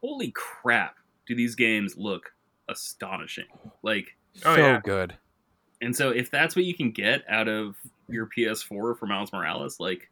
holy 0.00 0.32
crap, 0.32 0.96
do 1.26 1.34
these 1.34 1.54
games 1.54 1.96
look 1.96 2.32
astonishing? 2.68 3.46
Like. 3.82 4.16
Oh, 4.44 4.54
so 4.54 4.60
yeah. 4.60 4.80
good. 4.84 5.16
And 5.80 5.94
so 5.94 6.10
if 6.10 6.30
that's 6.30 6.54
what 6.54 6.64
you 6.64 6.74
can 6.74 6.90
get 6.90 7.22
out 7.28 7.48
of 7.48 7.74
your 8.08 8.26
PS4 8.26 8.98
for 8.98 9.06
Miles 9.06 9.32
Morales, 9.32 9.80
like 9.80 10.08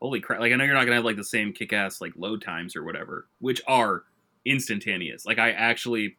holy 0.00 0.20
crap. 0.20 0.40
Like 0.40 0.52
I 0.52 0.56
know 0.56 0.64
you're 0.64 0.74
not 0.74 0.84
gonna 0.84 0.96
have 0.96 1.04
like 1.04 1.16
the 1.16 1.24
same 1.24 1.52
kick 1.52 1.72
ass 1.72 2.00
like 2.00 2.12
load 2.16 2.42
times 2.42 2.74
or 2.76 2.84
whatever, 2.84 3.26
which 3.38 3.60
are 3.66 4.04
instantaneous. 4.44 5.26
Like 5.26 5.38
I 5.38 5.52
actually 5.52 6.16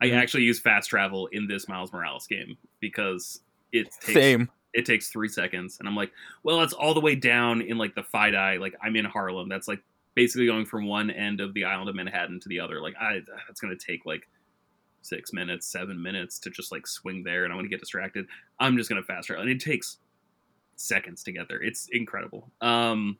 I 0.00 0.06
Mhm. 0.08 0.14
actually 0.14 0.44
use 0.44 0.60
fast 0.60 0.88
travel 0.90 1.26
in 1.28 1.46
this 1.48 1.68
Miles 1.68 1.92
Morales 1.92 2.26
game 2.26 2.56
because 2.80 3.42
it 3.72 3.88
takes 4.00 4.12
Same. 4.14 4.48
it 4.72 4.84
takes 4.86 5.08
three 5.10 5.28
seconds. 5.28 5.78
And 5.80 5.88
I'm 5.88 5.96
like, 5.96 6.12
well, 6.44 6.62
it's 6.62 6.72
all 6.72 6.94
the 6.94 7.00
way 7.00 7.14
down 7.16 7.60
in 7.60 7.76
like 7.78 7.94
the 7.94 8.02
FIDI. 8.04 8.58
Like 8.58 8.74
I'm 8.82 8.94
in 8.96 9.04
Harlem. 9.04 9.48
That's 9.48 9.66
like 9.68 9.82
basically 10.14 10.46
going 10.46 10.66
from 10.66 10.86
one 10.86 11.10
end 11.10 11.40
of 11.40 11.54
the 11.54 11.64
island 11.64 11.88
of 11.88 11.94
Manhattan 11.96 12.38
to 12.40 12.48
the 12.48 12.60
other. 12.60 12.80
Like 12.80 12.94
I 13.00 13.20
that's 13.46 13.60
gonna 13.60 13.76
take 13.76 14.06
like 14.06 14.28
six 15.02 15.32
minutes, 15.32 15.66
seven 15.66 16.00
minutes 16.02 16.38
to 16.40 16.50
just 16.50 16.70
like 16.72 16.86
swing 16.86 17.22
there 17.22 17.44
and 17.44 17.52
I 17.52 17.56
want 17.56 17.64
to 17.64 17.70
get 17.70 17.80
distracted. 17.80 18.26
I'm 18.58 18.76
just 18.76 18.88
gonna 18.88 19.02
fast 19.02 19.28
travel. 19.28 19.42
And 19.42 19.50
it 19.50 19.60
takes 19.60 19.98
seconds 20.80 21.22
together. 21.22 21.60
It's 21.60 21.88
incredible. 21.92 22.50
Um 22.60 23.18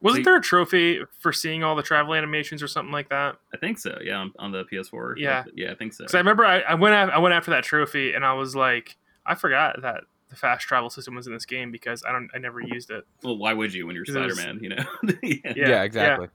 Wasn't 0.00 0.24
So- 0.24 0.30
there 0.30 0.38
a 0.38 0.42
trophy 0.42 1.00
for 1.18 1.32
seeing 1.32 1.64
all 1.64 1.74
the 1.74 1.82
travel 1.82 2.14
animations 2.14 2.62
or 2.62 2.68
something 2.68 2.92
like 2.92 3.08
that? 3.08 3.36
I 3.54 3.56
think 3.56 3.78
so, 3.78 3.98
yeah, 4.02 4.16
on, 4.18 4.32
on 4.38 4.52
the 4.52 4.64
PS4. 4.64 5.14
Yeah. 5.16 5.44
Yeah, 5.54 5.72
I 5.72 5.74
think 5.74 5.94
so. 5.94 6.04
Because 6.04 6.14
I 6.14 6.18
remember 6.18 6.44
I, 6.44 6.60
I 6.60 6.74
went 6.74 6.94
af- 6.94 7.14
I 7.14 7.18
went 7.18 7.34
after 7.34 7.50
that 7.52 7.64
trophy 7.64 8.12
and 8.12 8.24
I 8.24 8.34
was 8.34 8.54
like, 8.54 8.96
I 9.24 9.34
forgot 9.34 9.80
that 9.82 10.02
the 10.28 10.36
fast 10.36 10.66
travel 10.66 10.90
system 10.90 11.14
was 11.14 11.26
in 11.26 11.32
this 11.32 11.46
game 11.46 11.70
because 11.70 12.02
I 12.06 12.12
don't 12.12 12.28
I 12.34 12.38
never 12.38 12.60
used 12.60 12.90
it. 12.90 13.04
well, 13.22 13.38
why 13.38 13.52
would 13.52 13.72
you 13.72 13.86
when 13.86 13.94
you're 13.94 14.04
it 14.04 14.10
Spider 14.10 14.34
Man, 14.34 14.58
you 14.62 14.68
know? 14.70 14.84
yeah. 15.22 15.36
Yeah, 15.44 15.52
Yeah, 15.56 15.82
exactly. 15.82 16.28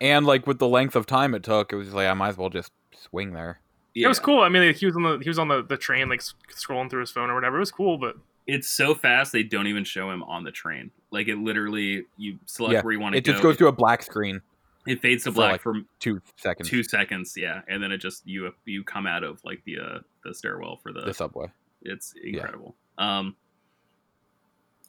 And 0.00 0.24
like 0.26 0.46
with 0.46 0.58
the 0.58 0.68
length 0.68 0.94
of 0.96 1.06
time 1.06 1.34
it 1.34 1.42
took, 1.42 1.72
it 1.72 1.76
was 1.76 1.92
like 1.94 2.06
I 2.06 2.14
might 2.14 2.28
as 2.30 2.36
well 2.36 2.50
just 2.50 2.70
swing 2.94 3.32
there. 3.32 3.60
It 3.96 4.06
was 4.08 4.18
cool. 4.18 4.40
I 4.40 4.48
mean, 4.48 4.66
like, 4.66 4.76
he 4.76 4.86
was 4.86 4.96
on 4.96 5.02
the 5.04 5.18
he 5.22 5.28
was 5.28 5.38
on 5.38 5.48
the, 5.48 5.62
the 5.62 5.76
train, 5.76 6.08
like 6.08 6.20
scrolling 6.52 6.90
through 6.90 7.00
his 7.00 7.10
phone 7.12 7.30
or 7.30 7.34
whatever. 7.34 7.56
It 7.56 7.60
was 7.60 7.70
cool, 7.70 7.96
but 7.96 8.16
It's 8.46 8.68
so 8.68 8.94
fast 8.94 9.32
they 9.32 9.42
don't 9.42 9.66
even 9.66 9.84
show 9.84 10.10
him 10.10 10.22
on 10.22 10.44
the 10.44 10.50
train. 10.50 10.90
Like 11.10 11.28
it 11.28 11.38
literally 11.38 12.04
you 12.16 12.38
select 12.46 12.74
Yeah, 12.74 12.82
where 12.82 12.92
you 12.92 13.00
want 13.00 13.14
to 13.14 13.20
go. 13.20 13.22
It 13.22 13.24
go. 13.24 13.32
just 13.32 13.42
goes 13.42 13.56
to 13.58 13.66
a 13.68 13.72
black 13.72 14.02
screen, 14.02 14.42
it 14.86 15.00
fades 15.00 15.24
to 15.24 15.30
black 15.30 15.52
like, 15.52 15.60
for 15.62 15.74
two 15.98 16.20
seconds. 16.36 16.68
two 16.68 16.82
seconds, 16.82 17.34
yeah, 17.36 17.62
and 17.68 17.82
then 17.82 17.90
it 17.92 17.98
just 17.98 18.26
you 18.26 18.52
you 18.64 18.84
come 18.84 19.06
out 19.06 19.24
of 19.24 19.40
like 19.44 19.62
the 19.64 19.78
uh 19.78 19.98
the 20.24 20.34
stairwell 20.34 20.76
for 20.82 20.92
the 20.92 21.02
the 21.02 21.14
subway. 21.14 21.46
It's 21.82 22.14
incredible. 22.22 22.74
Um 22.98 23.36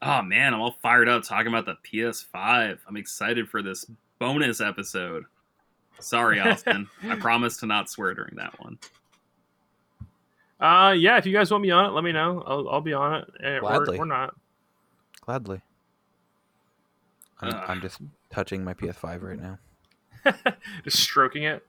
Oh 0.01 0.21
man, 0.21 0.53
I'm 0.53 0.61
all 0.61 0.75
fired 0.81 1.07
up 1.07 1.23
talking 1.23 1.47
about 1.47 1.65
the 1.65 1.77
PS5. 1.89 2.79
I'm 2.87 2.97
excited 2.97 3.49
for 3.49 3.61
this 3.61 3.85
bonus 4.19 4.61
episode. 4.61 5.23
Sorry, 5.99 6.39
Austin. 6.41 6.87
I 7.07 7.15
promise 7.15 7.57
to 7.57 7.65
not 7.65 7.89
swear 7.89 8.13
during 8.13 8.35
that 8.35 8.59
one. 8.61 8.77
Uh, 10.59 10.93
yeah. 10.97 11.17
If 11.17 11.25
you 11.25 11.33
guys 11.33 11.51
want 11.51 11.63
me 11.63 11.71
on 11.71 11.85
it, 11.85 11.89
let 11.89 12.03
me 12.03 12.11
know. 12.11 12.43
I'll, 12.45 12.69
I'll 12.69 12.81
be 12.81 12.93
on 12.93 13.15
it, 13.15 13.29
eh, 13.43 13.49
or, 13.57 13.61
Gladly. 13.61 13.97
or 13.97 14.05
not. 14.05 14.35
Gladly. 15.21 15.61
I'm, 17.41 17.53
Ugh. 17.53 17.65
I'm 17.67 17.81
just 17.81 17.99
touching 18.29 18.63
my 18.63 18.73
PS5 18.73 19.21
right 19.21 19.39
now. 19.39 19.59
Just 20.83 20.99
stroking 20.99 21.43
it. 21.43 21.63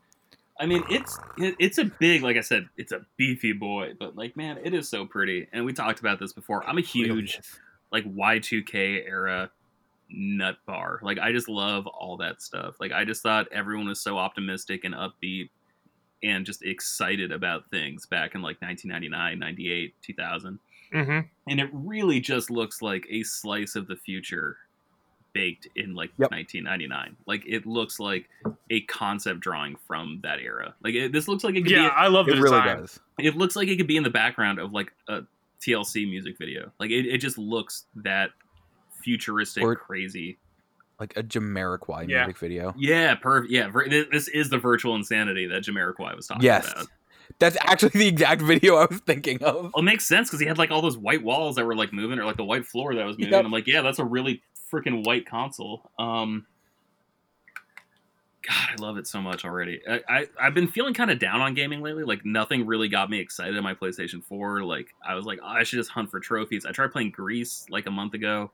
I 0.59 0.65
mean, 0.65 0.83
it's 0.89 1.19
it, 1.37 1.55
it's 1.59 1.77
a 1.77 1.85
big, 1.85 2.23
like 2.23 2.37
I 2.37 2.41
said, 2.41 2.69
it's 2.79 2.93
a 2.93 3.05
beefy 3.19 3.53
boy, 3.53 3.93
but 3.99 4.17
like, 4.17 4.37
man, 4.37 4.59
it 4.65 4.73
is 4.73 4.89
so 4.89 5.05
pretty. 5.05 5.49
And 5.53 5.67
we 5.67 5.75
talked 5.75 6.01
about 6.01 6.19
this 6.19 6.33
before. 6.33 6.67
I'm 6.67 6.79
a 6.79 6.83
huge 6.83 7.41
like 7.93 8.05
Y2K 8.05 9.07
era 9.07 9.51
nut 10.09 10.57
bar. 10.67 11.01
Like 11.03 11.19
I 11.19 11.33
just 11.33 11.49
love 11.49 11.87
all 11.87 12.17
that 12.19 12.41
stuff. 12.41 12.77
Like 12.81 12.93
I 12.93 13.05
just 13.05 13.23
thought 13.23 13.49
everyone 13.53 13.89
was 13.89 14.01
so 14.01 14.17
optimistic 14.17 14.85
and 14.85 14.95
upbeat 14.95 15.51
and 16.23 16.47
just 16.47 16.63
excited 16.65 17.31
about 17.33 17.69
things 17.71 18.07
back 18.07 18.35
in 18.35 18.43
like 18.43 18.61
1999, 18.63 19.39
98, 19.39 19.95
2000. 20.03 20.59
hmm 20.93 21.19
And 21.49 21.61
it 21.61 21.69
really 21.73 22.21
just 22.21 22.51
looks 22.51 22.81
like 22.83 23.07
a 23.11 23.23
slice 23.23 23.77
of 23.77 23.87
the 23.87 23.97
future 23.97 24.57
baked 25.33 25.69
in 25.77 25.95
like 25.95 26.11
Yep. 26.19 26.31
1999. 26.31 27.17
Like 27.27 27.45
it 27.47 27.67
looks 27.67 28.01
like 28.01 28.29
a 28.71 28.81
concept 28.83 29.41
drawing 29.41 29.77
from 29.87 30.21
that 30.23 30.39
era. 30.41 30.75
Like 30.83 30.95
it, 30.95 31.13
this 31.13 31.29
looks 31.29 31.45
like 31.45 31.55
it 31.57 31.63
could 31.63 31.73
Yeah, 31.73 31.89
be 31.89 31.95
I 31.95 32.07
love 32.09 32.27
the 32.27 32.33
It 32.33 32.41
really 32.41 32.61
does. 32.63 32.99
it 33.19 33.37
looks 33.37 33.55
like 33.57 33.69
it 33.69 33.77
could 33.77 33.87
be 33.87 33.99
in 33.99 34.03
the 34.03 34.11
background 34.11 34.59
of 34.59 34.73
like 34.73 34.93
a 35.09 35.23
TLC 35.61 36.09
music 36.09 36.39
video. 36.39 36.73
Like 36.81 36.91
it, 36.91 37.05
it 37.07 37.19
just 37.19 37.37
looks 37.37 37.85
that 37.97 38.31
futuristic, 39.03 39.63
Or- 39.63 39.77
crazy. 39.77 40.39
Like 40.99 41.17
a 41.17 41.23
Jamiroquai 41.23 42.09
Yeah. 42.09 42.25
music 42.25 42.39
video. 42.39 42.75
Yeah, 42.77 43.15
perfect. 43.17 43.53
Yeah, 43.53 43.71
this, 44.11 44.29
is 44.29 44.49
the 44.51 44.59
virtual 44.59 44.95
insanity 44.95 45.47
that 45.47 45.63
Jamiroquai 45.65 46.17
was 46.17 46.27
talking 46.27 46.43
Yes. 46.45 46.71
about. 46.73 46.87
That's 47.39 47.57
actually 47.67 47.91
the 47.91 48.07
exact 48.09 48.41
video 48.41 48.77
I 48.77 48.87
was 48.87 49.01
thinking 49.01 49.43
of. 49.43 49.55
Well, 49.57 49.73
it 49.77 49.83
makes 49.83 50.07
sense 50.07 50.29
because 50.29 50.41
he 50.41 50.47
had 50.47 50.57
like 50.59 50.71
all 50.71 50.81
those 50.81 50.97
white 50.97 51.23
walls 51.23 51.57
that 51.57 51.67
were 51.67 51.75
like 51.75 51.93
moving, 51.93 52.19
or 52.19 52.25
like 52.25 52.37
the 52.39 52.45
white 52.45 52.65
floor 52.65 52.95
that 52.95 53.05
was 53.05 53.19
moving. 53.19 53.33
Yep. 53.33 53.45
I'm 53.45 53.51
like, 53.51 53.67
yeah, 53.67 53.83
that's 53.83 53.99
a 53.99 54.05
really 54.05 54.43
freaking 54.73 55.05
white 55.05 55.27
console. 55.29 55.91
Um, 55.99 56.47
God, 58.49 58.69
I 58.71 58.75
love 58.81 58.97
it 58.97 59.07
so 59.09 59.21
much 59.21 59.45
already. 59.45 59.81
I, 59.89 60.01
I 60.09 60.27
I've 60.41 60.55
been 60.55 60.69
feeling 60.69 60.95
kind 60.95 61.11
of 61.11 61.19
down 61.19 61.41
on 61.41 61.53
gaming 61.55 61.83
lately. 61.83 62.05
Like 62.05 62.25
nothing 62.25 62.65
really 62.65 62.89
got 62.89 63.11
me 63.11 63.19
excited 63.19 63.57
on 63.57 63.65
my 63.65 63.75
PlayStation 63.75 64.23
4. 64.23 64.63
Like 64.63 64.87
I 65.07 65.15
was 65.15 65.27
like, 65.27 65.41
oh, 65.43 65.47
I 65.49 65.65
should 65.65 65.79
just 65.79 65.91
hunt 65.91 66.11
for 66.11 66.21
trophies. 66.21 66.65
I 66.65 66.71
tried 66.71 66.93
playing 66.93 67.11
Gris 67.11 67.67
like 67.71 67.87
a 67.87 67.91
month 67.91 68.15
ago, 68.15 68.53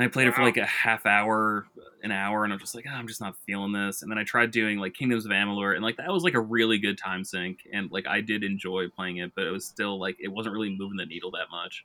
and 0.00 0.08
I 0.08 0.10
played 0.10 0.28
it 0.28 0.34
for 0.34 0.42
like 0.42 0.56
a 0.56 0.64
half 0.64 1.04
hour, 1.04 1.66
an 2.02 2.10
hour, 2.10 2.44
and 2.44 2.54
I'm 2.54 2.58
just 2.58 2.74
like, 2.74 2.86
oh, 2.88 2.94
I'm 2.94 3.06
just 3.06 3.20
not 3.20 3.36
feeling 3.46 3.72
this. 3.72 4.00
And 4.00 4.10
then 4.10 4.16
I 4.16 4.24
tried 4.24 4.50
doing 4.50 4.78
like 4.78 4.94
Kingdoms 4.94 5.26
of 5.26 5.30
Amalur, 5.30 5.74
and 5.74 5.84
like 5.84 5.98
that 5.98 6.08
was 6.10 6.22
like 6.22 6.32
a 6.32 6.40
really 6.40 6.78
good 6.78 6.96
time 6.96 7.22
sink, 7.22 7.58
and 7.70 7.92
like 7.92 8.06
I 8.06 8.22
did 8.22 8.42
enjoy 8.42 8.88
playing 8.88 9.18
it, 9.18 9.32
but 9.34 9.46
it 9.46 9.50
was 9.50 9.66
still 9.66 10.00
like 10.00 10.16
it 10.18 10.28
wasn't 10.28 10.54
really 10.54 10.74
moving 10.74 10.96
the 10.96 11.04
needle 11.04 11.30
that 11.32 11.50
much. 11.50 11.84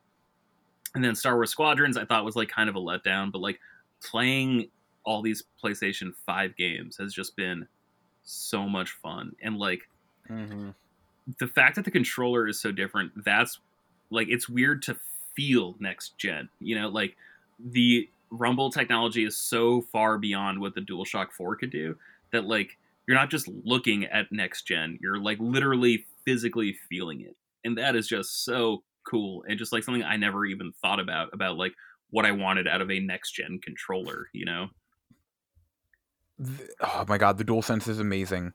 And 0.94 1.04
then 1.04 1.14
Star 1.14 1.36
Wars 1.36 1.52
Squadrons, 1.52 1.98
I 1.98 2.06
thought 2.06 2.24
was 2.24 2.38
like 2.38 2.48
kind 2.48 2.70
of 2.70 2.78
a 2.78 2.80
letdown, 2.80 3.34
but 3.34 3.42
like 3.42 3.60
playing 4.02 4.70
all 5.04 5.22
these 5.22 5.44
PlayStation 5.62 6.14
5 6.26 6.56
games 6.56 6.96
has 6.98 7.14
just 7.14 7.36
been 7.36 7.68
so 8.24 8.70
much 8.70 8.92
fun. 8.92 9.36
And 9.42 9.58
like 9.58 9.82
Mm-hmm. 10.30 10.70
the 11.38 11.48
fact 11.48 11.76
that 11.76 11.86
the 11.86 11.92
controller 11.92 12.48
is 12.48 12.60
so 12.60 12.72
different, 12.72 13.12
that's 13.24 13.60
like 14.10 14.28
it's 14.30 14.50
weird 14.50 14.82
to 14.84 14.96
feel 15.36 15.76
next 15.80 16.18
gen. 16.18 16.50
You 16.60 16.80
know, 16.80 16.88
like 16.88 17.16
the 17.60 18.10
rumble 18.32 18.70
technology 18.70 19.24
is 19.24 19.38
so 19.38 19.82
far 19.82 20.18
beyond 20.18 20.60
what 20.60 20.76
the 20.76 20.82
DualShock 20.82 21.32
4 21.32 21.56
could 21.56 21.72
do 21.72 21.96
that 22.32 22.46
like 22.46 22.78
you're 23.08 23.18
not 23.18 23.30
just 23.30 23.48
looking 23.64 24.06
at 24.06 24.32
next 24.32 24.64
gen, 24.64 24.98
you're 25.02 25.20
like 25.20 25.38
literally 25.40 26.06
physically 26.26 26.76
feeling 26.90 27.22
it. 27.22 27.36
And 27.64 27.78
that 27.78 27.96
is 27.96 28.08
just 28.08 28.44
so 28.44 28.84
cool 29.08 29.44
and 29.48 29.60
just 29.60 29.72
like 29.72 29.84
something 29.84 30.04
I 30.04 30.18
never 30.18 30.46
even 30.46 30.74
thought 30.82 31.00
about 31.00 31.30
about 31.34 31.58
like 31.58 31.74
what 32.10 32.26
I 32.26 32.32
wanted 32.32 32.68
out 32.68 32.82
of 32.82 32.90
a 32.90 33.00
next 33.00 33.32
gen 33.32 33.60
controller, 33.64 34.28
you 34.34 34.46
know. 34.46 34.68
Oh 36.82 37.06
my 37.08 37.18
god, 37.18 37.38
the 37.38 37.46
DualSense 37.46 37.88
is 37.88 38.00
amazing. 38.00 38.54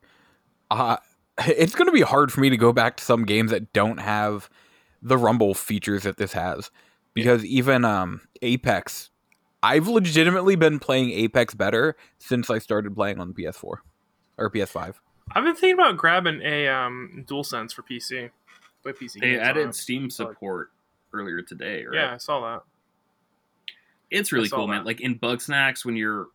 Uh, 0.71 0.97
it's 1.47 1.75
going 1.75 1.87
to 1.87 1.93
be 1.93 2.03
hard 2.03 2.33
for 2.33 2.41
me 2.41 2.51
to 2.51 2.57
go 2.57 2.73
back 2.73 2.97
to 2.97 3.05
some 3.05 3.25
games 3.25 3.51
that 3.51 3.73
don't 3.73 3.99
have 3.99 4.51
the 5.03 5.17
rumble 5.17 5.55
features 5.55 6.03
that 6.03 6.19
this 6.19 6.35
has 6.35 6.71
because 7.15 7.45
even 7.45 7.85
um 7.85 8.21
Apex 8.43 9.11
I've 9.63 9.89
legitimately 9.89 10.57
been 10.57 10.79
playing 10.79 11.11
Apex 11.11 11.55
better 11.55 11.97
since 12.19 12.51
I 12.51 12.59
started 12.59 12.95
playing 12.95 13.21
on 13.21 13.29
the 13.29 13.35
PS4 13.35 13.77
or 14.39 14.51
PS5. 14.51 14.95
I've 15.33 15.45
been 15.45 15.55
thinking 15.55 15.75
about 15.75 15.97
grabbing 15.97 16.41
a 16.43 16.67
um, 16.69 17.25
DualSense 17.29 17.73
for 17.73 17.83
PC. 17.83 18.31
Play 18.83 18.93
PC. 18.93 19.21
They 19.21 19.39
added. 19.39 19.75
Steam 19.75 20.09
support 20.11 20.71
earlier 21.13 21.43
today, 21.43 21.85
right? 21.85 21.95
Yeah, 21.95 22.15
I 22.15 22.17
saw 22.17 22.41
that. 22.41 22.63
It's 24.11 24.33
really 24.33 24.47
I 24.47 24.49
saw 24.49 24.57
cool, 24.57 24.67
man. 24.69 24.85
Like 24.85 25.01
in 25.01 25.19
Bugsnax, 25.19 25.85
when 25.85 25.97
you're 25.97 26.29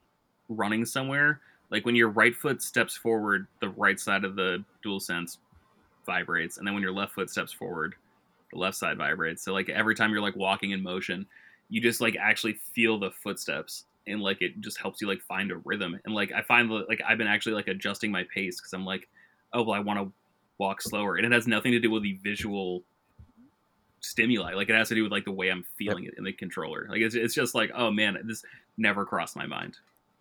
running 0.47 0.85
somewhere, 0.85 1.41
like 1.71 1.85
when 1.85 1.95
your 1.95 2.09
right 2.09 2.35
foot 2.35 2.61
steps 2.61 2.95
forward, 2.95 3.47
the 3.59 3.69
right 3.69 3.99
side 3.99 4.23
of 4.23 4.35
the 4.35 4.63
DualSense 4.85 5.37
vibrates, 6.05 6.57
and 6.57 6.67
then 6.67 6.75
when 6.75 6.83
your 6.83 6.93
left 6.93 7.13
foot 7.13 7.29
steps 7.29 7.51
forward, 7.51 7.95
the 8.53 8.59
left 8.59 8.77
side 8.77 8.97
vibrates. 8.97 9.43
So 9.43 9.51
like 9.51 9.67
every 9.67 9.95
time 9.95 10.11
you're 10.11 10.21
like 10.21 10.35
walking 10.35 10.71
in 10.71 10.83
motion, 10.83 11.25
you 11.69 11.81
just 11.81 12.01
like 12.01 12.15
actually 12.19 12.53
feel 12.73 12.99
the 12.99 13.11
footsteps, 13.11 13.85
and 14.07 14.21
like 14.21 14.41
it 14.41 14.59
just 14.61 14.79
helps 14.79 15.01
you 15.01 15.07
like 15.07 15.21
find 15.21 15.51
a 15.51 15.57
rhythm. 15.57 15.99
And 16.05 16.13
like 16.13 16.31
I 16.31 16.41
find 16.41 16.69
like 16.69 17.01
I've 17.07 17.17
been 17.17 17.27
actually 17.27 17.53
like 17.53 17.67
adjusting 17.67 18.11
my 18.11 18.25
pace 18.33 18.59
because 18.59 18.73
I'm 18.73 18.85
like, 18.85 19.07
oh 19.53 19.63
well, 19.63 19.73
I 19.73 19.79
want 19.79 19.99
to 19.99 20.11
walk 20.57 20.81
slower, 20.81 21.15
and 21.15 21.25
it 21.25 21.31
has 21.31 21.47
nothing 21.47 21.71
to 21.71 21.79
do 21.79 21.89
with 21.89 22.03
the 22.03 22.19
visual 22.23 22.83
stimuli. 24.01 24.53
Like 24.53 24.69
it 24.69 24.75
has 24.75 24.89
to 24.89 24.95
do 24.95 25.03
with 25.03 25.11
like 25.11 25.25
the 25.25 25.31
way 25.31 25.49
I'm 25.49 25.65
feeling 25.77 26.05
it 26.05 26.13
in 26.17 26.23
the 26.23 26.33
controller. 26.33 26.87
Like 26.89 27.01
it's, 27.01 27.15
it's 27.15 27.33
just 27.33 27.55
like, 27.55 27.71
oh 27.75 27.91
man, 27.91 28.17
this 28.23 28.43
never 28.77 29.05
crossed 29.05 29.35
my 29.35 29.45
mind. 29.45 29.77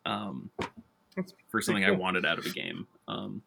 Um, 0.07 0.51
That's 1.17 1.35
for 1.51 1.61
something 1.61 1.85
I 1.85 1.91
wanted 1.91 2.25
out 2.25 2.39
of 2.39 2.47
a 2.47 2.51
game. 2.51 2.87
Um, 3.09 3.43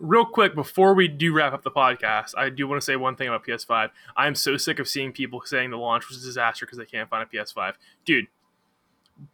Real 0.00 0.24
quick, 0.24 0.54
before 0.54 0.94
we 0.94 1.08
do 1.08 1.32
wrap 1.32 1.52
up 1.52 1.62
the 1.62 1.70
podcast, 1.70 2.34
I 2.36 2.48
do 2.50 2.66
want 2.68 2.80
to 2.80 2.84
say 2.84 2.96
one 2.96 3.16
thing 3.16 3.28
about 3.28 3.44
PS5. 3.46 3.90
I 4.16 4.26
am 4.26 4.34
so 4.34 4.56
sick 4.56 4.78
of 4.78 4.88
seeing 4.88 5.12
people 5.12 5.42
saying 5.44 5.70
the 5.70 5.76
launch 5.78 6.08
was 6.08 6.22
a 6.22 6.26
disaster 6.26 6.66
because 6.66 6.78
they 6.78 6.84
can't 6.86 7.08
find 7.08 7.22
a 7.22 7.26
PS5. 7.36 7.74
Dude, 8.04 8.26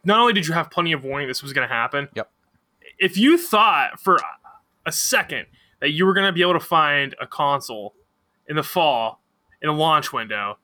not 0.03 0.19
only 0.19 0.33
did 0.33 0.47
you 0.47 0.53
have 0.53 0.69
plenty 0.71 0.91
of 0.91 1.03
warning 1.03 1.27
this 1.27 1.41
was 1.43 1.53
going 1.53 1.67
to 1.67 1.73
happen, 1.73 2.09
Yep. 2.15 2.29
if 2.99 3.17
you 3.17 3.37
thought 3.37 3.99
for 3.99 4.17
a 4.85 4.91
second 4.91 5.45
that 5.79 5.91
you 5.91 6.05
were 6.05 6.13
going 6.13 6.27
to 6.27 6.31
be 6.33 6.41
able 6.41 6.53
to 6.53 6.59
find 6.59 7.15
a 7.19 7.27
console 7.27 7.95
in 8.47 8.55
the 8.55 8.63
fall 8.63 9.21
in 9.61 9.69
a 9.69 9.73
launch 9.73 10.13
window, 10.13 10.57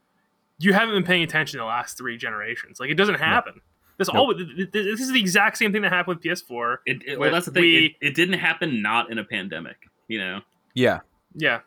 you 0.58 0.72
haven't 0.72 0.94
been 0.94 1.04
paying 1.04 1.22
attention 1.22 1.58
the 1.58 1.64
last 1.64 1.96
three 1.96 2.16
generations. 2.16 2.80
Like, 2.80 2.90
it 2.90 2.94
doesn't 2.94 3.16
happen. 3.16 3.60
This 3.98 4.08
Nope. 4.08 4.16
all 4.16 4.34
this 4.34 5.00
is 5.00 5.10
the 5.12 5.20
exact 5.20 5.58
same 5.58 5.72
thing 5.72 5.82
that 5.82 5.92
happened 5.92 6.18
with 6.18 6.24
PS4. 6.24 6.78
it, 6.86 7.02
it- 7.06 7.18
well, 7.18 7.30
that's 7.32 7.46
the 7.46 7.52
thing. 7.52 7.62
we- 7.62 7.96
it, 8.00 8.06
it 8.08 8.14
didn't 8.14 8.38
happen 8.38 8.80
not 8.80 9.10
in 9.10 9.18
a 9.18 9.24
pandemic. 9.24 9.76
You 10.06 10.18
know, 10.18 10.40
Yeah. 10.74 11.00
Yeah. 11.34 11.60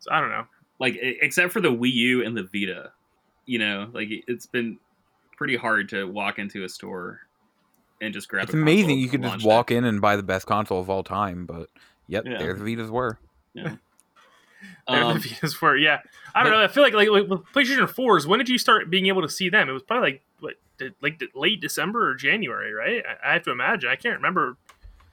So 0.00 0.12
I 0.12 0.20
don't 0.20 0.30
know. 0.30 0.46
like 0.78 0.96
except 1.00 1.52
for 1.52 1.60
the 1.60 1.70
Wii 1.70 1.92
U 1.92 2.24
and 2.24 2.36
the 2.36 2.44
Vita. 2.44 2.92
You 3.46 3.58
know, 3.58 3.88
like 3.92 4.08
it's 4.28 4.46
been 4.46 4.78
pretty 5.36 5.56
hard 5.56 5.88
to 5.90 6.04
walk 6.04 6.38
into 6.38 6.64
a 6.64 6.68
store 6.68 7.20
and 8.00 8.12
just 8.12 8.28
grab. 8.28 8.44
It's 8.44 8.54
a 8.54 8.56
amazing 8.56 8.98
you 8.98 9.08
could 9.08 9.22
just 9.22 9.32
launch 9.32 9.44
walk 9.44 9.70
in 9.70 9.84
and 9.84 10.00
buy 10.00 10.16
the 10.16 10.22
best 10.22 10.46
console 10.46 10.80
of 10.80 10.90
all 10.90 11.02
time, 11.02 11.46
but 11.46 11.68
yep, 12.06 12.24
Yeah. 12.26 12.38
there 12.38 12.54
the 12.54 12.62
Vitas 12.64 12.90
were. 12.90 13.18
it. 13.54 13.78
There 14.88 15.02
Um, 15.04 15.18
the 15.20 15.28
Vitas 15.28 15.60
were, 15.60 15.76
yeah. 15.76 16.00
I 16.34 16.42
don't 16.42 16.52
but- 16.52 16.58
know. 16.58 16.64
I 16.64 16.68
feel 16.68 16.82
like 16.82 16.94
like, 16.94 17.08
like 17.10 17.26
PlayStation 17.52 17.88
fours. 17.88 18.26
When 18.26 18.38
did 18.38 18.48
you 18.48 18.58
start 18.58 18.90
being 18.90 19.06
able 19.06 19.22
to 19.22 19.28
see 19.28 19.48
them? 19.50 19.68
It 19.68 19.72
was 19.72 19.82
probably 19.82 20.10
like 20.12 20.22
what, 20.40 20.54
de- 20.78 20.94
like 21.02 21.22
late 21.34 21.60
December 21.60 22.08
or 22.10 22.14
January, 22.14 22.72
right? 22.72 23.02
I, 23.24 23.30
I 23.30 23.32
have 23.34 23.42
to 23.44 23.50
imagine. 23.50 23.90
I 23.90 23.96
can't 23.96 24.16
remember. 24.16 24.56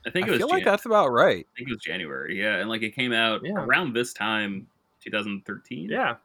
I 0.05 0.11
think 0.11 0.27
it 0.27 0.31
was. 0.31 0.39
I 0.39 0.41
feel 0.41 0.49
like 0.49 0.63
that's 0.63 0.85
about 0.85 1.07
right. 1.11 1.45
I 1.53 1.57
think 1.57 1.69
it 1.69 1.73
was 1.73 1.81
January. 1.84 2.39
Yeah, 2.39 2.57
and 2.57 2.69
like 2.69 2.81
it 2.84 2.95
came 2.95 3.11
out 3.11 3.41
Yeah. 3.43 3.53
around 3.55 3.93
this 3.93 4.13
time, 4.13 4.67
2013. 5.03 5.89
Yeah. 5.89 6.15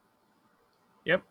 Yep. 1.05 1.23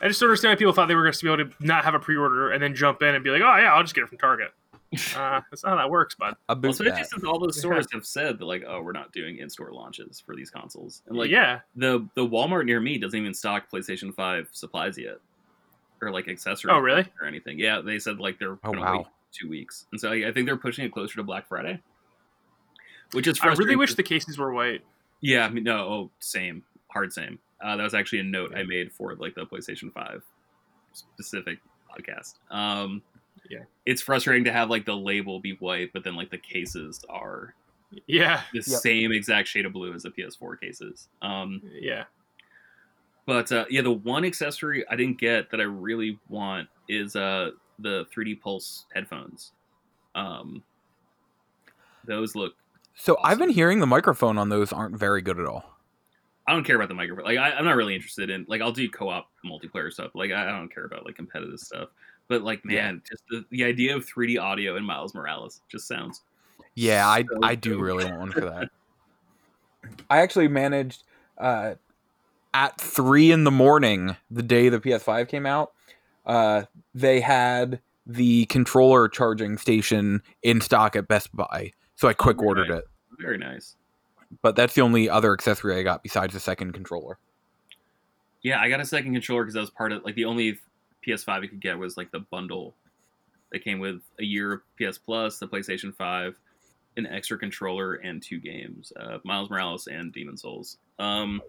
I 0.00 0.08
just 0.08 0.20
don't 0.20 0.28
understand 0.28 0.52
why 0.52 0.56
people 0.56 0.72
thought 0.72 0.88
they 0.88 0.94
were 0.94 1.02
going 1.02 1.12
to 1.12 1.24
be 1.24 1.32
able 1.32 1.50
to 1.50 1.54
not 1.66 1.84
have 1.84 1.94
a 1.94 1.98
pre-order 1.98 2.50
and 2.50 2.62
then 2.62 2.74
jump 2.74 3.02
in 3.02 3.14
and 3.14 3.22
be 3.24 3.30
like, 3.30 3.42
"Oh 3.42 3.56
yeah, 3.56 3.72
I'll 3.74 3.82
just 3.82 3.94
get 3.94 4.04
it 4.04 4.08
from 4.08 4.18
Target." 4.18 4.52
Uh, 5.14 5.40
that's 5.50 5.64
not 5.64 5.70
how 5.72 5.76
that 5.76 5.90
works, 5.90 6.14
bud. 6.14 6.34
A 6.48 6.54
Well, 6.54 6.56
boot 6.62 6.70
especially 6.70 6.92
that. 6.92 7.10
since 7.10 7.22
all 7.24 7.38
those 7.38 7.56
Yeah. 7.56 7.60
stores 7.60 7.86
have 7.92 8.06
said 8.06 8.38
that, 8.38 8.44
like, 8.46 8.64
oh, 8.66 8.80
we're 8.82 8.92
not 8.92 9.12
doing 9.12 9.36
in-store 9.38 9.70
launches 9.72 10.18
for 10.18 10.34
these 10.34 10.50
consoles, 10.50 11.02
and 11.06 11.16
like, 11.18 11.30
yeah, 11.30 11.60
the 11.76 12.08
the 12.14 12.26
Walmart 12.26 12.64
near 12.64 12.80
me 12.80 12.96
doesn't 12.98 13.18
even 13.18 13.34
stock 13.34 13.70
PlayStation 13.70 14.14
Five 14.14 14.48
supplies 14.52 14.96
yet, 14.96 15.18
or 16.00 16.10
like 16.10 16.26
accessories. 16.28 16.72
Oh, 16.74 16.78
really? 16.78 17.06
Or 17.20 17.26
anything? 17.26 17.58
Yeah, 17.58 17.80
they 17.82 17.98
said 17.98 18.18
like 18.18 18.38
they're 18.38 18.52
Oh, 18.64 18.72
gonna 18.72 18.80
wow. 18.80 18.96
wait 18.98 19.06
two 19.32 19.48
weeks, 19.48 19.86
and 19.92 20.00
so 20.00 20.10
I 20.10 20.28
I 20.28 20.32
think 20.32 20.46
they're 20.46 20.56
pushing 20.56 20.86
it 20.86 20.92
closer 20.92 21.16
to 21.16 21.22
Black 21.22 21.46
Friday, 21.48 21.80
which 23.12 23.26
is 23.26 23.38
I 23.42 23.48
really 23.54 23.76
wish 23.76 23.94
the 23.94 24.02
cases 24.02 24.38
were 24.38 24.52
white. 24.54 24.82
Yeah, 25.20 25.44
I 25.44 25.50
mean, 25.50 25.64
no, 25.64 25.76
oh, 25.86 26.10
same, 26.20 26.62
hard 26.90 27.12
same. 27.12 27.38
Uh, 27.60 27.76
that 27.76 27.82
was 27.82 27.92
actually 27.92 28.20
a 28.20 28.24
note 28.24 28.54
I 28.56 28.62
made 28.62 28.92
for 28.92 29.14
like 29.16 29.34
the 29.34 29.44
PlayStation 29.44 29.92
Five 29.92 30.22
specific 30.92 31.58
podcast. 31.90 32.34
Um, 32.50 33.02
Yeah. 33.50 33.64
it's 33.86 34.02
frustrating 34.02 34.44
to 34.44 34.52
have 34.52 34.70
like 34.70 34.84
the 34.84 34.96
label 34.96 35.40
be 35.40 35.52
white, 35.60 35.90
but 35.92 36.04
then 36.04 36.14
like 36.16 36.30
the 36.30 36.38
cases 36.38 37.04
are 37.08 37.54
Yeah, 38.06 38.42
the 38.52 38.58
Yep. 38.58 38.64
same 38.80 39.12
exact 39.12 39.48
shade 39.48 39.64
of 39.66 39.72
blue 39.72 39.92
as 39.94 40.02
the 40.02 40.10
PS4 40.10 40.60
cases. 40.60 41.08
Um, 41.22 41.62
yeah. 41.72 42.04
but 43.26 43.50
uh, 43.52 43.64
yeah, 43.70 43.82
the 43.82 43.92
one 43.92 44.24
accessory 44.24 44.86
I 44.88 44.96
didn't 44.96 45.18
get 45.18 45.50
that 45.50 45.60
I 45.60 45.64
really 45.64 46.18
want 46.28 46.68
is 46.88 47.16
uh, 47.16 47.50
the 47.78 48.06
3D 48.14 48.40
Pulse 48.40 48.86
headphones. 48.94 49.52
Um, 50.14 50.62
those 52.04 52.34
look. 52.34 52.54
So 52.94 53.16
I've 53.22 53.38
been 53.38 53.50
hearing 53.50 53.80
the 53.80 53.86
microphone 53.86 54.38
on 54.38 54.48
those 54.48 54.72
aren't 54.72 54.98
very 54.98 55.22
good 55.22 55.38
at 55.38 55.46
all. 55.46 55.64
I 56.46 56.52
don't 56.52 56.64
care 56.64 56.76
about 56.76 56.88
the 56.88 56.94
microphone. 56.94 57.24
Like 57.26 57.38
I, 57.38 57.50
I'm 57.52 57.64
not 57.64 57.76
really 57.76 57.94
interested 57.94 58.30
in. 58.30 58.46
Like 58.48 58.62
I'll 58.62 58.72
do 58.72 58.88
co-op 58.88 59.28
multiplayer 59.44 59.92
stuff. 59.92 60.12
Like 60.14 60.30
I, 60.32 60.44
I 60.48 60.58
don't 60.58 60.72
care 60.72 60.84
about 60.86 61.04
like 61.04 61.14
competitive 61.14 61.60
stuff. 61.60 61.90
But 62.28 62.42
like 62.42 62.60
Yeah. 62.64 62.82
man, 62.82 63.02
just 63.08 63.22
the, 63.30 63.44
the 63.50 63.64
idea 63.64 63.96
of 63.96 64.06
3D 64.06 64.40
audio 64.40 64.76
in 64.76 64.84
Miles 64.84 65.14
Morales 65.14 65.62
just 65.68 65.88
sounds. 65.88 66.22
Yeah, 66.74 67.08
I 67.08 67.22
So 67.22 67.38
I 67.42 67.54
do 67.54 67.70
dope. 67.74 67.80
really 67.82 68.04
want 68.04 68.18
one 68.18 68.30
for 68.32 68.40
that. 68.42 68.68
I 70.10 70.18
actually 70.18 70.48
managed 70.48 71.04
uh, 71.38 71.74
at 72.54 72.80
three 72.80 73.32
in 73.32 73.44
the 73.44 73.50
morning 73.50 74.16
the 74.30 74.42
day 74.42 74.68
the 74.68 74.78
PS5 74.80 75.28
came 75.28 75.46
out. 75.46 75.72
Uh, 76.26 76.64
they 76.94 77.20
had 77.20 77.80
the 78.06 78.44
controller 78.46 79.08
charging 79.08 79.56
station 79.58 80.22
in 80.42 80.60
stock 80.60 80.94
at 80.96 81.08
Best 81.08 81.34
Buy, 81.34 81.72
so 81.96 82.08
I 82.08 82.12
quick 82.14 82.36
very 82.38 82.46
ordered 82.48 82.68
nice. 82.68 82.78
it. 82.78 82.84
Very 83.20 83.38
nice. 83.38 83.76
but 84.42 84.54
that's 84.56 84.74
the 84.74 84.82
only 84.82 85.08
other 85.08 85.32
accessory 85.32 85.76
I 85.78 85.82
got 85.82 86.02
besides 86.02 86.34
the 86.34 86.40
second 86.40 86.72
controller. 86.72 87.18
Yeah, 88.42 88.60
I 88.60 88.68
got 88.68 88.80
a 88.80 88.84
second 88.86 89.12
controller 89.14 89.42
because 89.42 89.54
that 89.54 89.60
was 89.60 89.70
part 89.70 89.90
of 89.92 90.04
like 90.04 90.14
the 90.14 90.24
only 90.26 90.58
PS5 91.08 91.42
you 91.42 91.48
could 91.48 91.60
get 91.60 91.78
was 91.78 91.96
like 91.96 92.10
the 92.10 92.20
bundle 92.20 92.74
that 93.50 93.64
came 93.64 93.78
with 93.78 94.00
a 94.18 94.24
year 94.24 94.52
of 94.52 94.60
PS 94.76 94.98
Plus, 94.98 95.38
the 95.38 95.48
PlayStation 95.48 95.94
5, 95.94 96.38
an 96.96 97.06
extra 97.06 97.38
controller, 97.38 97.94
and 97.94 98.22
two 98.22 98.38
games 98.38 98.92
uh, 99.00 99.18
Miles 99.24 99.50
Morales 99.50 99.86
and 99.86 100.12
Demon's 100.12 100.42
Souls. 100.42 100.76
Um, 100.98 101.40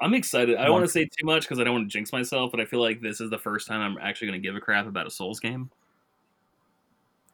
I'm 0.00 0.14
excited. 0.14 0.56
I 0.56 0.64
don't 0.64 0.74
want 0.74 0.84
to 0.84 0.90
say 0.90 1.04
too 1.04 1.24
much 1.24 1.42
because 1.42 1.58
I 1.58 1.64
don't 1.64 1.74
want 1.74 1.90
to 1.90 1.92
jinx 1.92 2.12
myself, 2.12 2.50
but 2.50 2.60
I 2.60 2.66
feel 2.66 2.80
like 2.80 3.00
this 3.00 3.20
is 3.20 3.30
the 3.30 3.38
first 3.38 3.66
time 3.66 3.80
I'm 3.80 3.98
actually 4.00 4.28
going 4.28 4.40
to 4.40 4.46
give 4.46 4.54
a 4.54 4.60
crap 4.60 4.86
about 4.86 5.06
a 5.06 5.10
Souls 5.10 5.40
game. 5.40 5.70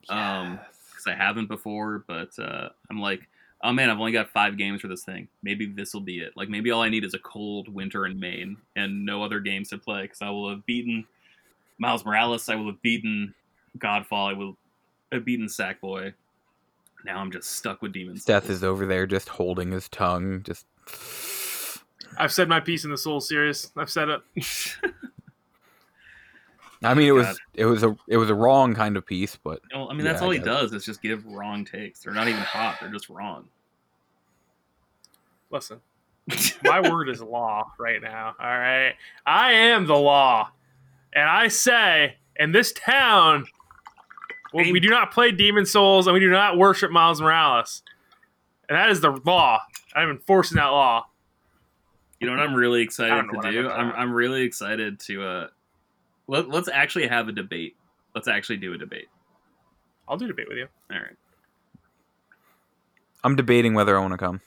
Um, 0.09 0.59
because 0.91 1.07
I 1.07 1.15
haven't 1.15 1.49
before, 1.49 2.05
but 2.07 2.31
uh, 2.39 2.69
I'm 2.91 3.01
like, 3.01 3.29
oh 3.63 3.73
man, 3.73 3.91
I've 3.91 3.99
only 3.99 4.13
got 4.13 4.31
five 4.31 4.57
games 4.57 4.81
for 4.81 4.89
this 4.89 5.05
thing. 5.05 5.29
Maybe 5.43 5.67
this 5.67 5.95
will 5.95 6.01
be 6.01 6.19
it. 6.19 6.33
Like 6.37 6.49
maybe 6.49 6.71
all 6.71 6.83
I 6.83 6.89
need 6.89 7.05
is 7.05 7.15
a 7.15 7.19
cold 7.19 7.73
winter 7.73 8.07
in 8.07 8.19
Maine 8.19 8.57
and 8.77 9.05
no 9.05 9.23
other 9.23 9.41
games 9.41 9.69
to 9.71 9.79
play 9.79 10.03
because 10.03 10.23
I 10.23 10.31
will 10.31 10.51
have 10.51 10.67
beaten 10.67 11.07
Miles 11.79 12.05
Morales. 12.05 12.49
I 12.49 12.57
will 12.57 12.67
have 12.67 12.83
beaten 12.83 13.35
Godfall. 13.79 14.31
I 14.31 14.33
will 14.35 14.57
have 15.13 15.25
beaten 15.25 15.47
Sackboy. 15.47 16.15
Now 17.05 17.19
I'm 17.19 17.33
just 17.33 17.51
stuck 17.51 17.83
with 17.83 17.93
Demons. 17.93 18.25
Death 18.25 18.49
is 18.49 18.63
over 18.63 18.87
there 18.87 19.07
just 19.07 19.29
holding 19.29 19.73
his 19.73 19.89
tongue, 19.89 20.43
just. 20.43 20.67
I've 22.19 22.33
said 22.33 22.49
my 22.49 22.61
piece 22.61 22.85
in 22.85 22.91
the 22.91 22.99
Soul 22.99 23.21
series. 23.21 23.71
I've 23.77 23.91
said 23.91 24.09
it. 24.09 24.21
I 26.83 26.95
mean, 26.95 27.09
it 27.09 27.13
was 27.13 27.27
God. 27.27 27.37
it 27.55 27.65
was 27.67 27.83
a 27.83 27.97
it 28.09 28.17
was 28.17 28.31
a 28.31 28.35
wrong 28.35 28.75
kind 28.75 28.97
of 28.97 29.07
piece, 29.07 29.37
but 29.37 29.61
Well, 29.73 29.91
I 29.91 29.95
mean, 29.95 30.05
that's 30.05 30.21
Yeah, 30.21 30.27
all 30.27 30.31
he 30.33 30.39
does 30.39 30.73
is 30.73 30.85
just 30.85 31.03
give 31.03 31.25
wrong 31.27 31.65
takes. 31.65 32.01
They're 32.01 32.13
not 32.13 32.29
even 32.29 32.41
hot. 32.41 32.79
They're 32.81 32.91
just 32.91 33.09
wrong. 33.09 33.49
Listen, 35.51 35.81
my 36.65 36.81
word 36.81 37.09
is 37.09 37.21
law 37.21 37.71
right 37.79 38.03
now. 38.03 38.35
All 38.41 38.59
right, 38.59 38.95
I 39.27 39.53
am 39.53 39.87
the 39.87 39.97
law, 39.97 40.51
and 41.13 41.29
I 41.29 41.49
say 41.49 42.17
in 42.37 42.53
this 42.53 42.73
town, 42.73 43.47
well, 44.53 44.71
we 44.73 44.81
do 44.81 44.89
not 44.89 45.13
play 45.13 45.31
Demon's 45.31 45.71
Souls 45.71 46.07
and 46.07 46.15
we 46.15 46.21
do 46.21 46.31
not 46.31 46.57
worship 46.57 46.91
Miles 46.91 47.21
Morales, 47.21 47.83
and 48.69 48.77
that 48.77 48.91
is 48.91 49.01
the 49.01 49.11
law. 49.25 49.61
I'm 49.95 50.11
enforcing 50.11 50.57
that 50.57 50.69
law. 50.69 51.07
You 52.19 52.29
know 52.29 52.37
what 52.37 52.43
I'm 52.43 52.55
really 52.55 52.83
excited 52.83 53.29
to 53.31 53.51
do? 53.51 53.69
I'm. 53.69 53.93
I'm 53.93 54.13
really 54.13 54.43
excited 54.43 55.01
to 55.01 55.23
uh 55.23 55.47
let, 56.27 56.49
let's 56.49 56.69
actually 56.69 57.07
have 57.09 57.29
a 57.29 57.33
debate. 57.33 57.77
Let's 58.15 58.29
actually 58.29 58.59
do 58.59 58.75
a 58.75 58.79
debate. 58.79 59.09
I'll 60.09 60.17
do 60.17 60.27
debate 60.27 60.49
with 60.49 60.59
you. 60.59 60.67
All 60.91 60.99
right. 60.99 61.17
I'm 63.25 63.37
debating 63.37 63.75
whether 63.75 63.97
I 63.97 64.01
want 64.01 64.13
to 64.13 64.19
come. 64.19 64.41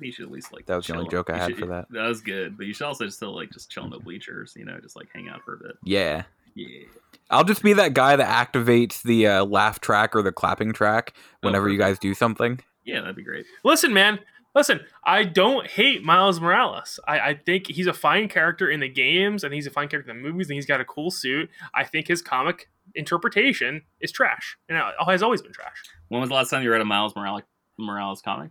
You 0.00 0.10
should 0.12 0.24
at 0.24 0.30
least 0.32 0.50
like 0.52 0.64
That 0.64 0.76
was 0.76 0.86
the 0.86 0.94
only 0.96 1.08
joke 1.10 1.28
I 1.28 1.34
You 1.34 1.40
had 1.40 1.50
should- 1.50 1.58
for 1.58 1.66
that. 1.66 1.90
That 1.90 2.08
was 2.08 2.22
good, 2.22 2.56
but 2.56 2.66
you 2.66 2.72
should 2.72 2.86
also 2.86 3.06
still 3.10 3.34
like 3.34 3.50
just 3.50 3.70
chill 3.70 3.84
in 3.84 3.90
the 3.90 3.98
bleachers, 3.98 4.54
you 4.56 4.64
know, 4.64 4.78
just 4.80 4.96
like 4.96 5.08
hang 5.14 5.28
out 5.28 5.42
for 5.44 5.54
a 5.54 5.58
bit. 5.58 5.76
Yeah, 5.84 6.22
Yeah. 6.54 6.86
I'll 7.28 7.44
just 7.44 7.62
be 7.62 7.74
that 7.74 7.92
guy 7.94 8.16
that 8.16 8.52
activates 8.52 9.02
the 9.02 9.26
uh, 9.26 9.44
laugh 9.44 9.78
track 9.80 10.16
or 10.16 10.22
the 10.22 10.32
clapping 10.32 10.72
track 10.72 11.14
whenever 11.42 11.68
you 11.68 11.78
guys 11.78 11.98
do 11.98 12.12
something. 12.14 12.60
Yeah, 12.84 13.00
that'd 13.02 13.14
be 13.14 13.22
great. 13.22 13.44
Listen, 13.62 13.92
man. 13.92 14.18
Listen, 14.54 14.80
I 15.04 15.24
don't 15.24 15.66
hate 15.66 16.02
Miles 16.02 16.40
Morales. 16.40 16.98
I, 17.06 17.20
I 17.20 17.34
think 17.34 17.68
he's 17.68 17.86
a 17.86 17.92
fine 17.92 18.28
character 18.28 18.68
in 18.68 18.80
the 18.80 18.88
games, 18.88 19.44
and 19.44 19.54
he's 19.54 19.66
a 19.66 19.70
fine 19.70 19.88
character 19.88 20.10
in 20.10 20.20
the 20.20 20.28
movies, 20.28 20.48
and 20.48 20.56
he's 20.56 20.66
got 20.66 20.80
a 20.80 20.84
cool 20.84 21.10
suit. 21.10 21.48
I 21.72 21.84
think 21.84 22.08
his 22.08 22.20
comic 22.20 22.68
interpretation 22.96 23.82
is 24.00 24.10
trash, 24.10 24.56
and 24.68 24.76
it 24.76 24.84
has 25.06 25.22
always 25.22 25.40
been 25.40 25.52
trash. 25.52 25.76
When 26.08 26.20
was 26.20 26.30
the 26.30 26.34
last 26.34 26.50
time 26.50 26.64
you 26.64 26.72
read 26.72 26.80
a 26.80 26.84
Miles 26.84 27.14
Morales 27.14 27.42
Morales 27.78 28.22
comic? 28.22 28.50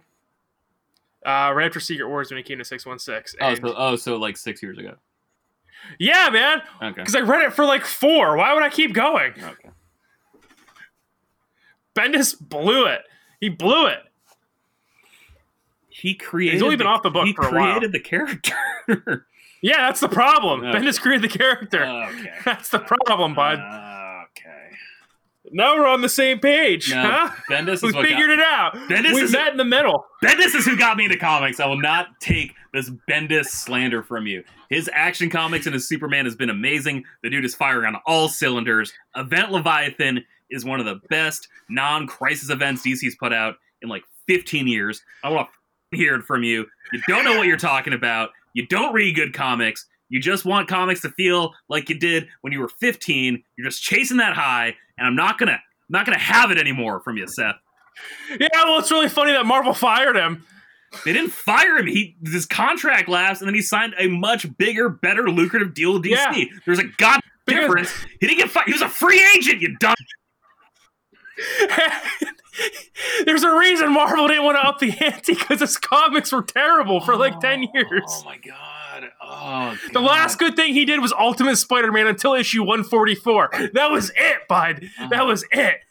Uh, 1.25 1.51
right 1.53 1.65
after 1.65 1.81
Secret 1.81 2.07
Wars 2.07 2.31
when 2.31 2.37
he 2.37 2.43
came 2.43 2.59
to 2.59 2.65
six 2.65 2.85
one 2.85 2.97
six. 2.97 3.35
Oh, 3.41 3.53
so 3.55 3.73
oh, 3.75 3.95
so 3.97 4.15
like 4.15 4.37
six 4.37 4.63
years 4.63 4.77
ago. 4.77 4.95
Yeah, 5.99 6.29
man. 6.29 6.61
Okay. 6.81 6.93
Because 7.01 7.15
I 7.15 7.21
read 7.21 7.41
it 7.41 7.53
for 7.53 7.65
like 7.65 7.83
four. 7.83 8.37
Why 8.37 8.53
would 8.53 8.63
I 8.63 8.69
keep 8.69 8.93
going? 8.93 9.33
Okay. 9.33 9.69
Bendis 11.93 12.39
blew 12.39 12.85
it. 12.85 13.01
He 13.41 13.49
blew 13.49 13.87
it. 13.87 13.99
He 15.99 16.13
created. 16.15 16.53
He's 16.53 16.63
only 16.63 16.75
been 16.75 16.85
the- 16.85 16.91
off 16.91 17.03
the 17.03 17.09
book 17.09 17.25
he 17.27 17.33
for 17.33 17.47
a 17.47 17.51
while. 17.51 17.71
created 17.71 17.91
the 17.91 17.99
character. 17.99 18.55
Yeah, 19.61 19.87
that's 19.87 19.99
the 19.99 20.07
problem. 20.07 20.63
Okay. 20.63 20.79
Bendis 20.79 21.01
created 21.01 21.29
the 21.29 21.37
character. 21.37 21.83
okay. 21.83 22.31
that's 22.45 22.69
the 22.69 22.79
problem, 22.79 23.35
bud. 23.35 23.59
Uh, 23.59 24.23
okay. 24.31 24.69
now 25.51 25.75
we're 25.75 25.85
on 25.85 25.99
the 25.99 26.07
same 26.07 26.39
page. 26.39 26.89
No, 26.91 27.01
huh? 27.01 27.31
Bendis 27.49 27.81
We 27.83 27.89
is 27.89 27.93
what 27.95 28.05
figured 28.07 28.29
got, 28.29 28.39
it 28.39 28.39
out. 28.39 28.73
Bendis 28.89 29.13
we 29.13 29.21
is- 29.23 29.33
met 29.33 29.51
in 29.51 29.57
the 29.57 29.65
middle. 29.65 30.05
Bendis 30.23 30.55
is 30.55 30.63
who 30.65 30.77
got 30.77 30.95
me 30.95 31.03
into 31.05 31.17
comics. 31.17 31.59
I 31.59 31.65
will 31.65 31.81
not 31.81 32.07
take 32.21 32.53
this 32.71 32.89
Bendis 33.09 33.47
slander 33.47 34.01
from 34.01 34.27
you. 34.27 34.45
His 34.69 34.89
action 34.93 35.29
comics 35.29 35.65
and 35.65 35.73
his 35.73 35.89
Superman 35.89 36.23
has 36.23 36.37
been 36.37 36.49
amazing. 36.49 37.03
The 37.21 37.29
dude 37.29 37.43
is 37.43 37.53
firing 37.53 37.85
on 37.85 37.99
all 38.05 38.29
cylinders. 38.29 38.93
Event 39.17 39.51
Leviathan 39.51 40.23
is 40.49 40.63
one 40.63 40.79
of 40.79 40.85
the 40.85 41.01
best 41.09 41.49
non-crisis 41.69 42.49
events 42.49 42.81
DC's 42.83 43.15
put 43.15 43.33
out 43.33 43.55
in 43.81 43.89
like 43.89 44.03
15 44.27 44.67
years. 44.67 45.01
I 45.23 45.29
want 45.31 45.47
to 45.49 45.58
hear 45.97 46.21
from 46.21 46.43
you. 46.43 46.65
You 46.93 47.01
don't 47.07 47.25
know 47.25 47.37
what 47.37 47.47
you're 47.47 47.57
talking 47.57 47.93
about. 47.93 48.29
You 48.53 48.65
don't 48.67 48.93
read 48.93 49.15
good 49.15 49.33
comics. 49.33 49.85
You 50.09 50.19
just 50.19 50.43
want 50.45 50.67
comics 50.67 51.01
to 51.01 51.09
feel 51.09 51.53
like 51.69 51.89
you 51.89 51.97
did 51.97 52.27
when 52.41 52.51
you 52.51 52.59
were 52.59 52.69
15. 52.69 53.43
You're 53.57 53.67
just 53.69 53.81
chasing 53.83 54.17
that 54.17 54.33
high, 54.33 54.75
and 54.97 55.05
I'm 55.07 55.15
not 55.15 55.37
gonna, 55.37 55.51
I'm 55.53 55.59
not 55.89 56.05
gonna 56.05 56.17
have 56.17 56.49
it 56.51 56.57
anymore 56.57 56.99
from 57.01 57.17
you, 57.17 57.27
Seth. 57.27 57.55
Yeah, 58.39 58.47
well, 58.63 58.79
it's 58.79 58.91
really 58.91 59.09
funny 59.09 59.33
that 59.33 59.45
Marvel 59.45 59.73
fired 59.73 60.15
him. 60.15 60.45
They 61.05 61.13
didn't 61.13 61.31
fire 61.31 61.77
him. 61.77 61.85
He 61.85 62.15
his 62.23 62.45
contract 62.47 63.07
lapsed, 63.07 63.41
and 63.41 63.47
then 63.47 63.53
he 63.53 63.61
signed 63.61 63.93
a 63.99 64.07
much 64.07 64.57
bigger, 64.57 64.89
better, 64.89 65.29
lucrative 65.29 65.73
deal 65.75 65.93
with 65.93 66.03
DC. 66.03 66.11
Yeah. 66.11 66.45
There's 66.65 66.79
a 66.79 66.85
god 66.97 67.19
Because- 67.45 67.61
difference. 67.61 67.91
He 68.19 68.25
didn't 68.27 68.39
get 68.39 68.49
fired. 68.49 68.65
He 68.67 68.73
was 68.73 68.81
a 68.81 68.89
free 68.89 69.23
agent. 69.35 69.61
You 69.61 69.75
dumb. 69.79 69.95
There's 73.25 73.43
a 73.43 73.55
reason 73.57 73.93
Marvel 73.93 74.27
didn't 74.27 74.43
want 74.43 74.57
to 74.57 74.67
up 74.67 74.79
the 74.79 74.91
ante 75.03 75.33
because 75.33 75.59
his 75.61 75.77
comics 75.77 76.31
were 76.31 76.43
terrible 76.43 76.99
for 77.01 77.15
like 77.15 77.39
10 77.39 77.67
years. 77.73 78.03
Oh 78.05 78.23
my 78.25 78.37
god. 78.37 79.09
Oh. 79.21 79.77
The 79.93 80.01
last 80.01 80.39
good 80.39 80.55
thing 80.55 80.73
he 80.73 80.85
did 80.85 80.99
was 80.99 81.13
Ultimate 81.13 81.55
Spider-Man 81.55 82.07
until 82.07 82.33
issue 82.33 82.61
144. 82.61 83.49
That 83.73 83.91
was 83.91 84.11
it, 84.15 84.47
bud. 84.47 84.89
That 85.09 85.25
was 85.25 85.45
it. 85.51 85.81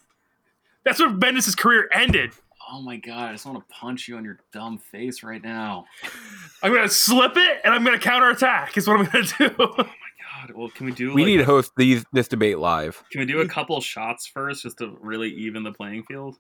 That's 0.85 1.01
where 1.01 1.11
Bendis' 1.11 1.57
career 1.57 1.89
ended. 1.93 2.33
Oh 2.71 2.83
my 2.83 2.97
god. 2.97 3.31
I 3.31 3.33
just 3.33 3.47
want 3.47 3.67
to 3.67 3.75
punch 3.75 4.09
you 4.09 4.17
on 4.17 4.25
your 4.25 4.41
dumb 4.53 4.79
face 4.79 5.23
right 5.23 5.43
now. 5.43 5.87
I'm 6.63 6.75
gonna 6.75 6.89
slip 6.89 7.37
it 7.37 7.61
and 7.65 7.73
I'm 7.73 7.83
gonna 7.85 7.99
counterattack. 7.99 8.77
Is 8.77 8.87
what 8.87 9.01
I'm 9.01 9.07
gonna 9.07 9.25
do. 9.39 9.55
Oh 9.59 9.89
god. 10.39 10.53
Well, 10.55 10.69
can 10.69 10.87
we 10.87 10.93
do? 10.93 11.15
We 11.15 11.23
like, 11.23 11.27
need 11.27 11.37
to 11.39 11.45
host 11.45 11.73
these 11.77 12.05
this 12.13 12.29
debate 12.29 12.59
live. 12.59 13.03
Can 13.11 13.21
we 13.21 13.27
do 13.27 13.41
a 13.41 13.49
couple 13.49 13.81
shots 13.81 14.27
first, 14.27 14.63
just 14.63 14.79
to 14.79 14.97
really 15.01 15.31
even 15.31 15.63
the 15.63 15.73
playing 15.73 16.05
field? 16.05 16.37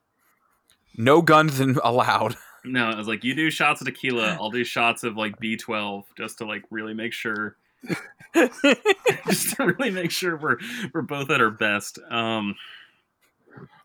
No 0.96 1.22
guns 1.22 1.60
allowed. 1.60 2.36
No, 2.64 2.90
I 2.90 2.96
was 2.96 3.06
like, 3.06 3.22
you 3.22 3.36
do 3.36 3.50
shots 3.50 3.80
of 3.80 3.86
tequila, 3.86 4.36
I'll 4.38 4.50
do 4.50 4.64
shots 4.64 5.04
of 5.04 5.16
like 5.16 5.38
B12, 5.40 6.02
just 6.18 6.38
to 6.38 6.44
like 6.44 6.64
really 6.70 6.92
make 6.92 7.12
sure, 7.12 7.56
just 8.34 9.56
to 9.56 9.64
really 9.64 9.92
make 9.92 10.10
sure 10.10 10.36
we're 10.36 10.58
we're 10.92 11.02
both 11.02 11.30
at 11.30 11.40
our 11.40 11.52
best. 11.52 12.00
Um, 12.10 12.56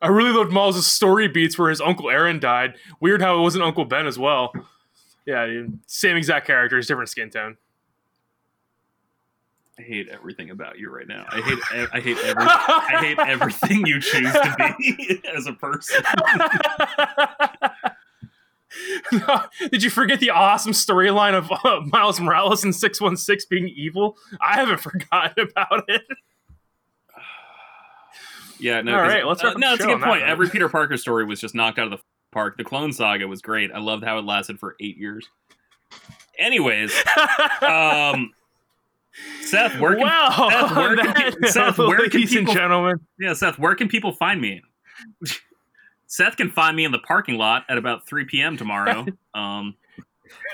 I 0.01 0.07
really 0.07 0.31
loved 0.31 0.51
Miles' 0.51 0.87
story 0.87 1.27
beats 1.27 1.57
where 1.57 1.69
his 1.69 1.79
uncle 1.79 2.09
Aaron 2.09 2.39
died. 2.39 2.73
Weird 2.99 3.21
how 3.21 3.37
it 3.37 3.41
wasn't 3.41 3.63
Uncle 3.63 3.85
Ben 3.85 4.07
as 4.07 4.17
well. 4.17 4.51
Yeah, 5.27 5.65
same 5.85 6.17
exact 6.17 6.47
characters, 6.47 6.87
different 6.87 7.09
skin 7.09 7.29
tone. 7.29 7.57
I 9.79 9.81
hate 9.81 10.07
everything 10.09 10.51
about 10.51 10.77
you 10.77 10.91
right 10.91 11.07
now. 11.07 11.25
I 11.29 11.41
hate 11.41 11.59
I 11.93 11.99
hate 11.99 12.17
every 12.23 12.43
I 12.45 12.97
hate 12.99 13.19
everything 13.19 13.85
you 13.87 13.99
choose 13.99 14.31
to 14.31 14.75
be 14.77 15.21
as 15.35 15.47
a 15.47 15.53
person. 15.53 16.03
No, 19.11 19.43
Did 19.71 19.83
you 19.83 19.89
forget 19.89 20.19
the 20.19 20.31
awesome 20.31 20.73
storyline 20.73 21.33
of 21.33 21.51
uh, 21.51 21.81
Miles 21.85 22.19
Morales 22.19 22.63
and 22.63 22.75
616 22.75 23.47
being 23.49 23.71
evil? 23.75 24.17
I 24.41 24.55
haven't 24.55 24.79
forgotten 24.79 25.47
about 25.47 25.85
it. 25.87 26.01
Yeah, 28.59 28.81
no. 28.81 28.95
All 28.95 29.01
right, 29.01 29.25
let's 29.25 29.43
uh, 29.43 29.53
no, 29.53 29.73
it's 29.73 29.83
a 29.83 29.87
good 29.87 29.95
on 29.95 30.01
that 30.01 30.07
point. 30.07 30.23
Every 30.23 30.49
Peter 30.49 30.69
Parker 30.69 30.97
story 30.97 31.25
was 31.25 31.39
just 31.39 31.53
knocked 31.53 31.79
out 31.79 31.91
of 31.91 31.99
the 31.99 32.03
park. 32.31 32.57
The 32.57 32.63
Clone 32.63 32.93
Saga 32.93 33.27
was 33.27 33.41
great. 33.41 33.71
I 33.71 33.79
loved 33.79 34.03
how 34.03 34.17
it 34.19 34.25
lasted 34.25 34.59
for 34.59 34.75
eight 34.79 34.97
years. 34.97 35.27
Anyways, 36.39 36.93
um, 37.61 38.31
Seth, 39.41 39.79
where 39.79 39.93
can 39.95 40.03
well, 40.03 40.49
Seth, 40.49 40.71
where 40.75 40.95
can 40.97 41.13
that- 41.41 41.49
Seth, 41.51 41.77
where 41.77 41.97
can 41.97 42.05
ladies 42.21 42.35
and 42.35 42.47
people- 42.47 42.53
gentlemen. 42.53 42.95
Yeah, 43.19 43.33
Seth, 43.33 43.59
where 43.59 43.75
can 43.75 43.87
people 43.87 44.11
find 44.13 44.41
me? 44.41 44.61
Seth 46.07 46.37
can 46.37 46.49
find 46.51 46.75
me 46.77 46.85
in 46.85 46.91
the 46.91 46.99
parking 46.99 47.37
lot 47.37 47.63
at 47.69 47.77
about 47.77 48.07
3 48.07 48.25
p.m. 48.25 48.57
tomorrow. 48.57 49.05
Um, 49.35 49.73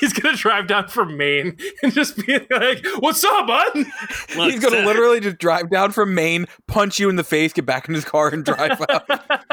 he's 0.00 0.12
gonna 0.12 0.36
drive 0.36 0.66
down 0.66 0.88
from 0.88 1.16
Maine 1.16 1.56
and 1.82 1.92
just 1.92 2.16
be 2.26 2.38
like, 2.50 2.84
"What's 2.98 3.24
up, 3.24 3.46
bud?" 3.46 3.70
Look, 3.74 3.86
He's 4.52 4.60
gonna 4.60 4.76
Seth, 4.76 4.86
literally 4.86 5.20
just 5.20 5.38
drive 5.38 5.70
down 5.70 5.92
from 5.92 6.14
Maine, 6.14 6.46
punch 6.68 6.98
you 6.98 7.08
in 7.08 7.16
the 7.16 7.24
face, 7.24 7.52
get 7.52 7.66
back 7.66 7.88
in 7.88 7.94
his 7.94 8.04
car, 8.04 8.28
and 8.28 8.44
drive 8.44 8.80
out. 8.88 9.08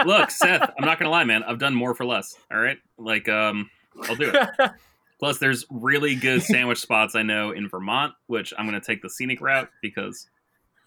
look, 0.05 0.31
Seth. 0.31 0.69
I'm 0.77 0.85
not 0.85 0.99
gonna 0.99 1.11
lie, 1.11 1.23
man. 1.23 1.43
I've 1.43 1.59
done 1.59 1.75
more 1.75 1.93
for 1.95 2.05
less. 2.05 2.35
All 2.51 2.59
right, 2.59 2.77
like 2.97 3.29
um, 3.29 3.69
I'll 4.03 4.15
do 4.15 4.31
it. 4.33 4.71
Plus, 5.19 5.37
there's 5.39 5.65
really 5.69 6.15
good 6.15 6.41
sandwich 6.43 6.79
spots 6.79 7.13
I 7.15 7.23
know 7.23 7.51
in 7.51 7.67
Vermont, 7.67 8.13
which 8.27 8.53
I'm 8.57 8.65
gonna 8.65 8.79
take 8.81 9.01
the 9.01 9.09
scenic 9.09 9.41
route 9.41 9.69
because 9.81 10.27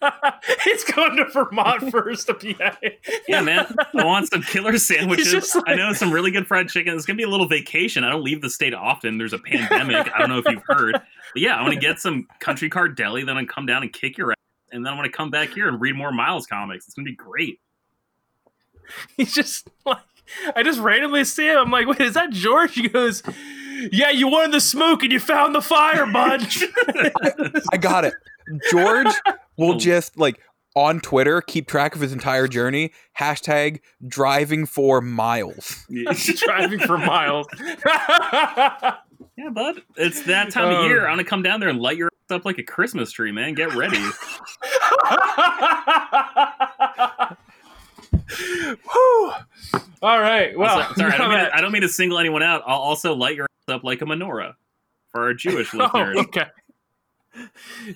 he's 0.65 0.83
going 0.85 1.15
to 1.17 1.25
Vermont 1.29 1.91
first 1.91 2.27
to 2.27 2.33
PA. 2.33 2.75
yeah, 3.27 3.41
man, 3.41 3.73
I 3.95 4.03
want 4.03 4.29
some 4.29 4.41
killer 4.41 4.77
sandwiches. 4.77 5.53
like- 5.55 5.63
I 5.67 5.75
know 5.75 5.93
some 5.93 6.11
really 6.11 6.31
good 6.31 6.45
fried 6.47 6.67
chicken. 6.69 6.93
It's 6.95 7.05
gonna 7.05 7.17
be 7.17 7.23
a 7.23 7.29
little 7.29 7.47
vacation. 7.47 8.03
I 8.03 8.09
don't 8.09 8.23
leave 8.23 8.41
the 8.41 8.49
state 8.49 8.73
often. 8.73 9.17
There's 9.17 9.33
a 9.33 9.39
pandemic. 9.39 10.11
I 10.13 10.19
don't 10.19 10.29
know 10.29 10.39
if 10.39 10.45
you've 10.49 10.63
heard, 10.67 10.93
but 10.93 11.41
yeah, 11.41 11.55
I 11.55 11.61
want 11.61 11.73
to 11.75 11.79
get 11.79 11.99
some 11.99 12.27
country 12.39 12.69
car 12.69 12.89
deli. 12.89 13.23
Then 13.23 13.37
I 13.37 13.45
come 13.45 13.65
down 13.65 13.83
and 13.83 13.93
kick 13.93 14.17
your 14.17 14.31
ass, 14.31 14.37
and 14.71 14.85
then 14.85 14.91
I 14.91 14.95
want 14.95 15.05
to 15.05 15.15
come 15.15 15.29
back 15.29 15.49
here 15.49 15.67
and 15.67 15.79
read 15.79 15.95
more 15.95 16.11
Miles 16.11 16.47
comics. 16.47 16.85
It's 16.85 16.95
gonna 16.95 17.05
be 17.05 17.15
great. 17.15 17.59
He's 19.15 19.33
just 19.33 19.69
like, 19.85 19.99
I 20.55 20.63
just 20.63 20.79
randomly 20.79 21.23
see 21.23 21.47
him. 21.47 21.57
I'm 21.57 21.71
like, 21.71 21.87
wait, 21.87 22.01
is 22.01 22.13
that 22.13 22.31
George? 22.31 22.75
He 22.75 22.87
goes, 22.87 23.23
yeah, 23.91 24.09
you 24.09 24.27
wanted 24.27 24.51
the 24.53 24.61
smoke 24.61 25.03
and 25.03 25.11
you 25.11 25.19
found 25.19 25.53
the 25.55 25.61
fire, 25.61 26.05
bud. 26.05 26.45
I 27.73 27.77
got 27.77 28.05
it. 28.05 28.13
George 28.71 29.13
will 29.57 29.75
just 29.77 30.17
like 30.17 30.39
on 30.75 30.99
Twitter 30.99 31.41
keep 31.41 31.67
track 31.67 31.93
of 31.95 32.01
his 32.01 32.11
entire 32.13 32.47
journey. 32.47 32.91
Hashtag 33.17 33.79
driving 34.07 34.65
for 34.65 35.01
miles. 35.01 35.85
Driving 36.45 36.79
for 36.79 36.97
miles. 36.97 37.47
Yeah, 39.35 39.49
bud. 39.49 39.81
It's 39.97 40.21
that 40.27 40.51
time 40.51 40.67
Um, 40.75 40.83
of 40.83 40.85
year. 40.85 41.07
I'm 41.07 41.13
gonna 41.13 41.23
come 41.23 41.41
down 41.41 41.59
there 41.59 41.67
and 41.69 41.79
light 41.79 41.97
your 41.97 42.07
ass 42.29 42.35
up 42.35 42.45
like 42.45 42.59
a 42.59 42.63
Christmas 42.63 43.11
tree, 43.11 43.31
man. 43.31 43.55
Get 43.55 43.73
ready. 43.73 43.97
Whew. 48.29 49.33
All 50.01 50.19
right. 50.19 50.57
Well, 50.57 50.81
sorry, 50.95 50.95
sorry, 50.95 51.11
I, 51.13 51.17
don't 51.17 51.29
mean 51.29 51.39
to, 51.39 51.55
I 51.55 51.61
don't 51.61 51.71
mean 51.71 51.81
to 51.83 51.89
single 51.89 52.19
anyone 52.19 52.43
out. 52.43 52.63
I'll 52.65 52.77
also 52.79 53.13
light 53.15 53.35
your 53.35 53.45
ass 53.45 53.75
up 53.75 53.83
like 53.83 54.01
a 54.01 54.05
menorah 54.05 54.53
for 55.11 55.21
our 55.23 55.33
Jewish 55.33 55.71
that- 55.71 55.93
listeners. 55.93 56.15
oh, 56.17 56.21
okay. 56.21 56.45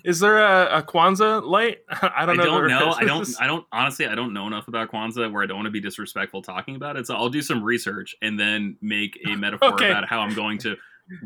Is 0.04 0.20
there 0.20 0.40
a, 0.40 0.80
a 0.80 0.82
Kwanzaa 0.84 1.44
light? 1.48 1.78
I 1.90 2.12
I 2.18 2.26
don't 2.26 2.38
don't 2.38 2.68
know. 2.68 2.80
know. 2.80 2.92
I 2.94 3.04
don't. 3.04 3.30
I 3.40 3.46
don't. 3.46 3.66
Honestly, 3.72 4.08
I 4.08 4.16
don't 4.16 4.34
know 4.34 4.48
enough 4.48 4.68
about 4.68 4.92
Kwanzaa 4.92 5.32
where 5.32 5.44
I 5.44 5.46
don't 5.46 5.58
want 5.58 5.68
to 5.68 5.72
be 5.72 5.80
disrespectful 5.80 6.42
talking 6.42 6.76
about 6.76 6.98
it. 6.98 7.06
So 7.06 7.16
I'll 7.16 7.30
do 7.30 7.44
some 7.44 7.64
research 7.64 8.16
and 8.24 8.40
then 8.40 8.78
make 8.82 9.20
a 9.28 9.36
metaphor 9.36 9.74
Okay. 9.74 9.92
about 9.92 10.08
how 10.10 10.22
I'm 10.22 10.34
going 10.34 10.58
to 10.60 10.76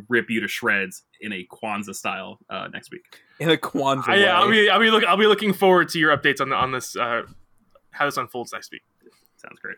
rip 0.10 0.30
you 0.30 0.42
to 0.42 0.48
shreds 0.50 1.04
in 1.22 1.32
a 1.32 1.48
Kwanzaa 1.50 1.96
style 1.96 2.38
uh, 2.50 2.68
next 2.74 2.92
week. 2.92 3.04
In 3.40 3.50
a 3.50 3.56
Kwanzaa 3.56 4.20
yeah, 4.20 4.38
I'll 4.38 4.50
be 4.50 4.70
I'll 4.70 4.80
be 4.82 4.92
look 4.92 5.06
I'll 5.06 5.16
be 5.16 5.28
looking 5.28 5.54
forward 5.54 5.88
to 5.90 6.00
your 6.00 6.16
updates 6.16 6.42
on 6.42 6.50
the, 6.50 6.56
on 6.56 6.74
this 6.74 6.98
uh, 6.98 7.22
how 7.92 8.06
this 8.06 8.18
unfolds 8.18 8.52
next 8.52 8.74
week. 8.74 8.82
Sounds 9.42 9.60
great. 9.60 9.78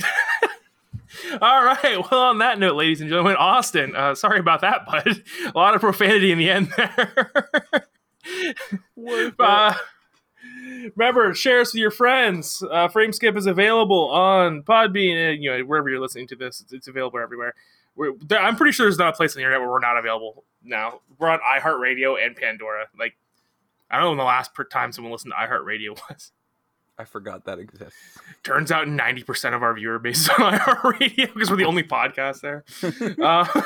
All 1.40 1.64
right. 1.64 1.98
Well, 2.10 2.20
on 2.20 2.38
that 2.38 2.58
note, 2.58 2.74
ladies 2.74 3.00
and 3.00 3.08
gentlemen, 3.08 3.36
Austin. 3.36 3.94
Uh, 3.94 4.14
sorry 4.14 4.40
about 4.40 4.62
that, 4.62 4.84
bud. 4.90 5.22
A 5.54 5.56
lot 5.56 5.74
of 5.74 5.80
profanity 5.80 6.32
in 6.32 6.38
the 6.38 6.50
end 6.50 6.72
there. 6.76 7.30
uh, 9.38 9.74
remember, 10.96 11.34
share 11.34 11.60
us 11.60 11.72
with 11.72 11.80
your 11.80 11.90
friends. 11.92 12.62
Uh, 12.62 12.88
Frameskip 12.88 13.36
is 13.36 13.46
available 13.46 14.10
on 14.10 14.62
Podbean, 14.62 15.34
and 15.34 15.42
you 15.42 15.50
know 15.50 15.64
wherever 15.64 15.88
you're 15.88 16.00
listening 16.00 16.26
to 16.28 16.36
this. 16.36 16.60
It's, 16.60 16.72
it's 16.72 16.88
available 16.88 17.20
everywhere. 17.20 17.54
We're, 17.94 18.14
there, 18.26 18.40
I'm 18.40 18.56
pretty 18.56 18.72
sure 18.72 18.86
there's 18.86 18.98
not 18.98 19.14
a 19.14 19.16
place 19.16 19.36
on 19.36 19.40
the 19.40 19.44
internet 19.44 19.60
where 19.60 19.70
we're 19.70 19.78
not 19.78 19.98
available 19.98 20.44
now. 20.64 21.00
We're 21.18 21.28
on 21.28 21.40
iHeartRadio 21.40 22.24
and 22.24 22.34
Pandora. 22.34 22.86
Like, 22.98 23.14
I 23.90 23.96
don't 23.96 24.04
know 24.04 24.10
when 24.10 24.18
the 24.18 24.24
last 24.24 24.50
time 24.70 24.90
someone 24.92 25.12
listened 25.12 25.34
to 25.38 25.46
iHeartRadio 25.46 26.00
was. 26.08 26.32
I 27.02 27.04
forgot 27.04 27.46
that 27.46 27.58
exists. 27.58 27.98
Turns 28.44 28.70
out 28.70 28.86
90% 28.86 29.56
of 29.56 29.62
our 29.64 29.74
viewer 29.74 29.98
base 29.98 30.20
is 30.20 30.28
on 30.28 30.52
iHeartRadio 30.52 31.34
because 31.34 31.50
we're 31.50 31.56
the 31.56 31.64
only 31.64 31.82
podcast 31.82 32.42
there. 32.42 32.64
uh, 33.24 33.62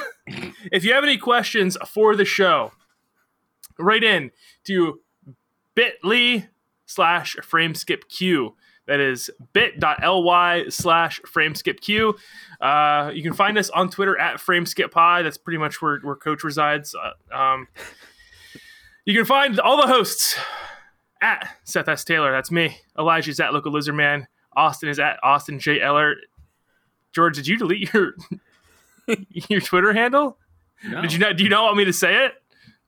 if 0.73 0.85
you 0.87 0.95
have 0.95 1.05
any 1.05 1.19
questions 1.19 1.77
for 1.87 2.17
the 2.17 2.25
show, 2.25 2.73
write 3.79 4.03
in 4.03 4.31
to 4.65 5.01
bit.ly 5.75 6.49
slash 6.87 7.37
frameskipq. 7.37 8.55
That 8.87 9.01
is 9.01 9.31
bit.ly 9.53 10.71
slash 10.71 11.21
frameskipq. 11.21 12.15
Uh, 12.59 13.11
you 13.13 13.23
can 13.23 13.35
find 13.35 13.59
us 13.59 13.69
on 13.69 13.91
Twitter 13.91 14.19
at 14.19 14.39
frameskippod. 14.39 15.25
That's 15.25 15.37
pretty 15.37 15.59
much 15.59 15.83
where, 15.83 15.99
where 15.99 16.17
Coach 16.17 16.43
resides. 16.43 16.95
Uh, 16.95 17.37
um, 17.37 17.69
you 19.05 19.13
can 19.13 19.27
find 19.27 19.61
all 19.61 19.77
the 19.77 19.89
hosts 19.89 20.39
at 21.23 21.57
Seth 21.65 21.89
S. 21.89 22.05
Taylor. 22.05 22.33
That's 22.33 22.51
me. 22.51 22.77
Elijah's 22.99 23.41
at 23.41 23.53
Local 23.53 23.73
Lizard 23.73 23.95
Man. 23.95 24.27
Austin 24.57 24.89
is 24.89 24.99
at 24.99 25.19
Austin 25.23 25.59
J. 25.59 25.81
Eller. 25.81 26.17
George, 27.13 27.37
did 27.37 27.47
you 27.47 27.57
delete 27.59 27.93
your 27.93 28.15
your 29.49 29.61
Twitter 29.61 29.93
handle? 29.93 30.39
No. 30.85 31.03
Did 31.03 31.13
you 31.13 31.19
not? 31.19 31.37
Do 31.37 31.45
you 31.45 31.51
not 31.51 31.65
want 31.65 31.77
me 31.77 31.85
to 31.87 31.93
say 31.93 32.27
it? 32.27 32.35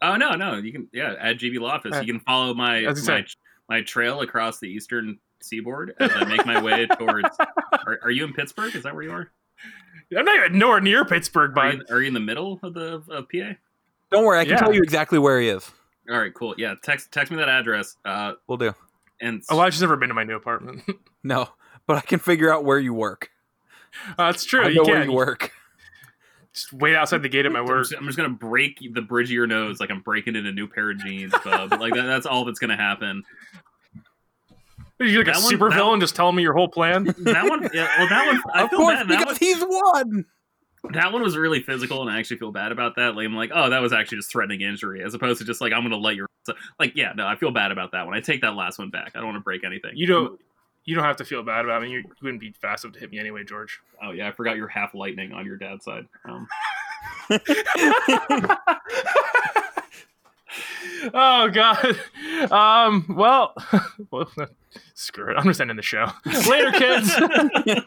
Oh 0.03 0.17
no, 0.17 0.33
no. 0.33 0.57
You 0.57 0.73
can 0.73 0.89
yeah. 0.93 1.15
at 1.19 1.39
GB 1.39 1.59
Loftus. 1.61 1.97
Uh, 1.97 2.01
You 2.01 2.13
can 2.13 2.21
follow 2.21 2.55
my 2.55 2.81
my, 2.83 2.93
gonna 2.93 3.25
my 3.69 3.83
trail 3.83 4.21
across 4.21 4.59
the 4.59 4.67
eastern 4.67 5.19
seaboard 5.41 5.95
as 6.01 6.11
I 6.15 6.25
make 6.25 6.45
my 6.47 6.61
way 6.61 6.87
towards. 6.99 7.29
Are, 7.87 7.99
are 8.03 8.11
you 8.11 8.25
in 8.25 8.33
Pittsburgh? 8.33 8.75
Is 8.75 8.83
that 8.85 8.95
where 8.95 9.05
you 9.05 9.13
are? 9.13 9.31
I'm 10.17 10.25
not 10.25 10.37
even 10.37 10.59
nowhere 10.59 10.81
near 10.81 11.05
Pittsburgh, 11.05 11.57
Are 11.59 11.73
you, 11.75 11.83
are 11.91 12.01
you 12.01 12.09
in 12.09 12.15
the 12.15 12.21
middle 12.21 12.59
of 12.63 12.73
the 12.73 13.03
of 13.11 13.29
PA? 13.29 13.53
Don't 14.11 14.25
worry, 14.25 14.39
I 14.41 14.45
can 14.45 14.53
Yeah. 14.53 14.59
tell 14.61 14.73
you 14.75 14.83
exactly 14.83 15.19
where 15.19 15.39
he 15.41 15.49
is. 15.49 15.71
All 16.11 16.19
right, 16.19 16.33
cool. 16.33 16.55
Yeah, 16.59 16.75
text 16.83 17.13
text 17.13 17.31
me 17.31 17.37
that 17.39 17.49
address. 17.49 17.97
Uh, 18.05 18.33
We'll 18.47 18.59
do. 18.59 18.75
and 19.21 19.43
Elijah's 19.51 19.81
never 19.81 19.97
been 19.97 20.09
to 20.09 20.15
my 20.15 20.25
new 20.25 20.37
apartment. 20.37 20.83
No, 21.25 21.49
but 21.89 21.97
I 21.97 22.01
can 22.01 22.21
figure 22.21 22.51
out 22.53 22.65
where 22.65 22.79
you 22.79 22.95
work. 22.95 23.31
uh, 24.17 24.31
that's 24.31 24.45
true. 24.45 24.63
I 24.65 24.69
You 24.69 24.77
know 24.77 24.83
where 24.85 25.01
can 25.01 25.11
you 25.11 25.17
work. 25.17 25.53
just 26.55 26.73
wait 26.73 26.95
outside 26.95 27.23
the 27.23 27.29
gate 27.29 27.45
at 27.45 27.51
my 27.53 27.59
I'm 27.59 27.67
work. 27.67 27.83
just, 27.89 27.95
I'm 28.01 28.07
just 28.07 28.17
gonna 28.17 28.29
break 28.31 28.79
the 28.95 29.03
bridge 29.03 29.27
of 29.27 29.33
your 29.33 29.47
nose 29.49 29.81
like 29.81 29.91
I'm 29.91 30.01
breaking 30.01 30.37
in 30.37 30.47
a 30.47 30.53
new 30.53 30.69
pair 30.69 30.91
of 30.91 30.99
jeans, 30.99 31.33
bub. 31.45 31.73
like 31.81 31.93
that, 31.95 32.05
that's 32.05 32.25
all 32.25 32.45
that's 32.45 32.61
gonna 32.61 32.77
happen. 32.77 33.25
Are 35.01 35.07
you 35.07 35.19
like 35.19 35.29
a 35.29 35.33
one- 35.33 35.43
super 35.43 35.69
that- 35.71 35.75
villain 35.77 36.01
just 36.01 36.15
telling 36.17 36.37
me 36.37 36.43
your 36.43 36.55
whole 36.55 36.69
plan? 36.69 37.05
That 37.19 37.49
one, 37.49 37.69
yeah, 37.75 37.89
well, 37.99 38.09
that 38.09 38.27
one, 38.27 38.41
I 38.55 38.63
of 38.63 38.71
feel 38.71 38.79
course, 38.79 38.99
bad. 38.99 39.09
That 39.09 39.19
because 39.19 39.41
one, 39.41 39.49
he's 39.49 39.65
won. 39.67 40.25
That 40.93 41.13
one 41.13 41.23
was 41.23 41.37
really 41.37 41.61
physical, 41.61 42.03
and 42.03 42.11
I 42.11 42.19
actually 42.19 42.39
feel 42.39 42.53
bad 42.53 42.73
about 42.73 42.97
that. 42.97 43.17
Like 43.17 43.27
I'm 43.27 43.35
like, 43.35 43.51
oh, 43.55 43.71
that 43.71 43.81
was 43.81 43.93
actually 43.93 44.19
just 44.19 44.31
threatening 44.31 44.61
injury, 44.61 45.03
as 45.03 45.15
opposed 45.15 45.39
to 45.41 45.45
just 45.45 45.61
like 45.61 45.73
I'm 45.73 45.83
gonna 45.83 45.97
let 45.97 46.17
your 46.17 46.29
like, 46.79 46.93
yeah, 46.95 47.13
no, 47.15 47.27
I 47.27 47.37
feel 47.37 47.51
bad 47.51 47.73
about 47.73 47.93
that 47.93 48.07
one. 48.07 48.15
I 48.15 48.21
take 48.21 48.41
that 48.43 48.55
last 48.55 48.79
one 48.79 48.91
back. 48.91 49.13
I 49.15 49.19
don't 49.19 49.27
want 49.27 49.37
to 49.37 49.43
break 49.43 49.65
anything. 49.65 49.93
You 49.95 50.07
don't. 50.07 50.41
You 50.85 50.95
don't 50.95 51.05
have 51.05 51.17
to 51.17 51.25
feel 51.25 51.43
bad 51.43 51.67
about 51.67 51.83
me. 51.83 51.91
You, 51.91 51.99
you 51.99 52.15
wouldn't 52.23 52.41
be 52.41 52.55
fast 52.63 52.85
enough 52.85 52.95
to 52.95 53.01
hit 53.01 53.11
me 53.11 53.19
anyway, 53.19 53.45
George. 53.45 53.79
Oh 54.03 54.13
yeah, 54.13 54.27
I 54.29 54.33
forgot 54.33 54.57
you're 54.57 54.69
half 54.69 54.95
lightning 54.95 55.33
on 55.33 55.45
your 55.45 55.59
dad's 55.59 55.85
side. 55.85 56.07
Um, 56.25 56.49
oh 61.13 61.51
God. 61.51 61.99
Um. 62.51 63.05
Well. 63.11 63.53
well 64.11 64.31
screw 64.95 65.31
it. 65.31 65.37
I'm 65.37 65.45
just 65.45 65.61
ending 65.61 65.77
the 65.77 65.83
show. 65.83 66.07
Later, 66.49 66.73
kids. 66.73 67.85